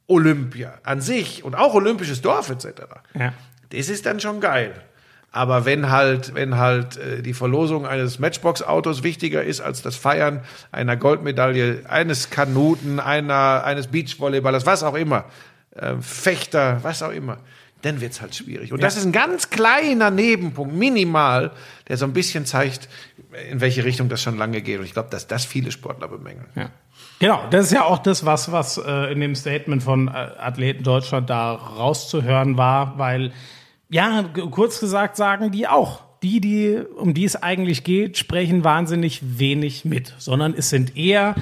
Olympia 0.08 0.74
an 0.84 1.02
sich 1.02 1.44
und 1.44 1.56
auch 1.56 1.74
olympisches 1.74 2.22
Dorf 2.22 2.50
etc. 2.50 2.68
Ja. 3.18 3.34
Das 3.72 3.90
ist 3.90 4.06
dann 4.06 4.20
schon 4.20 4.42
geil. 4.42 4.74
Aber 5.32 5.66
wenn 5.66 5.90
halt, 5.90 6.36
wenn 6.36 6.58
halt 6.58 6.98
äh, 6.98 7.22
die 7.22 7.34
Verlosung 7.34 7.86
eines 7.86 8.20
Matchbox-Autos 8.20 9.04
wichtiger 9.04 9.44
ist 9.44 9.62
als 9.62 9.82
das 9.82 9.96
Feiern 9.96 10.42
einer 10.72 10.98
Goldmedaille, 10.98 11.84
eines 11.88 12.30
Kanuten, 12.30 13.00
einer, 13.00 13.64
eines 13.64 13.88
Beachvolleyballers, 13.88 14.66
was 14.66 14.84
auch 14.84 14.96
immer, 14.96 15.26
äh, 15.76 15.96
Fechter, 16.02 16.80
was 16.84 17.02
auch 17.02 17.12
immer, 17.12 17.38
dann 17.82 18.02
wird's 18.02 18.22
halt 18.22 18.36
schwierig. 18.36 18.74
Und 18.74 18.84
das 18.84 18.98
ist 18.98 19.06
ein 19.06 19.12
ganz 19.12 19.50
kleiner 19.50 20.12
Nebenpunkt, 20.12 20.76
minimal, 20.76 21.52
der 21.88 21.98
so 21.98 22.06
ein 22.06 22.14
bisschen 22.14 22.46
zeigt, 22.46 22.90
in 23.50 23.62
welche 23.62 23.86
Richtung 23.86 24.10
das 24.10 24.22
schon 24.22 24.38
lange 24.38 24.62
geht. 24.62 24.80
Und 24.80 24.86
ich 24.86 24.94
glaube, 24.94 25.10
dass 25.10 25.28
das 25.28 25.46
viele 25.46 25.72
Sportler 25.72 26.08
bemängeln. 26.08 26.48
Ja. 26.56 26.70
Genau, 27.20 27.44
das 27.50 27.68
ist 27.68 27.72
ja 27.72 27.86
auch 27.86 28.00
das, 28.00 28.26
was, 28.26 28.52
was 28.52 28.78
äh, 28.78 29.12
in 29.12 29.20
dem 29.20 29.36
Statement 29.36 29.82
von 29.82 30.08
äh, 30.08 30.12
Athleten 30.12 30.84
Deutschland 30.84 31.30
da 31.30 31.54
rauszuhören 31.54 32.58
war, 32.58 32.98
weil, 32.98 33.32
ja, 33.92 34.24
kurz 34.52 34.80
gesagt 34.80 35.16
sagen 35.18 35.52
die 35.52 35.68
auch, 35.68 36.02
die, 36.24 36.40
die, 36.40 36.78
um 36.98 37.14
die 37.14 37.26
es 37.26 37.42
eigentlich 37.42 37.84
geht, 37.84 38.18
sprechen 38.18 38.64
wahnsinnig 38.64 39.22
wenig 39.40 39.86
mit, 39.86 40.14
sondern 40.18 40.54
es 40.56 40.70
sind 40.70 40.96
eher 40.96 41.36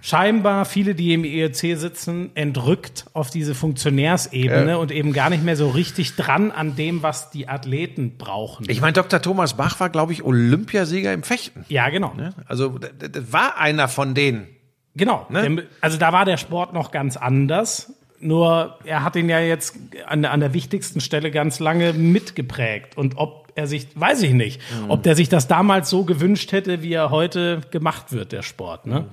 scheinbar 0.00 0.64
viele, 0.64 0.94
die 0.96 1.12
im 1.12 1.24
EEC 1.24 1.78
sitzen, 1.78 2.30
entrückt 2.34 3.04
auf 3.12 3.30
diese 3.30 3.54
Funktionärsebene 3.54 4.70
Ja. 4.72 4.76
und 4.76 4.90
eben 4.90 5.12
gar 5.12 5.30
nicht 5.30 5.44
mehr 5.44 5.56
so 5.56 5.68
richtig 5.68 6.16
dran 6.16 6.50
an 6.50 6.74
dem, 6.74 7.02
was 7.04 7.30
die 7.30 7.46
Athleten 7.48 8.16
brauchen. 8.18 8.66
Ich 8.68 8.80
meine, 8.80 8.94
Dr. 8.94 9.22
Thomas 9.22 9.54
Bach 9.54 9.78
war, 9.78 9.90
glaube 9.90 10.12
ich, 10.12 10.24
Olympiasieger 10.24 11.12
im 11.12 11.22
Fechten. 11.22 11.64
ja, 11.68 11.88
genau. 11.90 12.12
Also, 12.48 12.78
das 12.78 13.32
war 13.32 13.58
einer 13.58 13.86
von 13.86 14.14
denen. 14.14 14.48
Genau. 14.94 15.26
Ne? 15.30 15.64
Also 15.80 15.98
da 15.98 16.12
war 16.12 16.24
der 16.24 16.36
Sport 16.36 16.74
noch 16.74 16.90
ganz 16.90 17.16
anders. 17.16 17.94
Nur 18.22 18.78
er 18.84 19.02
hat 19.04 19.16
ihn 19.16 19.28
ja 19.28 19.40
jetzt 19.40 19.74
an, 20.06 20.24
an 20.24 20.40
der 20.40 20.54
wichtigsten 20.54 21.00
Stelle 21.00 21.30
ganz 21.32 21.58
lange 21.58 21.92
mitgeprägt. 21.92 22.96
Und 22.96 23.18
ob 23.18 23.48
er 23.56 23.66
sich, 23.66 23.88
weiß 23.94 24.22
ich 24.22 24.32
nicht, 24.32 24.60
Mhm. 24.84 24.90
ob 24.90 25.02
der 25.02 25.16
sich 25.16 25.28
das 25.28 25.48
damals 25.48 25.90
so 25.90 26.04
gewünscht 26.04 26.52
hätte, 26.52 26.82
wie 26.82 26.92
er 26.92 27.10
heute 27.10 27.60
gemacht 27.72 28.12
wird, 28.12 28.32
der 28.32 28.42
Sport. 28.42 28.86
Ne? 28.86 29.06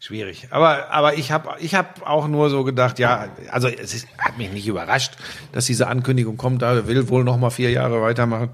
Schwierig. 0.00 0.48
Aber, 0.50 0.90
aber 0.90 1.16
ich 1.18 1.32
habe 1.32 1.50
ich 1.60 1.74
hab 1.74 2.06
auch 2.06 2.26
nur 2.28 2.50
so 2.50 2.64
gedacht, 2.64 2.98
ja, 2.98 3.28
also 3.50 3.68
es 3.68 3.94
ist, 3.94 4.08
hat 4.18 4.36
mich 4.38 4.50
nicht 4.52 4.66
überrascht, 4.66 5.14
dass 5.52 5.66
diese 5.66 5.86
Ankündigung 5.86 6.36
kommt, 6.36 6.62
da 6.62 6.86
will 6.86 7.08
wohl 7.08 7.24
noch 7.24 7.36
mal 7.38 7.50
vier 7.50 7.70
Jahre 7.70 8.02
weitermachen. 8.02 8.50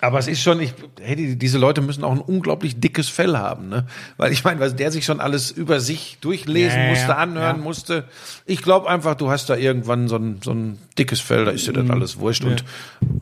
Aber 0.00 0.18
es 0.20 0.28
ist 0.28 0.40
schon, 0.42 0.60
ich, 0.60 0.74
hey, 1.00 1.16
die, 1.16 1.36
diese 1.36 1.58
Leute 1.58 1.80
müssen 1.80 2.04
auch 2.04 2.12
ein 2.12 2.20
unglaublich 2.20 2.78
dickes 2.78 3.08
Fell 3.08 3.36
haben, 3.36 3.68
ne? 3.68 3.86
Weil 4.16 4.30
ich 4.32 4.44
meine, 4.44 4.60
was 4.60 4.76
der 4.76 4.92
sich 4.92 5.04
schon 5.04 5.18
alles 5.20 5.50
über 5.50 5.80
sich 5.80 6.18
durchlesen 6.20 6.78
Ja, 6.78 6.84
ja, 6.84 6.90
musste, 6.90 7.08
ja. 7.08 7.16
anhören 7.16 7.56
Ja. 7.56 7.62
musste. 7.62 8.04
Ich 8.46 8.62
glaube 8.62 8.88
einfach, 8.88 9.16
du 9.16 9.28
hast 9.30 9.50
da 9.50 9.56
irgendwann 9.56 10.06
so 10.06 10.14
ein, 10.16 10.38
so 10.42 10.52
ein 10.52 10.78
dickes 10.98 11.20
Fell, 11.20 11.44
da 11.44 11.50
ist 11.50 11.66
dir 11.66 11.72
Mhm. 11.72 11.86
das 11.88 11.90
alles 11.90 12.18
wurscht 12.20 12.44
und 12.44 12.64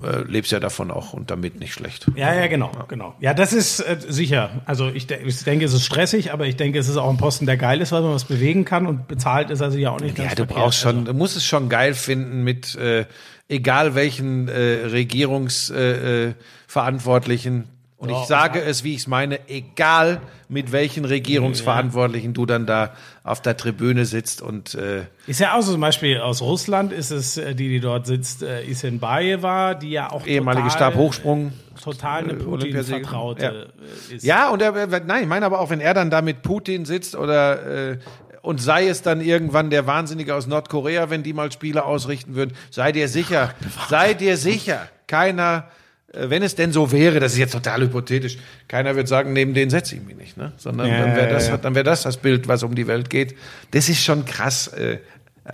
äh, 0.05 0.23
lebst 0.29 0.53
ja 0.53 0.61
davon 0.61 0.91
auch 0.91 1.15
und 1.15 1.31
damit 1.31 1.59
nicht 1.61 1.73
schlecht. 1.73 2.07
Ja, 2.15 2.35
ja, 2.35 2.47
genau, 2.47 2.71
genau. 2.89 3.15
Ja, 3.21 3.33
das 3.33 3.55
ist 3.55 3.81
äh, 3.81 3.97
sicher. 4.07 4.51
Also 4.67 4.89
ich, 4.89 5.07
de 5.07 5.19
ich 5.25 5.43
denke, 5.45 5.65
es 5.65 5.73
ist 5.73 5.85
stressig, 5.85 6.33
aber 6.33 6.47
ich 6.47 6.57
denke, 6.57 6.79
es 6.79 6.89
ist 6.89 6.99
auch 6.99 7.09
ein 7.11 7.17
Posten, 7.17 7.47
der 7.47 7.57
geil 7.57 7.81
ist, 7.81 7.93
weil 7.93 8.03
man 8.03 8.13
was 8.13 8.25
bewegen 8.25 8.67
kann 8.67 8.87
und 8.87 9.09
bezahlt 9.09 9.49
ist 9.51 9.63
also 9.63 9.79
ja 9.79 9.91
auch 9.93 10.01
nicht 10.01 10.19
Ja, 10.19 10.25
du 10.25 10.37
verkehrt. 10.37 10.49
brauchst 10.51 10.85
Also, 10.85 10.99
schon, 10.99 11.05
du 11.07 11.15
musst 11.15 11.37
es 11.39 11.45
schon 11.47 11.71
geil 11.71 11.95
finden 11.95 12.45
mit 12.45 12.75
äh, 12.77 13.07
egal 13.49 13.95
welchen 13.95 14.49
äh, 14.49 14.87
Regierungsverantwortlichen. 14.87 16.31
Äh, 16.31 16.35
Verantwortlichen. 16.67 17.65
Und 17.99 18.11
Ja, 18.11 18.21
ich 18.21 18.29
sage 18.29 18.61
es, 18.61 18.85
wie 18.85 18.93
ich 18.93 18.99
es 19.01 19.07
meine, 19.07 19.49
egal 19.49 20.21
mit 20.51 20.71
welchen 20.71 21.07
Regierungsverantwortlichen 21.07 22.35
du 22.35 22.45
dann 22.45 22.67
da 22.67 22.93
auf 23.25 23.41
der 23.41 23.57
Tribüne 23.57 24.05
sitzt 24.05 24.43
und 24.43 24.75
äh, 24.75 25.05
Ist 25.27 25.41
ja 25.41 25.55
auch 25.55 25.63
so 25.63 25.73
zum 25.73 25.81
Beispiel 25.81 26.19
aus 26.21 26.43
Russland 26.43 26.93
ist 26.93 27.11
es, 27.11 27.39
äh, 27.39 27.55
die, 27.55 27.69
die 27.71 27.81
dort 27.81 28.07
sitzt, 28.07 28.43
äh, 28.43 28.63
Isenbaeva, 28.65 29.73
die 29.75 29.91
ja 29.93 30.13
auch 30.13 30.27
ehemalige 30.27 30.69
total, 30.69 30.77
Stabhochsprung. 30.93 31.53
total 31.83 32.25
eine 32.25 32.33
äh, 32.35 32.45
Olympiasiegerin. 32.45 33.03
Putin-Vertraute 33.05 33.69
äh, 34.11 34.15
ist. 34.17 34.25
Ja, 34.27 34.51
und 34.51 34.61
er- 34.61 35.01
nein, 35.07 35.23
ich 35.23 35.29
meine 35.29 35.47
aber 35.47 35.61
auch, 35.61 35.71
wenn 35.71 35.81
er 35.81 35.95
dann 35.95 36.11
da 36.11 36.21
mit 36.21 36.43
Putin 36.43 36.85
sitzt 36.85 37.17
oder 37.17 37.93
äh, 37.93 37.99
und 38.47 38.63
sei 38.63 38.87
es 38.87 39.03
dann 39.03 39.21
irgendwann 39.21 39.71
der 39.71 39.89
Wahnsinnige 39.89 40.35
aus 40.37 40.47
Nordkorea, 40.47 41.11
wenn 41.11 41.25
die 41.25 41.33
mal 41.33 41.51
Spiele 41.51 41.85
ausrichten 41.85 42.37
würden, 42.37 42.55
sei 42.71 42.93
dir 42.93 43.09
sicher, 43.09 43.53
sei 43.91 44.15
dir 44.15 44.37
sicher, 44.37 44.89
keiner, 45.09 45.69
äh, 46.13 46.31
wenn 46.31 46.45
es 46.45 46.55
denn 46.55 46.71
so 46.71 46.93
wäre, 46.93 47.19
das 47.19 47.33
ist 47.33 47.39
jetzt 47.39 47.53
total 47.53 47.83
hypothetisch, 47.83 48.39
keiner 48.69 48.95
wird 48.95 49.09
sagen, 49.09 49.33
neben 49.33 49.53
den 49.53 49.69
setze 49.69 49.97
ich 49.97 50.03
mich 50.03 50.17
nicht, 50.17 50.37
ne? 50.37 50.53
Sondern 50.59 50.87
Ja, 50.87 51.01
dann 51.01 51.17
wäre 51.17 51.29
das, 51.29 51.49
ja. 51.49 51.61
wäre 51.75 51.83
das 51.83 52.03
das 52.03 52.19
Bild, 52.19 52.47
was 52.47 52.63
um 52.63 52.77
die 52.77 52.87
Welt 52.87 53.11
geht. 53.11 53.35
Das 53.73 53.89
ist 53.89 54.05
schon 54.05 54.25
krass. 54.25 54.69
Äh, 54.69 54.99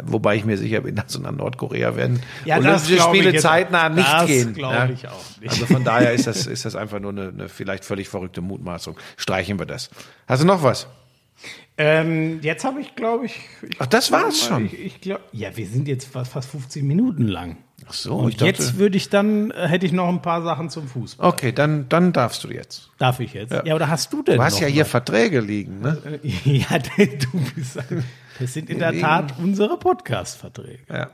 Wobei 0.04 0.36
ich 0.36 0.46
mir 0.46 0.56
sicher 0.56 0.80
bin, 0.80 0.94
dass 0.94 1.12
so 1.12 1.20
nach 1.20 1.32
Nordkorea 1.32 1.96
werden 1.96 2.22
Ja, 2.46 2.58
das 2.58 2.86
Olympische 2.86 3.02
Spiele 3.02 3.38
zeitnah 3.38 3.90
nicht 3.90 4.08
das 4.10 4.26
gehen. 4.26 4.54
glaub 4.54 4.72
ja. 4.72 4.88
ich 4.88 5.06
auch 5.06 5.38
nicht. 5.38 5.50
Also 5.50 5.66
von 5.66 5.84
daher 5.84 6.14
ist 6.14 6.26
das, 6.26 6.46
ist 6.46 6.64
das 6.64 6.76
einfach 6.76 6.98
nur 6.98 7.10
eine, 7.10 7.28
eine 7.28 7.48
vielleicht 7.50 7.84
völlig 7.84 8.08
verrückte 8.08 8.40
Mutmaßung. 8.40 8.96
Streichen 9.18 9.58
wir 9.58 9.66
das. 9.66 9.90
Hast 10.26 10.42
du 10.42 10.46
noch 10.46 10.62
was? 10.62 10.86
Ähm, 11.78 12.40
jetzt 12.42 12.64
habe 12.64 12.80
ich, 12.80 12.94
glaube 12.94 13.26
ich, 13.26 13.40
ich. 13.62 13.76
Ach, 13.78 13.86
das 13.86 14.12
war's 14.12 14.44
schon. 14.44 14.66
Ich, 14.66 14.78
ich 14.78 15.00
glaub, 15.00 15.20
ja, 15.32 15.56
wir 15.56 15.66
sind 15.66 15.88
jetzt 15.88 16.06
fast, 16.06 16.32
fast 16.32 16.50
15 16.50 16.86
Minuten 16.86 17.26
lang. 17.26 17.56
Ach 17.88 17.92
so, 17.94 18.16
Und 18.16 18.40
jetzt 18.40 18.78
würde 18.78 18.96
ich 18.96 19.08
dann, 19.08 19.50
äh, 19.50 19.66
hätte 19.68 19.86
ich 19.86 19.92
noch 19.92 20.08
ein 20.08 20.22
paar 20.22 20.42
Sachen 20.42 20.70
zum 20.70 20.86
Fußball. 20.86 21.26
Okay, 21.28 21.52
dann, 21.52 21.88
dann 21.88 22.12
darfst 22.12 22.44
du 22.44 22.48
jetzt. 22.48 22.90
Darf 22.98 23.20
ich 23.20 23.32
jetzt? 23.32 23.52
Ja, 23.64 23.74
oder 23.74 23.88
hast 23.88 24.12
du 24.12 24.22
denn 24.22 24.36
Du 24.36 24.42
hast 24.42 24.60
ja 24.60 24.66
hier 24.66 24.82
was? 24.82 24.90
Verträge 24.90 25.40
liegen, 25.40 25.80
ne? 25.80 26.20
Ja, 26.44 26.78
du 26.96 27.40
bist 27.54 27.78
Das 28.38 28.52
sind 28.52 28.70
in 28.70 28.78
der 28.78 28.98
Tat 29.00 29.34
unsere 29.38 29.78
Podcast-Verträge. 29.78 30.80
Ja. 30.88 31.10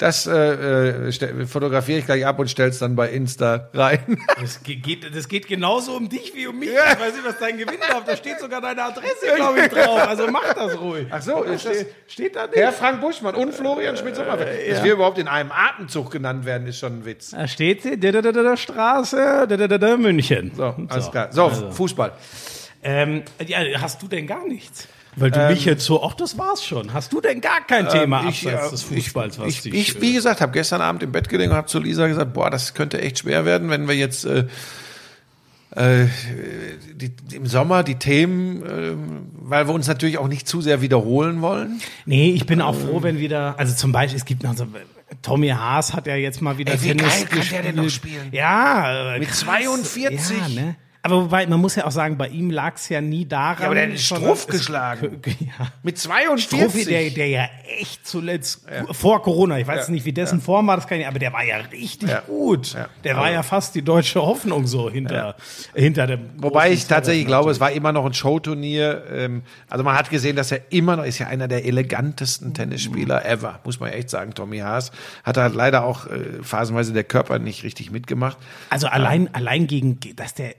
Das 0.00 0.26
äh, 0.26 0.32
äh, 1.08 1.46
fotografiere 1.46 1.98
ich 1.98 2.06
gleich 2.06 2.24
ab 2.24 2.38
und 2.38 2.48
stell's 2.50 2.78
dann 2.78 2.96
bei 2.96 3.10
Insta 3.10 3.68
rein. 3.74 3.98
Das 4.40 4.62
ge- 4.62 4.76
geht, 4.76 5.14
das 5.14 5.28
geht 5.28 5.46
genauso 5.46 5.94
um 5.94 6.08
dich 6.08 6.34
wie 6.34 6.46
um 6.46 6.58
mich. 6.58 6.70
Ich 6.70 6.74
weiß 6.74 7.12
nicht, 7.12 7.24
was 7.26 7.38
dein 7.38 7.58
Gewinn 7.58 7.78
drauf. 7.78 8.04
Da 8.06 8.16
steht 8.16 8.40
sogar 8.40 8.62
deine 8.62 8.82
Adresse, 8.82 9.26
glaube 9.36 9.60
ich, 9.60 9.68
drauf. 9.68 10.08
Also 10.08 10.26
mach 10.30 10.54
das 10.54 10.80
ruhig. 10.80 11.06
Ach 11.10 11.20
so, 11.20 11.42
ist 11.42 11.66
das, 11.66 11.84
Steht 12.08 12.34
da 12.34 12.46
nicht? 12.46 12.56
Herr 12.56 12.72
Frank 12.72 13.02
Buschmann 13.02 13.34
und 13.34 13.52
Florian 13.54 13.94
Schmidt-Sommerfeld. 13.94 14.72
Dass 14.72 14.82
wir 14.82 14.94
überhaupt 14.94 15.18
in 15.18 15.28
einem 15.28 15.52
Atemzug 15.52 16.10
genannt 16.10 16.46
werden, 16.46 16.66
ist 16.66 16.78
schon 16.78 17.00
ein 17.00 17.04
Witz. 17.04 17.32
Da 17.32 17.46
steht 17.46 17.82
sie, 17.82 18.00
da, 18.00 18.10
da, 18.10 18.22
da, 18.22 18.32
da, 18.32 18.56
Straße, 18.56 19.46
da, 19.46 19.56
da, 19.58 19.68
da, 19.68 19.76
da, 19.76 19.96
München. 19.98 20.52
So, 20.56 20.74
alles 20.88 21.10
klar. 21.10 21.28
So, 21.30 21.50
Fußball. 21.50 22.12
Ähm, 22.82 23.22
ja, 23.46 23.58
hast 23.82 24.00
du 24.00 24.08
denn 24.08 24.26
gar 24.26 24.46
nichts? 24.48 24.88
Weil 25.16 25.30
du 25.30 25.48
mich 25.48 25.64
jetzt 25.64 25.84
so, 25.84 26.04
ach, 26.04 26.14
das 26.14 26.38
war's 26.38 26.64
schon. 26.64 26.92
Hast 26.92 27.12
du 27.12 27.20
denn 27.20 27.40
gar 27.40 27.60
kein 27.66 27.88
Thema 27.88 28.20
ich, 28.28 28.46
abseits 28.46 28.68
äh, 28.68 28.70
des 28.70 28.82
Fußballs, 28.82 29.38
was 29.38 29.48
Ich, 29.48 29.62
dich, 29.62 29.74
ich 29.74 30.00
wie 30.00 30.14
gesagt, 30.14 30.40
habe 30.40 30.52
gestern 30.52 30.80
Abend 30.80 31.02
im 31.02 31.12
Bett 31.12 31.28
gelegen 31.28 31.50
und 31.50 31.56
habe 31.56 31.66
zu 31.66 31.80
Lisa 31.80 32.06
gesagt, 32.06 32.32
boah, 32.32 32.50
das 32.50 32.74
könnte 32.74 33.00
echt 33.00 33.18
schwer 33.18 33.44
werden, 33.44 33.70
wenn 33.70 33.88
wir 33.88 33.96
jetzt 33.96 34.24
äh, 34.24 34.46
äh, 35.72 36.06
die, 36.94 37.12
im 37.32 37.46
Sommer 37.46 37.82
die 37.82 37.96
Themen, 37.96 38.62
äh, 38.62 38.92
weil 39.42 39.68
wir 39.68 39.74
uns 39.74 39.86
natürlich 39.86 40.18
auch 40.18 40.28
nicht 40.28 40.48
zu 40.48 40.60
sehr 40.60 40.80
wiederholen 40.80 41.42
wollen. 41.42 41.80
Nee, 42.06 42.30
ich 42.30 42.46
bin 42.46 42.60
auch 42.60 42.74
froh, 42.74 43.02
wenn 43.02 43.18
wieder, 43.18 43.54
also 43.58 43.74
zum 43.74 43.92
Beispiel, 43.92 44.16
es 44.16 44.24
gibt 44.24 44.42
noch 44.42 44.56
so, 44.56 44.66
Tommy 45.22 45.48
Haas 45.48 45.92
hat 45.94 46.06
ja 46.06 46.16
jetzt 46.16 46.40
mal 46.40 46.58
wieder 46.58 46.72
Ey, 46.72 46.82
wie 46.82 46.88
Tennis 46.88 47.04
geil 47.04 47.24
kann 47.24 47.28
der 47.30 47.38
gespielt. 47.38 47.64
denn 47.64 47.74
noch 47.76 47.90
spielen? 47.90 48.28
Ja, 48.32 49.14
äh, 49.14 49.18
Mit 49.18 49.28
krass. 49.28 49.40
42. 49.40 50.38
Ja, 50.38 50.48
ne? 50.48 50.76
Aber 51.02 51.22
wobei, 51.24 51.46
man 51.46 51.60
muss 51.60 51.76
ja 51.76 51.86
auch 51.86 51.90
sagen, 51.90 52.18
bei 52.18 52.28
ihm 52.28 52.50
lag 52.50 52.74
es 52.76 52.88
ja 52.90 53.00
nie 53.00 53.24
daran. 53.24 53.56
Ja, 53.60 53.66
aber 53.66 53.74
der 53.74 53.90
hat 53.92 53.98
Struff 53.98 54.40
es- 54.40 54.46
geschlagen. 54.46 55.20
Ja. 55.40 55.72
Mit 55.82 55.98
Struffi, 55.98 56.48
42. 56.48 56.86
der, 56.86 57.10
der 57.10 57.28
ja 57.28 57.48
echt 57.78 58.06
zuletzt 58.06 58.66
vor 58.92 59.22
Corona, 59.22 59.58
ich 59.58 59.66
weiß 59.66 59.88
nicht, 59.88 60.04
wie 60.04 60.12
dessen 60.12 60.40
Form 60.40 60.66
war, 60.66 60.76
das 60.76 60.86
kann 60.86 61.00
ich, 61.00 61.06
aber 61.06 61.18
der 61.18 61.32
war 61.32 61.42
ja 61.44 61.56
richtig 61.72 62.08
Ja. 62.10 62.20
gut. 62.20 62.74
Ja. 62.74 62.88
Der 63.04 63.16
war 63.16 63.30
ja 63.30 63.42
fast 63.42 63.74
die 63.74 63.82
deutsche 63.82 64.20
Hoffnung 64.20 64.66
so 64.66 64.90
hinter, 64.90 65.36
hinter 65.74 66.06
dem. 66.06 66.30
Wobei 66.36 66.70
ich 66.72 66.86
tatsächlich 66.86 67.24
Zwerg 67.24 67.28
glaube, 67.28 67.50
es 67.50 67.60
war 67.60 67.70
immer 67.72 67.92
noch 67.92 68.04
ein 68.04 68.12
Showturnier. 68.14 69.04
Ähm, 69.10 69.42
also 69.68 69.82
man 69.84 69.96
hat 69.96 70.10
gesehen, 70.10 70.36
dass 70.36 70.52
er 70.52 70.60
immer 70.70 70.96
noch 70.96 71.04
ist 71.04 71.18
ja 71.18 71.26
einer 71.28 71.48
der 71.48 71.64
elegantesten 71.64 72.52
Tennisspieler 72.54 73.24
ever, 73.24 73.60
muss 73.64 73.80
man 73.80 73.90
echt 73.90 74.10
sagen. 74.10 74.34
Tommy 74.34 74.58
Haas 74.58 74.92
hat 75.24 75.36
halt 75.36 75.54
leider 75.54 75.84
auch 75.84 76.06
äh, 76.06 76.42
phasenweise 76.42 76.92
der 76.92 77.04
Körper 77.04 77.38
nicht 77.38 77.62
richtig 77.64 77.90
mitgemacht. 77.90 78.36
Also 78.68 78.86
allein, 78.88 79.32
allein 79.34 79.66
gegen, 79.66 79.98
dass 80.16 80.34
der 80.34 80.54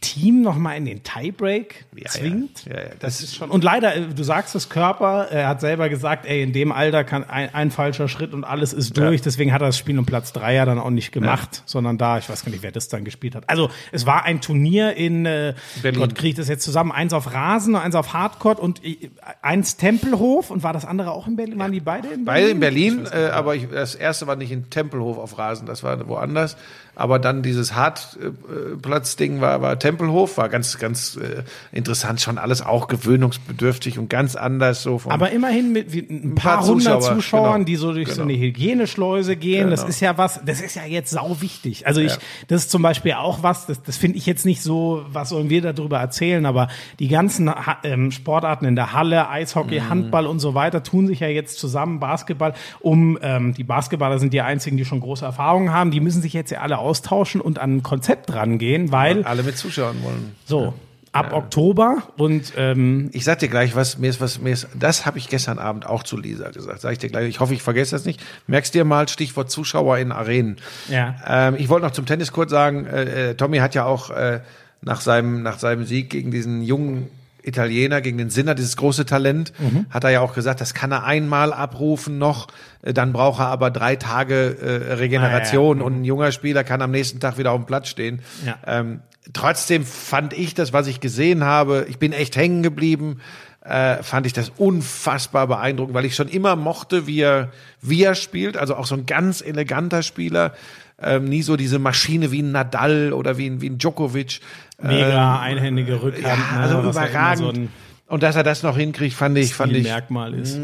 Team 0.00 0.40
nochmal 0.40 0.78
in 0.78 0.86
den 0.86 1.02
Tiebreak 1.02 1.84
Ja, 1.94 2.08
zwingt. 2.08 2.64
Ja, 2.64 2.74
ja, 2.74 2.82
ja. 2.84 2.90
Das 3.00 3.20
ist 3.20 3.36
schon. 3.36 3.50
Und 3.50 3.64
leider, 3.64 3.94
äh, 3.94 4.06
du 4.14 4.22
sagst 4.22 4.54
es, 4.54 4.70
Körper, 4.70 5.28
er 5.30 5.48
hat 5.48 5.60
selber 5.60 5.88
gesagt, 5.90 6.24
ey, 6.24 6.42
in 6.42 6.52
dem 6.52 6.72
Alter 6.72 7.04
kann 7.04 7.24
ein, 7.24 7.54
ein 7.54 7.70
falscher 7.70 8.08
Schritt 8.08 8.32
und 8.32 8.44
alles 8.44 8.72
ist 8.72 8.96
durch. 8.96 9.20
Deswegen 9.20 9.52
hat 9.52 9.60
er 9.60 9.66
das 9.66 9.76
Spiel 9.76 9.98
um 9.98 10.06
Platz 10.06 10.32
drei 10.32 10.54
ja 10.54 10.64
dann 10.64 10.78
auch 10.78 10.90
nicht 10.90 11.12
gemacht, 11.12 11.62
sondern 11.66 11.98
da, 11.98 12.18
ich 12.18 12.28
weiß 12.28 12.44
gar 12.44 12.50
nicht, 12.50 12.62
wer 12.62 12.72
das 12.72 12.88
dann 12.88 13.04
gespielt 13.04 13.34
hat. 13.34 13.44
Also 13.48 13.70
es 13.92 14.06
war 14.06 14.24
ein 14.24 14.40
Turnier 14.40 14.94
in 14.94 15.26
äh, 15.26 15.54
Berlin. 15.82 16.00
Gott 16.00 16.14
kriege 16.14 16.30
ich 16.30 16.36
das 16.36 16.48
jetzt 16.48 16.64
zusammen, 16.64 16.90
eins 16.90 17.12
auf 17.12 17.34
Rasen, 17.34 17.76
eins 17.76 17.94
auf 17.94 18.14
Hardcourt 18.14 18.60
und 18.60 18.82
äh, 18.84 19.10
eins 19.42 19.76
Tempelhof 19.76 20.50
und 20.50 20.62
war 20.62 20.72
das 20.72 20.86
andere 20.86 21.12
auch 21.12 21.26
in 21.26 21.36
Berlin? 21.36 21.58
Waren 21.58 21.72
die 21.72 21.80
beide 21.80 22.08
in 22.08 22.24
Berlin? 22.24 22.24
Beide 22.24 22.48
in 22.48 22.60
Berlin, 22.60 23.08
äh, 23.12 23.26
aber 23.28 23.54
ich, 23.54 23.68
das 23.68 23.94
erste 23.94 24.26
war 24.26 24.36
nicht 24.36 24.50
in 24.50 24.70
Tempelhof 24.70 25.18
auf 25.18 25.36
Rasen, 25.36 25.66
das 25.66 25.82
war 25.82 26.08
woanders. 26.08 26.56
Aber 26.98 27.18
dann 27.18 27.42
dieses 27.42 27.74
Hartplatz-Ding 27.74 29.40
war, 29.40 29.62
war 29.62 29.78
Tempelhof, 29.78 30.36
war 30.36 30.48
ganz, 30.48 30.78
ganz 30.78 31.16
äh, 31.16 31.42
interessant, 31.72 32.20
schon 32.20 32.38
alles 32.38 32.60
auch 32.60 32.88
gewöhnungsbedürftig 32.88 33.98
und 33.98 34.10
ganz 34.10 34.36
anders 34.36 34.82
so. 34.82 35.00
Aber 35.06 35.30
immerhin 35.30 35.72
mit 35.72 35.92
wie, 35.92 36.00
ein 36.00 36.34
paar, 36.34 36.56
paar 36.58 36.66
hundert 36.66 37.02
Zuschauer, 37.02 37.14
Zuschauern, 37.16 37.52
genau. 37.54 37.64
die 37.66 37.76
so 37.76 37.92
durch 37.92 38.08
so 38.08 38.22
Genau. 38.22 38.34
eine 38.34 38.38
Hygieneschleuse 38.42 39.36
gehen. 39.36 39.70
Das 39.70 39.80
Genau. 39.80 39.90
ist 39.90 40.00
ja 40.00 40.18
was, 40.18 40.40
das 40.44 40.60
ist 40.60 40.74
ja 40.74 40.84
jetzt 40.84 41.10
sau 41.10 41.40
wichtig. 41.40 41.86
Also 41.86 42.00
ich, 42.00 42.12
Ja. 42.12 42.18
das 42.48 42.62
ist 42.62 42.70
zum 42.70 42.82
Beispiel 42.82 43.12
auch 43.12 43.42
was, 43.42 43.66
das, 43.66 43.82
das 43.82 43.96
finde 43.96 44.18
ich 44.18 44.26
jetzt 44.26 44.44
nicht 44.44 44.60
so, 44.62 45.04
was 45.12 45.28
sollen 45.28 45.50
wir 45.50 45.62
darüber 45.62 45.98
erzählen, 45.98 46.46
aber 46.46 46.68
die 46.98 47.08
ganzen 47.08 47.48
Ha- 47.48 47.78
ähm, 47.84 48.10
Sportarten 48.10 48.64
in 48.64 48.74
der 48.76 48.92
Halle, 48.92 49.28
Eishockey, 49.28 49.80
Mhm. 49.80 49.88
Handball 49.88 50.26
und 50.26 50.40
so 50.40 50.54
weiter, 50.54 50.82
tun 50.82 51.06
sich 51.06 51.20
ja 51.20 51.28
jetzt 51.28 51.58
zusammen, 51.58 52.00
Basketball, 52.00 52.54
um, 52.80 53.18
ähm, 53.22 53.54
die 53.54 53.64
Basketballer 53.64 54.18
sind 54.18 54.32
die 54.32 54.40
einzigen, 54.40 54.76
die 54.76 54.84
schon 54.84 55.00
große 55.00 55.24
Erfahrungen 55.24 55.72
haben, 55.72 55.90
die 55.90 56.00
müssen 56.00 56.22
sich 56.22 56.32
jetzt 56.32 56.50
ja 56.50 56.60
alle 56.60 56.78
austauschen 56.88 57.40
und 57.40 57.58
an 57.58 57.76
ein 57.76 57.82
Konzept 57.82 58.32
rangehen, 58.34 58.90
weil, 58.90 59.24
alle 59.24 59.42
mit 59.42 59.58
Zuschauern 59.58 60.02
wollen. 60.02 60.34
so, 60.46 60.74
ab 61.12 61.32
Oktober 61.32 62.02
und, 62.16 62.52
ähm, 62.56 63.10
Ich 63.12 63.24
sag 63.24 63.38
dir 63.38 63.48
gleich, 63.48 63.74
was 63.74 63.98
mir 63.98 64.08
ist, 64.08 64.20
was 64.20 64.40
mir 64.40 64.52
ist. 64.52 64.68
Das 64.78 65.06
habe 65.06 65.18
ich 65.18 65.28
gestern 65.28 65.58
Abend 65.58 65.86
auch 65.86 66.02
zu 66.02 66.16
Lisa 66.16 66.50
gesagt. 66.50 66.80
Sag 66.80 66.92
ich 66.92 66.98
dir 66.98 67.08
gleich. 67.08 67.28
Ich 67.28 67.40
hoffe, 67.40 67.54
ich 67.54 67.62
vergesse 67.62 67.92
das 67.92 68.04
nicht. 68.04 68.20
Merkst 68.46 68.74
dir 68.74 68.84
mal 68.84 69.08
Stichwort 69.08 69.50
Zuschauer 69.50 69.98
in 69.98 70.12
Arenen. 70.12 70.56
Ja. 70.88 71.16
Ähm, 71.26 71.56
ich 71.58 71.68
wollte 71.68 71.86
noch 71.86 71.92
zum 71.92 72.06
Tennis 72.06 72.32
kurz 72.32 72.50
sagen. 72.50 72.86
Äh, 72.86 73.30
äh, 73.30 73.34
Tommy 73.34 73.58
hat 73.58 73.74
ja 73.74 73.84
auch 73.84 74.10
äh, 74.10 74.40
nach 74.80 75.00
seinem 75.00 75.42
nach 75.42 75.58
seinem 75.58 75.84
Sieg 75.84 76.10
gegen 76.10 76.30
diesen 76.30 76.62
jungen 76.62 77.08
Italiener, 77.48 78.00
gegen 78.00 78.18
den 78.18 78.30
Sinner, 78.30 78.54
dieses 78.54 78.76
große 78.76 79.06
Talent, 79.06 79.52
Mhm. 79.58 79.86
hat 79.90 80.04
er 80.04 80.10
ja 80.10 80.20
auch 80.20 80.34
gesagt, 80.34 80.60
das 80.60 80.74
kann 80.74 80.92
er 80.92 81.04
einmal 81.04 81.52
abrufen 81.52 82.18
noch. 82.18 82.46
Äh, 82.82 82.92
Dann 82.94 83.12
braucht 83.12 83.40
er 83.40 83.46
aber 83.48 83.70
drei 83.70 83.96
Tage 83.96 84.56
äh, 84.60 84.94
Regeneration 84.94 85.78
Ah, 85.78 85.80
ja. 85.80 85.86
und 85.86 86.00
ein 86.00 86.04
junger 86.04 86.30
Spieler 86.30 86.62
kann 86.64 86.82
am 86.82 86.90
nächsten 86.92 87.18
Tag 87.20 87.38
wieder 87.38 87.50
auf 87.52 87.60
dem 87.60 87.66
Platz 87.66 87.88
stehen. 87.88 88.20
Ja. 88.46 88.56
Ähm, 88.66 89.00
trotzdem 89.32 89.84
fand 89.84 90.32
ich 90.32 90.54
das, 90.54 90.72
was 90.72 90.86
ich 90.86 91.00
gesehen 91.00 91.42
habe, 91.44 91.86
ich 91.88 91.98
bin 91.98 92.12
echt 92.12 92.36
hängen 92.36 92.62
geblieben, 92.62 93.20
äh, 93.64 94.02
fand 94.02 94.24
ich 94.26 94.32
das 94.32 94.50
unfassbar 94.56 95.46
beeindruckend, 95.46 95.94
weil 95.94 96.04
ich 96.06 96.14
schon 96.14 96.28
immer 96.28 96.56
mochte, 96.56 97.06
wie 97.06 97.20
er, 97.20 97.50
wie 97.82 98.02
er 98.04 98.14
spielt, 98.14 98.56
also 98.56 98.76
auch 98.76 98.86
so 98.86 98.94
ein 98.94 99.04
ganz 99.04 99.42
eleganter 99.42 100.02
Spieler, 100.02 100.54
ähm, 101.00 101.24
nie 101.26 101.42
so 101.42 101.56
diese 101.56 101.78
Maschine 101.78 102.32
wie 102.32 102.42
ein 102.42 102.52
Nadal 102.52 103.12
oder 103.12 103.36
wie 103.36 103.46
ein, 103.46 103.60
wie 103.60 103.68
ein 103.68 103.78
Djokovic. 103.78 104.40
Mega 104.82 105.40
einhändige 105.40 106.02
Rückhand. 106.02 106.24
Ja, 106.24 106.36
ne, 106.36 106.62
also 106.62 106.84
was 106.84 106.96
ja 106.96 107.04
überragend. 107.06 107.56
so 107.56 108.12
und 108.14 108.22
dass 108.22 108.36
er 108.36 108.42
das 108.42 108.62
noch 108.62 108.76
hinkriegt, 108.76 109.14
fand 109.14 109.36
ich, 109.36 109.54
fand 109.54 109.72
ich, 109.74 109.84
Merkmal 109.84 110.34
ist. 110.34 110.58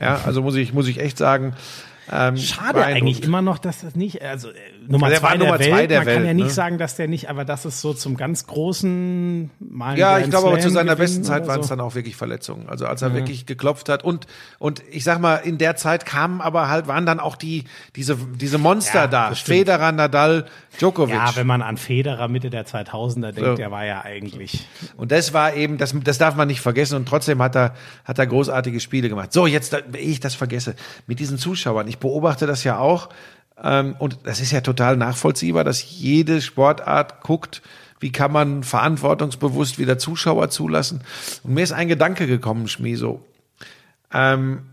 ja, 0.00 0.20
also 0.26 0.42
muss 0.42 0.54
ich, 0.56 0.72
muss 0.74 0.86
ich 0.88 1.00
echt 1.00 1.16
sagen. 1.18 1.54
Ähm, 2.12 2.36
Schade 2.36 2.84
eigentlich 2.84 3.22
immer 3.24 3.40
noch, 3.40 3.56
dass 3.56 3.80
das 3.80 3.96
nicht, 3.96 4.20
also 4.20 4.50
äh, 4.50 4.52
Nummer 4.86 5.08
Der 5.08 5.22
war 5.22 5.30
zwei 5.30 5.38
der 5.38 5.46
Nummer 5.46 5.58
Welt, 5.58 5.70
zwei 5.70 5.86
der 5.86 5.98
man 6.00 6.06
kann 6.06 6.16
Welt, 6.16 6.26
ja 6.26 6.34
nicht 6.34 6.44
ne? 6.44 6.50
sagen, 6.50 6.76
dass 6.76 6.96
der 6.96 7.08
nicht, 7.08 7.30
aber 7.30 7.46
das 7.46 7.64
ist 7.64 7.80
so 7.80 7.94
zum 7.94 8.18
ganz 8.18 8.46
großen 8.46 9.50
Mal 9.58 9.98
Ja, 9.98 10.18
ich 10.18 10.28
glaube 10.28 10.48
aber 10.48 10.60
zu 10.60 10.68
seiner 10.68 10.96
besten 10.96 11.24
Zeit 11.24 11.46
waren 11.46 11.60
es 11.60 11.68
so. 11.68 11.74
dann 11.74 11.80
auch 11.82 11.94
wirklich 11.94 12.14
Verletzungen. 12.14 12.68
Also 12.68 12.86
als 12.86 13.00
er 13.00 13.14
wirklich 13.14 13.46
geklopft 13.46 13.88
hat 13.88 14.04
und 14.04 14.26
und 14.58 14.82
ich 14.90 15.02
sag 15.02 15.18
mal 15.18 15.36
in 15.36 15.56
der 15.56 15.76
Zeit 15.76 16.04
kamen 16.04 16.42
aber 16.42 16.68
halt 16.68 16.88
waren 16.88 17.06
dann 17.06 17.20
auch 17.20 17.36
die 17.36 17.64
diese 17.96 18.16
diese 18.16 18.58
Monster 18.58 19.02
Ja, 19.04 19.06
da. 19.06 19.34
Federer, 19.34 19.90
Nadal, 19.92 20.44
Djokovic. 20.78 21.14
Ja, 21.14 21.36
wenn 21.36 21.46
man 21.46 21.62
an 21.62 21.76
Federer 21.76 22.28
Mitte 22.28 22.50
der 22.50 22.66
2000er 22.66 23.32
denkt, 23.32 23.40
So. 23.40 23.54
der 23.54 23.70
war 23.70 23.84
ja 23.84 24.02
eigentlich 24.02 24.66
und 24.96 25.12
das 25.12 25.32
war 25.32 25.54
eben 25.54 25.78
das 25.78 25.94
das 26.04 26.18
darf 26.18 26.36
man 26.36 26.48
nicht 26.48 26.60
vergessen 26.60 26.96
und 26.96 27.06
trotzdem 27.08 27.40
hat 27.42 27.56
er 27.56 27.74
hat 28.04 28.18
er 28.18 28.26
großartige 28.26 28.80
Spiele 28.80 29.08
gemacht. 29.08 29.32
So, 29.32 29.46
jetzt 29.46 29.72
ehe 29.72 29.98
ich 29.98 30.20
das 30.20 30.34
vergesse, 30.34 30.74
mit 31.06 31.20
diesen 31.20 31.38
Zuschauern, 31.38 31.88
ich 31.88 31.98
beobachte 31.98 32.46
das 32.46 32.64
ja 32.64 32.78
auch 32.78 33.08
ähm, 33.62 33.94
und 33.98 34.18
das 34.24 34.40
ist 34.40 34.50
ja 34.50 34.60
total 34.60 34.96
nachvollziehbar, 34.96 35.64
dass 35.64 35.88
jede 35.90 36.40
Sportart 36.40 37.20
guckt, 37.22 37.62
wie 38.00 38.12
kann 38.12 38.32
man 38.32 38.62
verantwortungsbewusst 38.62 39.78
wieder 39.78 39.98
Zuschauer 39.98 40.50
zulassen. 40.50 41.02
Und 41.42 41.54
mir 41.54 41.62
ist 41.62 41.72
ein 41.72 41.88
Gedanke 41.88 42.26
gekommen, 42.26 42.68
Schmieso. 42.68 43.24
Ähm, 44.12 44.64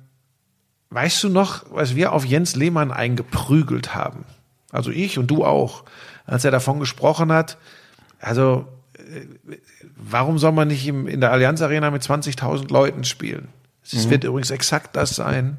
weißt 0.90 1.24
du 1.24 1.30
noch, 1.30 1.64
was 1.72 1.96
wir 1.96 2.12
auf 2.12 2.26
Jens 2.26 2.56
Lehmann 2.56 2.92
eingeprügelt 2.92 3.96
haben? 3.96 4.26
Also 4.72 4.92
ich 4.92 5.18
und 5.18 5.28
du 5.28 5.44
auch, 5.46 5.84
als 6.26 6.46
er 6.46 6.52
davon 6.52 6.80
gesprochen 6.80 7.32
hat. 7.32 7.58
Also, 8.20 8.68
äh, 8.98 9.58
warum 9.96 10.38
soll 10.38 10.52
man 10.52 10.68
nicht 10.68 10.88
im, 10.88 11.08
in 11.08 11.20
der 11.22 11.32
Allianz 11.32 11.62
Arena 11.62 11.92
mit 11.92 12.04
20.000 12.04 12.72
Leuten 12.72 13.04
spielen? 13.04 13.50
Es 13.84 14.10
wird 14.10 14.24
übrigens 14.24 14.52
exakt 14.52 14.96
das 14.96 15.16
sein. 15.16 15.58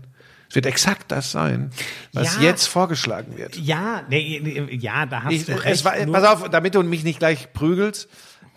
Es 0.49 0.55
wird 0.55 0.67
exakt 0.67 1.11
das 1.11 1.33
sein, 1.33 1.71
was 2.13 2.37
Ja. 2.37 2.43
jetzt 2.43 2.67
vorgeschlagen 2.67 3.37
wird. 3.39 3.57
ja, 3.57 4.03
nee, 4.11 4.39
nee, 4.43 4.77
ja, 4.77 5.07
da 5.07 5.23
hast 5.25 5.33
Ich, 5.33 5.47
du 5.47 5.53
recht. 5.53 5.67
es 5.67 5.85
war, 5.85 5.93
pass 5.95 6.25
auf, 6.25 6.49
damit 6.51 6.75
du 6.75 6.83
mich 6.83 7.05
nicht 7.05 7.19
gleich 7.19 7.53
prügelst. 7.55 8.09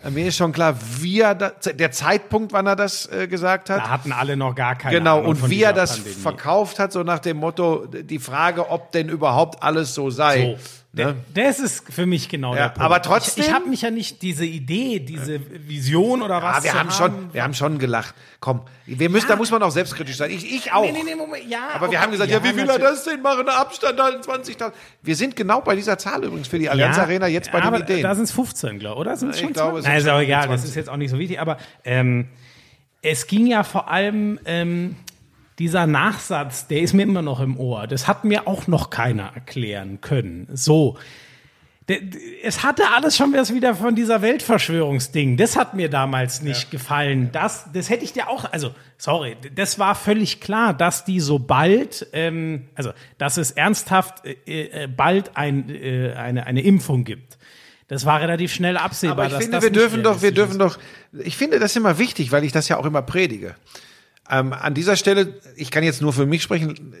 Äh, 0.06 0.10
Mir 0.10 0.26
ist 0.28 0.36
schon 0.36 0.52
klar, 0.52 0.76
wie 1.00 1.20
er 1.20 1.34
da, 1.34 1.50
der 1.50 1.90
Zeitpunkt, 1.90 2.52
wann 2.52 2.66
er 2.66 2.76
das 2.76 3.06
äh, 3.06 3.26
gesagt 3.28 3.70
hat. 3.70 3.78
da 3.84 3.90
hatten 3.90 4.12
alle 4.12 4.36
noch 4.36 4.54
gar 4.54 4.74
keine 4.76 4.98
Genau, 4.98 5.18
Ahnung 5.18 5.30
und 5.42 5.50
wie 5.50 5.62
er 5.62 5.72
das 5.72 5.96
Pandemie. 5.96 6.14
verkauft 6.16 6.78
hat, 6.78 6.92
so 6.92 7.02
nach 7.02 7.18
dem 7.18 7.36
Motto, 7.38 7.86
die 7.86 8.18
Frage, 8.18 8.70
ob 8.70 8.92
denn 8.92 9.08
überhaupt 9.08 9.62
alles 9.62 9.94
so 9.94 10.10
sei. 10.10 10.56
So. 10.58 10.62
Ne? 10.96 11.14
Das 11.34 11.58
ist 11.60 11.92
für 11.92 12.06
mich 12.06 12.28
genau 12.28 12.54
Ja, 12.54 12.62
der 12.62 12.68
Punkt. 12.70 12.80
aber 12.80 13.02
trotzdem- 13.02 13.42
Ich, 13.42 13.48
ich 13.48 13.54
habe 13.54 13.68
mich 13.68 13.82
ja 13.82 13.90
nicht 13.90 14.22
diese 14.22 14.46
Idee, 14.46 14.98
diese 15.00 15.40
Vision 15.68 16.22
oder 16.22 16.42
was 16.42 16.58
Ja, 16.58 16.64
wir 16.64 16.70
zu 16.70 16.78
haben 16.78 16.90
schon, 16.90 17.34
wir 17.34 17.42
haben 17.42 17.54
schon 17.54 17.78
gelacht. 17.78 18.14
Komm, 18.40 18.62
wir 18.86 19.10
müssen, 19.10 19.28
da 19.28 19.36
muss 19.36 19.50
man 19.50 19.62
auch 19.62 19.70
selbstkritisch 19.70 20.16
sein. 20.16 20.30
Ich, 20.30 20.50
ich 20.50 20.72
auch. 20.72 20.82
Nee, 20.82 20.92
nee, 20.92 21.02
nee, 21.04 21.14
Moment, 21.14 21.44
ja. 21.48 21.68
Aber 21.74 21.82
wir 21.82 21.88
okay, 21.88 21.98
haben 21.98 22.12
gesagt, 22.12 22.30
ja, 22.30 22.42
wie 22.42 22.56
will 22.56 22.68
er 22.68 22.78
das 22.78 23.04
denn 23.04 23.20
machen? 23.20 23.46
Abstand 23.48 24.00
halten, 24.00 24.22
20.000. 24.22 24.72
Wir 25.02 25.16
sind 25.16 25.36
genau 25.36 25.60
bei 25.60 25.76
dieser 25.76 25.98
Zahl 25.98 26.24
übrigens 26.24 26.48
für 26.48 26.58
die 26.58 26.70
Allianz 26.70 26.98
Arena 26.98 27.26
jetzt 27.26 27.52
bei 27.52 27.58
ja, 27.58 27.64
den 27.64 27.74
aber 27.74 27.80
Ideen. 27.84 28.02
Da 28.02 28.14
sind 28.14 28.24
es 28.24 28.32
15, 28.32 28.78
glaube 28.78 28.94
ich, 28.96 29.00
oder? 29.02 29.16
Sind 29.16 29.30
es 29.30 29.36
Ich 29.36 29.42
schon 29.42 29.52
glaube, 29.52 29.78
es 29.78 29.84
20? 29.84 29.84
sind 29.84 29.92
Nein, 29.92 29.98
ist 30.00 30.08
auch 30.08 30.26
egal, 30.26 30.44
20. 30.46 30.62
das 30.62 30.70
ist 30.70 30.76
jetzt 30.76 30.88
auch 30.88 30.96
nicht 30.96 31.10
so 31.10 31.18
wichtig, 31.18 31.40
aber 31.40 31.58
ähm, 31.84 32.28
es 33.02 33.26
ging 33.26 33.46
ja 33.46 33.62
vor 33.64 33.90
allem, 33.90 34.38
ähm, 34.46 34.96
dieser 35.58 35.86
Nachsatz, 35.86 36.66
der 36.66 36.80
ist 36.80 36.92
mir 36.92 37.04
immer 37.04 37.22
noch 37.22 37.40
im 37.40 37.58
Ohr. 37.58 37.86
Das 37.86 38.06
hat 38.06 38.24
mir 38.24 38.46
auch 38.46 38.66
noch 38.66 38.90
keiner 38.90 39.32
erklären 39.34 40.00
können. 40.00 40.48
So. 40.52 40.98
Es 42.42 42.64
hatte 42.64 42.82
alles 42.96 43.16
schon 43.16 43.32
was 43.32 43.54
wieder 43.54 43.76
von 43.76 43.94
dieser 43.94 44.20
Weltverschwörungsding. 44.20 45.36
Das 45.36 45.56
hat 45.56 45.74
mir 45.74 45.88
damals 45.88 46.42
nicht 46.42 46.64
ja. 46.64 46.70
gefallen. 46.70 47.30
Das, 47.30 47.66
das 47.72 47.90
hätte 47.90 48.04
ich 48.04 48.12
dir 48.12 48.28
auch, 48.28 48.44
also, 48.50 48.74
sorry, 48.98 49.36
das 49.54 49.78
war 49.78 49.94
völlig 49.94 50.40
klar, 50.40 50.74
dass 50.74 51.04
die 51.04 51.20
so 51.20 51.38
bald, 51.38 52.08
ähm, 52.12 52.66
also, 52.74 52.90
dass 53.18 53.36
es 53.36 53.52
ernsthaft 53.52 54.24
äh, 54.26 54.62
äh 54.84 54.88
bald 54.88 55.36
ein, 55.36 55.70
äh, 55.70 56.12
eine, 56.14 56.46
eine 56.46 56.62
Impfung 56.62 57.04
gibt. 57.04 57.38
Das 57.88 58.04
war 58.04 58.20
relativ 58.20 58.52
schnell 58.52 58.76
absehbar. 58.76 59.26
Aber 59.26 59.36
ich 59.36 59.42
finde, 59.44 59.62
wir 59.62 59.70
dürfen 59.70 60.02
doch, 60.02 60.20
wir 60.20 60.32
dürfen 60.32 60.58
doch, 60.58 60.78
ich 61.12 61.36
finde 61.36 61.60
das 61.60 61.76
immer 61.76 61.98
wichtig, 61.98 62.32
weil 62.32 62.42
ich 62.42 62.50
das 62.50 62.68
ja 62.68 62.78
auch 62.78 62.84
immer 62.84 63.02
predige. 63.02 63.54
Ähm, 64.30 64.52
an 64.52 64.74
dieser 64.74 64.96
Stelle, 64.96 65.34
ich 65.56 65.70
kann 65.70 65.84
jetzt 65.84 66.02
nur 66.02 66.12
für 66.12 66.26
mich 66.26 66.42
sprechen, 66.42 66.94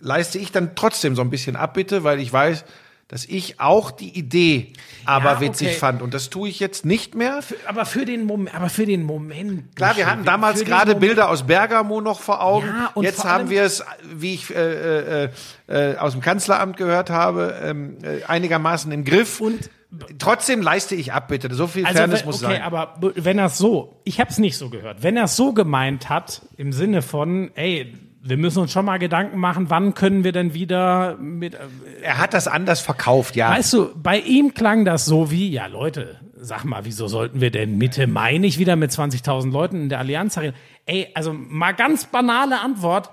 leiste 0.00 0.38
ich 0.38 0.52
dann 0.52 0.74
trotzdem 0.76 1.16
so 1.16 1.22
ein 1.22 1.30
bisschen 1.30 1.56
Abbitte, 1.56 2.04
weil 2.04 2.20
ich 2.20 2.32
weiß, 2.32 2.64
dass 3.08 3.26
ich 3.26 3.60
auch 3.60 3.90
die 3.90 4.18
Idee 4.18 4.72
aber 5.04 5.32
ja, 5.32 5.40
witzig 5.40 5.68
okay. 5.68 5.76
fand. 5.76 6.02
Und 6.02 6.14
das 6.14 6.30
tue 6.30 6.48
ich 6.48 6.58
jetzt 6.58 6.86
nicht 6.86 7.14
mehr. 7.14 7.42
Für, 7.42 7.56
aber 7.66 7.84
für 7.84 8.06
den 8.06 8.24
Moment, 8.24 8.54
aber 8.54 8.70
für 8.70 8.86
den 8.86 9.02
Moment. 9.02 9.76
Klar, 9.76 9.96
wir 9.96 10.06
hatten 10.06 10.24
damals 10.24 10.64
gerade 10.64 10.94
Bilder 10.94 11.28
aus 11.28 11.46
Bergamo 11.46 12.00
noch 12.00 12.20
vor 12.20 12.42
Augen. 12.42 12.66
Ja, 12.66 12.90
und 12.94 13.04
jetzt 13.04 13.24
haben 13.24 13.50
wir 13.50 13.62
es, 13.62 13.84
wie 14.02 14.34
ich 14.34 14.54
äh, 14.54 15.24
äh, 15.24 15.30
äh, 15.68 15.96
aus 15.96 16.12
dem 16.12 16.22
Kanzleramt 16.22 16.76
gehört 16.76 17.10
habe, 17.10 17.60
ähm, 17.62 17.98
äh, 18.02 18.24
einigermaßen 18.24 18.90
im 18.90 19.04
Griff. 19.04 19.40
Und 19.40 19.70
Trotzdem 20.18 20.62
leiste 20.62 20.94
ich 20.94 21.12
ab, 21.12 21.28
bitte. 21.28 21.52
So 21.54 21.66
viel 21.66 21.84
also, 21.84 21.98
Fairness 21.98 22.24
muss 22.24 22.36
okay, 22.42 22.54
sein. 22.54 22.62
Okay, 22.62 22.62
aber 22.62 22.94
wenn 23.16 23.38
er 23.38 23.46
es 23.46 23.58
so, 23.58 24.00
ich 24.04 24.20
habe 24.20 24.30
es 24.30 24.38
nicht 24.38 24.56
so 24.56 24.70
gehört. 24.70 25.02
Wenn 25.02 25.16
er 25.16 25.24
es 25.24 25.36
so 25.36 25.52
gemeint 25.52 26.08
hat, 26.08 26.42
im 26.56 26.72
Sinne 26.72 27.02
von, 27.02 27.50
ey, 27.54 27.94
wir 28.26 28.38
müssen 28.38 28.60
uns 28.60 28.72
schon 28.72 28.86
mal 28.86 28.98
Gedanken 28.98 29.38
machen, 29.38 29.68
wann 29.68 29.94
können 29.94 30.24
wir 30.24 30.32
denn 30.32 30.54
wieder 30.54 31.16
mit. 31.18 31.54
Äh, 31.54 31.58
er 32.02 32.18
hat 32.18 32.32
das 32.32 32.48
anders 32.48 32.80
verkauft, 32.80 33.36
ja. 33.36 33.50
Weißt 33.50 33.72
du, 33.74 33.90
bei 33.94 34.18
ihm 34.18 34.54
klang 34.54 34.84
das 34.84 35.04
so 35.04 35.30
wie, 35.30 35.50
ja 35.50 35.66
Leute, 35.66 36.16
sag 36.34 36.64
mal, 36.64 36.84
wieso 36.84 37.06
sollten 37.06 37.40
wir 37.40 37.50
denn 37.50 37.76
Mitte 37.76 38.06
Mai 38.06 38.38
nicht 38.38 38.58
wieder 38.58 38.76
mit 38.76 38.90
20.000 38.90 39.50
Leuten 39.50 39.82
in 39.82 39.88
der 39.90 39.98
Allianz 39.98 40.38
reden? 40.38 40.56
Ey, 40.86 41.08
also 41.14 41.34
mal 41.34 41.72
ganz 41.72 42.06
banale 42.06 42.60
Antwort 42.60 43.10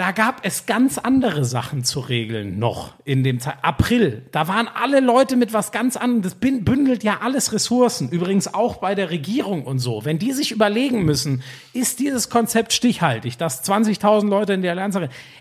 da 0.00 0.12
gab 0.12 0.46
es 0.46 0.64
ganz 0.64 0.96
andere 0.96 1.44
Sachen 1.44 1.84
zu 1.84 2.00
regeln 2.00 2.58
noch 2.58 2.94
in 3.04 3.22
dem 3.22 3.38
Zeit. 3.38 3.56
April, 3.60 4.22
da 4.32 4.48
waren 4.48 4.66
alle 4.66 5.00
Leute 5.00 5.36
mit 5.36 5.52
was 5.52 5.72
ganz 5.72 5.98
anderem. 5.98 6.22
Das 6.22 6.36
bündelt 6.36 7.04
ja 7.04 7.18
alles 7.20 7.52
Ressourcen. 7.52 8.08
Übrigens 8.08 8.54
auch 8.54 8.78
bei 8.78 8.94
der 8.94 9.10
Regierung 9.10 9.64
und 9.64 9.78
so. 9.78 10.02
Wenn 10.06 10.18
die 10.18 10.32
sich 10.32 10.52
überlegen 10.52 11.04
müssen, 11.04 11.42
ist 11.74 11.98
dieses 11.98 12.30
Konzept 12.30 12.72
stichhaltig, 12.72 13.36
dass 13.36 13.62
20.000 13.62 14.26
Leute 14.26 14.54
in 14.54 14.62
der 14.62 14.70
Allianz, 14.70 14.96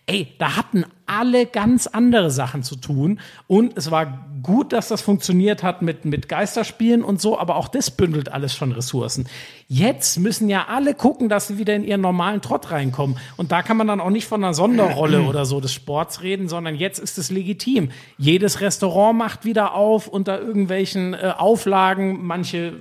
ey, 0.07 0.35
da 0.39 0.57
hatten 0.57 0.83
alle 1.05 1.45
ganz 1.45 1.87
andere 1.87 2.29
Sachen 2.29 2.61
zu 2.61 2.75
tun. 2.75 3.21
Und 3.47 3.77
es 3.77 3.91
war 3.91 4.27
gut, 4.41 4.73
dass 4.73 4.87
das 4.87 5.01
funktioniert 5.01 5.63
hat 5.63 5.81
mit, 5.81 6.05
mit 6.05 6.29
Geisterspielen 6.29 7.03
und 7.03 7.21
so, 7.21 7.37
aber 7.37 7.55
auch 7.55 7.67
das 7.67 7.91
bündelt 7.91 8.31
alles 8.31 8.53
schon 8.55 8.71
Ressourcen. 8.71 9.27
Jetzt 9.67 10.17
müssen 10.17 10.49
ja 10.49 10.65
alle 10.67 10.95
gucken, 10.95 11.29
dass 11.29 11.47
sie 11.47 11.59
wieder 11.59 11.75
in 11.75 11.83
ihren 11.83 12.01
normalen 12.01 12.41
Trott 12.41 12.71
reinkommen. 12.71 13.17
Und 13.37 13.51
da 13.51 13.61
kann 13.61 13.77
man 13.77 13.87
dann 13.87 14.01
auch 14.01 14.09
nicht 14.09 14.27
von 14.27 14.43
einer 14.43 14.53
Sonderrolle 14.53 15.21
oder 15.29 15.45
so 15.45 15.61
des 15.61 15.73
Sports 15.73 16.23
reden, 16.23 16.49
sondern 16.49 16.75
jetzt 16.75 16.97
ist 16.97 17.17
es 17.17 17.29
legitim. 17.29 17.91
Jedes 18.17 18.61
Restaurant 18.61 19.17
macht 19.17 19.45
wieder 19.45 19.75
auf 19.75 20.07
unter 20.07 20.41
irgendwelchen 20.41 21.13
äh, 21.13 21.33
Auflagen. 21.37 22.25
Manche 22.25 22.73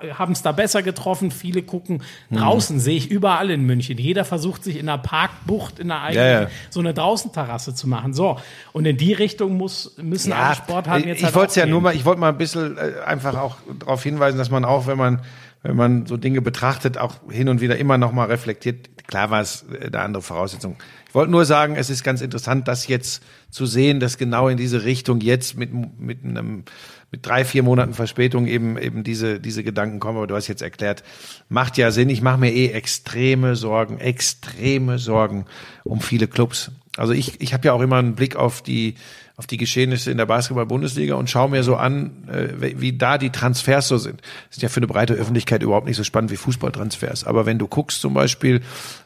äh, 0.00 0.12
haben 0.14 0.32
es 0.32 0.40
da 0.40 0.52
besser 0.52 0.82
getroffen, 0.82 1.30
viele 1.30 1.62
gucken 1.62 2.02
mhm. 2.30 2.36
draußen, 2.36 2.80
sehe 2.80 2.96
ich 2.96 3.10
überall 3.10 3.50
in 3.50 3.66
München. 3.66 3.98
Jeder 3.98 4.24
versucht 4.24 4.64
sich 4.64 4.78
in 4.78 4.88
einer 4.88 4.98
Parkbucht, 4.98 5.78
in 5.78 5.90
einer 5.90 6.02
eigenen, 6.02 6.26
ja, 6.26 6.40
ja. 6.42 6.48
so 6.70 6.80
eine 6.80 6.94
Draußenterrasse 6.94 7.74
zu 7.74 7.88
machen. 7.88 8.14
So, 8.14 8.38
und 8.72 8.86
in 8.86 8.96
die 8.96 9.12
Richtung 9.12 9.58
muss, 9.58 9.96
müssen 9.98 10.30
ja, 10.30 10.36
alle 10.36 10.56
Sportarten 10.92 11.08
jetzt 11.08 11.18
Ich 11.18 11.24
halt 11.24 11.34
wollte 11.34 11.50
es 11.50 11.56
ja 11.56 11.66
nur 11.66 11.80
mal, 11.80 11.94
ich 11.94 12.04
wollte 12.04 12.20
mal 12.20 12.28
ein 12.28 12.38
bisschen 12.38 12.76
äh, 12.76 13.00
einfach 13.04 13.36
auch 13.36 13.56
darauf 13.78 14.02
hinweisen, 14.02 14.38
dass 14.38 14.50
man 14.50 14.64
auch, 14.64 14.86
wenn 14.86 14.98
man 14.98 15.20
wenn 15.62 15.76
man 15.76 16.06
so 16.06 16.16
Dinge 16.16 16.42
betrachtet, 16.42 16.98
auch 16.98 17.14
hin 17.30 17.48
und 17.48 17.60
wieder 17.60 17.78
immer 17.78 17.96
noch 17.96 18.12
mal 18.12 18.26
reflektiert. 18.26 18.90
Klar 19.06 19.30
war 19.30 19.40
es 19.40 19.64
äh, 19.72 19.86
eine 19.86 20.00
andere 20.00 20.22
Voraussetzung. 20.22 20.76
Ich 21.08 21.14
wollte 21.14 21.30
nur 21.30 21.44
sagen, 21.44 21.76
es 21.76 21.90
ist 21.90 22.02
ganz 22.02 22.20
interessant, 22.20 22.68
das 22.68 22.88
jetzt 22.88 23.22
zu 23.50 23.66
sehen, 23.66 24.00
dass 24.00 24.18
genau 24.18 24.48
in 24.48 24.56
diese 24.56 24.84
Richtung 24.84 25.20
jetzt 25.20 25.56
mit, 25.56 25.70
mit 25.72 26.24
einem 26.24 26.64
mit 27.10 27.26
drei, 27.26 27.44
vier 27.44 27.62
Monaten 27.62 27.92
Verspätung 27.92 28.46
eben 28.46 28.78
eben 28.78 29.04
diese 29.04 29.38
diese 29.38 29.62
Gedanken 29.62 30.00
kommen. 30.00 30.16
Aber 30.16 30.26
du 30.26 30.34
hast 30.34 30.48
jetzt 30.48 30.62
erklärt, 30.62 31.04
macht 31.50 31.76
ja 31.76 31.90
Sinn. 31.90 32.08
Ich 32.08 32.22
mache 32.22 32.38
mir 32.38 32.50
eh 32.50 32.68
extreme 32.68 33.54
Sorgen, 33.54 33.98
extreme 33.98 34.98
Sorgen 34.98 35.44
um 35.84 36.00
viele 36.00 36.26
Clubs. 36.26 36.70
Also 36.96 37.12
ich, 37.12 37.40
ich 37.40 37.54
habe 37.54 37.66
ja 37.66 37.72
auch 37.72 37.80
immer 37.80 37.96
einen 37.96 38.14
Blick 38.14 38.36
auf 38.36 38.62
die, 38.62 38.94
auf 39.42 39.48
die 39.48 39.56
Geschehnisse 39.56 40.12
in 40.12 40.18
der 40.18 40.26
Basketball-Bundesliga 40.26 41.16
und 41.16 41.28
schaue 41.28 41.50
mir 41.50 41.64
so 41.64 41.74
an, 41.74 42.28
äh, 42.28 42.78
wie 42.78 42.96
da 42.96 43.18
die 43.18 43.30
Transfers 43.30 43.88
so 43.88 43.98
sind. 43.98 44.20
Das 44.20 44.58
ist 44.58 44.62
ja 44.62 44.68
für 44.68 44.76
eine 44.76 44.86
breite 44.86 45.14
Öffentlichkeit 45.14 45.64
überhaupt 45.64 45.88
nicht 45.88 45.96
so 45.96 46.04
spannend 46.04 46.30
wie 46.30 46.36
Fußballtransfers. 46.36 47.24
Aber 47.24 47.44
wenn 47.44 47.58
du 47.58 47.66
guckst 47.66 48.00
zum 48.00 48.14
Beispiel, 48.14 48.60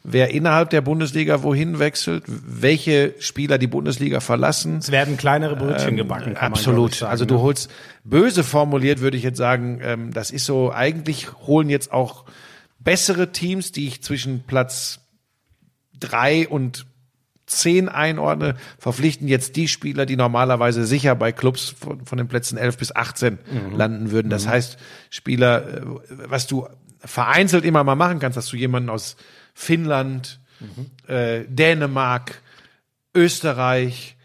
wer 0.05 0.35
innerhalb 0.35 0.69
der 0.69 0.83
Bundesliga 0.83 1.43
wohin 1.43 1.79
wechselt, 1.79 2.25
welche 2.27 3.15
Spieler 3.19 3.57
die 3.57 3.67
Bundesliga 3.67 4.21
verlassen. 4.21 4.77
Es 4.77 4.91
werden 4.91 5.17
kleinere 5.17 5.57
Brötchen 5.57 5.91
ähm, 5.91 5.97
gebacken. 5.97 6.37
absolut. 6.37 6.97
Sagen, 6.97 7.11
also 7.11 7.25
du 7.25 7.37
ne? 7.37 7.41
holst, 7.41 7.71
böse 8.05 8.45
formuliert 8.45 9.01
würde 9.01 9.17
ich 9.17 9.23
jetzt 9.23 9.39
sagen, 9.39 9.81
ähm, 9.83 10.13
das 10.13 10.31
ist 10.31 10.45
so, 10.45 10.71
eigentlich 10.71 11.33
holen 11.47 11.71
jetzt 11.71 11.93
auch 11.93 12.27
bessere 12.79 13.33
Teams, 13.33 13.73
die 13.73 13.87
ich 13.87 14.03
zwischen 14.03 14.43
Platz 14.43 15.01
drei 15.99 16.47
und 16.47 16.85
10 17.47 17.89
einordne, 17.89 18.57
verpflichten 18.79 19.29
jetzt 19.29 19.57
die 19.57 19.69
Spieler, 19.69 20.05
die 20.05 20.17
normalerweise 20.17 20.85
sicher 20.85 21.15
bei 21.15 21.33
Clubs 21.33 21.75
von, 21.79 22.05
von 22.05 22.19
den 22.19 22.29
Plätzen 22.29 22.59
11 22.59 22.77
bis 22.77 22.95
18 22.95 23.39
mhm. 23.51 23.77
landen 23.77 24.11
würden. 24.11 24.31
Das 24.31 24.47
mhm. 24.47 24.51
heißt, 24.51 24.79
Spieler, 25.11 25.67
äh, 25.67 25.83
was 26.27 26.47
du 26.47 26.67
vereinzelt 26.99 27.65
immer 27.65 27.85
mal 27.85 27.95
machen 27.95 28.19
kannst, 28.19 28.37
dass 28.37 28.49
du 28.49 28.57
jemanden 28.57 28.91
aus 28.91 29.17
Finnland, 29.55 30.41
mhm. 30.61 31.13
äh, 31.13 31.45
Dänemark, 31.49 32.43
Österreich 33.15 34.17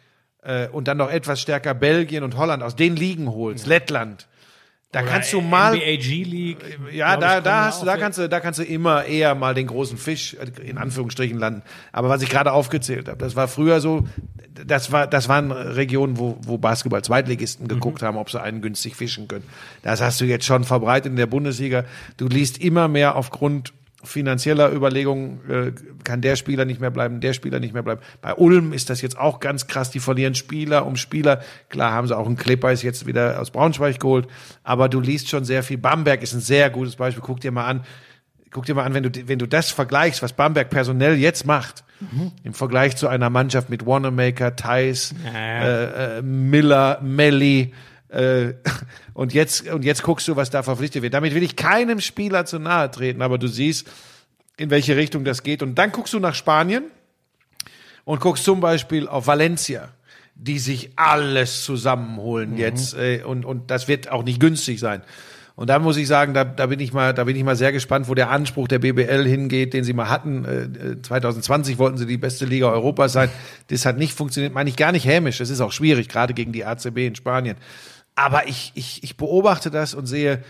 äh, 0.42 0.68
und 0.68 0.88
dann 0.88 0.98
noch 0.98 1.10
etwas 1.10 1.40
stärker 1.40 1.74
Belgien 1.74 2.24
und 2.24 2.38
Holland 2.38 2.64
aus 2.64 2.76
den 2.76 2.96
Ligen 2.96 3.30
holst, 3.30 3.66
ja. 3.66 3.70
Lettland, 3.70 4.28
da 4.92 5.02
Oder 5.02 5.10
kannst 5.10 5.32
du 5.32 5.40
mal 5.40 5.76
NBA 5.76 5.96
G 6.02 6.24
League. 6.24 6.58
Ja, 6.92 7.16
da 7.16 7.38
ich, 7.38 7.44
da 7.44 7.66
hast 7.66 7.82
du 7.82 7.86
da 7.86 7.96
kannst 7.96 8.20
du 8.20 8.28
da 8.28 8.40
kannst 8.42 8.60
du 8.60 8.64
immer 8.64 9.06
eher 9.06 9.36
mal 9.36 9.54
den 9.54 9.68
großen 9.68 9.98
Fisch 9.98 10.36
in 10.62 10.78
Anführungsstrichen 10.78 11.40
landen. 11.40 11.62
Aber 11.94 12.10
was 12.10 12.22
ich 12.22 12.30
gerade 12.30 12.52
aufgezählt 12.52 13.08
habe, 13.08 13.18
das 13.18 13.38
war 13.38 13.48
früher 13.48 13.80
so, 13.80 14.06
das 14.66 14.92
war 14.92 15.08
das 15.08 15.30
waren 15.30 15.54
Regionen, 15.54 16.18
wo 16.18 16.38
wo 16.42 16.58
Basketball 16.58 17.02
Zweitligisten 17.04 17.70
geguckt 17.70 18.02
mhm. 18.02 18.08
haben, 18.08 18.18
ob 18.18 18.30
sie 18.30 18.42
einen 18.42 18.62
günstig 18.62 18.98
fischen 18.98 19.30
können. 19.30 19.46
Das 19.82 20.02
hast 20.02 20.20
du 20.20 20.26
jetzt 20.26 20.46
schon 20.46 20.66
verbreitet 20.66 21.12
in 21.12 21.16
der 21.16 21.28
Bundesliga. 21.28 21.86
Du 22.18 22.28
liest 22.28 22.58
immer 22.58 22.90
mehr 22.90 23.16
aufgrund 23.16 23.72
finanzieller 24.04 24.72
Überlegungen 24.72 25.40
äh, 25.50 25.72
kann 26.04 26.22
der 26.22 26.36
Spieler 26.36 26.66
nicht 26.66 26.82
mehr 26.82 26.92
bleiben, 26.92 27.22
der 27.22 27.34
Spieler 27.34 27.60
nicht 27.60 27.74
mehr 27.74 27.84
bleiben. 27.84 28.02
Bei 28.22 28.34
Ulm 28.34 28.74
ist 28.74 28.90
das 28.90 29.02
jetzt 29.02 29.18
auch 29.18 29.40
ganz 29.40 29.68
krass. 29.68 29.92
Die 29.92 30.00
verlieren 30.00 30.36
Spieler 30.36 30.86
um 30.86 30.96
Spieler. 30.96 31.42
Klar 31.70 31.92
haben 31.94 32.08
sie 32.08 32.18
auch 32.18 32.26
einen 32.26 32.38
Clipper 32.38 32.72
ist 32.72 32.82
jetzt 32.84 33.06
wieder 33.06 33.40
aus 33.40 33.52
Braunschweig 33.52 34.00
geholt, 34.00 34.28
aber 34.64 34.90
du 34.90 35.00
liest 35.00 35.30
schon 35.30 35.46
sehr 35.46 35.64
viel. 35.64 35.78
Bamberg 35.78 36.24
ist 36.24 36.34
ein 36.34 36.42
sehr 36.42 36.70
gutes 36.70 36.96
Beispiel. 36.96 37.24
Guck 37.26 37.40
dir 37.40 37.52
mal 37.52 37.66
an. 37.66 37.84
Guck 38.52 38.66
dir 38.66 38.76
mal 38.76 38.84
an, 38.84 38.94
wenn 38.94 39.04
du, 39.04 39.28
wenn 39.28 39.40
du 39.40 39.48
das 39.48 39.72
vergleichst, 39.72 40.22
was 40.22 40.34
Bamberg 40.34 40.70
personell 40.70 41.16
jetzt 41.16 41.46
macht, 41.46 41.86
mhm. 42.02 42.34
im 42.44 42.54
Vergleich 42.54 42.98
zu 42.98 43.08
einer 43.08 43.30
Mannschaft 43.30 43.70
mit 43.70 43.86
Wanamaker, 43.86 44.58
Thais, 44.58 45.16
ja. 45.24 45.64
äh, 45.64 46.18
äh, 46.18 46.22
Miller, 46.22 47.00
Melly, 47.02 47.72
äh, 48.12 48.54
und 49.14 49.34
jetzt, 49.34 49.68
und 49.70 49.84
jetzt 49.84 50.04
guckst 50.04 50.28
du, 50.28 50.36
was 50.36 50.50
da 50.50 50.64
verpflichtet 50.64 51.02
wird. 51.02 51.14
Damit 51.14 51.34
will 51.34 51.44
ich 51.44 51.56
keinem 51.56 52.02
Spieler 52.02 52.46
zu 52.46 52.60
nahe 52.60 52.92
treten, 52.92 53.22
aber 53.22 53.38
du 53.38 53.48
siehst, 53.48 53.90
in 54.58 54.70
welche 54.70 54.96
Richtung 54.96 55.24
das 55.24 55.44
geht. 55.44 55.64
Und 55.64 55.76
dann 55.76 55.92
guckst 55.92 56.14
du 56.14 56.20
nach 56.20 56.36
Spanien 56.36 56.84
und 58.04 58.20
guckst 58.20 58.44
zum 58.44 58.60
Beispiel 58.60 59.08
auf 59.08 59.28
Valencia, 59.28 59.90
die 60.36 60.60
sich 60.60 60.92
alles 60.96 61.64
zusammenholen 61.64 62.52
mhm. 62.52 62.58
jetzt. 62.58 62.94
Äh, 62.94 63.24
und, 63.24 63.46
und 63.46 63.72
das 63.72 63.88
wird 63.88 64.12
auch 64.12 64.24
nicht 64.24 64.40
günstig 64.40 64.80
sein. 64.80 65.02
Und 65.56 65.70
da 65.70 65.80
muss 65.80 65.98
ich 65.98 66.08
sagen, 66.08 66.34
da, 66.34 66.44
da 66.44 66.66
bin 66.68 66.80
ich 66.80 66.94
mal, 66.94 67.14
da 67.14 67.26
bin 67.26 67.36
ich 67.36 67.44
mal 67.44 67.56
sehr 67.56 67.72
gespannt, 67.72 68.08
wo 68.08 68.16
der 68.16 68.30
Anspruch 68.32 68.68
der 68.68 68.80
BBL 68.80 69.28
hingeht, 69.28 69.74
den 69.74 69.84
sie 69.84 69.94
mal 69.94 70.10
hatten. 70.10 70.46
Äh, 70.46 71.02
2020 71.02 71.78
wollten 71.78 71.98
sie 71.98 72.06
die 72.06 72.18
beste 72.18 72.46
Liga 72.46 72.70
Europas 72.72 73.14
sein. 73.14 73.30
Das 73.68 73.86
hat 73.86 73.98
nicht 73.98 74.14
funktioniert, 74.14 74.54
meine 74.54 74.70
ich 74.70 74.76
gar 74.76 74.92
nicht 74.92 75.06
hämisch. 75.06 75.38
Das 75.38 75.50
ist 75.50 75.62
auch 75.62 75.72
schwierig, 75.72 76.08
gerade 76.08 76.34
gegen 76.34 76.52
die 76.52 76.66
ACB 76.66 77.06
in 77.06 77.16
Spanien. 77.16 77.58
Aber 78.16 78.48
ich, 78.48 78.72
ich, 78.76 79.04
ich 79.04 79.18
beobachte 79.18 79.72
das 79.72 79.94
und 79.94 80.06
sehe, 80.06 80.44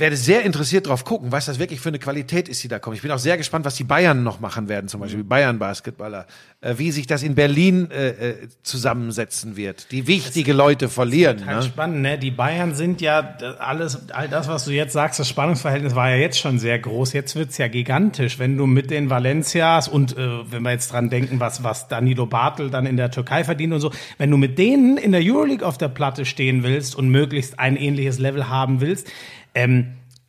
werde 0.00 0.16
sehr 0.16 0.42
interessiert 0.44 0.86
drauf 0.86 1.04
gucken, 1.04 1.32
was 1.32 1.46
das 1.46 1.58
wirklich 1.58 1.80
für 1.80 1.88
eine 1.88 1.98
Qualität 1.98 2.48
ist, 2.48 2.62
die 2.62 2.68
da 2.68 2.78
kommt. 2.78 2.96
Ich 2.96 3.02
bin 3.02 3.10
auch 3.10 3.18
sehr 3.18 3.36
gespannt, 3.36 3.64
was 3.64 3.74
die 3.76 3.84
Bayern 3.84 4.22
noch 4.22 4.40
machen 4.40 4.68
werden, 4.68 4.88
zum 4.88 5.00
Beispiel 5.00 5.24
Bayern-Basketballer, 5.24 6.26
äh, 6.60 6.74
wie 6.76 6.90
sich 6.90 7.06
das 7.06 7.22
in 7.22 7.34
Berlin 7.34 7.90
äh, 7.90 8.08
äh, 8.08 8.48
zusammensetzen 8.62 9.56
wird. 9.56 9.90
Die 9.92 10.06
wichtige 10.06 10.52
Leute 10.52 10.88
verlieren. 10.88 11.44
Halt 11.46 11.58
Ne? 11.58 11.62
spannend, 11.64 12.00
ne? 12.02 12.18
Die 12.18 12.30
Bayern 12.30 12.74
sind 12.74 13.00
ja 13.00 13.22
das- 13.22 13.58
alles, 13.60 14.10
all 14.10 14.28
das, 14.28 14.48
was 14.48 14.64
du 14.64 14.70
jetzt 14.70 14.92
sagst, 14.92 15.18
das 15.20 15.28
Spannungsverhältnis 15.28 15.94
war 15.94 16.10
ja 16.10 16.16
jetzt 16.16 16.38
schon 16.38 16.58
sehr 16.58 16.78
groß. 16.78 17.12
Jetzt 17.12 17.34
wird's 17.36 17.58
ja 17.58 17.68
gigantisch, 17.68 18.38
wenn 18.38 18.56
du 18.56 18.66
mit 18.66 18.90
den 18.90 19.10
Valencias 19.10 19.88
und 19.88 20.16
äh, 20.16 20.50
wenn 20.50 20.62
wir 20.62 20.70
jetzt 20.72 20.92
dran 20.92 21.10
denken, 21.10 21.40
was, 21.40 21.64
was 21.64 21.88
Danilo 21.88 22.26
Bartel 22.26 22.70
dann 22.70 22.86
in 22.86 22.96
der 22.96 23.10
Türkei 23.10 23.44
verdient 23.44 23.72
und 23.72 23.80
so, 23.80 23.90
wenn 24.18 24.30
du 24.30 24.36
mit 24.36 24.58
denen 24.58 24.96
in 24.96 25.12
der 25.12 25.20
Euroleague 25.24 25.66
auf 25.66 25.78
der 25.78 25.88
Platte 25.88 26.24
stehen 26.24 26.62
willst 26.62 26.94
und 26.94 27.08
möglichst 27.08 27.58
ein 27.58 27.76
ähnliches 27.76 28.18
Level 28.18 28.48
haben 28.48 28.80
willst, 28.80 29.08
ähm, 29.58 29.86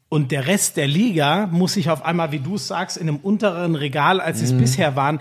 und 0.10 0.32
der 0.32 0.48
Rest 0.48 0.78
der 0.78 0.88
Liga 0.88 1.48
muss 1.52 1.74
sich 1.74 1.90
auf 1.92 2.04
einmal, 2.04 2.32
wie 2.32 2.40
du 2.40 2.56
es 2.56 2.68
sagst, 2.68 2.98
in 2.98 3.08
einem 3.08 3.18
unteren 3.18 3.76
Regal, 3.76 4.20
als 4.20 4.42
Mhm. 4.42 4.46
sie 4.48 4.54
es 4.56 4.60
bisher 4.60 4.96
waren, 4.96 5.20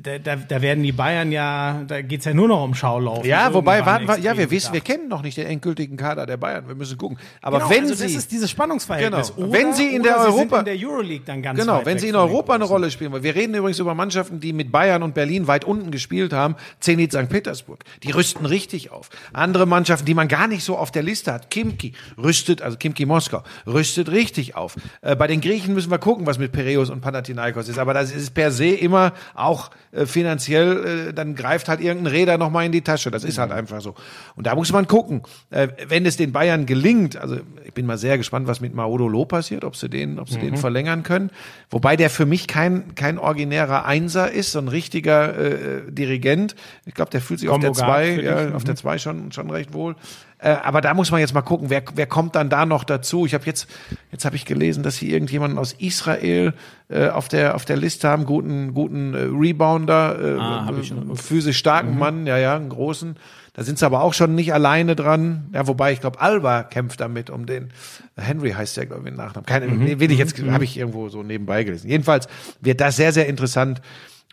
da, 0.00 0.18
da, 0.18 0.36
da 0.36 0.62
werden 0.62 0.82
die 0.84 0.92
Bayern 0.92 1.32
ja, 1.32 1.82
da 1.86 2.02
geht's 2.02 2.24
ja 2.24 2.32
nur 2.32 2.46
noch 2.48 2.62
um 2.62 2.74
Schaulaufen. 2.74 3.28
Ja, 3.28 3.52
wobei, 3.52 3.84
warten 3.84 4.06
wir, 4.06 4.18
ja, 4.18 4.36
wir 4.38 4.50
wissen, 4.50 4.72
wir 4.72 4.80
kennen 4.80 5.08
noch 5.08 5.22
nicht 5.22 5.36
den 5.36 5.46
endgültigen 5.46 5.96
Kader 5.96 6.24
der 6.26 6.36
Bayern. 6.36 6.68
Wir 6.68 6.74
müssen 6.74 6.96
gucken. 6.96 7.18
Aber 7.42 7.58
Genau, 7.58 7.70
wenn 7.70 7.82
also 7.82 7.94
sie, 7.94 8.04
das 8.04 8.12
ist 8.12 8.30
dieses 8.30 8.50
Spannungsverhältnis. 8.50 9.34
Genau. 9.34 9.48
Oder, 9.48 9.58
Wenn 9.58 9.72
sie 9.74 9.94
in 9.94 10.02
der 10.02 10.20
Europa- 10.20 10.60
in 10.60 10.64
der 10.66 10.76
Euroleague 10.76 11.22
dann 11.26 11.42
ganz 11.42 11.58
Genau, 11.58 11.84
wenn 11.84 11.98
sie 11.98 12.08
in 12.08 12.16
Europa 12.16 12.54
eine. 12.54 12.64
Rolle 12.64 12.90
spielen. 12.90 13.12
Weil 13.12 13.22
wir 13.22 13.34
reden 13.34 13.54
übrigens 13.54 13.78
über 13.78 13.94
Mannschaften, 13.94 14.40
die 14.40 14.52
mit 14.52 14.70
Bayern 14.70 15.02
und 15.02 15.14
Berlin 15.14 15.46
weit 15.46 15.64
unten 15.64 15.90
gespielt 15.90 16.32
haben. 16.32 16.54
Zenit 16.80 17.12
St. 17.12 17.28
Petersburg. 17.28 17.82
Die 18.02 18.10
rüsten 18.10 18.44
richtig 18.46 18.90
auf. 18.92 19.08
Andere 19.32 19.66
Mannschaften, 19.66 20.04
die 20.06 20.14
man 20.14 20.28
gar 20.28 20.46
nicht 20.46 20.62
so 20.64 20.76
auf 20.76 20.90
der 20.90 21.02
Liste 21.02 21.32
hat. 21.32 21.50
Kimki 21.50 21.94
rüstet, 22.22 22.62
also 22.62 22.76
Kimki 22.76 23.06
Moskau, 23.06 23.42
rüstet 23.66 24.10
richtig 24.10 24.54
auf. 24.54 24.76
Äh, 25.00 25.16
bei 25.16 25.26
den 25.26 25.40
Griechen 25.40 25.74
müssen 25.74 25.90
wir 25.90 25.98
gucken, 25.98 26.26
was 26.26 26.38
mit 26.38 26.52
Piraeus 26.52 26.90
und 26.90 27.00
Panathinaikos 27.00 27.68
ist. 27.68 27.78
Aber 27.78 27.94
das 27.94 28.12
ist 28.12 28.34
per 28.34 28.50
se 28.50 28.66
immer 28.68 29.12
auch 29.34 29.70
äh, 29.92 30.06
finanziell, 30.06 31.08
äh, 31.08 31.12
dann 31.14 31.34
greift 31.34 31.68
halt 31.68 31.80
irgendein 31.80 32.12
Räder 32.12 32.38
nochmal 32.38 32.66
in 32.66 32.72
die 32.72 32.82
Tasche. 32.82 33.10
Das 33.10 33.24
ist 33.24 33.38
halt 33.38 33.52
einfach 33.52 33.80
so. 33.80 33.94
Und 34.36 34.46
da 34.46 34.54
muss 34.54 34.72
man 34.72 34.86
gucken. 34.86 35.22
Äh, 35.50 35.68
wenn 35.88 36.04
es 36.06 36.16
den 36.16 36.32
Bayern 36.32 36.66
gelingt, 36.66 37.16
also 37.16 37.38
ich 37.64 37.72
bin 37.74 37.86
mal 37.86 37.98
sehr 37.98 38.18
gespannt, 38.18 38.46
was 38.46 38.60
mit 38.60 38.74
Maudolo 38.74 39.24
passiert, 39.24 39.64
ob 39.64 39.76
sie 39.76 39.88
den, 39.88 40.18
ob 40.18 40.28
sie 40.28 40.38
den 40.38 40.56
verlängern 40.56 41.02
können. 41.02 41.30
Wobei 41.70 41.96
der 41.96 42.10
für 42.10 42.26
mich 42.26 42.46
kein, 42.46 42.94
kein 42.94 43.18
originärer 43.18 43.84
Einser 43.84 44.30
ist, 44.30 44.52
so 44.52 44.58
ein 44.58 44.68
richtiger 44.68 45.36
äh, 45.38 45.82
Dirigent. 45.90 46.54
Ich 46.86 46.94
glaube, 46.94 47.10
der 47.10 47.20
fühlt 47.20 47.40
sich 47.40 47.48
auf 47.48 47.58
der 47.58 47.70
Kombo 47.70 47.80
zwei, 47.80 48.10
ja, 48.20 48.54
auf 48.54 48.64
der 48.64 48.76
zwei 48.76 48.98
schon, 48.98 49.32
schon 49.32 49.50
recht 49.50 49.72
wohl. 49.72 49.96
Äh, 50.40 50.50
aber 50.50 50.80
da 50.80 50.94
muss 50.94 51.10
man 51.10 51.20
jetzt 51.20 51.34
mal 51.34 51.42
gucken, 51.42 51.68
wer, 51.70 51.82
wer 51.94 52.06
kommt 52.06 52.36
dann 52.36 52.48
da 52.48 52.64
noch 52.64 52.84
dazu? 52.84 53.26
Ich 53.26 53.34
habe 53.34 53.44
jetzt, 53.46 53.68
jetzt 54.12 54.24
habe 54.24 54.36
ich 54.36 54.44
gelesen, 54.44 54.82
dass 54.84 54.96
sie 54.96 55.10
irgendjemanden 55.10 55.58
aus 55.58 55.72
Israel 55.72 56.54
äh, 56.88 57.08
auf 57.08 57.28
der 57.28 57.54
auf 57.56 57.64
der 57.64 57.76
Liste 57.76 58.08
haben, 58.08 58.24
guten 58.24 58.72
guten 58.72 59.14
äh, 59.14 59.18
Rebounder, 59.22 60.16
äh, 60.20 60.38
Ah, 60.38 60.66
hab 60.66 60.78
ich 60.78 60.88
schon. 60.88 61.16
physisch 61.16 61.58
starken 61.58 61.98
Mann, 61.98 62.26
ja 62.26 62.38
ja, 62.38 62.54
einen 62.56 62.68
großen. 62.68 63.16
Da 63.54 63.64
sind 63.64 63.76
sie 63.80 63.84
aber 63.86 64.02
auch 64.02 64.14
schon 64.14 64.36
nicht 64.36 64.52
alleine 64.54 64.94
dran. 64.94 65.50
Ja, 65.52 65.66
wobei 65.66 65.92
ich 65.92 66.00
glaube, 66.00 66.20
Alba 66.20 66.62
kämpft 66.62 67.00
damit 67.00 67.28
um 67.28 67.44
den. 67.44 67.70
Henry 68.16 68.52
heißt 68.52 68.76
der, 68.76 68.86
glaube 68.86 69.00
ich, 69.00 69.04
mit 69.06 69.16
Nachnamen. 69.16 69.46
Keine, 69.46 69.66
Mhm. 69.66 69.98
will 69.98 70.12
ich 70.12 70.18
jetzt, 70.18 70.40
habe 70.48 70.62
ich 70.62 70.76
irgendwo 70.78 71.08
so 71.08 71.24
nebenbei 71.24 71.64
gelesen. 71.64 71.90
Jedenfalls 71.90 72.28
wird 72.60 72.80
das 72.80 72.94
sehr, 72.94 73.12
sehr 73.12 73.26
interessant. 73.26 73.80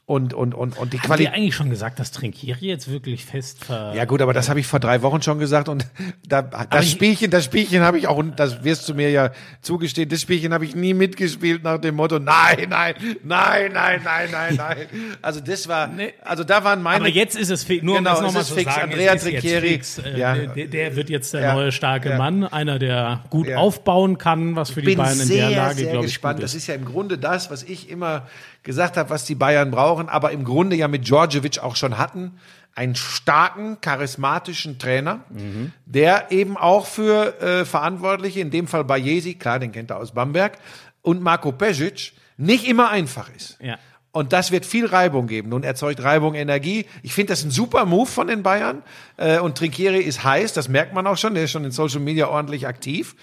Und, 0.08 0.36
und, 0.36 0.54
und, 0.54 0.78
und 0.78 0.94
die 0.94 1.00
Haben 1.00 1.08
Qualität. 1.08 1.34
eigentlich 1.34 1.56
schon 1.56 1.72
gesagt, 1.72 1.98
dass 1.98 2.12
Trinkieri 2.12 2.68
jetzt 2.68 2.92
wirklich 2.92 3.26
fest 3.26 3.66
ver 3.66 3.92
Ja 3.96 4.06
gut, 4.06 4.22
aber 4.22 4.34
das 4.34 4.50
habe 4.50 4.60
ich 4.60 4.68
vor 4.68 4.80
drei 4.80 5.02
Wochen 5.02 5.24
schon 5.24 5.40
gesagt 5.40 5.68
und 5.68 5.88
da, 6.28 6.44
das 6.44 6.92
Spielchen, 6.92 7.32
das 7.32 7.46
Spielchen 7.46 7.82
habe 7.82 7.98
ich 7.98 8.08
auch, 8.08 8.18
und 8.18 8.40
das 8.40 8.64
wirst 8.64 8.88
du 8.88 8.94
mir 8.94 9.10
ja 9.10 9.32
zugestehen, 9.62 10.08
das 10.08 10.22
Spielchen 10.22 10.54
habe 10.54 10.64
ich 10.64 10.76
nie 10.76 10.94
mitgespielt 10.94 11.64
nach 11.64 11.80
dem 11.80 11.96
Motto, 11.96 12.20
nein, 12.20 12.68
nein, 12.70 12.94
nein, 13.24 13.72
nein, 13.74 14.02
nein, 14.04 14.30
nein, 14.32 14.56
nein. 14.58 14.78
Also 15.24 15.40
das 15.40 15.68
war, 15.68 15.90
also 16.24 16.44
da 16.44 16.64
waren 16.64 16.84
meine, 16.84 17.00
Aber 17.06 17.10
jetzt 17.10 17.36
ist 17.36 17.50
es 17.50 17.64
fix. 17.64 17.82
Nur 17.84 17.98
Genau, 17.98 18.12
um 18.12 18.16
das 18.16 18.22
nochmal 18.26 18.46
zu 18.46 18.54
fix. 18.54 18.76
sagen, 18.76 18.92
Andrea 18.92 19.18
fix. 19.18 19.98
Äh, 19.98 20.20
ja. 20.20 20.36
der, 20.36 20.68
der 20.68 20.96
wird 20.96 21.10
jetzt 21.10 21.34
der 21.34 21.42
Ja, 21.42 21.54
neue 21.56 21.72
starke 21.72 22.10
ja. 22.12 22.18
Mann, 22.20 22.44
einer, 22.44 22.78
der 22.78 23.24
gut 23.32 23.52
aufbauen 23.52 24.20
kann, 24.20 24.56
was 24.56 24.70
für 24.70 24.84
die 24.84 24.96
Bayern 24.96 25.20
in 25.20 25.30
der 25.30 25.50
Lage, 25.50 25.82
glaube 25.82 26.06
ich, 26.06 26.12
gespannt. 26.12 26.44
Das 26.44 26.54
ist 26.54 26.68
ja 26.68 26.76
im 26.76 26.86
Grunde 26.86 27.18
das, 27.18 27.50
was 27.50 27.64
ich 27.64 27.90
immer 27.90 28.28
gesagt 28.66 28.98
habe, 28.98 29.10
was 29.10 29.24
die 29.24 29.36
Bayern 29.36 29.72
brauchen, 29.72 30.10
aber 30.10 30.32
im 30.32 30.44
Grunde 30.44 30.76
ja 30.76 30.90
mit 30.90 31.08
Djordjevic 31.08 31.60
auch 31.60 31.78
schon 31.78 31.98
hatten. 31.98 32.34
Einen 32.76 32.96
starken, 32.96 33.80
charismatischen 33.80 34.78
Trainer, 34.80 35.22
Mhm. 35.30 35.72
der 35.86 36.32
eben 36.34 36.58
auch 36.58 36.86
für 36.88 37.40
äh, 37.42 37.64
Verantwortliche, 37.64 38.42
in 38.42 38.52
dem 38.52 38.68
Fall 38.68 38.84
Bajesi, 38.84 39.36
klar, 39.36 39.60
den 39.60 39.72
kennt 39.72 39.92
er 39.92 39.98
aus 39.98 40.12
Bamberg, 40.14 40.58
und 41.02 41.22
Marco 41.22 41.54
Pesic, 41.54 42.12
nicht 42.36 42.68
immer 42.68 42.90
einfach 42.90 43.30
ist. 43.34 43.58
Ja. 43.62 43.78
Und 44.12 44.34
das 44.34 44.52
wird 44.52 44.66
viel 44.66 44.86
Reibung 44.86 45.28
geben. 45.28 45.50
Nun 45.50 45.64
erzeugt 45.64 46.02
Reibung 46.04 46.36
Energie. 46.36 46.86
Ich 47.04 47.14
finde 47.14 47.34
das 47.34 47.44
ein 47.44 47.52
super 47.52 47.86
Move 47.86 48.08
von 48.08 48.28
den 48.28 48.44
Bayern. 48.44 48.82
Äh, 49.18 49.40
und 49.40 49.58
Trinkieri 49.58 50.00
ist 50.00 50.24
heiß, 50.24 50.54
das 50.54 50.68
merkt 50.70 50.94
man 50.94 51.06
auch 51.06 51.18
schon. 51.18 51.34
Der 51.34 51.44
ist 51.44 51.52
schon 51.52 51.64
in 51.66 51.72
Social 51.72 52.00
Media 52.00 52.28
ordentlich 52.28 52.66
aktiv. 52.66 53.16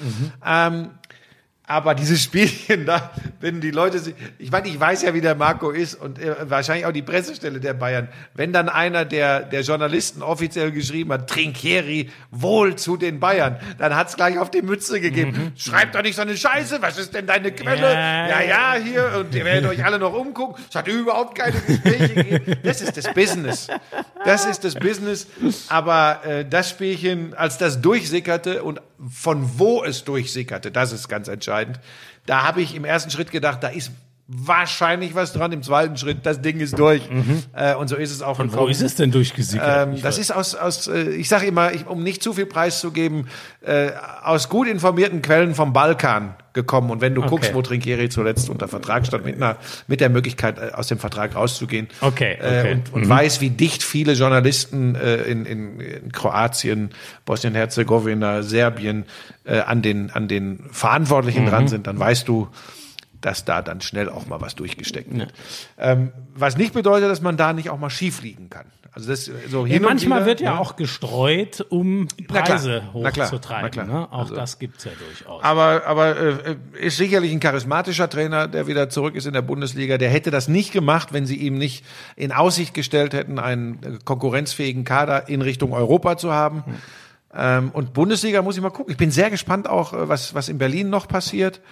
Ähm, 0.46 0.90
aber 1.66 1.94
dieses 1.94 2.22
Spielchen 2.22 2.84
da, 2.86 3.10
wenn 3.42 3.60
die 3.60 3.70
Leute 3.70 3.98
sich, 3.98 4.14
ich 4.38 4.50
meine, 4.50 4.68
ich 4.68 4.78
weiß 4.78 5.02
ja, 5.02 5.14
wie 5.14 5.20
der 5.20 5.34
Marco 5.34 5.70
ist 5.70 5.94
und 5.94 6.18
äh, 6.18 6.34
wahrscheinlich 6.48 6.86
auch 6.86 6.92
die 6.92 7.02
Pressestelle 7.02 7.60
der 7.60 7.74
Bayern. 7.74 8.08
Wenn 8.34 8.52
dann 8.52 8.68
einer 8.68 9.04
der, 9.04 9.40
der 9.40 9.62
Journalisten 9.62 10.22
offiziell 10.22 10.70
geschrieben 10.70 11.12
hat, 11.12 11.28
Trinkieri 11.28 12.10
wohl 12.30 12.76
zu 12.76 12.96
den 12.96 13.20
Bayern, 13.20 13.58
dann 13.78 13.94
hat's 13.96 14.16
gleich 14.16 14.38
auf 14.38 14.50
die 14.50 14.62
Mütze 14.62 15.00
gegeben. 15.00 15.52
Schreibt 15.56 15.94
doch 15.94 16.02
nicht 16.02 16.16
so 16.16 16.22
eine 16.22 16.36
Scheiße, 16.36 16.80
was 16.80 16.98
ist 16.98 17.14
denn 17.14 17.26
deine 17.26 17.52
Quelle? 17.52 17.92
Ja, 17.92 18.28
Ja, 18.28 18.40
ja, 18.42 18.74
hier, 18.74 19.18
und 19.20 19.34
ihr 19.34 19.44
werdet 19.44 19.68
euch 19.68 19.84
alle 19.84 19.98
noch 19.98 20.14
umgucken. 20.14 20.62
Es 20.68 20.74
hat 20.74 20.88
überhaupt 20.88 21.36
keine 21.36 21.60
Gespräche 21.60 22.14
gegeben. 22.14 22.56
Das 22.62 22.80
ist 22.80 22.96
das 22.96 23.12
Business. 23.12 23.66
Das 24.24 24.46
ist 24.46 24.64
das 24.64 24.74
Business. 24.74 25.26
Aber 25.68 26.20
äh, 26.24 26.44
das 26.44 26.70
Spielchen, 26.70 27.34
als 27.34 27.58
das 27.58 27.80
durchsickerte 27.80 28.62
und 28.62 28.80
von 29.10 29.58
wo 29.58 29.82
es 29.82 30.04
durchsickerte, 30.04 30.70
das 30.70 30.92
ist 30.92 31.08
ganz 31.08 31.28
entscheidend. 31.28 31.80
Da 32.26 32.44
habe 32.44 32.62
ich 32.62 32.74
im 32.74 32.84
ersten 32.84 33.10
Schritt 33.10 33.30
gedacht, 33.30 33.62
da 33.62 33.68
ist 33.68 33.90
wahrscheinlich 34.28 35.14
was 35.14 35.32
dran. 35.32 35.52
Im 35.52 35.62
zweiten 35.62 35.96
Schritt, 35.96 36.24
das 36.24 36.40
Ding 36.40 36.60
ist 36.60 36.78
durch. 36.78 37.02
Äh, 37.52 37.74
und 37.74 37.88
so 37.88 37.96
ist 37.96 38.10
es 38.10 38.22
auch 38.22 38.36
Von 38.36 38.52
wo 38.52 38.66
ist 38.66 38.82
es 38.82 38.94
denn 38.94 39.10
durchgesickert? 39.10 39.88
ähm, 39.88 40.02
das 40.02 40.18
ist 40.18 40.30
aus, 40.30 40.54
aus 40.54 40.86
äh, 40.88 41.10
ich 41.10 41.28
sage 41.28 41.46
immer, 41.46 41.72
ich, 41.72 41.86
um 41.86 42.02
nicht 42.02 42.22
zu 42.22 42.32
viel 42.32 42.46
preiszugeben, 42.46 43.28
äh, 43.62 43.90
aus 44.22 44.48
gut 44.48 44.68
informierten 44.68 45.22
Quellen 45.22 45.54
vom 45.54 45.72
Balkan 45.72 46.34
gekommen. 46.52 46.90
Und 46.90 47.00
wenn 47.00 47.14
du 47.14 47.22
guckst, 47.22 47.54
wo 47.54 47.62
Trinkieri 47.62 48.08
zuletzt 48.08 48.48
unter 48.50 48.68
Vertrag 48.68 49.06
stand, 49.06 49.24
mit, 49.24 49.36
einer, 49.36 49.56
mit 49.86 50.00
der 50.00 50.08
Möglichkeit, 50.08 50.58
äh, 50.58 50.72
aus 50.72 50.86
dem 50.88 50.98
Vertrag 50.98 51.34
rauszugehen. 51.34 51.88
Okay, 52.00 52.36
okay. 52.38 52.70
Äh, 52.70 52.72
und 52.72 52.92
und 52.92 53.08
weiß, 53.08 53.40
wie 53.40 53.50
dicht 53.50 53.82
viele 53.82 54.12
Journalisten 54.12 54.94
äh, 54.94 55.16
in, 55.22 55.44
in, 55.46 55.80
in 55.80 56.12
Kroatien, 56.12 56.90
Bosnien-Herzegowina, 57.24 58.42
Serbien 58.42 59.04
äh, 59.44 59.60
an, 59.60 59.82
den, 59.82 60.10
an 60.10 60.28
den 60.28 60.64
Verantwortlichen 60.70 61.46
dran 61.46 61.68
sind, 61.68 61.86
dann 61.86 61.98
weißt 61.98 62.28
du, 62.28 62.48
dass 63.22 63.44
da 63.46 63.62
dann 63.62 63.80
schnell 63.80 64.08
auch 64.10 64.26
mal 64.26 64.40
was 64.40 64.54
durchgesteckt 64.54 65.16
wird. 65.16 65.32
Ähm, 65.78 66.12
was 66.34 66.56
nicht 66.58 66.74
bedeutet, 66.74 67.08
dass 67.10 67.22
man 67.22 67.36
da 67.36 67.52
nicht 67.54 67.70
auch 67.70 67.78
mal 67.78 67.90
schief 67.90 68.20
liegen 68.22 68.50
kann. 68.50 68.66
Also 68.94 69.08
das 69.08 69.26
äh, 69.28 69.32
so 69.48 69.64
Ja, 69.64 69.80
manchmal 69.80 70.18
wieder, 70.18 70.26
wird 70.26 70.40
ja 70.42 70.52
ne? 70.52 70.60
auch 70.60 70.76
gestreut, 70.76 71.64
um 71.70 72.08
Na 72.28 72.42
klar, 72.42 72.42
Preise 72.44 72.82
na 72.94 73.10
klar, 73.10 73.26
hochzutreiben. 73.28 73.62
na 73.62 73.68
klar. 73.70 73.86
Ne? 73.86 74.12
Auch 74.12 74.18
Also- 74.18 74.34
das 74.34 74.58
gibt's 74.58 74.84
ja 74.84 74.90
durchaus. 74.98 75.42
Aber, 75.42 75.86
aber 75.86 76.16
äh, 76.18 76.56
ist 76.78 76.98
sicherlich 76.98 77.32
ein 77.32 77.40
charismatischer 77.40 78.10
Trainer, 78.10 78.48
der 78.48 78.66
wieder 78.66 78.90
zurück 78.90 79.14
ist 79.14 79.26
in 79.26 79.32
der 79.32 79.40
Bundesliga. 79.40 79.96
Der 79.96 80.10
hätte 80.10 80.30
das 80.30 80.46
nicht 80.48 80.72
gemacht, 80.72 81.14
wenn 81.14 81.24
sie 81.24 81.36
ihm 81.36 81.56
nicht 81.56 81.86
in 82.16 82.32
Aussicht 82.32 82.74
gestellt 82.74 83.14
hätten, 83.14 83.38
einen 83.38 83.82
äh, 83.82 83.98
konkurrenzfähigen 84.04 84.84
Kader 84.84 85.28
in 85.30 85.40
Richtung 85.40 85.72
Europa 85.72 86.18
zu 86.18 86.32
haben. 86.32 86.62
Ähm, 87.34 87.70
und 87.72 87.94
Bundesliga 87.94 88.42
muss 88.42 88.56
ich 88.56 88.62
mal 88.62 88.68
gucken. 88.70 88.90
Ich 88.92 88.98
bin 88.98 89.10
sehr 89.10 89.30
gespannt 89.30 89.70
auch, 89.70 89.94
äh, 89.94 90.08
was, 90.08 90.34
was 90.34 90.50
in 90.50 90.58
Berlin 90.58 90.90
noch 90.90 91.08
passiert. 91.08 91.62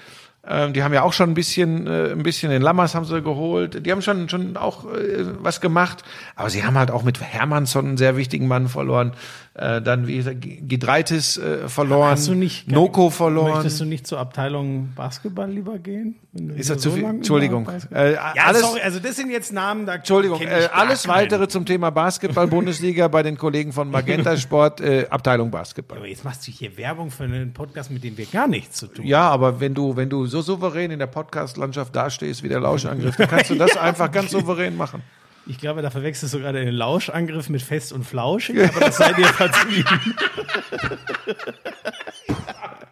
Ähm, 0.47 0.73
die 0.73 0.83
haben 0.83 0.95
ja 0.95 1.03
auch 1.03 1.13
schon 1.13 1.31
ein 1.31 1.35
bisschen, 1.35 1.87
äh, 1.87 2.13
ein 2.13 2.23
bisschen 2.23 2.51
den 2.51 2.63
Lammers 2.63 2.95
haben 2.95 3.05
sie 3.05 3.21
geholt. 3.21 3.85
Die 3.85 3.93
haben 3.93 4.01
schon, 4.01 4.29
schon 4.29 4.57
auch 4.57 4.87
äh, 4.87 5.25
was 5.43 5.61
gemacht. 5.61 6.03
Aber 6.35 6.49
sie 6.49 6.65
haben 6.65 6.79
halt 6.79 6.91
auch 6.91 7.03
mit 7.03 7.21
Hermannsson 7.21 7.87
einen 7.87 7.97
sehr 7.99 8.17
wichtigen 8.17 8.49
Mann 8.49 8.69
verloren. 8.69 9.13
Äh, 9.55 9.83
dann, 9.83 10.07
wie 10.07 10.17
gesagt, 10.17 10.37
Gidreitis 10.41 11.37
äh, 11.37 11.69
verloren. 11.69 12.11
Hast 12.13 12.29
du 12.29 12.35
nicht, 12.35 12.71
Noko 12.71 13.11
verloren. 13.11 13.55
Möchtest 13.55 13.81
du 13.81 13.85
nicht 13.85 14.07
zur 14.07 14.21
Abteilung 14.21 14.93
Basketball 14.95 15.51
lieber 15.51 15.77
gehen? 15.79 16.15
Ist 16.57 16.71
das 16.71 16.79
zu 16.81 16.93
viel? 16.93 17.03
lange 17.03 17.17
Entschuldigung. 17.19 17.69
Äh, 17.93 18.13
Ja, 18.15 18.33
alles, 18.47 18.61
sorry, 18.63 18.81
also 18.81 19.01
das 19.01 19.17
sind 19.17 19.29
jetzt 19.31 19.53
Namen, 19.53 19.87
da 19.87 19.97
Entschuldigung, 19.97 20.41
äh, 20.41 20.69
alles 20.73 21.03
keinen. 21.03 21.15
weitere 21.17 21.49
zum 21.49 21.67
Thema 21.67 21.91
Basketball 21.91 22.47
Bundesliga 22.47 23.09
bei 23.09 23.25
den 23.25 23.37
Kollegen 23.37 23.73
von 23.73 23.91
Magenta 23.91 24.37
Sport, 24.39 24.81
äh, 24.83 25.09
Abteilung 25.11 25.51
Basketball. 25.51 25.99
Aber 25.99 26.07
jetzt 26.07 26.25
machst 26.25 26.47
du 26.47 26.53
hier 26.53 26.77
Werbung 26.77 27.11
für 27.11 27.25
einen 27.25 27.53
Podcast, 27.53 27.91
mit 27.91 28.05
dem 28.05 28.17
wir 28.17 28.27
gar 28.27 28.47
nichts 28.47 28.77
zu 28.77 28.87
tun 28.87 28.99
haben. 28.99 29.09
Ja, 29.09 29.29
aber 29.29 29.59
wenn 29.59 29.75
du, 29.75 29.97
wenn 29.97 30.09
du 30.09 30.27
so 30.27 30.43
souverän 30.43 30.93
in 30.93 31.01
der 31.01 31.09
Podcast-Landschaft 31.09 31.95
dastehst 31.97 32.45
wie 32.45 32.49
der 32.49 32.61
Lauschangriff, 32.61 33.17
dann 33.17 33.29
kannst 33.29 33.51
du 33.51 33.57
das 33.57 33.77
einfach 33.77 34.13
ganz 34.13 34.31
souverän 34.31 34.77
machen. 34.77 35.03
Ich 35.47 35.59
glaube, 35.59 35.83
da 35.83 35.91
verwechselst 35.91 36.35
du 36.35 36.39
gerade 36.41 36.65
den 36.65 36.75
Lauschangriff 36.75 37.49
mit 37.49 37.63
Fest 37.63 37.93
und 37.93 38.05
Flauschig, 38.05 38.63
aber 38.63 38.81
das 38.81 38.97
sei 38.99 39.13
dir 39.15 39.25
verziehen. 39.27 39.85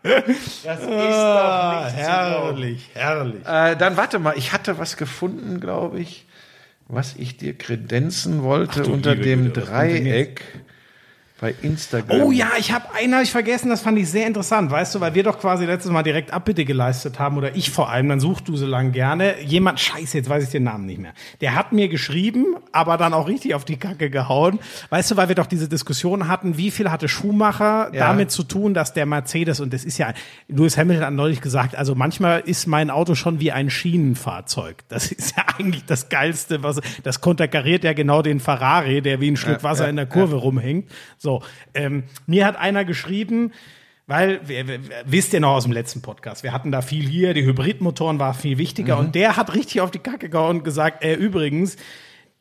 Das 0.03 0.81
ist 0.81 0.89
Ah, 0.89 1.81
doch 1.85 1.85
nicht 1.87 1.97
herrlich, 1.97 2.91
herrlich. 2.95 3.47
Äh, 3.47 3.77
dann 3.77 3.97
warte 3.97 4.19
mal, 4.19 4.35
ich 4.37 4.53
hatte 4.53 4.79
was 4.79 4.97
gefunden, 4.97 5.61
glaube 5.61 6.01
ich, 6.01 6.27
was 6.89 7.15
ich 7.17 7.37
dir 7.37 7.57
kredenzen 7.57 8.43
wollte 8.43 8.83
du 8.83 8.93
unter 8.93 9.13
liebe 9.15 9.25
dem 9.27 9.45
Güte, 9.47 9.61
Dreieck 9.63 10.43
bei 11.41 11.55
Instagram. 11.63 12.21
Oh 12.21 12.33
ja, 12.33 12.49
ich 12.59 12.73
habe 12.73 12.87
einen 12.95 13.15
hab 13.15 13.23
ich 13.23 13.31
vergessen, 13.31 13.69
das 13.71 13.83
fand 13.83 13.99
ich 13.99 14.11
sehr 14.11 14.27
interessant, 14.27 14.71
weißt 14.71 14.97
du, 14.97 15.01
weil 15.01 15.15
wir 15.15 15.23
doch 15.23 15.39
quasi 15.39 15.67
letztes 15.67 15.93
Mal 15.93 16.03
direkt 16.03 16.33
Abbitte 16.33 16.65
geleistet 16.65 17.19
haben 17.19 17.37
oder 17.37 17.55
ich 17.55 17.71
vor 17.71 17.91
allem, 17.91 18.09
dann 18.09 18.19
suchst 18.21 18.49
du 18.49 18.57
so 18.57 18.67
lang 18.67 18.93
gerne. 18.93 19.41
Jemand, 19.43 19.79
scheiße, 19.79 20.17
jetzt 20.19 20.29
weiß 20.29 20.45
ich 20.45 20.51
den 20.51 20.65
Namen 20.65 20.87
nicht 20.87 20.99
mehr. 21.01 21.13
Der 21.41 21.55
hat 21.55 21.73
mir 21.73 21.89
geschrieben, 21.89 22.57
aber 22.73 22.97
dann 22.97 23.15
auch 23.15 23.29
richtig 23.29 23.55
auf 23.55 23.65
die 23.65 23.77
Kacke 23.77 24.11
gehauen. 24.11 24.59
Weißt 24.91 25.11
du, 25.11 25.17
weil 25.17 25.29
wir 25.29 25.37
doch 25.37 25.47
diese 25.47 25.69
Diskussion 25.69 26.29
hatten, 26.29 26.59
wie 26.59 26.71
viel 26.71 26.91
hatte 26.91 27.09
Schumacher 27.09 27.91
Ja. 27.93 28.09
damit 28.09 28.31
zu 28.31 28.43
tun, 28.43 28.75
dass 28.75 28.93
der 28.93 29.07
Mercedes, 29.07 29.61
und 29.61 29.73
das 29.73 29.85
ist 29.85 29.99
ja, 29.99 30.13
Lewis 30.49 30.77
Hamilton 30.77 31.05
hat 31.07 31.13
neulich 31.15 31.41
gesagt, 31.41 31.77
also 31.77 31.95
manchmal 31.95 32.41
ist 32.41 32.67
mein 32.67 32.91
Auto 32.91 33.15
schon 33.15 33.39
wie 33.41 33.53
ein 33.53 33.71
Schienenfahrzeug. 33.71 34.79
Das 34.89 35.13
ist 35.13 35.37
ja 35.37 35.45
eigentlich 35.59 35.85
das 35.85 36.09
Geilste, 36.09 36.63
was, 36.63 36.81
das 37.05 37.21
konterkariert 37.21 37.85
ja 37.85 37.93
genau 37.93 38.23
den 38.23 38.41
Ferrari, 38.41 39.03
der 39.03 39.21
wie 39.21 39.31
ein 39.31 39.37
Schluck 39.37 39.63
Wasser 39.63 39.89
in 39.89 39.97
der 39.97 40.07
Kurve 40.07 40.37
rumhängt. 40.37 40.91
So, 41.17 41.28
ähm, 41.75 42.05
mir 42.27 42.47
hat 42.47 42.57
einer 42.57 42.85
geschrieben, 42.85 43.53
weil, 44.07 44.41
wisst 45.05 45.35
ihr 45.35 45.41
noch 45.41 45.53
aus 45.53 45.65
dem 45.65 45.73
letzten 45.73 46.01
Podcast, 46.01 46.43
wir 46.43 46.53
hatten 46.53 46.73
da 46.73 46.81
viel 46.81 47.07
hier, 47.07 47.35
die 47.35 47.45
Hybridmotoren 47.45 48.19
war 48.19 48.33
viel 48.33 48.57
wichtiger 48.57 48.99
und 48.99 49.15
der 49.15 49.37
hat 49.37 49.55
richtig 49.55 49.83
auf 49.83 49.91
die 49.91 49.99
Kacke 49.99 50.31
gehauen 50.31 50.59
und 50.59 50.65
gesagt, 50.65 51.05
äh, 51.05 51.15
übrigens, 51.15 51.77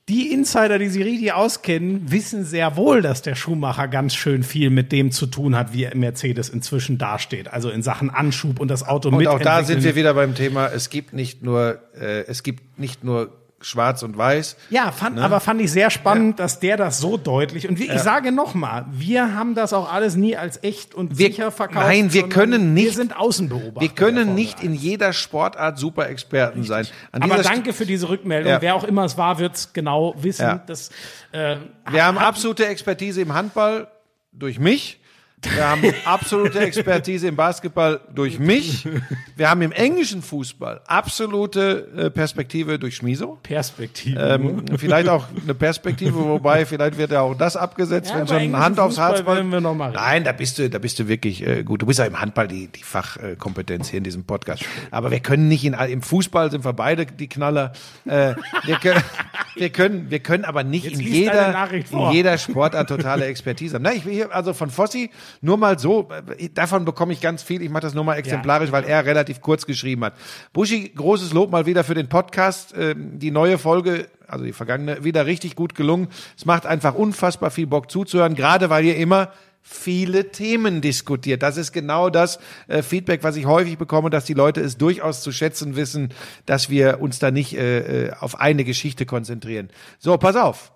die 0.09 0.31
Insider, 0.31 0.79
die 0.79 0.88
sich 0.88 1.03
richtig 1.03 1.33
auskennen, 1.33 2.09
wissen 2.09 2.45
sehr 2.45 2.77
wohl, 2.77 3.01
dass 3.01 3.21
der 3.21 3.35
Schuhmacher 3.35 3.89
ganz 3.89 4.15
schön 4.15 4.43
viel 4.43 4.69
mit 4.69 4.93
dem 4.93 5.11
zu 5.11 5.27
tun 5.27 5.57
hat, 5.57 5.73
wie 5.73 5.89
Mercedes 5.93 6.47
inzwischen 6.47 6.97
dasteht. 6.97 7.51
Also 7.51 7.69
in 7.69 7.83
Sachen 7.83 8.09
Anschub 8.09 8.61
und 8.61 8.69
das 8.69 8.88
Auto 8.88 9.09
Und 9.09 9.27
auch 9.27 9.39
da 9.39 9.65
sind 9.65 9.83
wir 9.83 9.95
wieder 9.95 10.13
beim 10.13 10.33
Thema, 10.33 10.67
es 10.67 10.89
gibt 10.89 11.11
nicht 11.11 11.43
nur, 11.43 11.81
äh, 11.99 12.21
es 12.27 12.43
gibt 12.43 12.79
nicht 12.79 13.03
nur 13.03 13.31
schwarz 13.60 14.03
und 14.03 14.16
weiß. 14.18 14.55
Ja, 14.70 14.91
fand, 14.91 15.18
aber 15.20 15.39
fand 15.39 15.60
ich 15.62 15.72
sehr 15.72 15.89
spannend, 15.89 16.39
dass 16.39 16.60
der 16.60 16.78
das 16.78 16.99
so 16.99 17.18
deutlich 17.18 17.68
und 17.68 17.80
wie, 17.80 17.89
ich 17.89 17.99
sage 18.01 18.32
noch 18.32 18.53
mal, 18.53 18.86
wir 18.91 19.34
haben 19.34 19.55
das 19.55 19.74
auch 19.74 19.91
alles 19.91 20.16
nie 20.16 20.38
als 20.38 20.62
echt 20.64 20.93
und 20.93 21.18
Wir- 21.18 21.28
sicher 21.32 21.49
verkauft. 21.51 21.88
nein, 21.88 22.14
wir 22.14 22.30
können 22.30 22.76
Wir 22.76 22.84
nicht- 22.84 22.95
sind 22.95 23.18
Außenbeobachter. 23.18 23.82
Wir 23.82 23.89
können 23.89 24.36
nicht 24.36 24.62
in 24.64 24.74
1. 24.74 24.82
jeder 24.82 25.12
Sportart 25.12 25.80
Superexperten 25.80 26.64
sein. 26.64 26.86
An 27.12 27.24
Aber 27.24 27.41
danke 27.41 27.74
für 27.74 27.88
diese 27.88 28.10
Rückmeldung. 28.10 28.51
Ja. 28.51 28.62
Wer 28.62 28.76
auch 28.76 28.84
immer 28.84 29.05
es 29.05 29.18
war, 29.18 29.39
wird 29.39 29.55
es 29.55 29.74
genau 29.74 30.14
wissen. 30.18 30.43
Ja. 30.43 30.55
Dass, 30.66 30.89
äh, 31.32 31.58
Wir 31.89 32.05
haben 32.05 32.20
absolute 32.20 32.68
Expertise 32.68 33.22
im 33.22 33.34
Handball 33.34 33.88
durch 34.34 34.60
mich. 34.60 34.99
Wir 35.43 35.69
haben 35.69 35.83
absolute 36.05 36.59
Expertise 36.61 37.27
im 37.27 37.35
Basketball 37.35 37.99
durch 38.13 38.39
mich. 38.39 38.88
Wir 39.35 39.51
haben 39.51 39.61
im 39.61 39.71
englischen 39.71 40.23
Fußball 40.23 40.81
absolute 40.88 41.88
äh, 41.95 42.09
Perspektive 42.09 42.79
durch 42.79 42.95
Schmiso. 42.95 43.38
Perspektive. 43.43 44.19
Ähm, 44.19 44.65
vielleicht 44.77 45.07
auch 45.09 45.27
eine 45.43 45.53
Perspektive, 45.53 46.15
wobei 46.15 46.65
vielleicht 46.65 46.97
wird 46.97 47.11
ja 47.11 47.21
auch 47.21 47.35
das 47.35 47.55
abgesetzt, 47.55 48.09
Ja, 48.09 48.19
wenn 48.19 48.27
schon 48.27 48.57
Hand 48.57 48.79
aufs 48.79 48.97
Herz 48.97 49.17
Fußball 49.17 49.35
fällt. 49.35 49.38
werden 49.38 49.51
wir 49.51 49.61
noch 49.61 49.75
mal 49.75 49.91
reden. 49.91 49.99
Nein, 50.01 50.23
da 50.23 50.31
bist 50.31 50.57
du, 50.57 50.71
da 50.71 50.79
bist 50.79 50.97
du 50.97 51.07
wirklich 51.07 51.45
äh, 51.45 51.61
gut. 51.63 51.83
Du 51.83 51.85
bist 51.85 51.99
ja 51.99 52.05
im 52.05 52.19
Handball 52.19 52.47
die, 52.47 52.67
die 52.69 52.81
Fachkompetenz 52.81 53.89
hier 53.89 53.99
in 53.99 54.03
diesem 54.03 54.23
Podcast. 54.23 54.65
Aber 54.89 55.11
wir 55.11 55.19
können 55.19 55.47
nicht 55.47 55.63
in 55.63 55.73
im 55.73 56.01
Fußball 56.01 56.49
sind 56.49 56.65
wir 56.65 56.73
beide 56.73 57.05
die 57.05 57.29
Knaller. 57.29 57.73
Äh, 58.05 58.33
wir, 58.65 58.77
können, 58.77 59.03
wir 59.55 59.69
können, 59.69 60.09
wir 60.09 60.19
können 60.19 60.45
aber 60.45 60.63
nicht 60.63 60.85
Jetzt 60.85 60.99
in 60.99 61.07
jeder, 61.07 61.69
in 61.71 62.11
jeder 62.11 62.39
Sportart 62.39 62.89
totale 62.89 63.25
Expertise 63.25 63.75
haben. 63.75 63.83
Na, 63.83 63.93
ich 63.93 64.03
will 64.03 64.13
hier 64.13 64.33
also 64.33 64.53
von 64.53 64.71
Fossi 64.71 65.11
nur 65.41 65.57
mal 65.57 65.80
so, 65.80 66.09
davon 66.53 66.86
bekomme 66.86 67.13
ich 67.13 67.21
ganz 67.21 67.43
viel. 67.43 67.61
Ich 67.61 67.69
mache 67.69 67.82
das 67.82 67.93
nur 67.93 68.03
mal 68.03 68.15
exemplarisch, 68.15 68.71
weil 68.71 68.84
er 68.84 69.05
relativ 69.05 69.41
kurz 69.41 69.65
geschrieben 69.65 70.03
hat. 70.05 70.13
Buschi, 70.53 70.89
großes 70.89 71.34
Lob 71.34 71.51
mal 71.51 71.65
wieder 71.65 71.84
für 71.84 71.95
den 71.95 72.09
Podcast. 72.09 72.73
Ähm, 72.78 73.19
die 73.19 73.32
neue 73.32 73.57
Folge, 73.57 74.07
also 74.28 74.45
die 74.45 74.53
vergangene, 74.53 75.03
wieder 75.03 75.25
richtig 75.25 75.55
gut 75.55 75.75
gelungen. 75.75 76.07
Es 76.38 76.45
macht 76.45 76.65
einfach 76.65 76.95
unfassbar 76.95 77.51
viel 77.51 77.67
Bock 77.67 77.91
zuzuhören, 77.91 78.36
gerade 78.36 78.69
weil 78.69 78.86
ihr 78.86 78.95
immer 78.95 79.32
viele 79.67 80.32
Themen 80.32 80.80
diskutiert. 80.80 81.43
Das 81.43 81.57
ist 81.57 81.73
genau 81.73 82.09
das 82.09 82.39
äh, 82.67 82.82
Feedback, 82.82 83.23
was 83.23 83.36
ich 83.36 83.45
häufig 83.45 83.78
bekomme, 83.78 84.09
dass 84.09 84.23
die 84.23 84.34
Leute 84.34 84.61
es 84.61 84.78
durchaus 84.78 85.21
zu 85.21 85.34
schätzen 85.34 85.75
wissen, 85.75 86.13
dass 86.45 86.69
wir 86.69 87.01
uns 87.01 87.19
da 87.19 87.32
nicht 87.32 87.57
äh, 87.57 88.05
äh, 88.05 88.11
auf 88.17 88.39
eine 88.39 88.63
Geschichte 88.63 89.05
konzentrieren. 89.05 89.69
So, 89.99 90.17
pass 90.17 90.38
auf. 90.38 90.71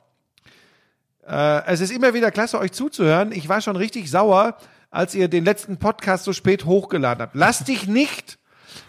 Äh, 1.27 1.65
es 1.65 1.81
ist 1.81 1.91
immer 1.91 2.13
wieder 2.13 2.31
klasse, 2.31 2.59
euch 2.59 2.71
zuzuhören. 2.71 3.31
Ich 3.31 3.49
war 3.49 3.61
schon 3.61 3.75
richtig 3.75 4.09
sauer, 4.09 4.57
als 4.89 5.15
ihr 5.15 5.27
den 5.27 5.45
letzten 5.45 5.77
Podcast 5.77 6.25
so 6.25 6.33
spät 6.33 6.65
hochgeladen 6.65 7.21
habt. 7.21 7.35
Lasst 7.35 7.67
dich 7.67 7.87
nicht 7.87 8.37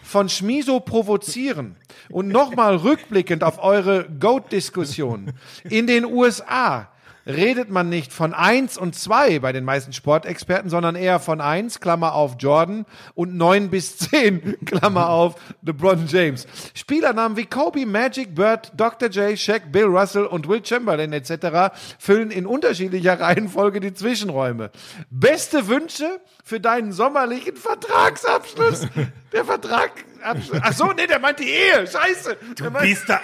von 0.01 0.29
Schmiso 0.29 0.79
provozieren 0.79 1.75
und 2.09 2.27
nochmal 2.27 2.75
rückblickend 2.75 3.43
auf 3.43 3.61
eure 3.61 4.07
Goat-Diskussion. 4.19 5.33
In 5.63 5.87
den 5.87 6.05
USA 6.05 6.89
redet 7.25 7.69
man 7.69 7.89
nicht 7.89 8.11
von 8.11 8.33
eins 8.33 8.77
und 8.77 8.95
zwei 8.95 9.39
bei 9.39 9.51
den 9.51 9.63
meisten 9.63 9.93
Sportexperten, 9.93 10.69
sondern 10.69 10.95
eher 10.95 11.19
von 11.19 11.41
eins, 11.41 11.79
Klammer 11.79 12.13
auf 12.13 12.35
Jordan, 12.39 12.85
und 13.15 13.35
neun 13.35 13.69
bis 13.69 13.97
zehn, 13.97 14.57
Klammer 14.65 15.09
auf 15.09 15.35
LeBron 15.61 16.07
James. 16.07 16.47
Spielernamen 16.73 17.37
wie 17.37 17.45
Kobe, 17.45 17.85
Magic, 17.85 18.35
Bird, 18.35 18.71
Dr. 18.75 19.09
J, 19.09 19.37
Shaq, 19.37 19.71
Bill 19.71 19.85
Russell 19.85 20.25
und 20.25 20.47
Will 20.47 20.65
Chamberlain 20.65 21.13
etc. 21.13 21.75
füllen 21.99 22.31
in 22.31 22.45
unterschiedlicher 22.45 23.19
Reihenfolge 23.19 23.79
die 23.79 23.93
Zwischenräume. 23.93 24.71
Beste 25.09 25.67
Wünsche 25.67 26.19
für 26.43 26.59
deinen 26.59 26.91
sommerlichen 26.91 27.55
Vertragsabschluss. 27.55 28.87
Der 29.31 29.45
Vertrag. 29.45 29.91
Ach 30.61 30.73
so, 30.73 30.91
nee, 30.93 31.07
der 31.07 31.19
meint 31.19 31.39
die 31.39 31.49
Ehe. 31.49 31.85
Scheiße. 31.87 32.37
Der 32.59 32.69
meint, 32.71 32.85
bist 32.85 33.07
da. 33.09 33.21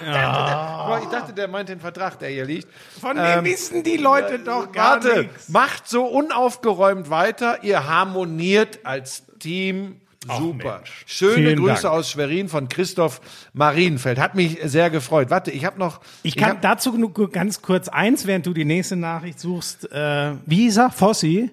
Boah, 0.00 1.00
ich 1.02 1.08
dachte, 1.08 1.32
der 1.32 1.48
meint 1.48 1.68
den 1.68 1.80
Vertrag, 1.80 2.18
der 2.18 2.28
hier 2.30 2.44
liegt. 2.44 2.68
Von 3.00 3.16
dem 3.16 3.44
wissen 3.44 3.82
die 3.82 3.96
Leute 3.96 4.38
doch 4.38 4.70
gar 4.72 5.02
Warte, 5.02 5.22
nichts. 5.22 5.48
macht 5.48 5.88
so 5.88 6.04
unaufgeräumt 6.04 7.10
weiter. 7.10 7.62
Ihr 7.62 7.86
harmoniert 7.88 8.80
als 8.84 9.24
Team. 9.38 10.00
Super. 10.28 10.78
Mensch. 10.78 11.04
Schöne 11.06 11.34
Vielen 11.34 11.58
Grüße 11.60 11.82
Dank. 11.82 11.94
aus 11.94 12.10
Schwerin 12.10 12.48
von 12.48 12.68
Christoph 12.68 13.20
Marienfeld. 13.52 14.18
Hat 14.18 14.34
mich 14.34 14.58
sehr 14.64 14.90
gefreut. 14.90 15.30
Warte, 15.30 15.52
ich 15.52 15.64
habe 15.64 15.78
noch. 15.78 16.00
Ich 16.24 16.36
kann 16.36 16.50
hab- 16.50 16.62
dazu 16.62 16.92
nur 16.98 17.30
ganz 17.30 17.62
kurz 17.62 17.88
eins, 17.88 18.26
während 18.26 18.44
du 18.44 18.52
die 18.52 18.64
nächste 18.64 18.96
Nachricht 18.96 19.38
suchst. 19.38 19.90
Äh, 19.92 20.32
wie 20.44 20.56
hieß 20.62 20.78
er? 20.78 20.90
Fossi? 20.90 21.50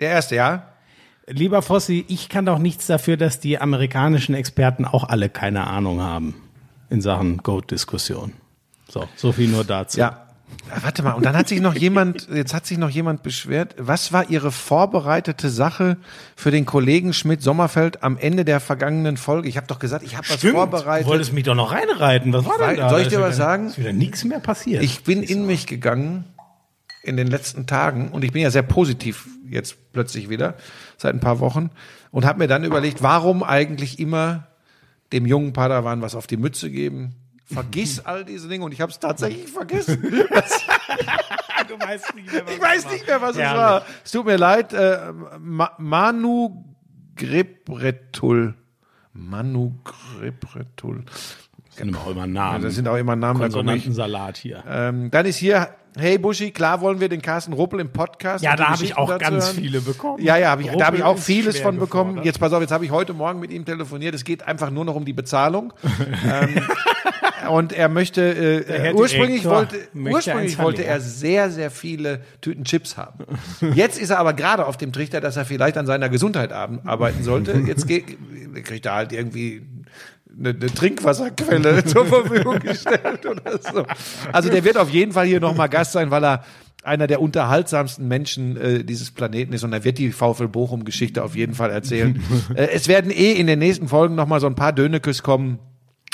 der 0.00 0.10
erste, 0.10 0.34
ja. 0.34 0.72
Lieber 1.28 1.60
Fossi, 1.60 2.04
ich 2.08 2.28
kann 2.28 2.46
doch 2.46 2.58
nichts 2.58 2.86
dafür, 2.86 3.16
dass 3.16 3.40
die 3.40 3.58
amerikanischen 3.58 4.34
Experten 4.34 4.84
auch 4.84 5.08
alle 5.08 5.28
keine 5.28 5.66
Ahnung 5.66 6.00
haben 6.00 6.34
in 6.88 7.00
Sachen 7.00 7.38
Goat-Diskussion. 7.38 8.32
So, 8.88 9.08
so 9.16 9.32
viel 9.32 9.48
nur 9.48 9.64
dazu. 9.64 9.98
Ja. 9.98 10.22
Warte 10.80 11.02
mal, 11.02 11.12
und 11.12 11.26
dann 11.26 11.36
hat 11.36 11.48
sich 11.48 11.60
noch 11.60 11.74
jemand, 11.74 12.28
jetzt 12.32 12.54
hat 12.54 12.66
sich 12.66 12.78
noch 12.78 12.90
jemand 12.90 13.24
beschwert. 13.24 13.74
Was 13.78 14.12
war 14.12 14.30
Ihre 14.30 14.52
vorbereitete 14.52 15.50
Sache 15.50 15.96
für 16.36 16.52
den 16.52 16.66
Kollegen 16.66 17.12
Schmidt-Sommerfeld 17.12 18.04
am 18.04 18.16
Ende 18.16 18.44
der 18.44 18.60
vergangenen 18.60 19.16
Folge? 19.16 19.48
Ich 19.48 19.56
habe 19.56 19.66
doch 19.66 19.80
gesagt, 19.80 20.04
ich 20.04 20.16
habe 20.16 20.28
was 20.28 20.40
vorbereitet. 20.40 21.06
Du 21.06 21.10
wolltest 21.10 21.32
mich 21.32 21.42
doch 21.42 21.56
noch 21.56 21.72
reinreiten. 21.72 22.32
Was 22.32 22.44
war 22.44 22.58
denn 22.58 22.76
da? 22.76 22.90
Soll 22.90 23.00
ich 23.00 23.08
dir 23.08 23.20
was 23.20 23.36
sagen? 23.36 23.66
Ist 23.66 23.78
wieder 23.78 23.92
nichts 23.92 24.24
mehr 24.24 24.38
passiert. 24.38 24.84
Ich 24.84 25.02
bin 25.02 25.24
in 25.24 25.46
mich 25.46 25.66
gegangen 25.66 26.24
in 27.06 27.16
den 27.16 27.28
letzten 27.28 27.66
Tagen 27.66 28.08
und 28.08 28.24
ich 28.24 28.32
bin 28.32 28.42
ja 28.42 28.50
sehr 28.50 28.62
positiv 28.62 29.26
jetzt 29.48 29.92
plötzlich 29.92 30.28
wieder 30.28 30.54
seit 30.96 31.14
ein 31.14 31.20
paar 31.20 31.40
Wochen 31.40 31.70
und 32.10 32.24
habe 32.24 32.38
mir 32.40 32.48
dann 32.48 32.64
überlegt, 32.64 33.02
warum 33.02 33.42
eigentlich 33.42 33.98
immer 33.98 34.48
dem 35.12 35.26
jungen 35.26 35.52
Padawan 35.52 36.02
was 36.02 36.14
auf 36.14 36.26
die 36.26 36.36
Mütze 36.36 36.70
geben. 36.70 37.14
Vergiss 37.44 38.00
all 38.00 38.24
diese 38.24 38.48
Dinge 38.48 38.64
und 38.64 38.72
ich 38.72 38.80
habe 38.80 38.90
es 38.90 38.98
tatsächlich 38.98 39.48
vergessen. 39.50 40.02
du 41.68 41.78
weißt 41.78 42.14
nicht 42.16 42.32
mehr, 42.32 42.44
was 42.44 42.54
Ich 42.54 42.60
weiß 42.60 42.90
nicht 42.90 43.06
mehr, 43.06 43.20
was 43.20 43.36
es 43.36 43.42
war. 43.42 43.86
Es 44.04 44.10
tut 44.10 44.26
mir 44.26 44.36
leid. 44.36 44.72
Äh, 44.72 45.12
Ma 45.38 45.70
Manu 45.78 46.64
Gribretul. 47.14 48.54
Manu 49.12 49.74
Gribretul. 49.84 51.04
Das 51.66 51.76
sind 51.76 51.96
auch 51.96 52.10
immer 52.10 52.26
Namen. 52.26 52.62
Das 52.62 52.74
sind 52.74 52.88
auch 52.88 52.96
immer 52.96 53.14
Namen. 53.16 53.38
Konsonantensalat 53.38 54.36
hier. 54.38 54.64
Ähm, 54.68 55.10
dann 55.10 55.26
ist 55.26 55.36
hier, 55.36 55.68
hey 55.96 56.18
Buschi, 56.18 56.50
klar 56.50 56.80
wollen 56.80 57.00
wir 57.00 57.08
den 57.08 57.22
Carsten 57.22 57.52
Ruppel 57.52 57.80
im 57.80 57.90
Podcast. 57.90 58.44
Ja, 58.44 58.56
da 58.56 58.68
habe 58.68 58.84
ich 58.84 58.96
auch 58.96 59.18
ganz 59.18 59.46
hören. 59.46 59.56
viele 59.56 59.80
bekommen. 59.80 60.22
Ja, 60.22 60.36
ja, 60.36 60.50
hab 60.50 60.60
ich, 60.60 60.70
da 60.70 60.86
habe 60.86 60.96
ich 60.98 61.02
auch 61.02 61.18
vieles 61.18 61.58
von 61.58 61.78
bekommen. 61.78 62.10
gefordert. 62.10 62.26
Jetzt 62.26 62.38
pass 62.40 62.52
auf, 62.52 62.60
jetzt 62.60 62.72
habe 62.72 62.84
ich 62.84 62.90
heute 62.90 63.12
Morgen 63.14 63.40
mit 63.40 63.50
ihm 63.50 63.64
telefoniert. 63.64 64.14
Es 64.14 64.24
geht 64.24 64.46
einfach 64.46 64.70
nur 64.70 64.84
noch 64.84 64.94
um 64.94 65.04
die 65.04 65.12
Bezahlung. 65.12 65.72
ähm, 66.30 66.62
und 67.50 67.72
er 67.72 67.88
möchte, 67.88 68.22
äh, 68.22 68.88
äh, 68.90 68.92
ursprünglich 68.94 69.42
Direktor 69.42 69.52
wollte, 69.52 69.88
ursprünglich 69.94 70.58
wollte 70.58 70.84
er 70.84 71.00
sehr, 71.00 71.50
sehr 71.50 71.70
viele 71.70 72.20
Tüten 72.40 72.64
Chips 72.64 72.96
haben. 72.96 73.24
Jetzt 73.74 73.98
ist 74.00 74.10
er 74.10 74.18
aber 74.18 74.32
gerade 74.32 74.66
auf 74.66 74.76
dem 74.76 74.92
Trichter, 74.92 75.20
dass 75.20 75.36
er 75.36 75.44
vielleicht 75.44 75.76
an 75.76 75.86
seiner 75.86 76.08
Gesundheit 76.08 76.52
ar- 76.52 76.80
arbeiten 76.84 77.22
sollte. 77.22 77.52
Jetzt 77.66 77.86
geht, 77.86 78.16
kriegt 78.64 78.86
er 78.86 78.94
halt 78.94 79.12
irgendwie 79.12 79.62
eine, 80.38 80.50
eine 80.50 80.66
Trinkwasserquelle 80.66 81.84
zur 81.86 82.06
Verfügung 82.06 82.58
gestellt 82.58 83.26
oder 83.26 83.58
so. 83.58 83.84
Also 84.32 84.50
der 84.50 84.64
wird 84.64 84.76
auf 84.76 84.90
jeden 84.90 85.12
Fall 85.12 85.26
hier 85.26 85.40
nochmal 85.40 85.68
Gast 85.68 85.92
sein, 85.92 86.10
weil 86.10 86.24
er 86.24 86.44
einer 86.82 87.06
der 87.06 87.20
unterhaltsamsten 87.20 88.06
Menschen 88.06 88.56
äh, 88.56 88.84
dieses 88.84 89.10
Planeten 89.10 89.52
ist 89.52 89.64
und 89.64 89.72
er 89.72 89.84
wird 89.84 89.98
die 89.98 90.12
VfL 90.12 90.48
Bochum 90.48 90.84
Geschichte 90.84 91.24
auf 91.24 91.34
jeden 91.34 91.54
Fall 91.54 91.70
erzählen. 91.70 92.22
äh, 92.54 92.68
es 92.72 92.86
werden 92.86 93.10
eh 93.10 93.32
in 93.32 93.46
den 93.46 93.58
nächsten 93.58 93.88
Folgen 93.88 94.14
noch 94.14 94.26
mal 94.26 94.40
so 94.40 94.46
ein 94.46 94.54
paar 94.54 94.72
Dönekes 94.72 95.22
kommen. 95.22 95.58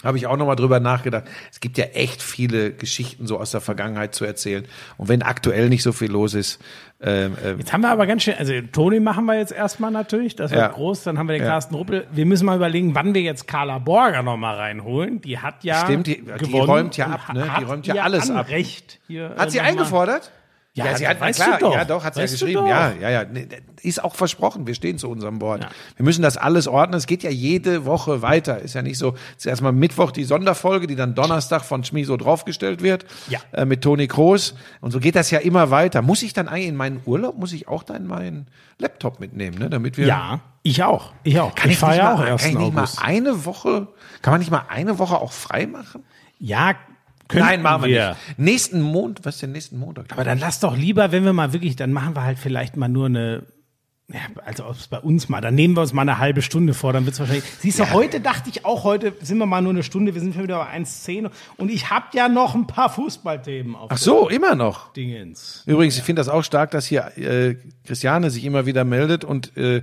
Habe 0.04 0.18
ich 0.18 0.26
auch 0.26 0.36
noch 0.36 0.46
mal 0.46 0.56
drüber 0.56 0.80
nachgedacht. 0.80 1.24
Es 1.50 1.60
gibt 1.60 1.78
ja 1.78 1.84
echt 1.86 2.22
viele 2.22 2.72
Geschichten 2.72 3.26
so 3.26 3.38
aus 3.38 3.50
der 3.52 3.60
Vergangenheit 3.60 4.14
zu 4.14 4.24
erzählen. 4.24 4.64
Und 4.96 5.08
wenn 5.08 5.22
aktuell 5.22 5.68
nicht 5.68 5.82
so 5.82 5.92
viel 5.92 6.10
los 6.10 6.34
ist, 6.34 6.60
ähm, 7.04 7.36
ähm, 7.44 7.58
Jetzt 7.58 7.72
haben 7.72 7.80
wir 7.80 7.90
aber 7.90 8.06
ganz 8.06 8.22
schön, 8.22 8.34
also 8.38 8.52
Toni 8.70 9.00
machen 9.00 9.24
wir 9.24 9.36
jetzt 9.36 9.50
erstmal 9.52 9.90
natürlich, 9.90 10.36
das 10.36 10.52
wird 10.52 10.60
Ja. 10.60 10.68
groß, 10.68 11.02
dann 11.02 11.18
haben 11.18 11.26
wir 11.28 11.32
den 11.34 11.42
Ja. 11.42 11.48
Carsten 11.48 11.74
Ruppel. 11.74 12.06
Wir 12.12 12.26
müssen 12.26 12.46
mal 12.46 12.54
überlegen, 12.56 12.94
wann 12.94 13.12
wir 13.14 13.22
jetzt 13.22 13.48
Carla 13.48 13.78
Borger 13.78 14.22
noch 14.22 14.36
mal 14.36 14.54
reinholen. 14.54 15.20
Die 15.20 15.38
hat 15.38 15.64
ja 15.64 15.84
Stimmt, 15.84 16.06
die- 16.06 16.22
die 16.44 16.58
räumt 16.58 16.96
ja 16.96 17.06
ab, 17.06 17.34
ne? 17.34 17.50
Die 17.58 17.64
räumt 17.64 17.86
ja 17.88 17.94
alles 18.02 18.30
ab. 18.30 18.46
Anrecht 18.46 19.00
Hier, 19.08 19.34
hat 19.36 19.50
sie 19.50 19.60
eingefordert? 19.60 20.30
Ja, 20.74 20.96
sie 20.96 21.04
das 21.04 21.10
hat, 21.10 21.20
weißt 21.20 21.38
klar, 21.42 21.58
doch. 21.58 21.74
ja 21.74 21.84
doch, 21.84 22.02
hat 22.02 22.14
sie 22.14 22.20
ja 22.20 22.26
geschrieben. 22.26 22.66
Ja, 22.66 22.92
ja, 22.92 23.10
ja, 23.10 23.24
nee, 23.24 23.46
ist 23.82 24.02
auch 24.02 24.14
versprochen. 24.14 24.66
Wir 24.66 24.74
stehen 24.74 24.96
zu 24.96 25.10
unserem 25.10 25.42
Wort. 25.42 25.64
Ja. 25.64 25.70
Wir 25.96 26.04
müssen 26.04 26.22
das 26.22 26.38
alles 26.38 26.66
ordnen. 26.66 26.96
Es 26.96 27.06
geht 27.06 27.22
ja 27.22 27.28
jede 27.30 27.84
Woche 27.84 28.22
weiter. 28.22 28.58
Ist 28.58 28.74
ja 28.74 28.80
nicht 28.80 28.96
so. 28.96 29.14
Es 29.32 29.44
ist 29.44 29.46
erstmal 29.46 29.72
Mittwoch 29.72 30.12
die 30.12 30.24
Sonderfolge, 30.24 30.86
die 30.86 30.96
dann 30.96 31.14
Donnerstag 31.14 31.62
von 31.64 31.84
Schmiso 31.84 32.16
draufgestellt 32.16 32.82
wird. 32.82 33.04
Ja. 33.28 33.40
Äh, 33.52 33.66
mit 33.66 33.82
Toni 33.82 34.06
Kroos. 34.08 34.54
Und 34.80 34.92
so 34.92 35.00
geht 35.00 35.14
das 35.14 35.30
ja 35.30 35.40
immer 35.40 35.70
weiter. 35.70 36.00
Muss 36.00 36.22
ich 36.22 36.32
dann 36.32 36.48
eigentlich 36.48 36.68
in 36.68 36.76
meinen 36.76 37.02
Urlaub, 37.04 37.36
muss 37.36 37.52
ich 37.52 37.68
auch 37.68 37.82
dann 37.82 38.06
meinen 38.06 38.46
Laptop 38.78 39.20
mitnehmen, 39.20 39.58
ne? 39.58 39.68
Damit 39.68 39.98
wir. 39.98 40.06
Ja, 40.06 40.40
ich 40.62 40.82
auch. 40.82 41.12
Ich 41.22 41.38
auch. 41.38 41.54
Kann 41.54 41.70
ich, 41.70 41.76
fahre 41.78 41.92
nicht 41.92 42.02
ja 42.02 42.04
mal, 42.04 42.14
auch 42.14 42.18
kann 42.18 42.28
erst 42.28 42.46
ich 42.46 42.54
nicht 42.56 42.72
mal 42.72 42.82
August. 42.82 43.02
eine 43.02 43.44
Woche, 43.44 43.88
kann 44.22 44.32
man 44.32 44.40
nicht 44.40 44.50
mal 44.50 44.64
eine 44.70 44.98
Woche 44.98 45.16
auch 45.16 45.32
frei 45.32 45.66
machen? 45.66 46.02
Ja, 46.38 46.74
könnten 47.32 47.46
Nein, 47.46 47.62
machen 47.62 47.84
wir 47.84 48.08
nicht. 48.10 48.38
Nächsten 48.38 48.80
Montag, 48.80 49.24
was 49.24 49.34
ist 49.36 49.42
denn 49.42 49.52
nächsten 49.52 49.78
Montag? 49.78 50.06
Aber 50.12 50.24
dann 50.24 50.38
lass 50.38 50.60
doch 50.60 50.76
lieber, 50.76 51.12
wenn 51.12 51.24
wir 51.24 51.32
mal 51.32 51.52
wirklich, 51.52 51.76
dann 51.76 51.92
machen 51.92 52.14
wir 52.14 52.22
halt 52.22 52.38
vielleicht 52.38 52.76
mal 52.76 52.88
nur 52.88 53.06
eine, 53.06 53.44
ja, 54.08 54.20
also 54.44 54.66
ob 54.66 54.76
es 54.76 54.88
bei 54.88 54.98
uns 54.98 55.28
mal, 55.28 55.40
dann 55.40 55.54
nehmen 55.54 55.74
wir 55.74 55.80
uns 55.80 55.92
mal 55.92 56.02
eine 56.02 56.18
halbe 56.18 56.42
Stunde 56.42 56.74
vor, 56.74 56.92
dann 56.92 57.06
wird 57.06 57.14
es 57.14 57.20
wahrscheinlich. 57.20 57.44
Siehst 57.60 57.78
du, 57.78 57.90
heute 57.92 58.20
dachte 58.20 58.50
ich 58.50 58.64
auch, 58.66 58.84
heute 58.84 59.14
sind 59.22 59.38
wir 59.38 59.46
mal 59.46 59.62
nur 59.62 59.72
eine 59.72 59.82
Stunde, 59.82 60.14
wir 60.14 60.20
sind 60.20 60.34
schon 60.34 60.42
wieder 60.42 60.58
bei 60.58 60.76
1,10 60.78 61.30
und 61.56 61.70
ich 61.70 61.90
habe 61.90 62.06
ja 62.12 62.28
noch 62.28 62.54
ein 62.54 62.66
paar 62.66 62.90
Fußballthemen 62.90 63.74
auf 63.74 63.90
Ach 63.90 63.98
so, 63.98 64.28
immer 64.28 64.54
noch. 64.54 64.92
Dingens. 64.92 65.62
Übrigens, 65.66 65.96
ich 65.96 66.02
finde 66.02 66.20
das 66.20 66.28
auch 66.28 66.44
stark, 66.44 66.70
dass 66.72 66.86
hier 66.86 67.16
äh, 67.16 67.56
Christiane 67.84 68.30
sich 68.30 68.44
immer 68.44 68.66
wieder 68.66 68.84
meldet 68.84 69.24
und 69.24 69.56
äh, 69.56 69.82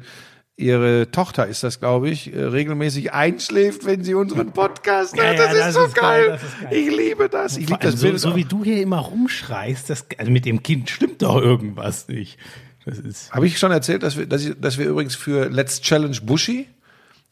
ihre 0.60 1.10
Tochter 1.11 1.48
ist 1.48 1.64
das, 1.64 1.80
glaube 1.80 2.10
ich, 2.10 2.34
äh, 2.34 2.40
regelmäßig 2.44 3.14
einschläft, 3.14 3.86
wenn 3.86 4.03
sie 4.03 4.14
unseren 4.14 4.52
Podcast 4.52 5.15
Ja, 5.15 5.23
hört. 5.23 5.40
ja, 5.40 5.53
Das, 5.53 5.68
ist 5.69 5.73
so 5.76 5.86
ist 5.86 5.95
geil, 5.95 6.27
geil. 6.27 6.40
ist 6.44 6.61
geil. 6.61 6.73
Ich 6.77 6.95
liebe 6.95 7.30
das. 7.30 7.57
Ich 7.57 7.68
liebe 7.69 7.80
das 7.81 7.95
so, 7.99 8.07
Bild. 8.07 8.19
so 8.19 8.36
wie 8.36 8.44
du 8.45 8.64
hier 8.64 8.81
immer 8.81 8.99
rumschreist, 8.99 9.90
das, 9.90 10.06
also 10.18 10.31
mit 10.31 10.45
dem 10.45 10.61
Kind 10.61 10.90
stimmt 10.90 11.22
doch 11.22 11.38
irgendwas 11.41 12.07
nicht. 12.07 12.38
Das 12.86 12.98
ist. 12.99 13.31
Habe 13.31 13.45
ich 13.48 13.57
schon 13.60 13.72
erzählt, 13.72 14.03
dass 14.03 14.18
wir, 14.18 14.26
dass, 14.26 14.44
ich, 14.45 14.53
dass 14.60 14.77
wir 14.77 14.88
übrigens 14.88 15.15
für 15.15 15.49
Let's 15.49 15.81
Challenge 15.81 16.18
Bushy, 16.23 16.68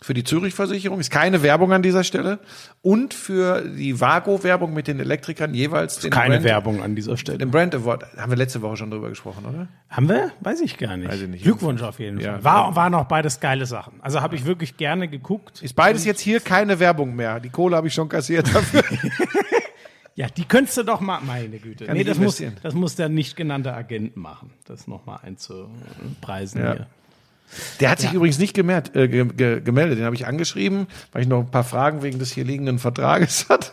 für 0.02 0.14
die 0.14 0.24
Zürich-Versicherung, 0.24 1.00
ist 1.00 1.10
keine 1.10 1.42
Werbung 1.42 1.74
an 1.74 1.82
dieser 1.82 2.04
Stelle, 2.04 2.38
und 2.84 3.16
für 3.16 3.62
die 3.68 4.00
Vago-Werbung 4.00 4.74
mit 4.74 4.88
den 4.88 5.00
Elektrikern 5.00 5.54
jeweils 5.56 6.00
den 6.00 6.12
Keine 6.12 6.36
Brand, 6.36 6.44
Werbung 6.44 6.84
an 6.84 6.96
dieser 6.96 7.18
Stelle. 7.18 7.40
den 7.40 7.50
Brand 7.50 7.74
Award, 7.74 8.06
haben 8.16 8.32
wir 8.32 8.38
letzte 8.38 8.62
Woche 8.62 8.78
schon 8.78 8.92
drüber 8.92 9.10
gesprochen, 9.10 9.46
oder? 9.46 9.68
Haben 9.90 10.08
wir? 10.10 10.32
Weiß 10.42 10.62
ich 10.62 10.78
gar 10.78 10.98
nicht. 10.98 11.10
Weiß 11.10 11.22
ich 11.22 11.28
nicht. 11.28 11.44
Glückwunsch 11.44 11.82
auf 11.82 12.00
jeden 12.00 12.20
Ja. 12.20 12.34
Fall. 12.34 12.44
War, 12.44 12.76
waren 12.76 12.94
auch 12.94 13.06
beides 13.06 13.40
geile 13.40 13.66
Sachen. 13.66 13.94
Also 14.02 14.22
habe 14.22 14.36
ich 14.36 14.46
wirklich 14.46 14.78
gerne 14.78 15.08
geguckt. 15.08 15.62
Ist 15.64 15.76
beides 15.76 16.06
jetzt 16.06 16.22
hier 16.22 16.42
keine 16.42 16.80
Werbung 16.80 17.16
mehr. 17.16 17.40
Die 17.40 17.50
Kohle 17.50 17.76
habe 17.76 17.88
ich 17.88 17.94
schon 17.96 18.08
kassiert 18.10 18.54
dafür. 18.54 18.84
Ja, 20.16 20.26
die 20.36 20.46
könntest 20.46 20.76
du 20.78 20.82
doch 20.84 21.00
mal, 21.00 21.20
meine 21.22 21.60
Güte. 21.60 21.86
Kann 21.86 21.96
nee, 21.96 22.04
das 22.04 22.18
muss, 22.18 22.42
das 22.64 22.74
muss 22.74 22.96
der 22.96 23.08
nicht 23.08 23.36
genannte 23.36 23.72
Agent 23.76 24.18
machen, 24.18 24.50
das 24.66 24.88
nochmal 24.88 25.20
einzupreisen 25.22 26.60
Ja. 26.60 26.74
hier. 26.74 26.88
Der 27.80 27.90
hat 27.90 28.00
sich 28.00 28.14
übrigens 28.14 28.40
nicht 28.40 28.54
gemerkt, 28.54 28.96
äh, 28.96 29.08
ge 29.08 29.26
ge 29.26 29.62
gemeldet. 29.62 29.98
Den 30.00 30.06
habe 30.06 30.16
ich 30.16 30.28
angeschrieben, 30.28 30.88
weil 31.12 31.22
ich 31.22 31.28
noch 31.28 31.40
ein 31.40 31.52
paar 31.52 31.64
Fragen 31.64 32.04
wegen 32.04 32.20
des 32.20 32.32
hier 32.32 32.44
liegenden 32.44 32.78
Vertrages 32.80 33.48
hatte. 33.50 33.72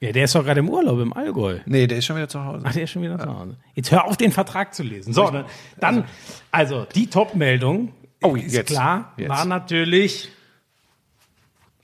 Ja, 0.00 0.12
der 0.12 0.24
ist 0.24 0.34
doch 0.34 0.44
gerade 0.44 0.60
im 0.60 0.68
Urlaub 0.68 0.98
im 1.00 1.12
Allgäu. 1.14 1.60
Nee, 1.64 1.86
der 1.86 1.98
ist 1.98 2.04
schon 2.04 2.16
wieder 2.16 2.28
zu 2.28 2.44
Hause. 2.44 2.64
Ach, 2.68 2.72
der 2.72 2.82
ist 2.84 2.90
schon 2.90 3.02
wieder 3.02 3.18
zu 3.18 3.26
Hause. 3.38 3.56
Jetzt 3.74 3.90
hör 3.92 4.04
auf, 4.04 4.16
den 4.16 4.30
Vertrag 4.32 4.74
zu 4.74 4.82
lesen. 4.82 5.12
So, 5.14 5.30
dann, 5.30 5.46
dann 5.80 6.04
also 6.50 6.86
die 6.94 7.06
Top-Meldung, 7.08 7.92
Oh, 8.22 8.34
ist 8.34 8.52
jetzt. 8.54 8.68
klar, 8.68 9.12
Jetzt. 9.16 9.28
war 9.30 9.44
natürlich, 9.46 10.30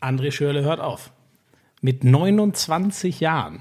André 0.01 0.31
Schürle 0.33 0.63
hört 0.63 0.81
auf. 0.81 1.11
Mit 1.81 2.05
29 2.05 3.21
Jahren. 3.21 3.61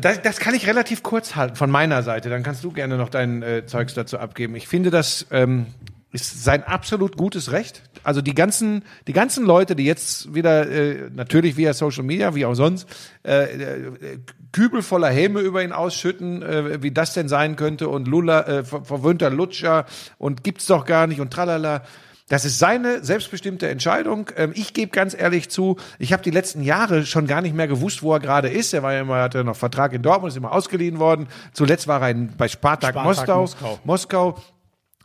Das, 0.00 0.22
das 0.22 0.38
kann 0.38 0.54
ich 0.54 0.66
relativ 0.66 1.02
kurz 1.02 1.36
halten 1.36 1.56
von 1.56 1.70
meiner 1.70 2.02
Seite. 2.02 2.28
Dann 2.28 2.42
kannst 2.42 2.64
du 2.64 2.72
gerne 2.72 2.96
noch 2.96 3.08
dein 3.08 3.42
äh, 3.42 3.66
Zeugs 3.66 3.94
dazu 3.94 4.18
abgeben. 4.18 4.56
Ich 4.56 4.66
finde, 4.66 4.90
das 4.90 5.26
ähm, 5.30 5.66
ist 6.14 6.44
sein 6.44 6.62
absolut 6.62 7.16
gutes 7.16 7.50
Recht. 7.52 7.82
Also 8.04 8.20
die 8.20 8.34
ganzen, 8.34 8.84
die 9.06 9.12
ganzen 9.12 9.44
Leute, 9.44 9.74
die 9.74 9.84
jetzt 9.84 10.34
wieder 10.34 10.68
äh, 10.70 11.10
natürlich 11.14 11.56
via 11.56 11.74
Social 11.74 12.04
Media, 12.04 12.34
wie 12.34 12.44
auch 12.44 12.54
sonst, 12.54 12.88
äh, 13.24 13.44
äh, 13.44 14.18
Kübel 14.52 14.82
voller 14.82 15.08
Häme 15.08 15.40
über 15.40 15.64
ihn 15.64 15.72
ausschütten, 15.72 16.42
äh, 16.42 16.82
wie 16.82 16.92
das 16.92 17.14
denn 17.14 17.28
sein 17.28 17.56
könnte 17.56 17.88
und 17.88 18.06
Lula, 18.06 18.42
äh, 18.42 18.64
ver 18.64 18.84
verwöhnter 18.84 19.30
Lutscher 19.30 19.86
und 20.16 20.44
gibt's 20.44 20.66
doch 20.66 20.84
gar 20.84 21.08
nicht 21.08 21.20
und 21.20 21.32
tralala. 21.32 21.82
Das 22.28 22.46
ist 22.46 22.58
seine 22.58 23.04
selbstbestimmte 23.04 23.68
Entscheidung. 23.68 24.30
Ähm, 24.36 24.52
ich 24.54 24.72
gebe 24.72 24.90
ganz 24.90 25.14
ehrlich 25.14 25.50
zu, 25.50 25.76
ich 25.98 26.12
habe 26.12 26.22
die 26.22 26.30
letzten 26.30 26.62
Jahre 26.62 27.04
schon 27.04 27.26
gar 27.26 27.42
nicht 27.42 27.54
mehr 27.54 27.68
gewusst, 27.68 28.02
wo 28.02 28.14
er 28.14 28.20
gerade 28.20 28.48
ist. 28.48 28.72
Er 28.72 28.82
war 28.82 28.94
ja 28.94 29.02
immer, 29.02 29.16
hatte 29.20 29.44
noch 29.44 29.56
Vertrag 29.56 29.92
in 29.92 30.02
Dortmund, 30.02 30.32
ist 30.32 30.36
immer 30.36 30.52
ausgeliehen 30.52 30.98
worden. 30.98 31.28
Zuletzt 31.52 31.86
war 31.86 32.00
er 32.00 32.10
in, 32.10 32.34
bei 32.36 32.48
Spartak, 32.48 32.94
Spartak 32.94 33.04
Moskau. 33.04 33.40
Moskau. 33.40 33.78
Moskau. 33.84 34.38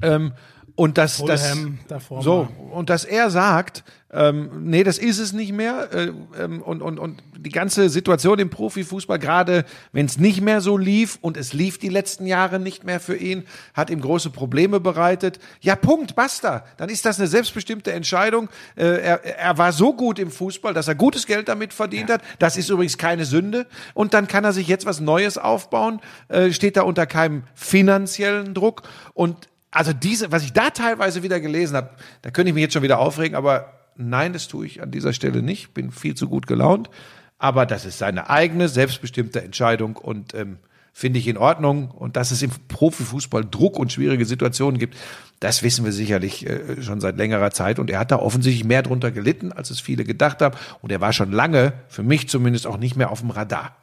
Ähm, 0.01 0.33
und 0.79 0.97
das, 0.97 1.21
das 1.25 1.49
Fulham 1.49 1.79
davor 1.89 2.23
so 2.23 2.43
mal. 2.43 2.71
und 2.71 2.89
dass 2.89 3.03
er 3.03 3.29
sagt, 3.29 3.83
ähm, 4.11 4.63
nee, 4.63 4.85
das 4.85 4.97
ist 4.97 5.19
es 5.19 5.33
nicht 5.33 5.51
mehr 5.51 5.89
äh, 5.93 6.11
ähm, 6.41 6.61
und 6.61 6.81
und 6.81 6.97
und 6.97 7.21
die 7.37 7.51
ganze 7.51 7.89
Situation 7.89 8.39
im 8.39 8.49
Profifußball, 8.49 9.19
gerade 9.19 9.65
wenn 9.91 10.05
es 10.05 10.17
nicht 10.17 10.39
mehr 10.39 10.61
so 10.61 10.77
lief 10.77 11.19
und 11.19 11.35
es 11.35 11.51
lief 11.51 11.79
die 11.79 11.89
letzten 11.89 12.25
Jahre 12.25 12.59
nicht 12.59 12.85
mehr 12.85 13.01
für 13.01 13.17
ihn, 13.17 13.43
hat 13.73 13.89
ihm 13.89 13.99
große 13.99 14.29
Probleme 14.29 14.79
bereitet. 14.79 15.39
Ja, 15.59 15.75
Punkt, 15.75 16.15
basta. 16.15 16.63
Dann 16.77 16.89
ist 16.89 17.05
das 17.05 17.19
eine 17.19 17.27
selbstbestimmte 17.27 17.91
Entscheidung. 17.91 18.47
Äh, 18.77 19.01
er, 19.01 19.25
er 19.25 19.57
war 19.57 19.73
so 19.73 19.93
gut 19.93 20.17
im 20.17 20.31
Fußball, 20.31 20.73
dass 20.73 20.87
er 20.87 20.95
gutes 20.95 21.27
Geld 21.27 21.49
damit 21.49 21.73
verdient 21.73 22.09
hat. 22.09 22.21
Das 22.39 22.55
ist 22.55 22.69
übrigens 22.69 22.97
keine 22.97 23.25
Sünde. 23.25 23.67
Und 23.93 24.13
dann 24.13 24.29
kann 24.29 24.45
er 24.45 24.53
sich 24.53 24.67
jetzt 24.69 24.85
was 24.85 25.01
Neues 25.01 25.37
aufbauen, 25.37 25.99
äh, 26.29 26.51
steht 26.51 26.77
da 26.77 26.83
unter 26.83 27.05
keinem 27.05 27.43
finanziellen 27.53 28.53
Druck 28.53 28.83
und 29.13 29.48
also 29.71 29.93
diese, 29.93 30.31
was 30.31 30.43
ich 30.43 30.53
da 30.53 30.69
teilweise 30.71 31.23
wieder 31.23 31.39
gelesen 31.39 31.75
habe, 31.75 31.91
da 32.21 32.31
könnte 32.31 32.49
ich 32.49 32.55
mich 32.55 32.63
jetzt 32.63 32.73
schon 32.73 32.83
wieder 32.83 32.99
aufregen, 32.99 33.35
aber 33.35 33.73
nein, 33.95 34.33
das 34.33 34.47
tue 34.47 34.65
ich 34.65 34.81
an 34.81 34.91
dieser 34.91 35.13
Stelle 35.13 35.41
nicht. 35.41 35.73
Bin 35.73 35.91
viel 35.91 36.15
zu 36.15 36.27
gut 36.27 36.47
gelaunt. 36.47 36.89
Aber 37.37 37.65
das 37.65 37.85
ist 37.85 37.99
seine 37.99 38.29
eigene, 38.29 38.67
selbstbestimmte 38.67 39.41
Entscheidung 39.41 39.95
und 39.95 40.33
ähm, 40.33 40.57
finde 40.91 41.19
ich 41.19 41.27
in 41.27 41.37
Ordnung. 41.37 41.89
Und 41.91 42.17
dass 42.17 42.31
es 42.31 42.41
im 42.41 42.51
Profifußball 42.67 43.45
Druck 43.45 43.79
und 43.79 43.93
schwierige 43.93 44.25
Situationen 44.25 44.79
gibt, 44.79 44.97
das 45.39 45.63
wissen 45.63 45.85
wir 45.85 45.93
sicherlich 45.93 46.45
äh, 46.45 46.81
schon 46.81 46.99
seit 46.99 47.17
längerer 47.17 47.51
Zeit. 47.51 47.79
Und 47.79 47.89
er 47.89 47.99
hat 47.99 48.11
da 48.11 48.17
offensichtlich 48.17 48.65
mehr 48.65 48.83
drunter 48.83 49.11
gelitten, 49.11 49.53
als 49.53 49.69
es 49.69 49.79
viele 49.79 50.03
gedacht 50.03 50.41
haben. 50.41 50.57
Und 50.81 50.91
er 50.91 50.99
war 50.99 51.13
schon 51.13 51.31
lange, 51.31 51.73
für 51.87 52.03
mich 52.03 52.27
zumindest, 52.27 52.67
auch 52.67 52.77
nicht 52.77 52.97
mehr 52.97 53.11
auf 53.11 53.21
dem 53.21 53.29
Radar. 53.29 53.75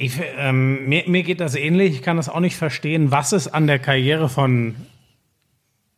Ich, 0.00 0.20
ähm, 0.36 0.88
mir, 0.88 1.02
mir 1.08 1.24
geht 1.24 1.40
das 1.40 1.56
ähnlich. 1.56 1.96
Ich 1.96 2.02
kann 2.02 2.16
das 2.16 2.28
auch 2.28 2.38
nicht 2.38 2.56
verstehen, 2.56 3.10
was 3.10 3.32
es 3.32 3.52
an 3.52 3.66
der 3.66 3.80
Karriere 3.80 4.28
von 4.28 4.76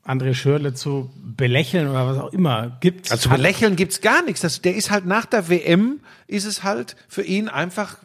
André 0.06 0.32
Schürle 0.32 0.72
zu 0.72 1.10
belächeln 1.22 1.86
oder 1.86 2.06
was 2.06 2.16
auch 2.16 2.32
immer 2.32 2.78
gibt. 2.80 3.10
Also 3.10 3.24
zu 3.24 3.28
belächeln 3.28 3.76
gibt's 3.76 4.00
gar 4.00 4.22
nichts. 4.22 4.40
Das, 4.40 4.62
der 4.62 4.74
ist 4.74 4.90
halt 4.90 5.04
nach 5.04 5.26
der 5.26 5.50
WM, 5.50 6.00
ist 6.26 6.46
es 6.46 6.62
halt 6.62 6.96
für 7.08 7.22
ihn 7.22 7.50
einfach, 7.50 7.98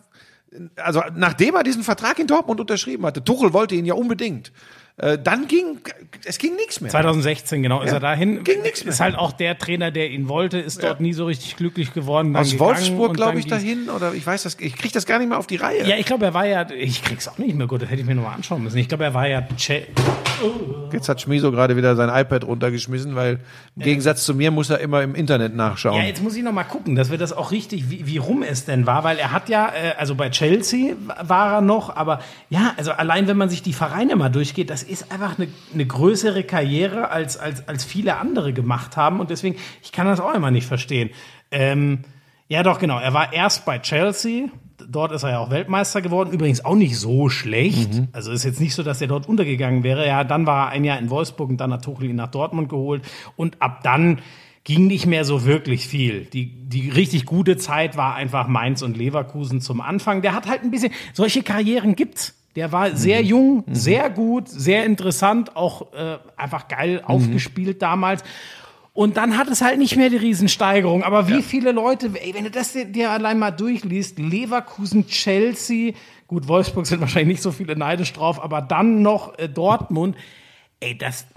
also 0.75 1.01
nachdem 1.15 1.55
er 1.55 1.63
diesen 1.63 1.83
Vertrag 1.83 2.19
in 2.19 2.27
Dortmund 2.27 2.59
unterschrieben 2.59 3.05
hatte, 3.05 3.23
Tuchel 3.23 3.53
wollte 3.53 3.75
ihn 3.75 3.85
ja 3.85 3.93
unbedingt, 3.93 4.51
äh, 4.97 5.17
dann 5.21 5.47
ging, 5.47 5.79
es 6.23 6.37
ging 6.37 6.55
nichts 6.55 6.79
mehr. 6.79 6.89
2016, 6.89 7.61
genau, 7.63 7.81
ist 7.81 7.87
Ja, 7.89 7.95
er 7.95 7.99
dahin. 7.99 8.43
ging 8.43 8.61
nix 8.61 8.83
mehr. 8.83 8.93
Ist 8.93 8.99
halt 9.01 9.15
auch 9.15 9.33
der 9.33 9.57
Trainer, 9.57 9.91
der 9.91 10.09
ihn 10.09 10.29
wollte, 10.29 10.57
ist 10.59 10.81
dort 10.81 11.01
nie 11.01 11.13
so 11.13 11.25
richtig 11.25 11.57
glücklich 11.57 11.93
geworden. 11.93 12.35
Aus 12.35 12.57
Wolfsburg, 12.59 13.13
glaube 13.15 13.39
ich, 13.39 13.47
dahin, 13.47 13.89
oder 13.89 14.13
ich 14.13 14.25
weiß 14.25 14.43
das, 14.43 14.57
ich 14.59 14.75
krieg 14.77 14.93
das 14.93 15.05
gar 15.05 15.19
nicht 15.19 15.27
mehr 15.29 15.37
auf 15.37 15.47
die 15.47 15.57
Reihe. 15.57 15.85
Ja, 15.87 15.97
ich 15.97 16.05
glaube, 16.05 16.25
er 16.25 16.33
war 16.33 16.45
ja, 16.47 16.69
ich 16.71 17.03
krieg's 17.03 17.27
auch 17.27 17.37
nicht 17.37 17.55
mehr 17.55 17.67
gut, 17.67 17.81
das 17.81 17.89
hätte 17.89 18.01
ich 18.01 18.07
mir 18.07 18.15
nochmal 18.15 18.35
anschauen 18.35 18.63
müssen. 18.63 18.77
Ich 18.77 18.87
glaube, 18.87 19.03
er 19.03 19.13
war 19.13 19.27
ja 19.27 19.45
Che 19.57 19.85
Jetzt 20.91 21.09
hat 21.09 21.21
Schmiso 21.21 21.51
gerade 21.51 21.75
wieder 21.75 21.95
sein 21.95 22.09
iPad 22.09 22.45
runtergeschmissen, 22.45 23.15
weil 23.15 23.39
im 23.75 23.81
Gegensatz 23.81 24.25
zu 24.25 24.33
mir 24.33 24.51
muss 24.51 24.69
er 24.69 24.79
immer 24.79 25.01
im 25.01 25.15
Internet 25.15 25.55
nachschauen. 25.55 26.01
Ja, 26.01 26.07
jetzt 26.07 26.23
muss 26.23 26.35
ich 26.35 26.43
noch 26.43 26.51
mal 26.51 26.63
gucken, 26.63 26.95
dass 26.95 27.11
wir 27.11 27.17
das 27.17 27.33
auch 27.33 27.51
richtig, 27.51 27.89
wie, 27.89 28.05
wie 28.07 28.17
rum 28.17 28.43
es 28.43 28.65
denn 28.65 28.85
war, 28.85 29.03
weil 29.03 29.17
er 29.17 29.31
hat 29.31 29.49
ja, 29.49 29.67
äh, 29.67 29.93
also 29.97 30.15
bei 30.15 30.29
Chelsea 30.29 30.95
war 31.21 31.55
er 31.55 31.61
noch, 31.61 31.95
aber 31.95 32.19
ja, 32.49 32.73
also 32.77 32.91
allein 32.91 33.27
wenn 33.27 33.37
man 33.37 33.49
sich 33.49 33.61
die 33.61 33.73
Vereine 33.73 34.15
mal 34.15 34.29
durchgeht, 34.29 34.69
das 34.69 34.83
ist 34.83 35.11
einfach 35.11 35.37
eine, 35.37 35.47
eine 35.73 35.85
größere 35.85 36.43
Karriere, 36.43 37.09
als, 37.09 37.37
als, 37.37 37.67
als 37.67 37.83
viele 37.83 38.17
andere 38.17 38.53
gemacht 38.53 38.97
haben 38.97 39.19
und 39.19 39.29
deswegen, 39.29 39.57
ich 39.83 39.91
kann 39.91 40.07
das 40.07 40.19
auch 40.19 40.33
immer 40.33 40.51
nicht 40.51 40.67
verstehen. 40.67 41.09
Ähm, 41.51 41.99
ja, 42.47 42.61
doch, 42.63 42.79
genau, 42.79 42.99
er 42.99 43.13
war 43.13 43.33
erst 43.33 43.65
bei 43.65 43.79
Chelsea, 43.79 44.49
dort 44.89 45.11
ist 45.11 45.23
er 45.23 45.31
ja 45.31 45.39
auch 45.39 45.49
Weltmeister 45.49 46.01
geworden, 46.01 46.31
übrigens 46.31 46.63
auch 46.65 46.75
nicht 46.75 46.97
so 46.97 47.29
schlecht. 47.29 47.93
Mhm. 47.93 48.07
Also 48.11 48.31
ist 48.31 48.43
jetzt 48.43 48.59
nicht 48.61 48.75
so, 48.75 48.83
dass 48.83 49.01
er 49.01 49.07
dort 49.07 49.27
untergegangen 49.27 49.83
wäre. 49.83 50.05
Ja, 50.07 50.23
dann 50.23 50.45
war 50.45 50.67
er 50.67 50.71
ein 50.71 50.83
Jahr 50.83 50.99
in 50.99 51.09
Wolfsburg 51.09 51.49
und 51.49 51.57
dann 51.57 51.71
hat 51.73 51.83
Tuchel 51.83 52.09
ihn 52.09 52.15
nach 52.15 52.31
Dortmund 52.31 52.69
geholt 52.69 53.03
und 53.35 53.61
ab 53.61 53.81
dann 53.83 54.19
ging 54.63 54.87
nicht 54.87 55.05
mehr 55.05 55.25
so 55.25 55.45
wirklich 55.45 55.87
viel. 55.87 56.25
Die, 56.25 56.47
die 56.47 56.89
richtig 56.89 57.25
gute 57.25 57.55
Zeit 57.57 57.97
war 57.97 58.15
einfach 58.15 58.47
Mainz 58.47 58.81
und 58.81 58.97
Leverkusen 58.97 59.61
zum 59.61 59.79
Anfang. 59.79 60.21
Der 60.23 60.33
hat 60.33 60.47
halt 60.47 60.63
ein 60.63 60.71
bisschen, 60.71 60.91
solche 61.13 61.43
Karrieren 61.43 61.95
gibt's. 61.95 62.33
Der 62.55 62.71
war 62.71 62.95
sehr 62.95 63.21
Mhm. 63.21 63.27
jung, 63.27 63.63
sehr 63.71 64.09
gut, 64.09 64.47
sehr 64.49 64.85
interessant, 64.85 65.55
auch 65.55 65.93
äh, 65.93 66.17
einfach 66.37 66.67
geil 66.67 67.01
Mhm. 67.03 67.05
aufgespielt 67.13 67.81
damals. 67.81 68.23
Und 68.95 69.17
dann 69.17 69.37
hat 69.37 69.49
es 69.49 69.61
halt 69.61 69.77
nicht 69.77 69.97
mehr 69.97 70.09
die 70.09 70.15
Riesensteigerung. 70.15 71.03
Aber 71.03 71.27
wie 71.27 71.41
viele 71.43 71.73
Leute, 71.73 72.09
ey, 72.13 72.33
wenn 72.33 72.45
du 72.45 72.49
das 72.49 72.71
dir- 72.73 73.11
allein 73.11 73.37
mal 73.37 73.51
durchliest, 73.51 74.17
Leverkusen, 74.17 75.05
Chelsea, 75.07 75.91
gut, 76.27 76.47
Wolfsburg 76.47 76.87
sind 76.87 77.01
wahrscheinlich 77.01 77.27
nicht 77.35 77.43
so 77.43 77.51
viele 77.51 77.75
neidisch 77.75 78.13
drauf, 78.13 78.41
aber 78.41 78.61
dann 78.61 79.01
noch 79.01 79.37
äh, 79.37 79.49
Dortmund, 79.49 80.15
ey, 80.79 80.97
das, 80.97 81.27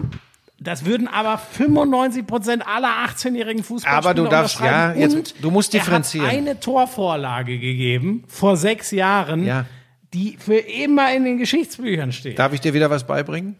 das 0.57 0.85
würden 0.85 1.09
aber 1.09 1.37
95 1.37 2.25
Prozent 2.25 2.65
aller 2.65 2.87
18-jährigen 3.05 3.61
Fußballspieler 3.63 3.97
Aber 4.09 4.13
du 4.13 4.29
darfst- 4.29 4.61
ja, 4.61 4.93
jetzt- 4.93 5.15
Und 5.15 5.35
du 5.43 5.51
musst 5.51 5.73
er 5.73 5.81
hat 5.81 5.87
differenzieren. 5.87 6.27
eine 6.29 6.59
Torvorlage 6.61 7.59
gegeben 7.59 8.23
vor 8.29 8.55
sechs 8.55 8.91
Jahren, 8.91 9.45
Ja. 9.45 9.65
die 10.13 10.37
für 10.39 10.55
immer 10.57 11.13
in 11.13 11.25
den 11.25 11.37
Geschichtsbüchern 11.37 12.13
steht. 12.13 12.39
Darf 12.39 12.53
ich 12.53 12.61
dir 12.61 12.73
wieder 12.73 12.89
was 12.89 13.05
beibringen? 13.05 13.57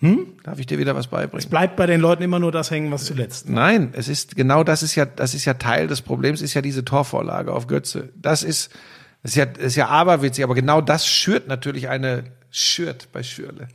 Hm? 0.00 0.26
Darf 0.42 0.58
ich 0.58 0.66
dir 0.66 0.78
wieder 0.78 0.94
was 0.94 1.06
beibringen? 1.06 1.48
Bleibt 1.48 1.76
bei 1.76 1.86
den 1.86 2.00
Leuten 2.00 2.22
immer 2.22 2.38
nur 2.38 2.52
das 2.52 2.70
hängen, 2.70 2.92
was 2.92 3.04
zuletzt. 3.06 3.48
Nein, 3.48 3.90
es 3.92 4.08
ist 4.08 4.36
genau 4.36 4.62
das 4.62 4.82
ist 4.82 4.94
ja 4.94 5.06
das 5.06 5.34
ist 5.34 5.46
ja 5.46 5.54
Teil 5.54 5.86
des 5.86 6.02
Problems 6.02 6.42
ist 6.42 6.52
ja 6.54 6.60
diese 6.60 6.84
Torvorlage 6.84 7.52
auf 7.52 7.66
Götze. 7.66 8.10
Das 8.14 8.42
ist 8.42 8.70
das 9.22 9.32
ist 9.32 9.36
ja 9.36 9.46
das 9.46 9.64
ist 9.64 9.76
ja 9.76 9.88
aberwitzig, 9.88 10.44
aber 10.44 10.54
genau 10.54 10.82
das 10.82 11.06
schürt 11.06 11.48
natürlich 11.48 11.88
eine 11.88 12.24
schürt 12.50 13.08
bei 13.12 13.22
Schürle 13.22 13.68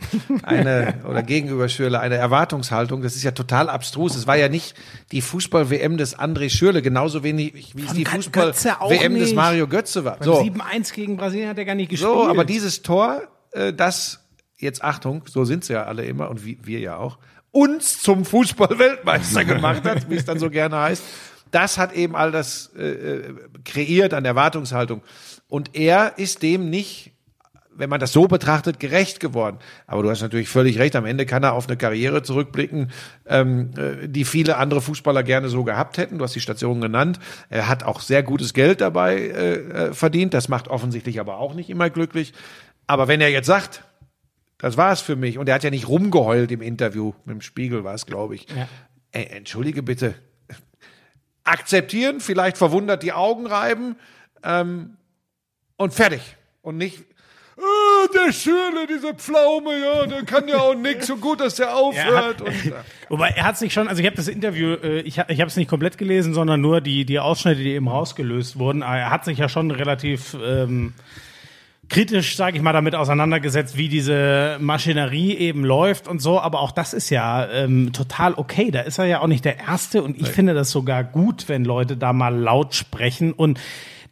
eine 0.44 1.02
oder 1.08 1.24
gegenüber 1.24 1.70
Schürle 1.70 2.00
eine 2.00 2.16
Erwartungshaltung. 2.16 3.02
Das 3.02 3.16
ist 3.16 3.24
ja 3.24 3.32
total 3.32 3.68
abstrus. 3.68 4.16
Es 4.16 4.28
war 4.28 4.38
ja 4.38 4.48
nicht 4.48 4.76
die 5.12 5.22
Fußball 5.22 5.72
WM 5.72 5.98
des 5.98 6.18
André 6.18 6.52
Schürle 6.52 6.84
genauso 6.84 7.24
wenig 7.24 7.76
wie 7.76 7.84
es 7.84 7.94
die 7.94 8.06
Fußball 8.06 8.54
WM 8.90 9.16
des. 9.16 9.34
Mario 9.34 9.68
Götze 9.68 10.06
war. 10.06 10.18
Beim 10.18 10.26
So 10.26 10.40
7-1 10.40 10.94
gegen 10.94 11.18
Brasilien 11.18 11.50
hat 11.50 11.58
er 11.58 11.66
gar 11.66 11.76
nicht 11.76 11.90
gespielt. 11.90 12.12
so, 12.12 12.28
aber 12.28 12.46
dieses 12.46 12.84
Tor, 12.84 13.24
äh, 13.52 13.74
das 13.74 14.21
jetzt 14.62 14.84
Achtung, 14.84 15.24
so 15.28 15.46
sind 15.46 15.64
sie 15.66 15.74
ja 15.74 15.84
alle 15.84 16.06
immer 16.06 16.30
und 16.30 16.46
wie, 16.46 16.58
wir 16.64 16.80
ja 16.80 16.98
auch, 16.98 17.18
uns 17.52 18.02
zum 18.02 18.26
Fußball-Weltmeister 18.26 19.46
gemacht 19.46 19.84
hat, 19.84 20.10
wie 20.10 20.16
es 20.16 20.26
dann 20.26 20.40
so 20.40 20.50
gerne 20.50 20.78
heißt. 20.80 21.04
Das 21.52 21.78
hat 21.78 21.94
eben 21.94 22.16
all 22.16 22.32
das 22.32 22.72
äh, 22.78 22.90
äh, 22.90 23.36
kreiert 23.66 24.14
an 24.14 24.24
Erwartungshaltung. 24.24 25.02
Und 25.50 25.76
er 25.76 26.18
ist 26.18 26.44
dem 26.44 26.70
nicht, 26.70 27.12
wenn 27.74 27.90
man 27.90 28.00
das 28.00 28.14
so 28.14 28.28
betrachtet, 28.28 28.80
gerecht 28.80 29.20
geworden. 29.20 29.58
Aber 29.86 30.04
du 30.04 30.10
hast 30.10 30.22
natürlich 30.22 30.48
völlig 30.48 30.80
recht, 30.80 30.96
am 30.96 31.06
Ende 31.06 31.26
kann 31.26 31.44
er 31.44 31.54
auf 31.54 31.68
eine 31.68 31.76
Karriere 31.76 32.24
zurückblicken, 32.24 32.92
ähm, 33.26 33.72
äh, 33.78 34.08
die 34.08 34.24
viele 34.24 34.58
andere 34.58 34.82
Fußballer 34.82 35.24
gerne 35.24 35.50
so 35.50 35.64
gehabt 35.66 35.98
hätten. 35.98 36.20
Du 36.20 36.24
hast 36.24 36.36
die 36.36 36.42
Station 36.42 36.80
genannt. 36.80 37.20
Er 37.50 37.68
hat 37.68 37.84
auch 37.84 38.00
sehr 38.00 38.24
gutes 38.24 38.54
Geld 38.54 38.80
dabei 38.80 39.18
äh, 39.18 39.54
äh, 39.54 39.94
verdient. 39.94 40.34
Das 40.34 40.48
macht 40.48 40.70
offensichtlich 40.70 41.20
aber 41.20 41.38
auch 41.38 41.54
nicht 41.54 41.70
immer 41.70 41.90
glücklich. 41.90 42.34
Aber 42.88 43.08
wenn 43.10 43.20
er 43.20 43.30
jetzt 43.30 43.48
sagt, 43.48 43.84
das 44.62 44.78
war's 44.78 45.02
für 45.02 45.16
mich. 45.16 45.38
Und 45.38 45.50
er 45.50 45.56
hat 45.56 45.64
ja 45.64 45.72
nicht 45.72 45.88
rumgeheult 45.88 46.52
im 46.52 46.62
Interview. 46.62 47.14
Mit 47.26 47.36
dem 47.36 47.42
Spiegel 47.42 47.84
war 47.84 47.96
es, 47.96 48.06
glaube 48.06 48.36
ich. 48.36 48.48
Ja. 48.50 48.68
Ey, 49.12 49.26
entschuldige 49.26 49.82
bitte. 49.84 50.14
Akzeptieren, 51.44 52.20
vielleicht 52.20 52.58
verwundert 52.58 53.02
die 53.02 53.12
Augen 53.12 53.48
reiben 53.48 53.96
ähm, 54.44 54.98
und 55.78 55.94
fertig. 55.94 56.38
Und 56.62 56.78
nicht, 56.78 57.00
äh, 57.58 58.08
der 58.14 58.32
Schöne, 58.32 58.86
diese 58.88 59.16
Pflaume, 59.16 59.80
ja, 59.80 60.06
der 60.06 60.24
kann 60.24 60.48
ja 60.48 60.60
auch 60.60 60.76
nix. 60.76 61.08
So 61.08 61.18
gut, 61.18 61.40
dass 61.42 61.56
der 61.56 61.76
aufhört. 61.76 62.42
und, 62.42 62.48
äh, 62.48 62.74
Wobei 63.10 63.30
er 63.30 63.46
hat 63.46 63.58
sich 63.58 63.74
schon, 63.74 63.88
also 63.88 64.00
ich 64.00 64.06
habe 64.06 64.16
das 64.16 64.28
Interview, 64.28 64.76
äh, 64.76 65.02
ich, 65.02 65.18
ich 65.18 65.42
habe 65.42 65.48
es 65.48 65.56
nicht 65.56 65.70
komplett 65.70 65.98
gelesen, 65.98 66.36
sondern 66.36 66.62
nur 66.62 66.82
die, 66.82 67.06
die 67.06 67.20
Ausschnitte, 67.20 67.62
die 67.62 67.72
eben 67.72 67.88
rausgelöst 67.88 68.60
wurden. 68.60 68.84
Aber 68.84 68.98
Er 68.98 69.10
hat 69.10 69.26
sich 69.26 69.40
ja 69.40 69.50
schon 69.50 69.72
relativ 69.72 70.38
ähm, 70.44 70.94
kritisch, 71.92 72.38
sage 72.38 72.56
ich 72.56 72.64
mal, 72.64 72.72
damit 72.72 72.96
auseinandergesetzt, 72.96 73.78
wie 73.78 73.90
diese 73.90 74.58
Maschinerie 74.60 75.36
eben 75.36 75.66
läuft 75.66 76.08
und 76.08 76.22
so. 76.22 76.40
Aber 76.40 76.62
auch 76.62 76.72
das 76.72 76.94
ist 76.94 77.10
ja 77.10 77.48
ähm, 77.50 77.92
total 77.92 78.34
okay. 78.34 78.72
Da 78.72 78.82
ist 78.82 78.98
er 78.98 79.06
ja 79.06 79.20
auch 79.20 79.28
nicht 79.28 79.44
der 79.44 79.60
Erste 79.60 80.02
und 80.02 80.20
ich 80.20 80.30
finde 80.30 80.54
das 80.54 80.72
sogar 80.72 81.04
gut, 81.04 81.50
wenn 81.50 81.66
Leute 81.66 81.98
da 81.98 82.14
mal 82.14 82.34
laut 82.34 82.76
sprechen 82.76 83.34
und 83.34 83.60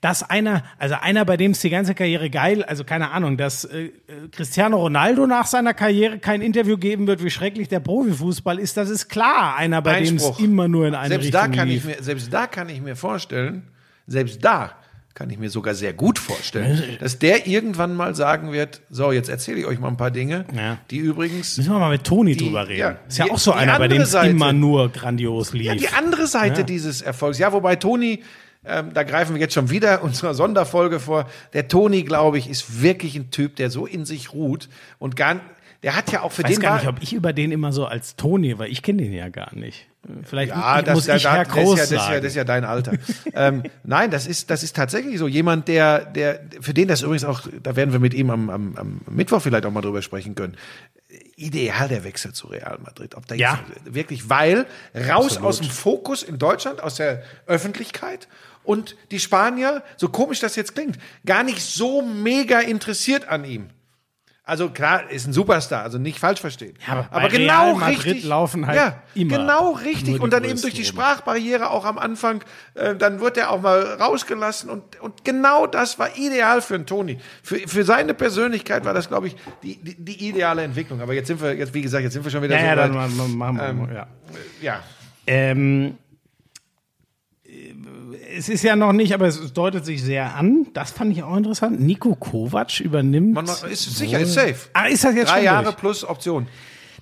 dass 0.01 0.30
einer, 0.30 0.64
also 0.77 0.95
einer, 1.01 1.26
bei 1.26 1.35
dem 1.35 1.51
es 1.51 1.60
die 1.60 1.69
ganze 1.69 1.93
Karriere 1.93 2.30
geil, 2.30 2.64
also 2.64 2.84
keine 2.84 3.11
Ahnung, 3.11 3.38
dass 3.38 3.65
äh, 3.65 3.89
Cristiano 4.31 4.77
Ronaldo 4.77 5.27
nach 5.27 5.45
seiner 5.45 5.73
Karriere 5.73 6.19
kein 6.19 6.41
Interview 6.41 6.77
geben 6.77 7.07
wird, 7.07 7.23
wie 7.23 7.30
schrecklich 7.30 7.68
der 7.68 7.80
Profifußball 7.80 8.60
ist, 8.60 8.77
das 8.77 8.89
ist 8.89 9.10
klar. 9.10 9.56
Einer, 9.57 9.81
bei 9.81 10.01
dem 10.01 10.15
es 10.15 10.39
immer 10.39 10.68
nur 10.68 10.88
in 10.88 10.95
eine 10.95 11.10
selbst 11.10 11.26
Richtung 11.27 11.41
da 11.41 11.47
kann 11.57 11.68
lief. 11.68 11.85
ich 11.88 11.97
mir, 11.97 12.03
selbst 12.03 12.34
da 12.34 12.47
kann 12.47 12.69
ich 12.69 12.81
mir 12.81 12.95
vorstellen, 12.95 13.64
selbst 14.07 14.43
da 14.43 14.73
kann 15.15 15.30
ich 15.30 15.38
mir 15.38 15.49
sogar 15.49 15.73
sehr 15.76 15.91
gut 15.94 16.18
vorstellen, 16.19 16.98
dass 16.99 17.19
der 17.19 17.45
irgendwann 17.48 17.94
mal 17.95 18.15
sagen 18.15 18.52
wird, 18.53 18.81
so, 18.90 19.11
jetzt 19.11 19.27
erzähle 19.27 19.60
ich 19.60 19.65
euch 19.65 19.80
mal 19.80 19.90
ein 19.90 19.98
paar 19.98 20.11
Dinge, 20.11 20.45
Ja. 20.56 20.77
die 20.91 20.98
übrigens 20.98 21.57
Müssen 21.57 21.72
wir 21.73 21.80
mal 21.80 21.90
mit 21.91 22.03
Toni 22.06 22.36
Die- 22.38 22.45
drüber 22.45 22.68
reden. 22.69 22.80
ja, 22.80 22.99
ist 23.07 23.18
ja 23.18 23.26
die- 23.26 23.31
auch 23.31 23.38
so 23.40 23.52
einer, 23.52 23.77
bei 23.80 23.88
dem 23.90 24.02
es 24.02 24.14
immer 24.14 24.53
nur 24.53 24.90
grandios 24.90 25.52
lief. 25.53 25.65
Ja, 25.68 25.76
die 25.76 25.90
andere 25.90 26.27
Seite 26.27 26.64
dieses 26.64 27.02
Erfolgs. 27.02 27.38
Ja, 27.38 27.52
wobei 27.52 27.76
Toni, 27.76 28.23
ähm, 28.64 28.94
da 28.94 29.03
greifen 29.03 29.36
wir 29.36 29.41
jetzt 29.41 29.53
schon 29.56 29.69
wieder 29.69 30.03
unserer 30.03 30.34
Sonderfolge 30.34 30.99
vor. 31.02 31.27
Der 31.53 31.68
Toni, 31.68 32.03
glaube 32.03 32.38
ich, 32.38 32.49
ist 32.49 32.81
wirklich 32.81 33.15
ein 33.18 33.30
Typ, 33.31 33.57
der 33.57 33.69
so 33.69 33.86
in 33.86 34.06
sich 34.06 34.31
ruht 34.34 34.69
und 34.99 35.15
gar, 35.18 35.41
der 35.84 35.98
hat 35.98 36.11
ja 36.14 36.22
auch 36.22 36.31
für 36.31 36.44
ich 36.44 36.49
weiß 36.49 36.56
den 36.56 36.61
gar 36.61 36.72
war, 36.72 36.77
nicht, 36.80 36.88
ob 36.88 37.02
ich 37.02 37.14
über 37.14 37.34
den 37.34 37.52
immer 37.52 37.73
so 37.73 37.86
als 37.86 38.15
Toni, 38.15 38.57
weil 38.57 38.72
ich 38.72 38.84
kenne 38.84 39.02
den 39.02 39.11
ja 39.14 39.27
gar 39.27 39.53
nicht. 39.53 39.88
Vielleicht 40.23 40.51
ja, 40.51 40.81
das, 40.81 40.95
muss 40.95 41.05
da, 41.05 41.15
ich 41.17 41.23
da, 41.23 41.35
Herr 41.35 41.45
das, 41.45 41.55
ist 41.55 41.63
Groß 41.63 41.77
ja, 41.77 41.84
das, 41.84 41.91
ist 41.91 42.09
ja, 42.09 42.15
das 42.15 42.26
ist 42.26 42.35
ja 42.35 42.43
dein 42.43 42.65
Alter. 42.65 42.93
ähm, 43.34 43.63
nein, 43.84 44.09
das 44.09 44.27
ist, 44.27 44.49
das 44.49 44.63
ist 44.63 44.76
tatsächlich 44.76 45.19
so. 45.19 45.27
Jemand, 45.27 45.67
der, 45.67 46.05
der, 46.05 46.39
für 46.61 46.73
den 46.73 46.88
das 46.88 47.01
übrigens 47.01 47.26
auch, 47.26 47.41
da 47.61 47.76
werden 47.76 47.91
wir 47.91 47.99
mit 47.99 48.13
ihm 48.13 48.30
am, 48.30 48.49
am, 48.49 48.76
am 48.77 49.01
Mittwoch 49.09 49.41
vielleicht 49.41 49.65
auch 49.65 49.71
mal 49.71 49.81
drüber 49.81 50.01
sprechen 50.01 50.35
können. 50.35 50.55
Ideal 51.35 51.89
der 51.89 52.03
Wechsel 52.03 52.34
zu 52.34 52.47
Real 52.47 52.80
Madrid. 52.84 53.15
Ob 53.15 53.27
da 53.27 53.35
Ja. 53.35 53.59
jetzt 53.84 53.93
wirklich, 53.93 54.30
weil 54.30 54.65
raus 55.09 55.38
aus 55.38 55.59
dem 55.59 55.69
Fokus 55.69 56.23
in 56.23 56.38
Deutschland, 56.38 56.81
aus 56.81 56.95
der 56.95 57.21
Öffentlichkeit 57.45 58.27
und 58.63 58.95
die 59.11 59.19
Spanier, 59.19 59.84
so 59.97 60.09
komisch 60.09 60.39
das 60.39 60.55
jetzt 60.55 60.76
klingt, 60.76 60.97
gar 61.26 61.43
nicht 61.43 61.61
so 61.61 62.01
mega 62.01 62.59
interessiert 62.59 63.27
an 63.27 63.43
ihm. 63.43 63.69
Also 64.49 64.69
klar, 64.69 65.09
ist 65.09 65.27
ein 65.27 65.34
Superstar, 65.34 65.84
also 65.84 65.97
nicht 65.97 66.19
falsch 66.19 66.41
verstehen. 66.41 66.73
Ja, 66.85 66.93
aber 66.93 67.07
aber 67.11 67.30
genau 67.30 67.63
Real 67.67 67.76
Madrid 67.76 68.05
richtig. 68.05 68.26
laufen 68.26 68.67
halt 68.67 68.77
ja, 68.77 69.01
immer 69.15 69.38
genau 69.38 69.71
richtig. 69.71 70.19
Und 70.19 70.34
dann 70.34 70.43
eben 70.43 70.59
durch 70.59 70.73
die. 70.73 70.84
Sprachbarriere 70.84 71.69
auch 71.69 71.85
am 71.85 71.97
Anfang, 71.97 72.43
äh, 72.73 72.95
dann 72.95 73.19
wird 73.21 73.38
er 73.38 73.51
auch 73.51 73.61
mal 73.61 73.81
rausgelassen 73.99 74.69
und, 74.69 74.99
und 74.99 75.23
genau 75.23 75.67
das 75.67 75.99
war 75.99 76.17
ideal 76.17 76.61
für 76.61 76.76
einen 76.76 76.85
Toni. 76.85 77.19
Für, 77.43 77.57
für 77.59 77.84
seine 77.84 78.13
Persönlichkeit 78.13 78.84
war 78.85 78.93
das, 78.93 79.07
glaube 79.07 79.27
ich, 79.27 79.35
die, 79.63 79.77
die, 79.77 79.95
die 80.03 80.30
ideale 80.30 80.63
Entwicklung. 80.63 80.99
Aber 81.01 81.13
jetzt 81.13 81.27
sind 81.27 81.41
wir, 81.41 81.55
jetzt 81.55 81.73
wie 81.73 81.81
gesagt, 81.81 82.03
jetzt 82.03 82.13
sind 82.13 82.23
wir 82.26 82.31
schon 82.31 82.41
wieder 82.41 82.55
ja, 82.55 82.61
so 82.61 82.65
ja, 82.67 82.76
dann 82.76 82.95
weit. 82.95 83.11
ma- 83.11 83.27
machen 83.27 83.57
wir 83.57 83.63
Ähm, 83.67 83.77
mal, 83.77 83.93
ja. 83.93 84.07
Ja. 84.61 84.80
Ähm, 85.27 85.97
es 88.38 88.49
ist 88.49 88.64
ja 88.64 88.76
noch 88.76 88.93
nicht, 88.93 89.14
aber 89.14 89.27
es 89.27 89.53
deutet 89.53 89.85
sich 89.85 90.03
sehr 90.03 90.35
an. 90.35 90.68
Das 90.73 90.91
fand 90.91 91.11
ich 91.11 91.23
auch 91.23 91.35
interessant. 91.35 91.80
Nico 91.80 92.15
Kovac 92.15 92.80
übernimmt. 92.80 93.34
Man, 93.34 93.45
ist 93.45 93.97
sicher, 93.97 94.19
ist 94.19 94.34
safe. 94.34 94.56
Ah, 94.73 94.85
ist 94.88 95.03
das 95.03 95.15
jetzt 95.15 95.30
Drei 95.30 95.35
schon 95.38 95.45
Jahre 95.45 95.64
durch? 95.65 95.77
plus 95.77 96.07
Option. 96.07 96.47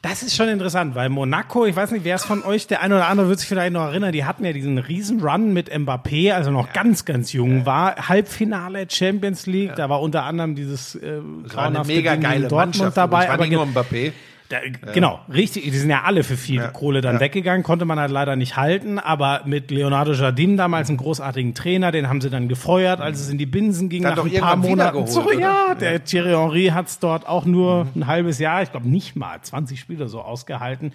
Das 0.04 0.22
ist 0.22 0.36
schon 0.36 0.48
interessant, 0.48 0.94
weil 0.94 1.10
Monaco, 1.10 1.66
ich 1.66 1.76
weiß 1.76 1.90
nicht, 1.92 2.06
wer 2.06 2.16
es 2.16 2.24
von 2.24 2.44
euch, 2.44 2.68
der 2.68 2.82
eine 2.82 2.96
oder 2.96 3.08
andere 3.08 3.30
wird 3.30 3.40
sich 3.40 3.50
vielleicht 3.50 3.74
noch 3.74 3.82
erinnern, 3.88 4.12
die 4.12 4.26
hatten 4.26 4.46
ja 4.46 4.54
diesen 4.54 4.78
riesen 4.78 5.22
Run 5.22 5.54
mit 5.54 5.74
Mbappé, 5.74 6.34
also 6.34 6.52
noch 6.52 6.72
ganz, 6.72 7.04
ganz 7.04 7.34
jung 7.34 7.66
war. 7.66 8.08
Halbfinale 8.08 8.86
Champions 8.90 9.48
League, 9.48 9.76
da 9.76 9.90
war 9.90 10.02
unter 10.02 10.24
anderem 10.24 10.54
dieses 10.54 10.94
äh, 10.96 11.20
War 11.54 11.66
eine 11.66 11.84
mega 11.84 12.12
Ding 12.14 12.22
geile 12.22 12.48
Dortmund 12.48 12.76
Mannschaft. 12.78 12.98
dabei. 12.98 13.28
War 13.28 13.34
aber 13.34 13.48
nicht 13.48 13.54
nur 13.54 13.66
Mbappé. 13.66 14.12
Da, 14.50 14.58
Genau, 14.94 15.20
richtig. 15.32 15.64
Die 15.64 15.78
sind 15.78 15.90
ja 15.90 16.04
alle 16.04 16.24
für 16.24 16.38
viel 16.38 16.62
Kohle 16.70 17.02
dann 17.02 17.20
weggegangen, 17.20 17.64
konnte 17.64 17.86
man 17.86 18.00
halt 18.00 18.12
leider 18.12 18.36
nicht 18.36 18.56
halten. 18.56 19.00
Aber 19.00 19.42
mit 19.46 19.72
Leonardo 19.72 20.14
Jardim 20.14 20.58
damals 20.58 20.90
einen 20.90 20.98
großartigen 20.98 21.54
Trainer, 21.54 21.92
den 21.92 22.08
haben 22.08 22.22
sie 22.22 22.30
dann 22.30 22.48
gefeuert, 22.48 23.02
als 23.02 23.20
es 23.20 23.30
in 23.30 23.38
die 23.38 23.46
Binsen 23.46 23.90
ging 23.90 24.04
Dann 24.04 24.16
nach 24.16 24.24
doch 24.24 24.32
ein 24.32 24.40
paar 24.40 24.56
Monaten. 24.56 25.08
So, 25.08 25.24
oder? 25.24 25.40
ja, 25.40 25.76
der 25.76 26.04
Thierry 26.04 26.32
Henry 26.32 26.68
hat 26.68 26.88
es 26.88 27.00
dort 27.00 27.28
auch 27.28 27.46
nur 27.46 27.88
ein 27.96 28.08
halbes 28.08 28.40
Jahr, 28.40 28.62
ich 28.62 28.72
glaube 28.72 28.88
nicht 28.90 29.16
mal, 29.16 29.40
20 29.42 29.80
Spiele 29.80 30.08
so 30.08 30.22
ausgehalten. 30.22 30.94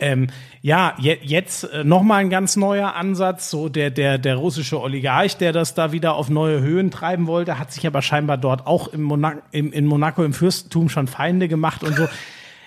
Ähm, 0.00 0.28
ja, 0.62 0.94
je, 0.98 1.18
jetzt 1.22 1.64
äh, 1.64 1.84
nochmal 1.84 2.20
ein 2.20 2.30
ganz 2.30 2.56
neuer 2.56 2.94
Ansatz. 2.94 3.50
So 3.50 3.68
der, 3.68 3.90
der, 3.90 4.18
der 4.18 4.36
russische 4.36 4.80
Oligarch, 4.80 5.36
der 5.36 5.52
das 5.52 5.74
da 5.74 5.92
wieder 5.92 6.14
auf 6.14 6.30
neue 6.30 6.60
Höhen 6.60 6.90
treiben 6.90 7.26
wollte, 7.26 7.58
hat 7.58 7.72
sich 7.72 7.86
aber 7.86 8.02
scheinbar 8.02 8.38
dort 8.38 8.66
auch 8.66 8.88
im 8.88 9.02
Monaco, 9.02 9.40
im, 9.50 9.72
in 9.72 9.86
Monaco 9.86 10.24
im 10.24 10.32
Fürstentum 10.32 10.88
schon 10.88 11.06
Feinde 11.06 11.48
gemacht 11.48 11.82
und 11.82 11.96
so 11.96 12.08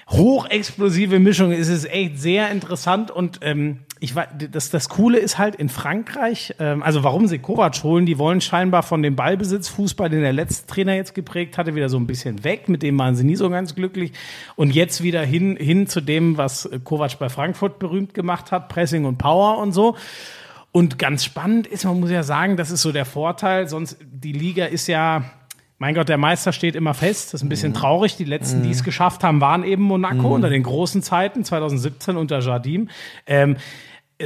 hochexplosive 0.10 1.20
Mischung. 1.20 1.52
Es 1.52 1.68
ist 1.68 1.86
echt 1.86 2.20
sehr 2.20 2.50
interessant 2.50 3.12
und 3.12 3.40
ähm, 3.42 3.80
ich 4.00 4.16
war, 4.16 4.28
das, 4.28 4.70
das 4.70 4.90
Coole 4.90 5.18
ist 5.18 5.38
halt 5.38 5.56
in 5.56 5.70
Frankreich, 5.70 6.56
ähm, 6.60 6.84
also 6.84 7.04
warum 7.04 7.28
sie 7.28 7.40
Kovac 7.40 7.84
holen, 7.84 8.06
die 8.06 8.18
wollen 8.18 8.42
scheinbar 8.42 8.84
von 8.84 9.02
dem 9.02 9.16
Ballbesitzfußball, 9.16 10.10
den 10.10 10.22
der 10.22 10.34
letzte 10.34 10.68
Trainer 10.68 10.96
jetzt 10.96 11.14
geprägt 11.16 11.58
hatte, 11.58 11.76
wieder 11.76 11.90
so 11.90 11.98
ein 11.98 12.08
bisschen 12.08 12.44
weg. 12.44 12.70
Mit 12.70 12.84
dem 12.84 12.98
waren 13.00 13.16
sie 13.16 13.24
nie 13.24 13.36
so 13.36 13.50
ganz 13.50 13.76
glücklich. 13.76 14.14
Und 14.56 14.74
jetzt 14.74 15.02
wieder 15.04 15.22
hin, 15.24 15.58
hin 15.58 15.88
zu 15.88 16.02
dem, 16.02 16.38
was 16.38 16.70
Kovac 16.84 17.20
bei 17.20 17.30
Frankfurt 17.30 17.80
berühmt 17.80 18.14
gemacht 18.14 18.52
hat, 18.52 18.70
Pressing 18.70 19.06
und 19.06 19.18
Power 19.18 19.58
und 19.58 19.72
so. 19.72 19.96
Und 20.72 21.00
ganz 21.00 21.24
spannend 21.24 21.66
ist, 21.66 21.86
man 21.86 22.00
muss 22.00 22.12
ja 22.12 22.24
sagen, 22.24 22.56
das 22.56 22.72
ist 22.72 22.82
so 22.82 22.92
der 22.92 23.06
Vorteil, 23.06 23.68
sonst 23.68 23.98
die 24.02 24.34
Liga 24.34 24.66
ist 24.66 24.88
ja, 24.88 25.24
mein 25.80 25.94
Gott, 25.94 26.10
der 26.10 26.18
Meister 26.18 26.54
steht 26.54 26.76
immer 26.76 26.94
fest. 26.94 27.34
Das 27.34 27.42
ist 27.42 27.46
ein 27.46 27.50
bisschen 27.50 27.74
traurig. 27.74 28.16
Die 28.16 28.24
letzten, 28.24 28.64
die 28.64 28.72
es 28.72 28.84
geschafft 28.84 29.24
haben, 29.24 29.42
waren 29.42 29.64
eben 29.64 29.84
Monaco 29.84 30.34
unter 30.34 30.50
den 30.50 30.64
großen 30.64 31.04
Zeiten, 31.04 31.44
2017 31.44 32.18
unter 32.18 32.40
Jardim. 32.40 32.90
Ähm, 33.28 33.58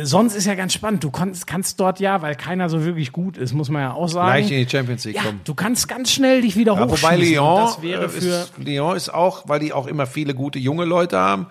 sonst 0.01 0.35
ist 0.35 0.45
ja 0.45 0.55
ganz 0.55 0.73
spannend. 0.73 1.03
Du 1.03 1.11
kannst, 1.11 1.47
kannst 1.47 1.79
dort 1.79 1.99
ja, 1.99 2.21
weil 2.21 2.35
keiner 2.35 2.69
so 2.69 2.85
wirklich 2.85 3.11
gut 3.11 3.37
ist, 3.37 3.53
muss 3.53 3.69
man 3.69 3.81
ja 3.81 3.93
auch 3.93 4.07
sagen. 4.07 4.27
Gleich 4.27 4.51
in 4.51 4.65
die 4.65 4.69
Champions 4.69 5.03
League 5.03 5.17
ja, 5.17 5.23
kommen. 5.23 5.41
du 5.43 5.53
kannst 5.53 5.87
ganz 5.87 6.11
schnell 6.11 6.41
dich 6.41 6.55
wieder 6.55 6.73
Ja, 6.75 6.89
wobei 6.89 7.17
Lyon, 7.17 7.65
das 7.65 7.81
wäre 7.81 8.05
äh, 8.05 8.09
für 8.09 8.17
ist, 8.17 8.53
Lyon 8.57 8.95
ist 8.95 9.13
auch, 9.13 9.49
weil 9.49 9.59
die 9.59 9.73
auch 9.73 9.87
immer 9.87 10.05
viele 10.07 10.33
gute 10.33 10.59
junge 10.59 10.85
Leute 10.85 11.17
haben. 11.17 11.47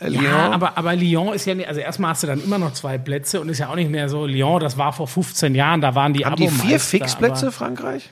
Äh, 0.00 0.08
Lyon, 0.08 0.24
Ja, 0.24 0.50
aber, 0.52 0.78
aber 0.78 0.96
Lyon 0.96 1.34
ist 1.34 1.44
ja 1.44 1.54
nicht, 1.54 1.68
also 1.68 1.80
erstmal 1.80 2.12
hast 2.12 2.22
du 2.22 2.26
dann 2.26 2.42
immer 2.42 2.58
noch 2.58 2.72
zwei 2.72 2.96
Plätze 2.96 3.42
und 3.42 3.50
ist 3.50 3.58
ja 3.58 3.68
auch 3.68 3.76
nicht 3.76 3.90
mehr 3.90 4.08
so, 4.08 4.24
Lyon, 4.24 4.60
das 4.60 4.78
war 4.78 4.94
vor 4.94 5.06
15 5.06 5.54
Jahren, 5.54 5.82
da 5.82 5.94
waren 5.94 6.14
die 6.14 6.24
haben 6.24 6.36
die 6.36 6.48
vier 6.48 6.80
Fixplätze, 6.80 7.52
Frankreich? 7.52 8.10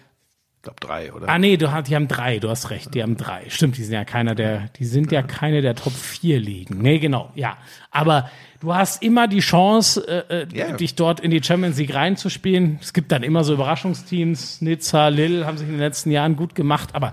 Ich 0.63 0.65
glaube 0.65 0.79
drei, 0.79 1.13
oder? 1.13 1.29
Ah 1.29 1.41
nee, 1.41 1.57
du, 1.57 1.73
hast- 1.73 1.89
die 1.89 1.97
haben 1.97 2.07
drei, 2.07 2.39
du 2.39 2.49
hast 2.49 2.71
recht, 2.71 2.95
die 2.95 3.03
haben 3.03 3.17
drei. 3.17 3.43
Stimmt, 3.49 3.77
die 3.79 3.83
sind 3.83 3.95
ja 3.95 4.05
keiner 4.05 4.37
der, 4.37 4.69
die 4.79 4.85
sind 4.85 5.11
ja 5.11 5.23
keine 5.23 5.61
der 5.61 5.75
Top 5.75 5.93
4 5.93 6.39
ligen. 6.39 6.79
Nee, 6.81 7.01
genau, 7.01 7.33
ja. 7.35 7.57
Aber 7.91 8.31
du 8.61 8.73
hast 8.73 9.03
immer 9.03 9.27
die 9.27 9.41
Chance, 9.41 10.07
äh, 10.07 10.43
äh, 10.43 10.47
Ja. 10.57 10.77
dich 10.77 10.95
dort 10.95 11.19
in 11.19 11.33
die 11.33 11.43
Champions 11.43 11.79
League 11.79 11.93
reinzuspielen. 11.93 12.79
Es 12.81 12.93
gibt 12.93 13.11
dann 13.11 13.25
immer 13.25 13.43
so 13.43 13.55
Überraschungsteams. 13.55 14.61
Nizza, 14.61 15.09
Lille 15.09 15.47
haben 15.47 15.59
sich 15.59 15.67
in 15.67 15.73
den 15.75 15.81
letzten 15.81 16.13
Jahren 16.13 16.37
gut 16.37 16.55
gemacht, 16.55 16.91
aber 16.93 17.11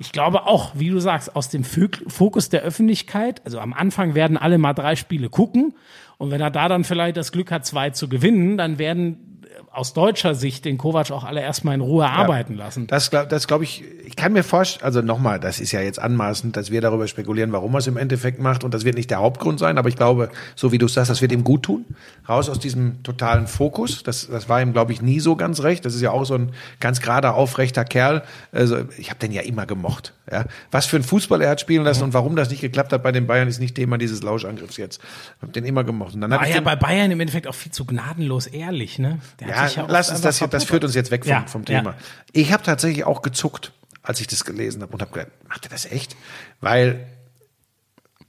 ich 0.00 0.10
glaube 0.10 0.46
auch, 0.48 0.72
wie 0.74 0.88
du 0.90 0.98
sagst, 0.98 1.36
aus 1.36 1.50
dem 1.50 1.62
Fokus 1.62 2.48
der 2.48 2.62
Öffentlichkeit, 2.62 3.42
also 3.44 3.60
am 3.60 3.74
Anfang 3.74 4.16
werden 4.16 4.36
alle 4.36 4.58
mal 4.58 4.72
drei 4.74 4.96
Spiele 4.96 5.28
gucken 5.28 5.74
und 6.16 6.32
wenn 6.32 6.40
er 6.40 6.50
da 6.50 6.68
dann 6.68 6.82
vielleicht 6.82 7.16
das 7.16 7.30
Glück 7.30 7.52
hat, 7.52 7.64
zwei 7.64 7.90
zu 7.90 8.08
gewinnen, 8.08 8.58
dann 8.58 8.78
werden 8.80 9.37
äh, 9.37 9.37
aus 9.72 9.92
deutscher 9.92 10.34
Sicht 10.34 10.64
den 10.64 10.78
Kovac 10.78 11.10
auch 11.10 11.24
alle 11.24 11.40
erstmal 11.40 11.74
in 11.74 11.80
Ruhe 11.80 12.08
arbeiten 12.08 12.54
lassen. 12.54 12.86
Das, 12.86 13.10
das 13.10 13.46
glaube 13.46 13.64
ich, 13.64 13.84
ich 14.04 14.16
kann 14.16 14.32
mir 14.32 14.42
vorstellen, 14.42 14.84
also 14.84 15.02
nochmal, 15.02 15.40
das 15.40 15.60
ist 15.60 15.72
ja 15.72 15.80
jetzt 15.80 15.98
anmaßend, 15.98 16.56
dass 16.56 16.70
wir 16.70 16.80
darüber 16.80 17.06
spekulieren, 17.08 17.52
warum 17.52 17.74
er 17.74 17.78
es 17.78 17.86
im 17.86 17.96
Endeffekt 17.96 18.40
macht 18.40 18.64
und 18.64 18.74
das 18.74 18.84
wird 18.84 18.96
nicht 18.96 19.10
der 19.10 19.18
Hauptgrund 19.18 19.58
sein, 19.58 19.78
aber 19.78 19.88
ich 19.88 19.96
glaube, 19.96 20.30
so 20.56 20.72
wie 20.72 20.78
du 20.78 20.88
sagst, 20.88 21.10
das 21.10 21.22
wird 21.22 21.32
ihm 21.32 21.44
gut 21.44 21.64
tun, 21.64 21.84
raus 22.28 22.48
aus 22.48 22.58
diesem 22.58 23.02
totalen 23.02 23.46
Fokus, 23.46 24.02
das, 24.02 24.28
das 24.28 24.48
war 24.48 24.60
ihm, 24.60 24.72
glaube 24.72 24.92
ich, 24.92 25.02
nie 25.02 25.20
so 25.20 25.36
ganz 25.36 25.62
recht, 25.62 25.84
das 25.84 25.94
ist 25.94 26.00
ja 26.00 26.10
auch 26.10 26.24
so 26.24 26.34
ein 26.34 26.52
ganz 26.80 27.00
gerader, 27.00 27.34
aufrechter 27.34 27.84
Kerl, 27.84 28.22
also 28.52 28.78
ich 28.96 29.10
habe 29.10 29.20
den 29.20 29.32
ja 29.32 29.42
immer 29.42 29.66
gemocht, 29.66 30.14
ja, 30.30 30.44
was 30.70 30.86
für 30.86 30.96
ein 30.96 31.02
Fußball 31.02 31.42
er 31.42 31.50
hat 31.50 31.60
spielen 31.60 31.84
lassen 31.84 32.04
und 32.04 32.14
warum 32.14 32.36
das 32.36 32.50
nicht 32.50 32.60
geklappt 32.60 32.92
hat 32.92 33.02
bei 33.02 33.12
den 33.12 33.26
Bayern, 33.26 33.48
ist 33.48 33.60
nicht 33.60 33.74
Thema 33.74 33.98
dieses 33.98 34.22
Lauschangriffs 34.22 34.76
jetzt, 34.76 35.00
ich 35.36 35.42
habe 35.42 35.52
den 35.52 35.64
immer 35.64 35.84
gemocht. 35.84 36.14
Und 36.14 36.20
dann 36.20 36.30
War 36.30 36.48
ja 36.48 36.60
bei 36.60 36.76
Bayern 36.76 37.10
im 37.10 37.20
Endeffekt 37.20 37.46
auch 37.46 37.54
viel 37.54 37.72
zu 37.72 37.84
gnadenlos 37.84 38.46
ehrlich, 38.46 38.98
ne? 38.98 39.18
Der 39.40 39.47
ja, 39.48 39.84
lass 39.88 40.10
uns 40.10 40.20
das, 40.20 40.38
hier- 40.38 40.48
das 40.48 40.64
führt 40.64 40.84
uns 40.84 40.94
jetzt 40.94 41.10
weg 41.10 41.24
vom, 41.24 41.30
Ja, 41.30 41.46
vom. 41.46 41.64
Thema. 41.64 41.94
Ich 42.32 42.52
habe 42.52 42.62
tatsächlich 42.62 43.04
auch 43.04 43.22
gezuckt, 43.22 43.72
als 44.02 44.20
ich 44.20 44.26
das 44.26 44.44
gelesen 44.44 44.82
habe 44.82 44.92
und 44.92 45.00
habe 45.02 45.12
gedacht, 45.12 45.30
macht 45.48 45.64
er 45.66 45.70
das 45.70 45.84
echt? 45.86 46.16
Weil, 46.60 47.06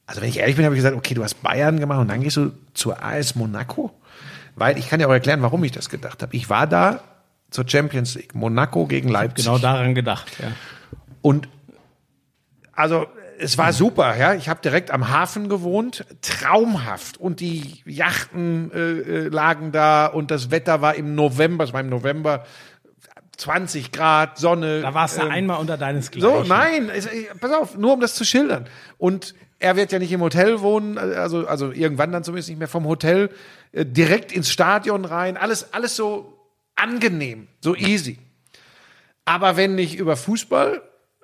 also 0.05 0.21
wenn 0.21 0.29
ich 0.29 0.39
ehrlich 0.39 0.55
bin, 0.55 0.65
habe 0.65 0.75
ich 0.75 0.79
gesagt, 0.79 0.95
okay, 0.97 1.13
du 1.13 1.23
hast 1.23 1.41
Bayern 1.43 1.79
gemacht 1.79 1.99
und 1.99 2.07
dann 2.09 2.21
gehst 2.21 2.37
du 2.37 2.51
zur 2.73 3.01
AS 3.03 3.35
Monaco? 3.35 3.91
Weil 4.55 4.77
ich 4.77 4.89
kann 4.89 4.99
dir 4.99 5.07
auch 5.07 5.11
erklären, 5.13 5.41
warum 5.41 5.63
ich 5.63 5.71
das 5.71 5.89
gedacht 5.89 6.21
habe. 6.21 6.35
Ich 6.35 6.49
war 6.49 6.67
da 6.67 7.01
zur 7.49 7.67
Champions 7.67 8.15
League, 8.15 8.35
Monaco 8.35 8.85
gegen 8.87 9.09
Leipzig. 9.09 9.45
Genau 9.45 9.57
daran 9.57 9.95
gedacht, 9.95 10.27
ja. 10.39 10.51
Und 11.21 11.47
also 12.73 13.07
es 13.39 13.57
war 13.57 13.71
super, 13.73 14.17
ja. 14.17 14.33
Ich 14.33 14.49
habe 14.49 14.59
direkt 14.61 14.91
am 14.91 15.09
Hafen 15.09 15.47
gewohnt, 15.49 16.05
traumhaft. 16.21 17.17
Und 17.17 17.39
die 17.39 17.81
Yachten 17.85 18.71
äh, 18.73 18.77
äh, 18.77 19.27
lagen 19.29 19.71
da 19.71 20.07
und 20.07 20.29
das 20.29 20.51
Wetter 20.51 20.81
war 20.81 20.95
im 20.95 21.15
November, 21.15 21.63
es 21.63 21.73
war 21.73 21.79
im 21.79 21.89
November 21.89 22.45
20 23.37 23.91
Grad, 23.93 24.37
Sonne. 24.37 24.81
Da 24.81 24.93
warst 24.93 25.17
du 25.17 25.21
ähm, 25.21 25.31
einmal 25.31 25.59
unter 25.59 25.77
deinesgleichen. 25.77 26.43
so, 26.43 26.47
nein, 26.47 26.89
es, 26.89 27.05
äh, 27.05 27.27
pass 27.39 27.51
auf, 27.53 27.77
nur 27.77 27.93
um 27.93 28.01
das 28.01 28.13
zu 28.15 28.25
schildern. 28.25 28.67
Und 28.97 29.33
er 29.59 29.77
wird 29.77 29.93
ja 29.93 29.99
nicht 29.99 30.11
im 30.11 30.21
Hotel 30.21 30.59
wohnen, 30.59 30.97
also, 30.97 31.47
also 31.47 31.71
irgendwann 31.71 32.11
dann 32.11 32.23
zumindest 32.23 32.49
nicht 32.49 32.59
mehr 32.59 32.67
vom 32.67 32.85
Hotel, 32.85 33.29
äh, 33.71 33.85
direkt 33.85 34.33
ins 34.33 34.51
Stadion 34.51 35.05
rein, 35.05 35.37
alles, 35.37 35.73
alles 35.73 35.95
so 35.95 36.33
angenehm, 36.75 37.47
so 37.61 37.75
easy. 37.75 38.19
Aber 39.23 39.55
wenn 39.55 39.77
ich 39.77 39.95
über 39.95 40.17
Fußball 40.17 40.81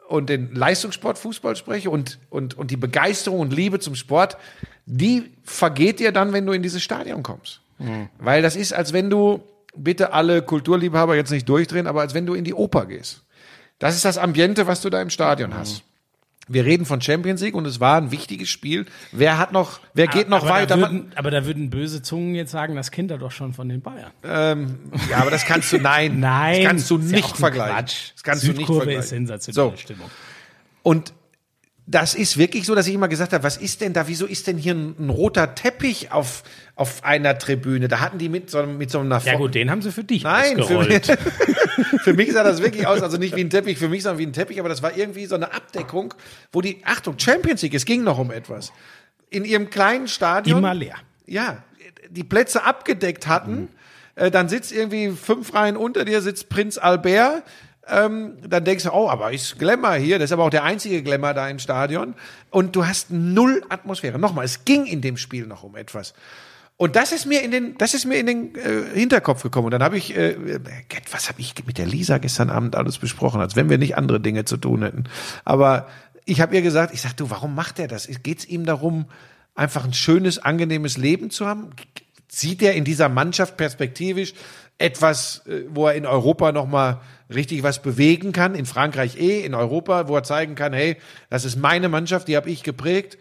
und 0.07 0.29
den 0.29 0.53
Leistungssport 0.53 1.17
Fußball 1.17 1.55
spreche 1.55 1.89
und, 1.89 2.19
und, 2.29 2.57
und 2.57 2.71
die 2.71 2.77
Begeisterung 2.77 3.39
und 3.39 3.53
Liebe 3.53 3.79
zum 3.79 3.95
Sport, 3.95 4.37
die 4.85 5.31
vergeht 5.43 5.99
dir 5.99 6.11
dann, 6.11 6.33
wenn 6.33 6.45
du 6.45 6.53
in 6.53 6.61
dieses 6.61 6.83
Stadion 6.83 7.23
kommst. 7.23 7.61
Weil 8.19 8.41
das 8.41 8.55
ist, 8.55 8.73
als 8.73 8.93
wenn 8.93 9.09
du, 9.09 9.41
bitte 9.75 10.13
alle 10.13 10.41
Kulturliebhaber 10.41 11.15
jetzt 11.15 11.31
nicht 11.31 11.49
durchdrehen, 11.49 11.87
aber 11.87 12.01
als 12.01 12.13
wenn 12.13 12.25
du 12.25 12.33
in 12.33 12.43
die 12.43 12.53
Oper 12.53 12.85
gehst. 12.85 13.23
Das 13.79 13.95
ist 13.95 14.05
das 14.05 14.17
Ambiente, 14.17 14.67
was 14.67 14.81
du 14.81 14.89
da 14.89 15.01
im 15.01 15.09
Stadion 15.09 15.53
hast. 15.53 15.83
Wir 16.47 16.63
reden 16.65 16.85
von 16.85 17.01
Champions 17.01 17.41
League 17.41 17.55
und 17.55 17.65
es 17.65 17.79
war 17.79 17.97
ein 17.97 18.11
wichtiges 18.11 18.49
Spiel. 18.49 18.85
Wer 19.11 19.37
hat 19.39 19.51
noch, 19.51 19.79
wer 19.95 20.07
geht 20.07 20.29
noch 20.29 20.43
aber 20.43 20.49
weiter? 20.51 20.75
Da 20.77 20.81
würden, 20.81 21.11
aber 21.15 21.31
da 21.31 21.45
würden 21.45 21.69
böse 21.71 22.01
Zungen 22.03 22.35
jetzt 22.35 22.51
sagen, 22.51 22.75
das 22.75 22.91
Kind 22.91 23.09
er 23.09 23.17
doch 23.17 23.31
schon 23.31 23.53
von 23.53 23.67
den 23.67 23.81
Bayern. 23.81 24.11
Ja, 25.09 25.17
aber 25.17 25.31
das 25.31 25.45
kannst 25.45 25.73
du, 25.73 25.77
nein, 25.79 26.19
Nein, 26.19 26.55
das 26.63 26.69
kannst 26.69 26.89
du 26.91 26.97
ja 26.99 27.03
nicht 27.15 27.31
ein 27.33 27.35
vergleichen. 27.35 27.75
Quatsch. 27.75 28.11
Das 28.13 28.23
kannst 28.23 28.43
du 28.43 28.47
nicht 28.47 28.57
Südkurve 28.57 28.81
vergleichen. 28.81 29.03
ist 29.03 29.09
sensationelle 29.09 29.71
So. 29.71 29.77
Stimmung. 29.77 30.09
Und 30.83 31.13
das 31.87 32.15
ist 32.15 32.37
wirklich 32.37 32.65
so, 32.65 32.73
dass 32.73 32.87
ich 32.87 32.95
immer 32.95 33.07
gesagt 33.07 33.33
habe, 33.33 33.43
was 33.43 33.57
ist 33.57 33.81
denn 33.81 33.93
da, 33.93 34.07
wieso 34.07 34.25
ist 34.25 34.47
denn 34.47 34.57
hier 34.57 34.73
ein, 34.73 34.95
ein 34.97 35.09
roter 35.09 35.53
Teppich 35.53 36.11
auf, 36.11 36.43
auf 36.75 37.03
einer 37.03 37.37
Tribüne? 37.37 37.87
Da 37.87 37.99
hatten 37.99 38.17
die 38.17 38.27
mit 38.27 38.49
so, 38.49 38.65
mit 38.65 38.89
so 38.89 38.99
einer 38.99 39.21
Ja 39.23 39.35
gut, 39.35 39.53
den 39.53 39.69
haben 39.69 39.83
sie 39.83 39.91
für 39.91 40.03
dich 40.03 40.23
Nein, 40.23 40.63
für 40.63 40.79
mich, 40.79 41.01
für 42.03 42.13
mich 42.13 42.33
sah 42.33 42.43
das 42.43 42.61
wirklich 42.61 42.87
aus, 42.87 43.03
also 43.03 43.17
nicht 43.17 43.35
wie 43.35 43.41
ein 43.41 43.51
Teppich, 43.51 43.77
für 43.77 43.89
mich 43.89 44.01
sah 44.01 44.17
wie 44.17 44.25
ein 44.25 44.33
Teppich, 44.33 44.59
aber 44.59 44.69
das 44.69 44.81
war 44.81 44.97
irgendwie 44.97 45.27
so 45.27 45.35
eine 45.35 45.53
Abdeckung, 45.53 46.15
wo 46.51 46.61
die, 46.61 46.81
Achtung, 46.85 47.19
Champions 47.19 47.61
League, 47.61 47.75
es 47.75 47.85
ging 47.85 48.03
noch 48.03 48.17
um 48.17 48.31
etwas. 48.31 48.73
In 49.29 49.45
ihrem 49.45 49.69
kleinen 49.69 50.07
Stadion. 50.07 50.59
Immer 50.59 50.73
leer. 50.73 50.95
Ja, 51.27 51.63
die 52.09 52.23
Plätze 52.23 52.63
abgedeckt 52.63 53.27
hatten. 53.27 53.69
Äh, 54.15 54.31
dann 54.31 54.49
sitzt 54.49 54.71
irgendwie 54.71 55.11
fünf 55.11 55.53
Reihen 55.53 55.77
unter 55.77 56.05
dir, 56.05 56.21
sitzt 56.21 56.49
Prinz 56.49 56.77
Albert. 56.77 57.43
Ähm, 57.87 58.37
dann 58.47 58.65
denkst 58.65 58.85
du, 58.85 58.91
oh, 58.91 59.09
aber 59.09 59.31
ist 59.31 59.59
Glamour 59.59 59.95
hier. 59.95 60.17
Das 60.17 60.29
ist 60.29 60.33
aber 60.33 60.43
auch 60.43 60.49
der 60.49 60.63
einzige 60.63 61.03
Glamour 61.03 61.33
da 61.33 61.47
im 61.47 61.59
Stadion. 61.59 62.15
Und 62.49 62.75
du 62.75 62.85
hast 62.85 63.11
null 63.11 63.63
Atmosphäre. 63.69 64.17
Nochmal, 64.17 64.45
es 64.45 64.65
ging 64.65 64.85
in 64.85 65.01
dem 65.01 65.17
Spiel 65.17 65.45
noch 65.45 65.63
um 65.63 65.75
etwas. 65.75 66.13
Und 66.77 66.95
das 66.97 67.11
ist 67.11 67.25
mir 67.25 67.41
in 67.41 67.51
den, 67.51 67.77
das 67.77 67.93
ist 67.93 68.05
mir 68.05 68.17
in 68.17 68.25
den 68.25 68.55
äh, 68.55 68.83
Hinterkopf 68.93 69.43
gekommen. 69.43 69.65
Und 69.65 69.71
dann 69.71 69.83
habe 69.83 69.97
ich, 69.97 70.15
äh, 70.15 70.35
was 71.11 71.29
habe 71.29 71.39
ich 71.39 71.53
mit 71.65 71.77
der 71.77 71.85
Lisa 71.85 72.17
gestern 72.17 72.49
Abend 72.49 72.75
alles 72.75 72.97
besprochen, 72.97 73.39
als 73.39 73.55
wenn 73.55 73.69
wir 73.69 73.77
nicht 73.77 73.97
andere 73.97 74.19
Dinge 74.19 74.45
zu 74.45 74.57
tun 74.57 74.83
hätten. 74.83 75.05
Aber 75.45 75.87
ich 76.25 76.41
habe 76.41 76.55
ihr 76.55 76.61
gesagt, 76.61 76.93
ich 76.93 77.01
sag, 77.01 77.15
du, 77.15 77.29
warum 77.29 77.55
macht 77.55 77.79
er 77.79 77.87
das? 77.87 78.09
Geht 78.23 78.39
es 78.39 78.45
ihm 78.45 78.65
darum, 78.65 79.05
einfach 79.53 79.85
ein 79.85 79.93
schönes, 79.93 80.39
angenehmes 80.39 80.97
Leben 80.97 81.29
zu 81.29 81.45
haben? 81.45 81.69
Sieht 82.27 82.61
er 82.61 82.73
in 82.73 82.83
dieser 82.83 83.07
Mannschaft 83.07 83.55
perspektivisch 83.55 84.33
etwas, 84.77 85.43
äh, 85.47 85.63
wo 85.69 85.87
er 85.87 85.95
in 85.95 86.05
Europa 86.05 86.51
noch 86.51 86.67
mal 86.67 87.01
richtig 87.33 87.63
was 87.63 87.81
bewegen 87.81 88.31
kann? 88.31 88.55
In 88.55 88.65
Frankreich 88.65 89.17
eh, 89.17 89.45
in 89.45 89.53
Europa, 89.53 90.07
wo 90.07 90.15
er 90.15 90.23
zeigen 90.23 90.55
kann, 90.55 90.73
hey, 90.73 90.97
das 91.29 91.45
ist 91.45 91.55
meine 91.55 91.89
Mannschaft, 91.89 92.27
die 92.27 92.35
habe 92.35 92.49
ich 92.49 92.63
geprägt. 92.63 93.17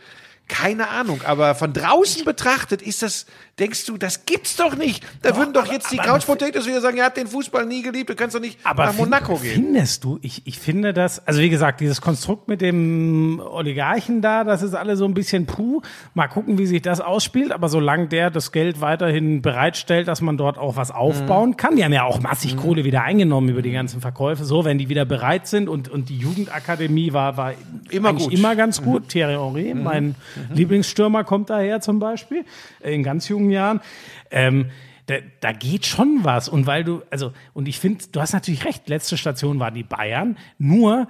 Keine 0.47 0.89
Ahnung, 0.89 1.22
aber 1.24 1.55
von 1.55 1.72
draußen 1.72 2.24
betrachtet 2.24 2.82
ist 2.82 3.02
das, 3.02 3.24
denkst 3.59 3.86
du, 3.86 3.97
das 3.97 4.26
gibt's 4.26 4.56
doch 4.56 4.76
nicht. 4.76 5.05
Da 5.22 5.36
würden 5.36 5.52
doch 5.52 5.70
jetzt 5.70 5.93
die 5.93 6.01
aber- 6.01 6.09
Couch 6.10 6.26
Potatoes 6.26 6.66
wieder 6.66 6.81
sagen, 6.81 6.97
er 6.98 7.06
hat 7.06 7.16
den 7.16 7.26
Fußball 7.28 7.66
nie 7.66 7.82
geliebt, 7.82 8.10
du 8.10 8.14
kannst 8.16 8.35
doch 8.35 8.40
nicht 8.40 8.59
Aber 8.64 8.86
nach 8.86 8.94
Monaco 8.97 9.36
find, 9.36 9.43
gehen. 9.55 9.64
Findest 9.66 10.02
du, 10.05 10.18
ich, 10.22 10.43
ich 10.47 10.59
finde 10.59 10.93
das, 10.93 11.26
also 11.26 11.40
wie 11.40 11.51
gesagt, 11.51 11.81
dieses 11.81 12.01
Konstrukt 12.01 12.48
mit 12.48 12.60
dem 12.60 13.40
Oligarchen 13.44 14.20
da, 14.22 14.43
das 14.44 14.62
ist 14.62 14.74
alle 14.74 14.97
so 14.97 15.05
ein 15.05 15.14
bisschen 15.14 15.47
puh. 15.47 15.82
Mal 16.14 16.26
gucken, 16.28 16.59
wie 16.59 16.66
sich 16.66 16.82
das 16.82 17.01
ausspielt, 17.01 17.52
aber 17.52 17.68
solange 17.68 18.09
der 18.09 18.31
das 18.31 18.51
Geld 18.52 18.81
weiterhin 18.81 19.40
bereitstellt, 19.43 20.09
dass 20.09 20.20
man 20.20 20.36
dort 20.36 20.59
auch 20.59 20.76
was 20.76 20.90
aufbauen 20.90 21.51
Mhm. 21.51 21.56
kann, 21.56 21.76
die 21.76 21.85
haben 21.85 21.93
ja 21.93 22.05
auch 22.05 22.20
massig 22.20 22.56
Kohle 22.56 22.85
wieder 22.85 23.02
eingenommen 23.02 23.48
über 23.51 23.62
die 23.62 23.72
ganzen 23.72 24.01
Verkäufe, 24.01 24.44
so, 24.44 24.64
wenn 24.64 24.78
die 24.78 24.89
wieder 24.89 25.05
bereit 25.05 25.47
sind 25.47 25.68
und, 25.68 25.89
und 25.89 26.09
die 26.09 26.18
Jugendakademie 26.18 27.12
war, 27.12 27.36
war 27.36 27.52
Immer 27.90 28.12
gut. 28.14 28.26
Mhm. 28.32 28.36
immer 28.39 28.56
ganz 28.56 28.82
gut. 28.82 29.09
Thierry 29.09 29.35
Henry, 29.35 29.74
mein 29.74 30.14
Lieblingsstürmer, 30.52 31.24
kommt 31.24 31.51
daher 31.51 31.81
zum 31.81 31.98
Beispiel, 31.98 32.44
in 32.81 33.02
ganz 33.02 33.28
jungen 33.28 33.43
Jahren. 33.50 33.80
Ähm, 34.30 34.70
da, 35.06 35.16
da 35.40 35.52
geht 35.52 35.86
schon 35.86 36.20
was. 36.22 36.48
Und 36.48 36.66
weil 36.66 36.84
du, 36.84 37.02
also, 37.10 37.32
und 37.52 37.68
ich 37.68 37.78
finde, 37.78 38.04
du 38.10 38.20
hast 38.20 38.32
natürlich 38.32 38.64
recht, 38.64 38.88
letzte 38.88 39.16
Station 39.16 39.60
war 39.60 39.70
die 39.70 39.82
Bayern. 39.82 40.38
Nur, 40.58 41.08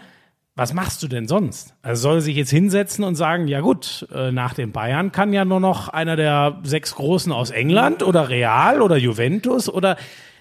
was 0.56 0.72
machst 0.72 1.02
du 1.02 1.08
denn 1.08 1.26
sonst? 1.26 1.74
Also 1.82 2.02
soll 2.02 2.18
er 2.18 2.20
sich 2.20 2.36
jetzt 2.36 2.50
hinsetzen 2.50 3.04
und 3.04 3.16
sagen, 3.16 3.48
ja 3.48 3.60
gut, 3.60 4.06
äh, 4.14 4.30
nach 4.30 4.54
den 4.54 4.70
Bayern 4.72 5.10
kann 5.10 5.32
ja 5.32 5.44
nur 5.44 5.60
noch 5.60 5.88
einer 5.88 6.16
der 6.16 6.60
sechs 6.62 6.94
Großen 6.94 7.32
aus 7.32 7.50
England 7.50 8.02
oder 8.02 8.28
Real 8.28 8.80
oder 8.80 8.96
Juventus 8.96 9.68
oder 9.68 9.96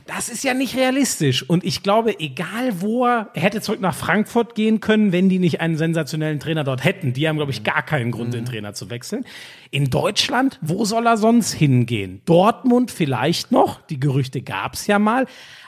das 0.05 0.27
ist 0.30 0.43
ja 0.43 0.53
nicht 0.53 0.75
realistisch. 0.75 1.47
Und 1.49 1.63
ich 1.63 1.81
glaube, 1.84 2.19
egal 2.19 2.81
wo 2.81 3.05
er, 3.05 3.30
er 3.34 3.41
hätte 3.41 3.61
zurück 3.61 3.80
nach 3.80 3.95
Frankfurt 3.95 4.55
gehen 4.55 4.80
können, 4.80 5.11
wenn 5.11 5.30
die 5.30 5.39
nicht 5.39 5.61
einen 5.61 5.77
sensationellen 5.77 6.39
Trainer 6.39 6.63
dort 6.63 6.84
hätten. 6.84 7.13
Die 7.13 7.27
haben, 7.27 7.38
glaube 7.38 7.51
ich, 7.51 7.63
gar 7.63 7.84
keinen 7.84 8.11
Grund, 8.11 8.34
den 8.34 8.45
Trainer 8.45 8.73
zu 8.73 8.89
wechseln. 8.89 9.25
In 9.71 9.89
Deutschland, 9.89 10.59
wo 10.61 10.84
soll 10.85 11.07
er 11.07 11.17
sonst 11.17 11.53
hingehen? 11.53 12.21
Dortmund 12.25 12.91
vielleicht 12.91 13.51
noch. 13.51 13.81
Die 13.88 13.99
Gerüchte 13.99 14.41
gab's 14.41 14.88
ja 14.88 14.99
mal. 14.99 15.25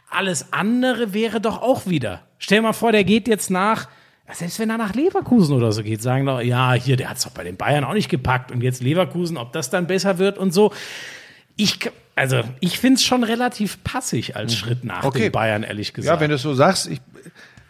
Alles 0.10 0.52
andere 0.54 1.14
wäre 1.14 1.40
doch 1.40 1.62
auch 1.62 1.88
wieder. 1.88 2.22
Stell 2.38 2.60
dir 2.60 2.64
mal 2.64 2.74
vor, 2.74 2.92
der 2.92 3.04
geht 3.04 3.28
jetzt 3.28 3.50
nach, 3.50 3.88
selbst 4.32 4.60
wenn 4.60 4.70
er 4.70 4.78
nach 4.78 4.96
Leverkusen 4.96 5.56
oder 5.56 5.72
so 5.72 5.82
geht, 5.82 6.02
sagen 6.02 6.26
doch, 6.26 6.42
ja, 6.42 6.74
hier, 6.74 6.98
der 6.98 7.10
hat's 7.10 7.24
doch 7.24 7.32
bei 7.32 7.44
den 7.44 7.58
Bayern 7.58 7.84
auch 7.84 7.94
nicht 7.94 8.10
gepackt 8.10 8.52
und 8.52 8.62
jetzt 8.62 8.84
Leverkusen, 8.84 9.38
ob 9.38 9.54
das 9.54 9.70
dann 9.70 9.88
besser 9.88 10.18
wird 10.18 10.38
und 10.38 10.54
so. 10.54 10.74
Ich, 11.56 11.80
also, 12.16 12.44
ich 12.62 12.80
find's 12.80 13.04
schon 13.04 13.24
relativ 13.24 13.84
passig 13.84 14.36
als 14.36 14.56
Schritt 14.56 14.84
nach 14.84 15.04
Okay. 15.04 15.24
den 15.24 15.32
Bayern, 15.32 15.64
ehrlich 15.64 15.94
gesagt. 15.94 16.16
Ja, 16.16 16.20
wenn 16.22 16.30
du 16.30 16.36
es 16.36 16.42
so 16.42 16.54
sagst, 16.54 16.88
ich, 16.88 17.02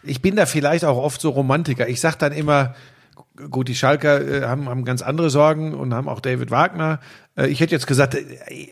ich 0.02 0.22
bin 0.22 0.36
da 0.36 0.46
vielleicht 0.46 0.84
auch 0.84 0.96
oft 0.96 1.20
so 1.20 1.30
Romantiker. 1.30 1.88
Ich 1.88 2.00
sag 2.00 2.16
dann 2.16 2.32
immer, 2.32 2.74
gut, 3.50 3.68
die 3.68 3.74
Schalker 3.74 4.20
äh, 4.20 4.42
haben, 4.46 4.68
haben 4.68 4.84
ganz 4.84 5.02
andere 5.02 5.30
Sorgen 5.30 5.74
und 5.74 5.92
haben 5.92 6.08
auch 6.08 6.20
David 6.20 6.50
Wagner. 6.50 7.00
Äh, 7.36 7.48
ich 7.48 7.60
hätte 7.60 7.74
jetzt 7.74 7.86
gesagt, 7.86 8.14
äh, 8.14 8.68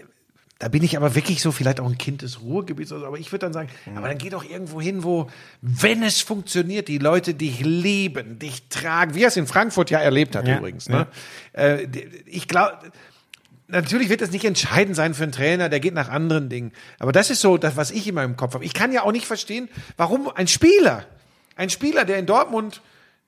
da 0.60 0.68
bin 0.68 0.84
ich 0.84 0.96
aber 0.96 1.14
wirklich 1.16 1.42
so 1.42 1.50
vielleicht 1.50 1.80
auch 1.80 1.88
ein 1.88 1.98
Kind 1.98 2.22
des 2.22 2.40
Ruhrgebiets, 2.40 2.92
oder 2.92 3.00
so, 3.00 3.06
aber 3.08 3.18
ich 3.18 3.32
würde 3.32 3.40
dann 3.46 3.52
sagen, 3.52 3.68
aber 3.96 4.08
dann 4.08 4.18
geh 4.18 4.30
doch 4.30 4.44
irgendwo 4.48 4.80
hin, 4.80 5.02
wo, 5.02 5.26
wenn 5.60 6.02
es 6.04 6.20
funktioniert, 6.20 6.86
die 6.86 6.98
Leute 6.98 7.34
dich 7.34 7.60
lieben, 7.60 8.38
dich 8.38 8.68
tragen, 8.68 9.14
wie 9.14 9.22
er 9.24 9.28
es 9.28 9.36
in 9.36 9.46
Frankfurt 9.48 9.90
ja 9.90 9.98
erlebt 9.98 10.36
hat 10.36 10.46
Ja, 10.46 10.58
übrigens. 10.58 10.88
Ne? 10.88 11.08
Äh, 11.52 11.88
ich 12.26 12.46
glaube, 12.46 12.78
Natürlich 13.66 14.10
wird 14.10 14.20
das 14.20 14.30
nicht 14.30 14.44
entscheidend 14.44 14.94
sein 14.94 15.14
für 15.14 15.22
einen 15.22 15.32
Trainer, 15.32 15.68
der 15.68 15.80
geht 15.80 15.94
nach 15.94 16.10
anderen 16.10 16.48
Dingen. 16.50 16.72
Aber 16.98 17.12
das 17.12 17.30
ist 17.30 17.40
so 17.40 17.56
das, 17.56 17.76
was 17.76 17.90
ich 17.90 18.06
immer 18.06 18.22
im 18.22 18.36
Kopf 18.36 18.54
habe. 18.54 18.64
Ich 18.64 18.74
kann 18.74 18.92
ja 18.92 19.02
auch 19.02 19.12
nicht 19.12 19.26
verstehen, 19.26 19.68
warum 19.96 20.28
ein 20.28 20.48
Spieler, 20.48 21.04
ein 21.56 21.70
Spieler, 21.70 22.04
der 22.04 22.18
in 22.18 22.26
Dortmund 22.26 22.82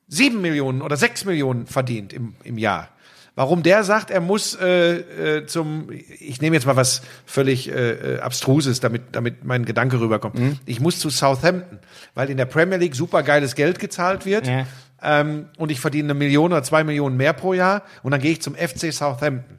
sieben 0.08 0.40
Millionen 0.40 0.82
oder 0.82 0.96
sechs 0.96 1.24
Millionen 1.24 1.66
verdient 1.66 2.12
im, 2.12 2.34
im 2.44 2.58
Jahr, 2.58 2.90
warum 3.34 3.62
der 3.62 3.82
sagt, 3.82 4.10
er 4.10 4.20
muss 4.20 4.54
äh, 4.60 5.38
äh, 5.38 5.46
zum, 5.46 5.88
ich 5.90 6.40
nehme 6.40 6.56
jetzt 6.56 6.66
mal 6.66 6.76
was 6.76 7.02
völlig 7.24 7.70
äh, 7.70 8.16
äh, 8.16 8.18
Abstruses, 8.20 8.80
damit, 8.80 9.02
damit 9.12 9.44
mein 9.44 9.64
Gedanke 9.64 10.00
rüberkommt. 10.00 10.38
Ich 10.64 10.80
muss 10.80 10.98
zu 10.98 11.10
Southampton, 11.10 11.78
weil 12.14 12.30
in 12.30 12.36
der 12.36 12.46
Premier 12.46 12.78
League 12.78 12.94
super 12.94 13.22
geiles 13.22 13.54
Geld 13.54 13.78
gezahlt 13.78 14.26
wird. 14.26 14.46
Ja. 14.46 14.66
Ähm, 15.02 15.46
und 15.58 15.70
ich 15.70 15.80
verdiene 15.80 16.06
eine 16.06 16.14
Million 16.14 16.52
oder 16.52 16.62
zwei 16.62 16.82
Millionen 16.82 17.16
mehr 17.16 17.34
pro 17.34 17.52
Jahr 17.52 17.82
und 18.02 18.12
dann 18.12 18.20
gehe 18.20 18.32
ich 18.32 18.42
zum 18.42 18.54
FC 18.54 18.92
Southampton. 18.92 19.58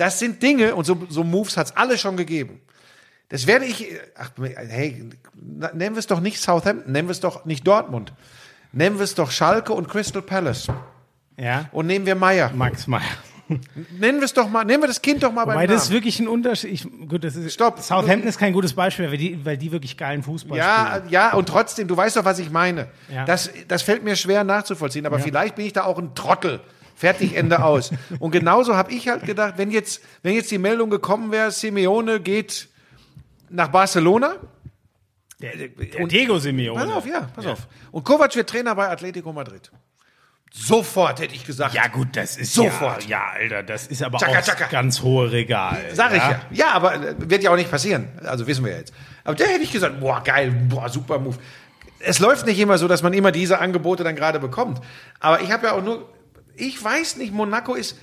Das 0.00 0.18
sind 0.18 0.42
Dinge, 0.42 0.74
und 0.74 0.86
so, 0.86 0.96
so 1.10 1.22
Moves 1.24 1.58
hat's 1.58 1.76
alle 1.76 1.98
schon 1.98 2.16
gegeben. 2.16 2.62
Das 3.28 3.46
werde 3.46 3.66
ich, 3.66 3.86
ach, 4.16 4.30
hey, 4.38 5.10
nennen 5.74 5.94
wir 5.94 5.98
es 5.98 6.06
doch 6.06 6.20
nicht 6.20 6.40
Southampton, 6.40 6.90
nennen 6.90 7.06
wir 7.06 7.12
es 7.12 7.20
doch 7.20 7.44
nicht 7.44 7.66
Dortmund. 7.66 8.14
Nennen 8.72 8.96
wir 8.96 9.04
es 9.04 9.14
doch 9.14 9.30
Schalke 9.30 9.74
und 9.74 9.88
Crystal 9.90 10.22
Palace. 10.22 10.68
ja. 11.36 11.68
Und 11.72 11.86
nehmen 11.86 12.06
wir 12.06 12.14
Meier. 12.14 12.50
Max 12.54 12.86
Meyer. 12.86 13.02
Nennen 13.98 14.20
wir 14.20 14.24
es 14.24 14.32
doch 14.32 14.48
mal, 14.48 14.64
nennen 14.64 14.82
wir 14.82 14.86
das 14.86 15.02
Kind 15.02 15.22
doch 15.22 15.32
mal 15.32 15.44
beim 15.44 15.56
Weil 15.56 15.66
das 15.66 15.84
ist 15.84 15.90
wirklich 15.90 16.18
ein 16.18 16.28
Unterschied. 16.28 16.70
Ich, 16.72 16.86
gut, 17.08 17.22
das 17.24 17.36
ist, 17.36 17.52
Stopp. 17.52 17.80
Southampton 17.80 18.28
ist 18.28 18.38
kein 18.38 18.52
gutes 18.54 18.72
Beispiel, 18.72 19.10
weil 19.10 19.18
die, 19.18 19.44
weil 19.44 19.58
die 19.58 19.70
wirklich 19.70 19.96
geilen 19.98 20.22
Fußball 20.22 20.56
Ja, 20.56 20.94
spielen. 20.96 21.10
ja, 21.10 21.34
und 21.34 21.46
trotzdem, 21.46 21.88
du 21.88 21.96
weißt 21.96 22.16
doch, 22.16 22.24
was 22.24 22.38
ich 22.38 22.50
meine. 22.50 22.88
Ja. 23.12 23.24
Das, 23.26 23.50
das 23.68 23.82
fällt 23.82 24.02
mir 24.04 24.16
schwer 24.16 24.44
nachzuvollziehen, 24.44 25.04
aber 25.04 25.18
vielleicht 25.18 25.56
bin 25.56 25.66
ich 25.66 25.72
da 25.72 25.82
auch 25.84 25.98
ein 25.98 26.14
Trottel. 26.14 26.60
Fertig, 27.00 27.34
Ende 27.34 27.64
aus. 27.64 27.92
Und 28.18 28.30
genauso 28.30 28.76
habe 28.76 28.92
ich 28.92 29.08
halt 29.08 29.24
gedacht, 29.24 29.54
wenn 29.56 29.70
jetzt, 29.70 30.02
wenn 30.22 30.34
jetzt 30.34 30.50
die 30.50 30.58
Meldung 30.58 30.90
gekommen 30.90 31.32
wäre, 31.32 31.50
Simeone 31.50 32.20
geht 32.20 32.68
nach 33.48 33.68
Barcelona, 33.68 34.34
Der, 35.40 35.56
der, 35.56 35.68
der 35.68 36.06
Diego 36.06 36.38
Simeone. 36.38 36.84
Pass 36.84 36.94
auf, 36.94 37.06
ja, 37.06 37.20
pass 37.34 37.46
auf. 37.46 37.68
Und 37.90 38.04
Kovac 38.04 38.36
wird 38.36 38.50
Trainer 38.50 38.74
bei 38.74 38.86
Atletico 38.90 39.32
Madrid. 39.32 39.70
Sofort 40.52 41.20
hätte 41.20 41.34
ich 41.34 41.46
gesagt. 41.46 41.72
Ja, 41.74 41.86
gut, 41.86 42.08
das 42.16 42.36
ist 42.36 42.52
Sofort. 42.52 43.04
Ja, 43.04 43.18
ja, 43.18 43.40
Alter, 43.40 43.62
das 43.62 43.86
ist 43.86 44.02
aber 44.02 44.18
Tschakka, 44.18 44.38
auch 44.38 44.42
tschakka. 44.42 44.66
ganz 44.66 45.00
hohe 45.00 45.32
Regal. 45.32 45.80
Sag 45.94 46.10
ich 46.12 46.18
ja. 46.18 46.40
Ja, 46.50 46.70
aber 46.72 46.96
äh, 46.96 47.14
wird 47.18 47.42
ja 47.42 47.50
auch 47.50 47.56
nicht 47.56 47.70
passieren. 47.70 48.08
Also 48.24 48.46
wissen 48.46 48.62
wir 48.64 48.76
jetzt. 48.76 48.92
Aber 49.24 49.36
der 49.36 49.46
hätte 49.46 49.62
ich 49.62 49.72
gesagt, 49.72 50.00
boah, 50.00 50.22
geil, 50.22 50.50
boah, 50.68 50.90
super 50.90 51.18
Move. 51.18 51.38
Es 52.00 52.18
läuft 52.18 52.44
nicht 52.46 52.58
immer 52.58 52.76
so, 52.78 52.88
dass 52.88 53.02
man 53.02 53.14
immer 53.14 53.32
diese 53.32 53.58
Angebote 53.58 54.04
dann 54.04 54.16
gerade 54.16 54.38
bekommt. 54.38 54.80
Aber 55.20 55.40
ich 55.40 55.50
habe 55.50 55.66
ja 55.68 55.72
auch 55.72 55.82
nur, 55.82 56.12
ich 56.60 56.82
weiß 56.82 57.16
nicht, 57.16 57.32
Monaco 57.32 57.74
ist, 57.74 57.96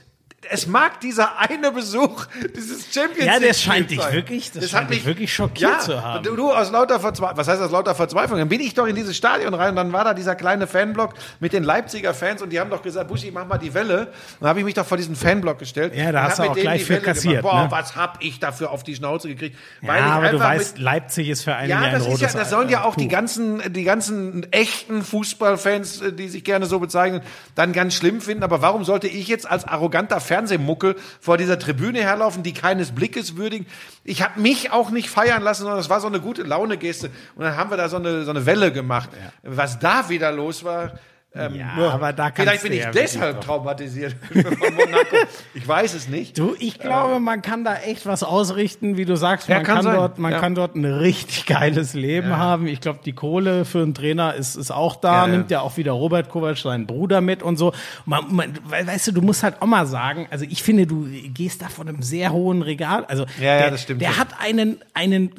es 0.50 0.68
mag 0.68 1.00
dieser 1.02 1.38
eine 1.40 1.72
Besuch 1.72 2.26
dieses 2.56 2.94
Champions 2.94 3.26
Ja, 3.26 3.38
League 3.38 3.50
das 3.50 3.62
scheint 3.62 3.92
Spiels 3.92 4.06
dich 4.06 4.14
wirklich- 4.14 4.52
das 4.52 4.70
scheint 4.70 4.90
dich 4.90 5.06
wirklich 5.06 5.34
schockiert 5.34 5.72
ja, 5.72 5.80
zu 5.80 6.04
haben. 6.04 6.24
Du, 6.24 6.36
du 6.36 6.52
aus 6.52 6.72
lauter 6.72 7.00
Verzweiflung, 7.00 7.38
was 7.38 7.48
heißt 7.48 7.62
aus 7.62 7.72
lauter 7.72 7.96
Verzweiflung? 7.96 8.40
Dann 8.40 8.50
bin 8.50 8.62
ich 8.62 8.74
doch 8.74 8.88
in 8.88 8.96
dieses 8.96 9.16
Stadion 9.16 9.54
rein 9.54 9.70
und 9.70 9.76
dann 9.78 9.94
war 9.94 10.04
da 10.04 10.14
dieser 10.14 10.36
kleine 10.36 10.68
Fanblock 10.68 11.14
mit 11.40 11.54
den 11.54 11.64
Leipziger 11.64 12.14
Fans 12.14 12.42
und 12.42 12.52
die 12.52 12.60
haben 12.60 12.70
doch 12.70 12.82
gesagt, 12.82 13.08
Buschi, 13.08 13.32
mach 13.32 13.46
mal 13.48 13.58
die 13.58 13.74
Welle. 13.74 14.12
Dann 14.40 14.50
habe 14.50 14.60
ich 14.60 14.66
mich 14.66 14.74
doch 14.74 14.86
vor 14.86 14.98
diesen 14.98 15.16
Fanblock 15.16 15.60
gestellt. 15.60 15.96
Ja, 15.96 16.12
da 16.12 16.24
hast 16.24 16.40
du 16.40 16.44
auch 16.44 16.56
gleich 16.56 16.88
Welle 16.90 17.02
kassiert, 17.02 17.42
Gemacht. 17.42 17.54
Boah, 17.54 17.64
ne? 17.64 17.72
was 17.72 17.96
hab 17.96 18.24
ich 18.24 18.40
dafür 18.40 18.72
auf 18.72 18.84
die 18.84 18.96
Schnauze 18.96 19.28
gekriegt? 19.28 19.58
Ja, 19.82 19.96
ich 19.96 20.02
aber 20.04 20.30
du 20.30 20.40
weißt, 20.40 20.78
Leipzig 20.80 21.30
ist 21.30 21.44
für 21.44 21.56
einen 21.56 21.70
ja 21.70 21.82
ja, 21.82 21.88
ein 21.88 21.94
das 21.94 22.02
ist 22.04 22.08
rotes 22.08 22.34
ja, 22.34 22.40
das 22.40 22.50
sollen 22.50 22.70
ja 22.70 22.84
auch 22.84 22.96
die 22.96 23.08
ganzen, 23.08 23.62
die 23.74 23.84
ganzen 23.84 24.52
echten 24.52 25.02
Fußballfans, 25.04 26.02
äh, 26.02 26.14
die 26.14 26.28
sich 26.30 26.44
gerne 26.44 26.66
so 26.66 26.80
bezeichnen, 26.80 27.22
dann 27.56 27.74
ganz 27.74 27.94
schlimm 27.96 28.22
finden. 28.22 28.44
Aber 28.44 28.62
warum 28.62 28.84
sollte 28.84 29.08
ich 29.08 29.28
jetzt 29.28 29.50
als 29.50 29.66
arroganter 29.68 30.20
Fernsehmuckel 30.38 30.96
vor 31.20 31.38
dieser 31.38 31.58
Tribüne 31.58 32.00
herlaufen, 32.00 32.44
die 32.44 32.54
keines 32.54 32.94
Blickes 32.94 33.38
würdigen? 33.38 33.66
Ich 34.04 34.22
habe 34.22 34.40
mich 34.40 34.72
auch 34.72 34.92
nicht 34.92 35.10
feiern 35.10 35.42
lassen, 35.42 35.64
sondern 35.64 35.80
es 35.80 35.90
war 35.90 36.00
so 36.00 36.08
eine 36.08 36.22
gute 36.22 36.44
Laune-Geste. 36.44 37.10
Und 37.36 37.44
dann 37.44 37.58
haben 37.58 37.72
wir 37.72 37.78
da 37.78 37.90
so 37.90 37.98
eine, 37.98 38.24
so 38.24 38.30
eine 38.30 38.46
Welle 38.46 38.72
gemacht. 38.72 39.10
Was 39.42 39.80
da 39.80 40.10
wieder 40.10 40.32
los 40.32 40.64
war, 40.64 40.94
ähm, 41.38 41.56
Ja, 41.56 41.90
aber 41.92 42.14
da 42.14 42.32
vielleicht 42.34 42.64
bin 42.64 42.74
ich 42.74 42.82
ja 42.84 42.92
deshalb 42.92 43.42
traumatisiert 43.42 44.16
von 44.32 44.44
Monaco. 44.76 45.16
Ich 45.54 45.68
weiß 45.68 45.94
es 45.94 46.08
nicht. 46.08 46.38
Du, 46.38 46.56
ich 46.60 46.80
glaube, 46.80 47.20
man 47.20 47.42
kann 47.42 47.64
da 47.64 47.76
echt 47.78 48.06
was 48.06 48.24
ausrichten, 48.24 48.98
wie 48.98 49.06
du 49.06 49.16
sagst. 49.16 49.48
Ja, 49.50 49.56
Man 49.58 49.64
kann 49.66 49.76
kann, 49.76 49.84
sein. 49.86 49.96
dort, 49.96 50.20
man 50.20 50.32
Ja. 50.32 50.40
kann 50.40 50.56
dort 50.56 50.76
ein 50.76 50.86
richtig 50.86 51.46
geiles 51.46 51.94
Leben 51.94 52.36
haben. 52.38 52.68
Ich 52.68 52.82
glaube, 52.82 53.00
die 53.06 53.14
Kohle 53.14 53.66
für 53.66 53.82
einen 53.82 53.94
Trainer 53.94 54.34
ist, 54.36 54.56
ist 54.56 54.72
auch 54.72 54.96
da. 54.96 55.14
Ja, 55.14 55.26
ja. 55.28 55.28
Nimmt 55.38 55.52
ja 55.52 55.62
auch 55.62 55.78
wieder 55.78 55.92
Robert 55.94 56.30
Kovac, 56.30 56.58
seinen 56.58 56.88
Bruder 56.88 57.22
mit 57.22 57.44
und 57.44 57.58
so. 57.58 57.74
Man, 58.06 58.26
man, 58.34 58.54
weißt 58.70 59.08
du, 59.08 59.12
du 59.14 59.22
musst 59.22 59.44
halt 59.44 59.62
auch 59.62 59.68
mal 59.68 59.86
sagen, 59.86 60.28
also 60.32 60.46
ich 60.50 60.64
finde, 60.64 60.88
du 60.88 61.06
gehst 61.34 61.62
da 61.62 61.70
von 61.70 61.88
einem 61.88 62.02
sehr 62.02 62.32
hohen 62.32 62.62
Regal. 62.62 63.06
Also 63.06 63.26
Ja, 63.40 63.60
ja, 63.60 63.70
der, 63.70 63.96
Der 63.96 64.18
hat 64.18 64.30
einen, 64.40 64.80
einen 64.94 65.30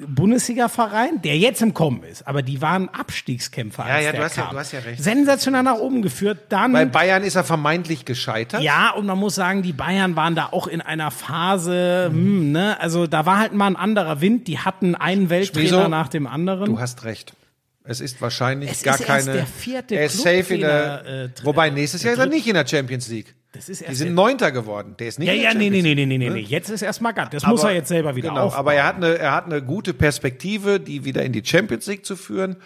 Bundesliga-Verein, 0.43 1.23
der 1.23 1.37
jetzt 1.39 1.63
im 1.63 1.75
Kommen 1.75 2.03
ist, 2.05 2.27
aber 2.27 2.43
die 2.43 2.63
waren 2.63 2.89
Abstiegskämpfer. 2.89 3.87
Ja, 3.89 3.95
als 3.95 4.05
ja, 4.05 4.13
du 4.13 4.19
hast 4.23 4.37
ja- 4.37 4.49
du 4.51 4.59
hast 4.59 4.73
ja 4.73 4.81
recht. 4.81 5.03
Sensationell 5.03 5.63
nach 5.63 5.75
oben 5.79 5.88
geführt. 6.03 6.39
Dann 6.51 6.73
Bei 6.73 6.85
Bayern 6.85 7.23
ist 7.23 7.35
er 7.35 7.45
vermeintlich 7.45 8.05
gescheitert. 8.05 8.63
ja, 8.63 8.91
und 8.91 9.07
man 9.07 9.19
muss 9.19 9.35
sagen, 9.35 9.63
die 9.63 9.73
Bayern 9.73 10.15
waren 10.17 10.35
da 10.35 10.47
auch 10.53 10.67
in 10.67 10.81
einer 10.81 11.11
Phase, 11.11 12.09
hm, 12.13 12.53
ne, 12.53 12.81
also 12.81 13.07
da 13.07 13.27
war 13.27 13.39
halt 13.39 13.53
mal 13.55 13.67
ein 13.67 13.77
anderer 13.77 14.21
Wind. 14.21 14.47
Die 14.47 14.59
hatten 14.59 14.95
einen 14.95 15.31
Welttrainer 15.31 15.69
Schmieso, 15.69 15.89
nach 15.89 16.09
dem 16.09 16.27
anderen. 16.27 16.67
Du 16.67 16.79
hast 16.81 17.05
recht. 17.05 17.35
Es 17.85 18.01
ist 18.03 18.21
wahrscheinlich 18.21 18.71
Es 18.71 18.83
gar 18.83 19.01
ist 19.01 19.07
keine. 19.07 19.33
der 19.33 19.47
vierte 19.47 19.95
er 19.95 20.05
ist 20.07 20.19
safe 20.19 20.55
in 20.55 20.61
der. 20.61 21.07
Äh, 21.07 21.29
wobei 21.43 21.71
nächstes 21.71 22.03
Jahr 22.03 22.13
ist 22.13 22.19
er 22.19 22.27
nicht 22.27 22.47
in 22.47 22.53
der 22.55 22.67
Champions 22.67 23.09
League. 23.09 23.35
Das 23.53 23.71
ist 23.71 23.81
Die 23.81 23.85
erst 23.87 23.97
sind 23.97 24.09
der- 24.09 24.15
Neunter 24.15 24.53
geworden. 24.53 24.95
Der 24.99 25.09
ist 25.09 25.19
nicht 25.19 25.27
ja, 25.29 25.33
in 25.33 25.41
der 25.41 25.53
ja, 25.53 25.59
nee, 25.59 25.71
nee, 25.71 25.81
nee, 25.95 26.05
nee, 26.05 26.19
nee, 26.19 26.29
nee. 26.29 26.41
Jetzt 26.41 26.69
ist 26.69 26.83
erstmal 26.83 27.15
gatt. 27.15 27.33
Das 27.33 27.47
muss 27.47 27.65
er 27.65 27.71
jetzt 27.73 27.89
selber 27.89 28.15
wieder 28.15 28.29
genau, 28.29 28.43
aufbauen. 28.43 28.59
Aber 28.61 28.75
er 28.75 28.85
hat, 28.85 28.97
eine, 28.97 29.17
er 29.17 29.33
hat 29.33 29.47
eine 29.47 29.63
gute 29.63 29.95
Perspektive, 29.95 30.79
die 30.81 31.07
wieder 31.07 31.23
in 31.25 31.33
die 31.33 31.43
Champions 31.43 31.87
League 31.87 32.05
zu 32.05 32.15
führen. 32.17 32.57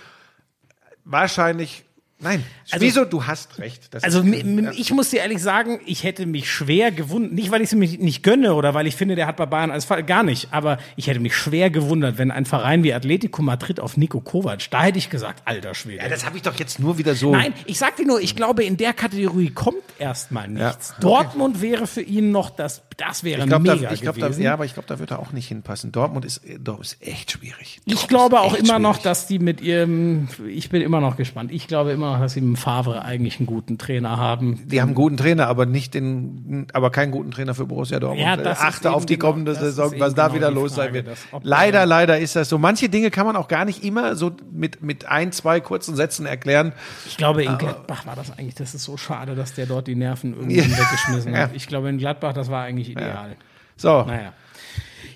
Wahrscheinlich. 1.05 1.85
Nein, 2.23 2.45
Also- 2.71 2.85
wieso? 2.87 3.05
Du 3.05 3.27
hast 3.27 3.59
recht. 3.59 3.93
Das 3.93 4.05
Also 4.05 4.23
ich 4.25 4.93
muss 4.93 5.11
dir 5.11 5.21
ehrlich 5.21 5.43
sagen, 5.43 5.81
ich 5.85 6.05
hätte 6.05 6.25
mich 6.27 6.51
schwer 6.51 6.91
gewundert, 6.93 7.33
nicht 7.33 7.51
weil 7.51 7.61
ich 7.63 7.73
es 7.73 7.75
mir 7.75 7.89
nicht 7.99 8.23
gönne 8.23 8.55
oder 8.55 8.75
weil 8.75 8.87
ich 8.87 8.95
finde, 8.97 9.17
der 9.17 9.27
hat 9.27 9.37
bei 9.37 9.47
Bayern 9.47 9.71
alles 9.71 9.85
falsch, 9.85 10.07
gar 10.07 10.23
nicht, 10.23 10.49
aber 10.53 10.79
ich 10.97 11.09
hätte 11.09 11.21
mich 11.21 11.37
schwer 11.37 11.71
gewundert, 11.71 12.19
wenn 12.19 12.31
ein 12.31 12.47
Verein 12.47 12.83
wie 12.85 12.95
Atletico 12.95 13.43
Madrid 13.43 13.81
auf 13.81 13.97
Nico 13.97 14.21
Kovac, 14.21 14.71
da 14.71 14.85
hätte 14.85 14.99
ich 14.99 15.11
gesagt, 15.11 15.43
alter 15.47 15.75
Schwede. 15.75 15.99
ja, 16.03 16.09
das 16.09 16.25
habe 16.25 16.37
ich 16.37 16.43
doch 16.43 16.55
jetzt 16.55 16.79
nur 16.79 16.97
wieder 16.99 17.15
so. 17.15 17.33
Nein, 17.33 17.53
ich 17.67 17.79
sag 17.79 17.97
dir 17.97 18.07
nur, 18.07 18.21
ich 18.21 18.37
glaube, 18.37 18.65
in 18.65 18.77
der 18.77 18.93
Kategorie 18.93 19.51
kommt 19.51 19.83
erstmal 19.99 20.49
nichts. 20.49 20.95
Dortmund 21.01 21.61
wäre 21.61 21.87
für 21.87 22.03
ihn 22.03 22.31
noch 22.31 22.51
das 22.51 22.83
das 22.97 23.25
wäre 23.25 23.41
Ich 23.43 23.47
glaube, 23.47 23.63
mega 23.63 23.89
da, 23.89 23.93
ich 23.93 24.01
glaub, 24.03 24.17
da, 24.19 24.27
gewesen. 24.29 24.43
ja, 24.43 24.53
aber 24.55 24.65
ich 24.65 24.75
glaube, 24.75 24.89
da 24.89 24.99
wird 24.99 25.11
er 25.11 25.19
auch 25.19 25.33
nicht 25.33 25.49
hinpassen. 25.49 25.93
Dortmund 25.93 26.25
ist, 26.25 26.43
Dortmund 26.59 26.87
ist 26.87 26.97
echt 27.07 27.33
schwierig. 27.33 27.81
Ich 27.85 27.95
Dortmund 27.95 28.09
glaube 28.09 28.37
ist 28.37 28.43
auch 28.43 28.55
immer 28.55 28.79
noch, 28.79 28.95
schwierig. 28.95 29.03
dass 29.05 29.27
die 29.27 29.39
mit 29.39 29.61
ihrem, 29.61 30.29
ich 30.49 30.71
bin 30.71 30.83
immer 30.83 31.01
noch 31.01 31.17
gespannt. 31.17 31.53
Ich 31.53 31.69
glaube 31.69 31.93
immer 31.93 32.13
noch, 32.13 32.21
dass 32.21 32.33
sie 32.35 32.41
mit 32.41 32.59
Favre 32.59 33.03
eigentlich 33.05 33.39
einen 33.39 33.47
guten 33.47 33.79
Trainer 33.79 34.17
haben. 34.17 34.61
Die 34.67 34.81
haben 34.81 34.89
einen 34.89 34.95
guten 34.95 35.17
Trainer, 35.17 35.47
aber 35.49 35.67
nicht 35.67 35.95
den, 35.95 36.67
aber 36.73 36.91
keinen 36.91 37.11
guten 37.13 37.31
Trainer 37.31 37.55
für 37.55 37.67
Borussia 37.67 37.99
Dortmund. 38.01 38.21
Ja, 38.27 38.37
das 38.37 38.61
Achte 38.61 38.93
auf 38.93 39.07
die 39.07 39.19
genau- 39.19 39.31
kommende 39.33 39.55
Saison, 39.55 39.93
was 39.99 40.15
da 40.15 40.25
genau 40.29 40.37
wieder 40.37 40.51
los 40.51 40.75
sein 40.75 40.87
Frage, 40.87 40.95
wird. 40.95 41.07
dass- 41.09 41.21
ob 41.33 41.43
Leider, 41.45 41.79
der- 41.79 41.87
leider 41.87 42.19
ist 42.19 42.37
das 42.37 42.49
so. 42.49 42.59
Manche 42.59 42.89
Dinge 42.89 43.11
kann 43.11 43.27
man 43.27 43.37
auch 43.37 43.49
gar 43.49 43.65
nicht 43.65 43.85
immer 43.85 44.17
so 44.17 44.33
mit, 44.53 44.83
mit 44.83 45.07
ein, 45.07 45.33
zwei 45.33 45.61
kurzen 45.61 45.97
Sätzen 45.97 46.27
erklären. 46.27 46.73
Ich 47.07 47.17
glaube, 47.17 47.43
in 47.45 47.59
Gladbach 47.59 48.07
war 48.07 48.17
das 48.17 48.31
eigentlich, 48.39 48.55
das 48.55 48.75
ist 48.75 48.85
so 48.85 48.97
schade, 48.97 49.35
dass 49.35 49.55
der 49.55 49.67
dort 49.67 49.87
die 49.87 49.95
Nerven 49.95 50.35
irgendwie 50.39 50.61
weggeschmissen 50.79 51.37
hat. 51.37 51.51
Ja. 51.51 51.57
Ich 51.57 51.67
glaube, 51.67 51.89
in 51.89 51.99
Gladbach, 51.99 52.33
das 52.33 52.51
war 52.51 52.63
eigentlich 52.63 52.82
ideal. 52.91 53.37
So, 53.77 54.03
Naja. 54.03 54.33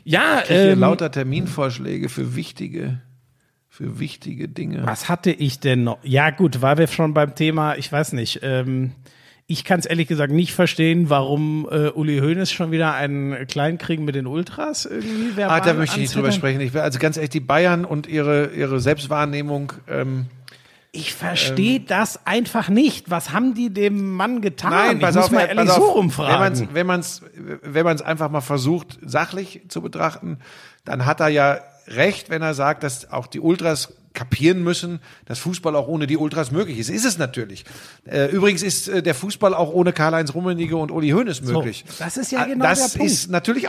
Ja, 0.05 0.43
ich 0.45 0.51
ähm, 0.51 0.79
lauter 0.81 1.11
Terminvorschläge 1.11 2.09
für 2.09 2.37
wichtige, 2.37 3.01
für 3.69 3.99
wichtige 3.99 4.49
Dinge. 4.49 4.87
was 4.87 5.09
hatte 5.09 5.33
ich 5.33 5.59
denn 5.59 5.83
noch? 5.85 5.99
Ja, 6.05 6.31
gut, 6.31 6.63
weil 6.63 6.79
wir 6.79 6.87
schon 6.87 7.13
beim 7.13 7.35
Thema, 7.35 7.77
ich 7.77 7.91
weiß 7.91 8.13
nicht, 8.13 8.41
ähm, 8.43 8.93
ich 9.49 9.65
kann 9.65 9.81
es 9.81 9.87
ehrlich 9.87 10.09
gesagt 10.09 10.33
nicht 10.33 10.53
verstehen, 10.53 11.11
warum 11.11 11.69
äh, 11.71 11.89
Uli 11.91 12.19
Hoeneß 12.19 12.51
schon 12.53 12.71
wieder 12.71 12.95
einen 12.95 13.47
Kleinkrieg 13.47 14.01
mit 14.01 14.15
den 14.15 14.27
Ultras 14.27 14.87
irgendwie 14.87 15.43
Ah, 15.43 15.61
da 15.61 15.75
möchte 15.75 15.97
ich 15.97 16.03
nicht 16.03 16.15
drüber 16.15 16.33
sprechen. 16.33 16.61
Ich 16.61 16.73
will, 16.73 16.81
also 16.81 16.99
ganz 16.99 17.17
ehrlich, 17.17 17.31
die 17.31 17.41
Bayern 17.41 17.85
und 17.85 18.07
ihre, 18.07 18.53
ihre 18.55 18.81
Selbstwahrnehmung, 18.81 19.73
ähm, 19.89 20.27
Ich 20.97 21.15
verstehe 21.15 21.81
das 21.81 22.27
einfach 22.27 22.69
nicht. 22.69 23.11
Was 23.11 23.31
haben 23.31 23.55
die 23.55 23.71
dem 23.71 24.13
Mann 24.13 24.41
getan? 24.41 24.71
Nein, 24.71 24.97
ich 24.97 25.03
pass 25.03 25.15
muss 25.15 25.25
auf, 25.27 25.31
mal 25.31 25.41
äh, 25.41 25.55
ehrlich 25.55 25.71
so 25.71 25.83
rumfragen. 25.83 26.69
Wenn 26.73 26.87
man 26.87 27.01
es 27.01 27.23
wenn 27.23 27.37
man's, 27.37 27.61
wenn 27.63 27.85
man's 27.85 28.03
einfach 28.03 28.31
mal 28.31 28.41
versucht, 28.41 28.99
sachlich 29.03 29.63
zu 29.69 29.83
betrachten, 29.83 30.39
dann 30.85 31.07
hat 31.07 31.21
er 31.21 31.29
ja 31.29 31.59
recht, 31.89 32.31
wenn 32.31 32.43
er 32.43 32.55
sagt, 32.55 32.83
dass 32.83 33.11
auch 33.13 33.27
die 33.27 33.41
Ultras 33.41 33.93
kapieren 34.17 34.65
müssen, 34.65 34.99
dass 35.27 35.39
Fußball 35.39 35.77
auch 35.77 35.87
ohne 35.87 36.07
die 36.09 36.17
Ultras 36.17 36.51
möglich 36.51 36.79
ist. 36.79 36.89
Ist 36.89 37.05
es 37.05 37.19
natürlich. 37.19 37.65
Äh, 38.07 38.31
übrigens 38.31 38.63
ist 38.63 38.89
äh, 38.89 39.03
der 39.03 39.15
Fußball 39.15 39.55
auch 39.55 39.73
ohne 39.73 39.93
Karl-Heinz 39.93 40.35
Rummenigge 40.35 40.77
und 40.77 40.91
Uli 40.91 41.11
Hoeneß 41.11 41.43
möglich. 41.43 41.85
das 41.99 42.17
ist 42.17 42.33
ja 42.33 42.45
genau 42.45 42.65
das 42.65 42.93
der 42.93 42.99
Punkt. 42.99 43.13
ist 43.13 43.31
natürlich 43.31 43.63
auch 43.63 43.65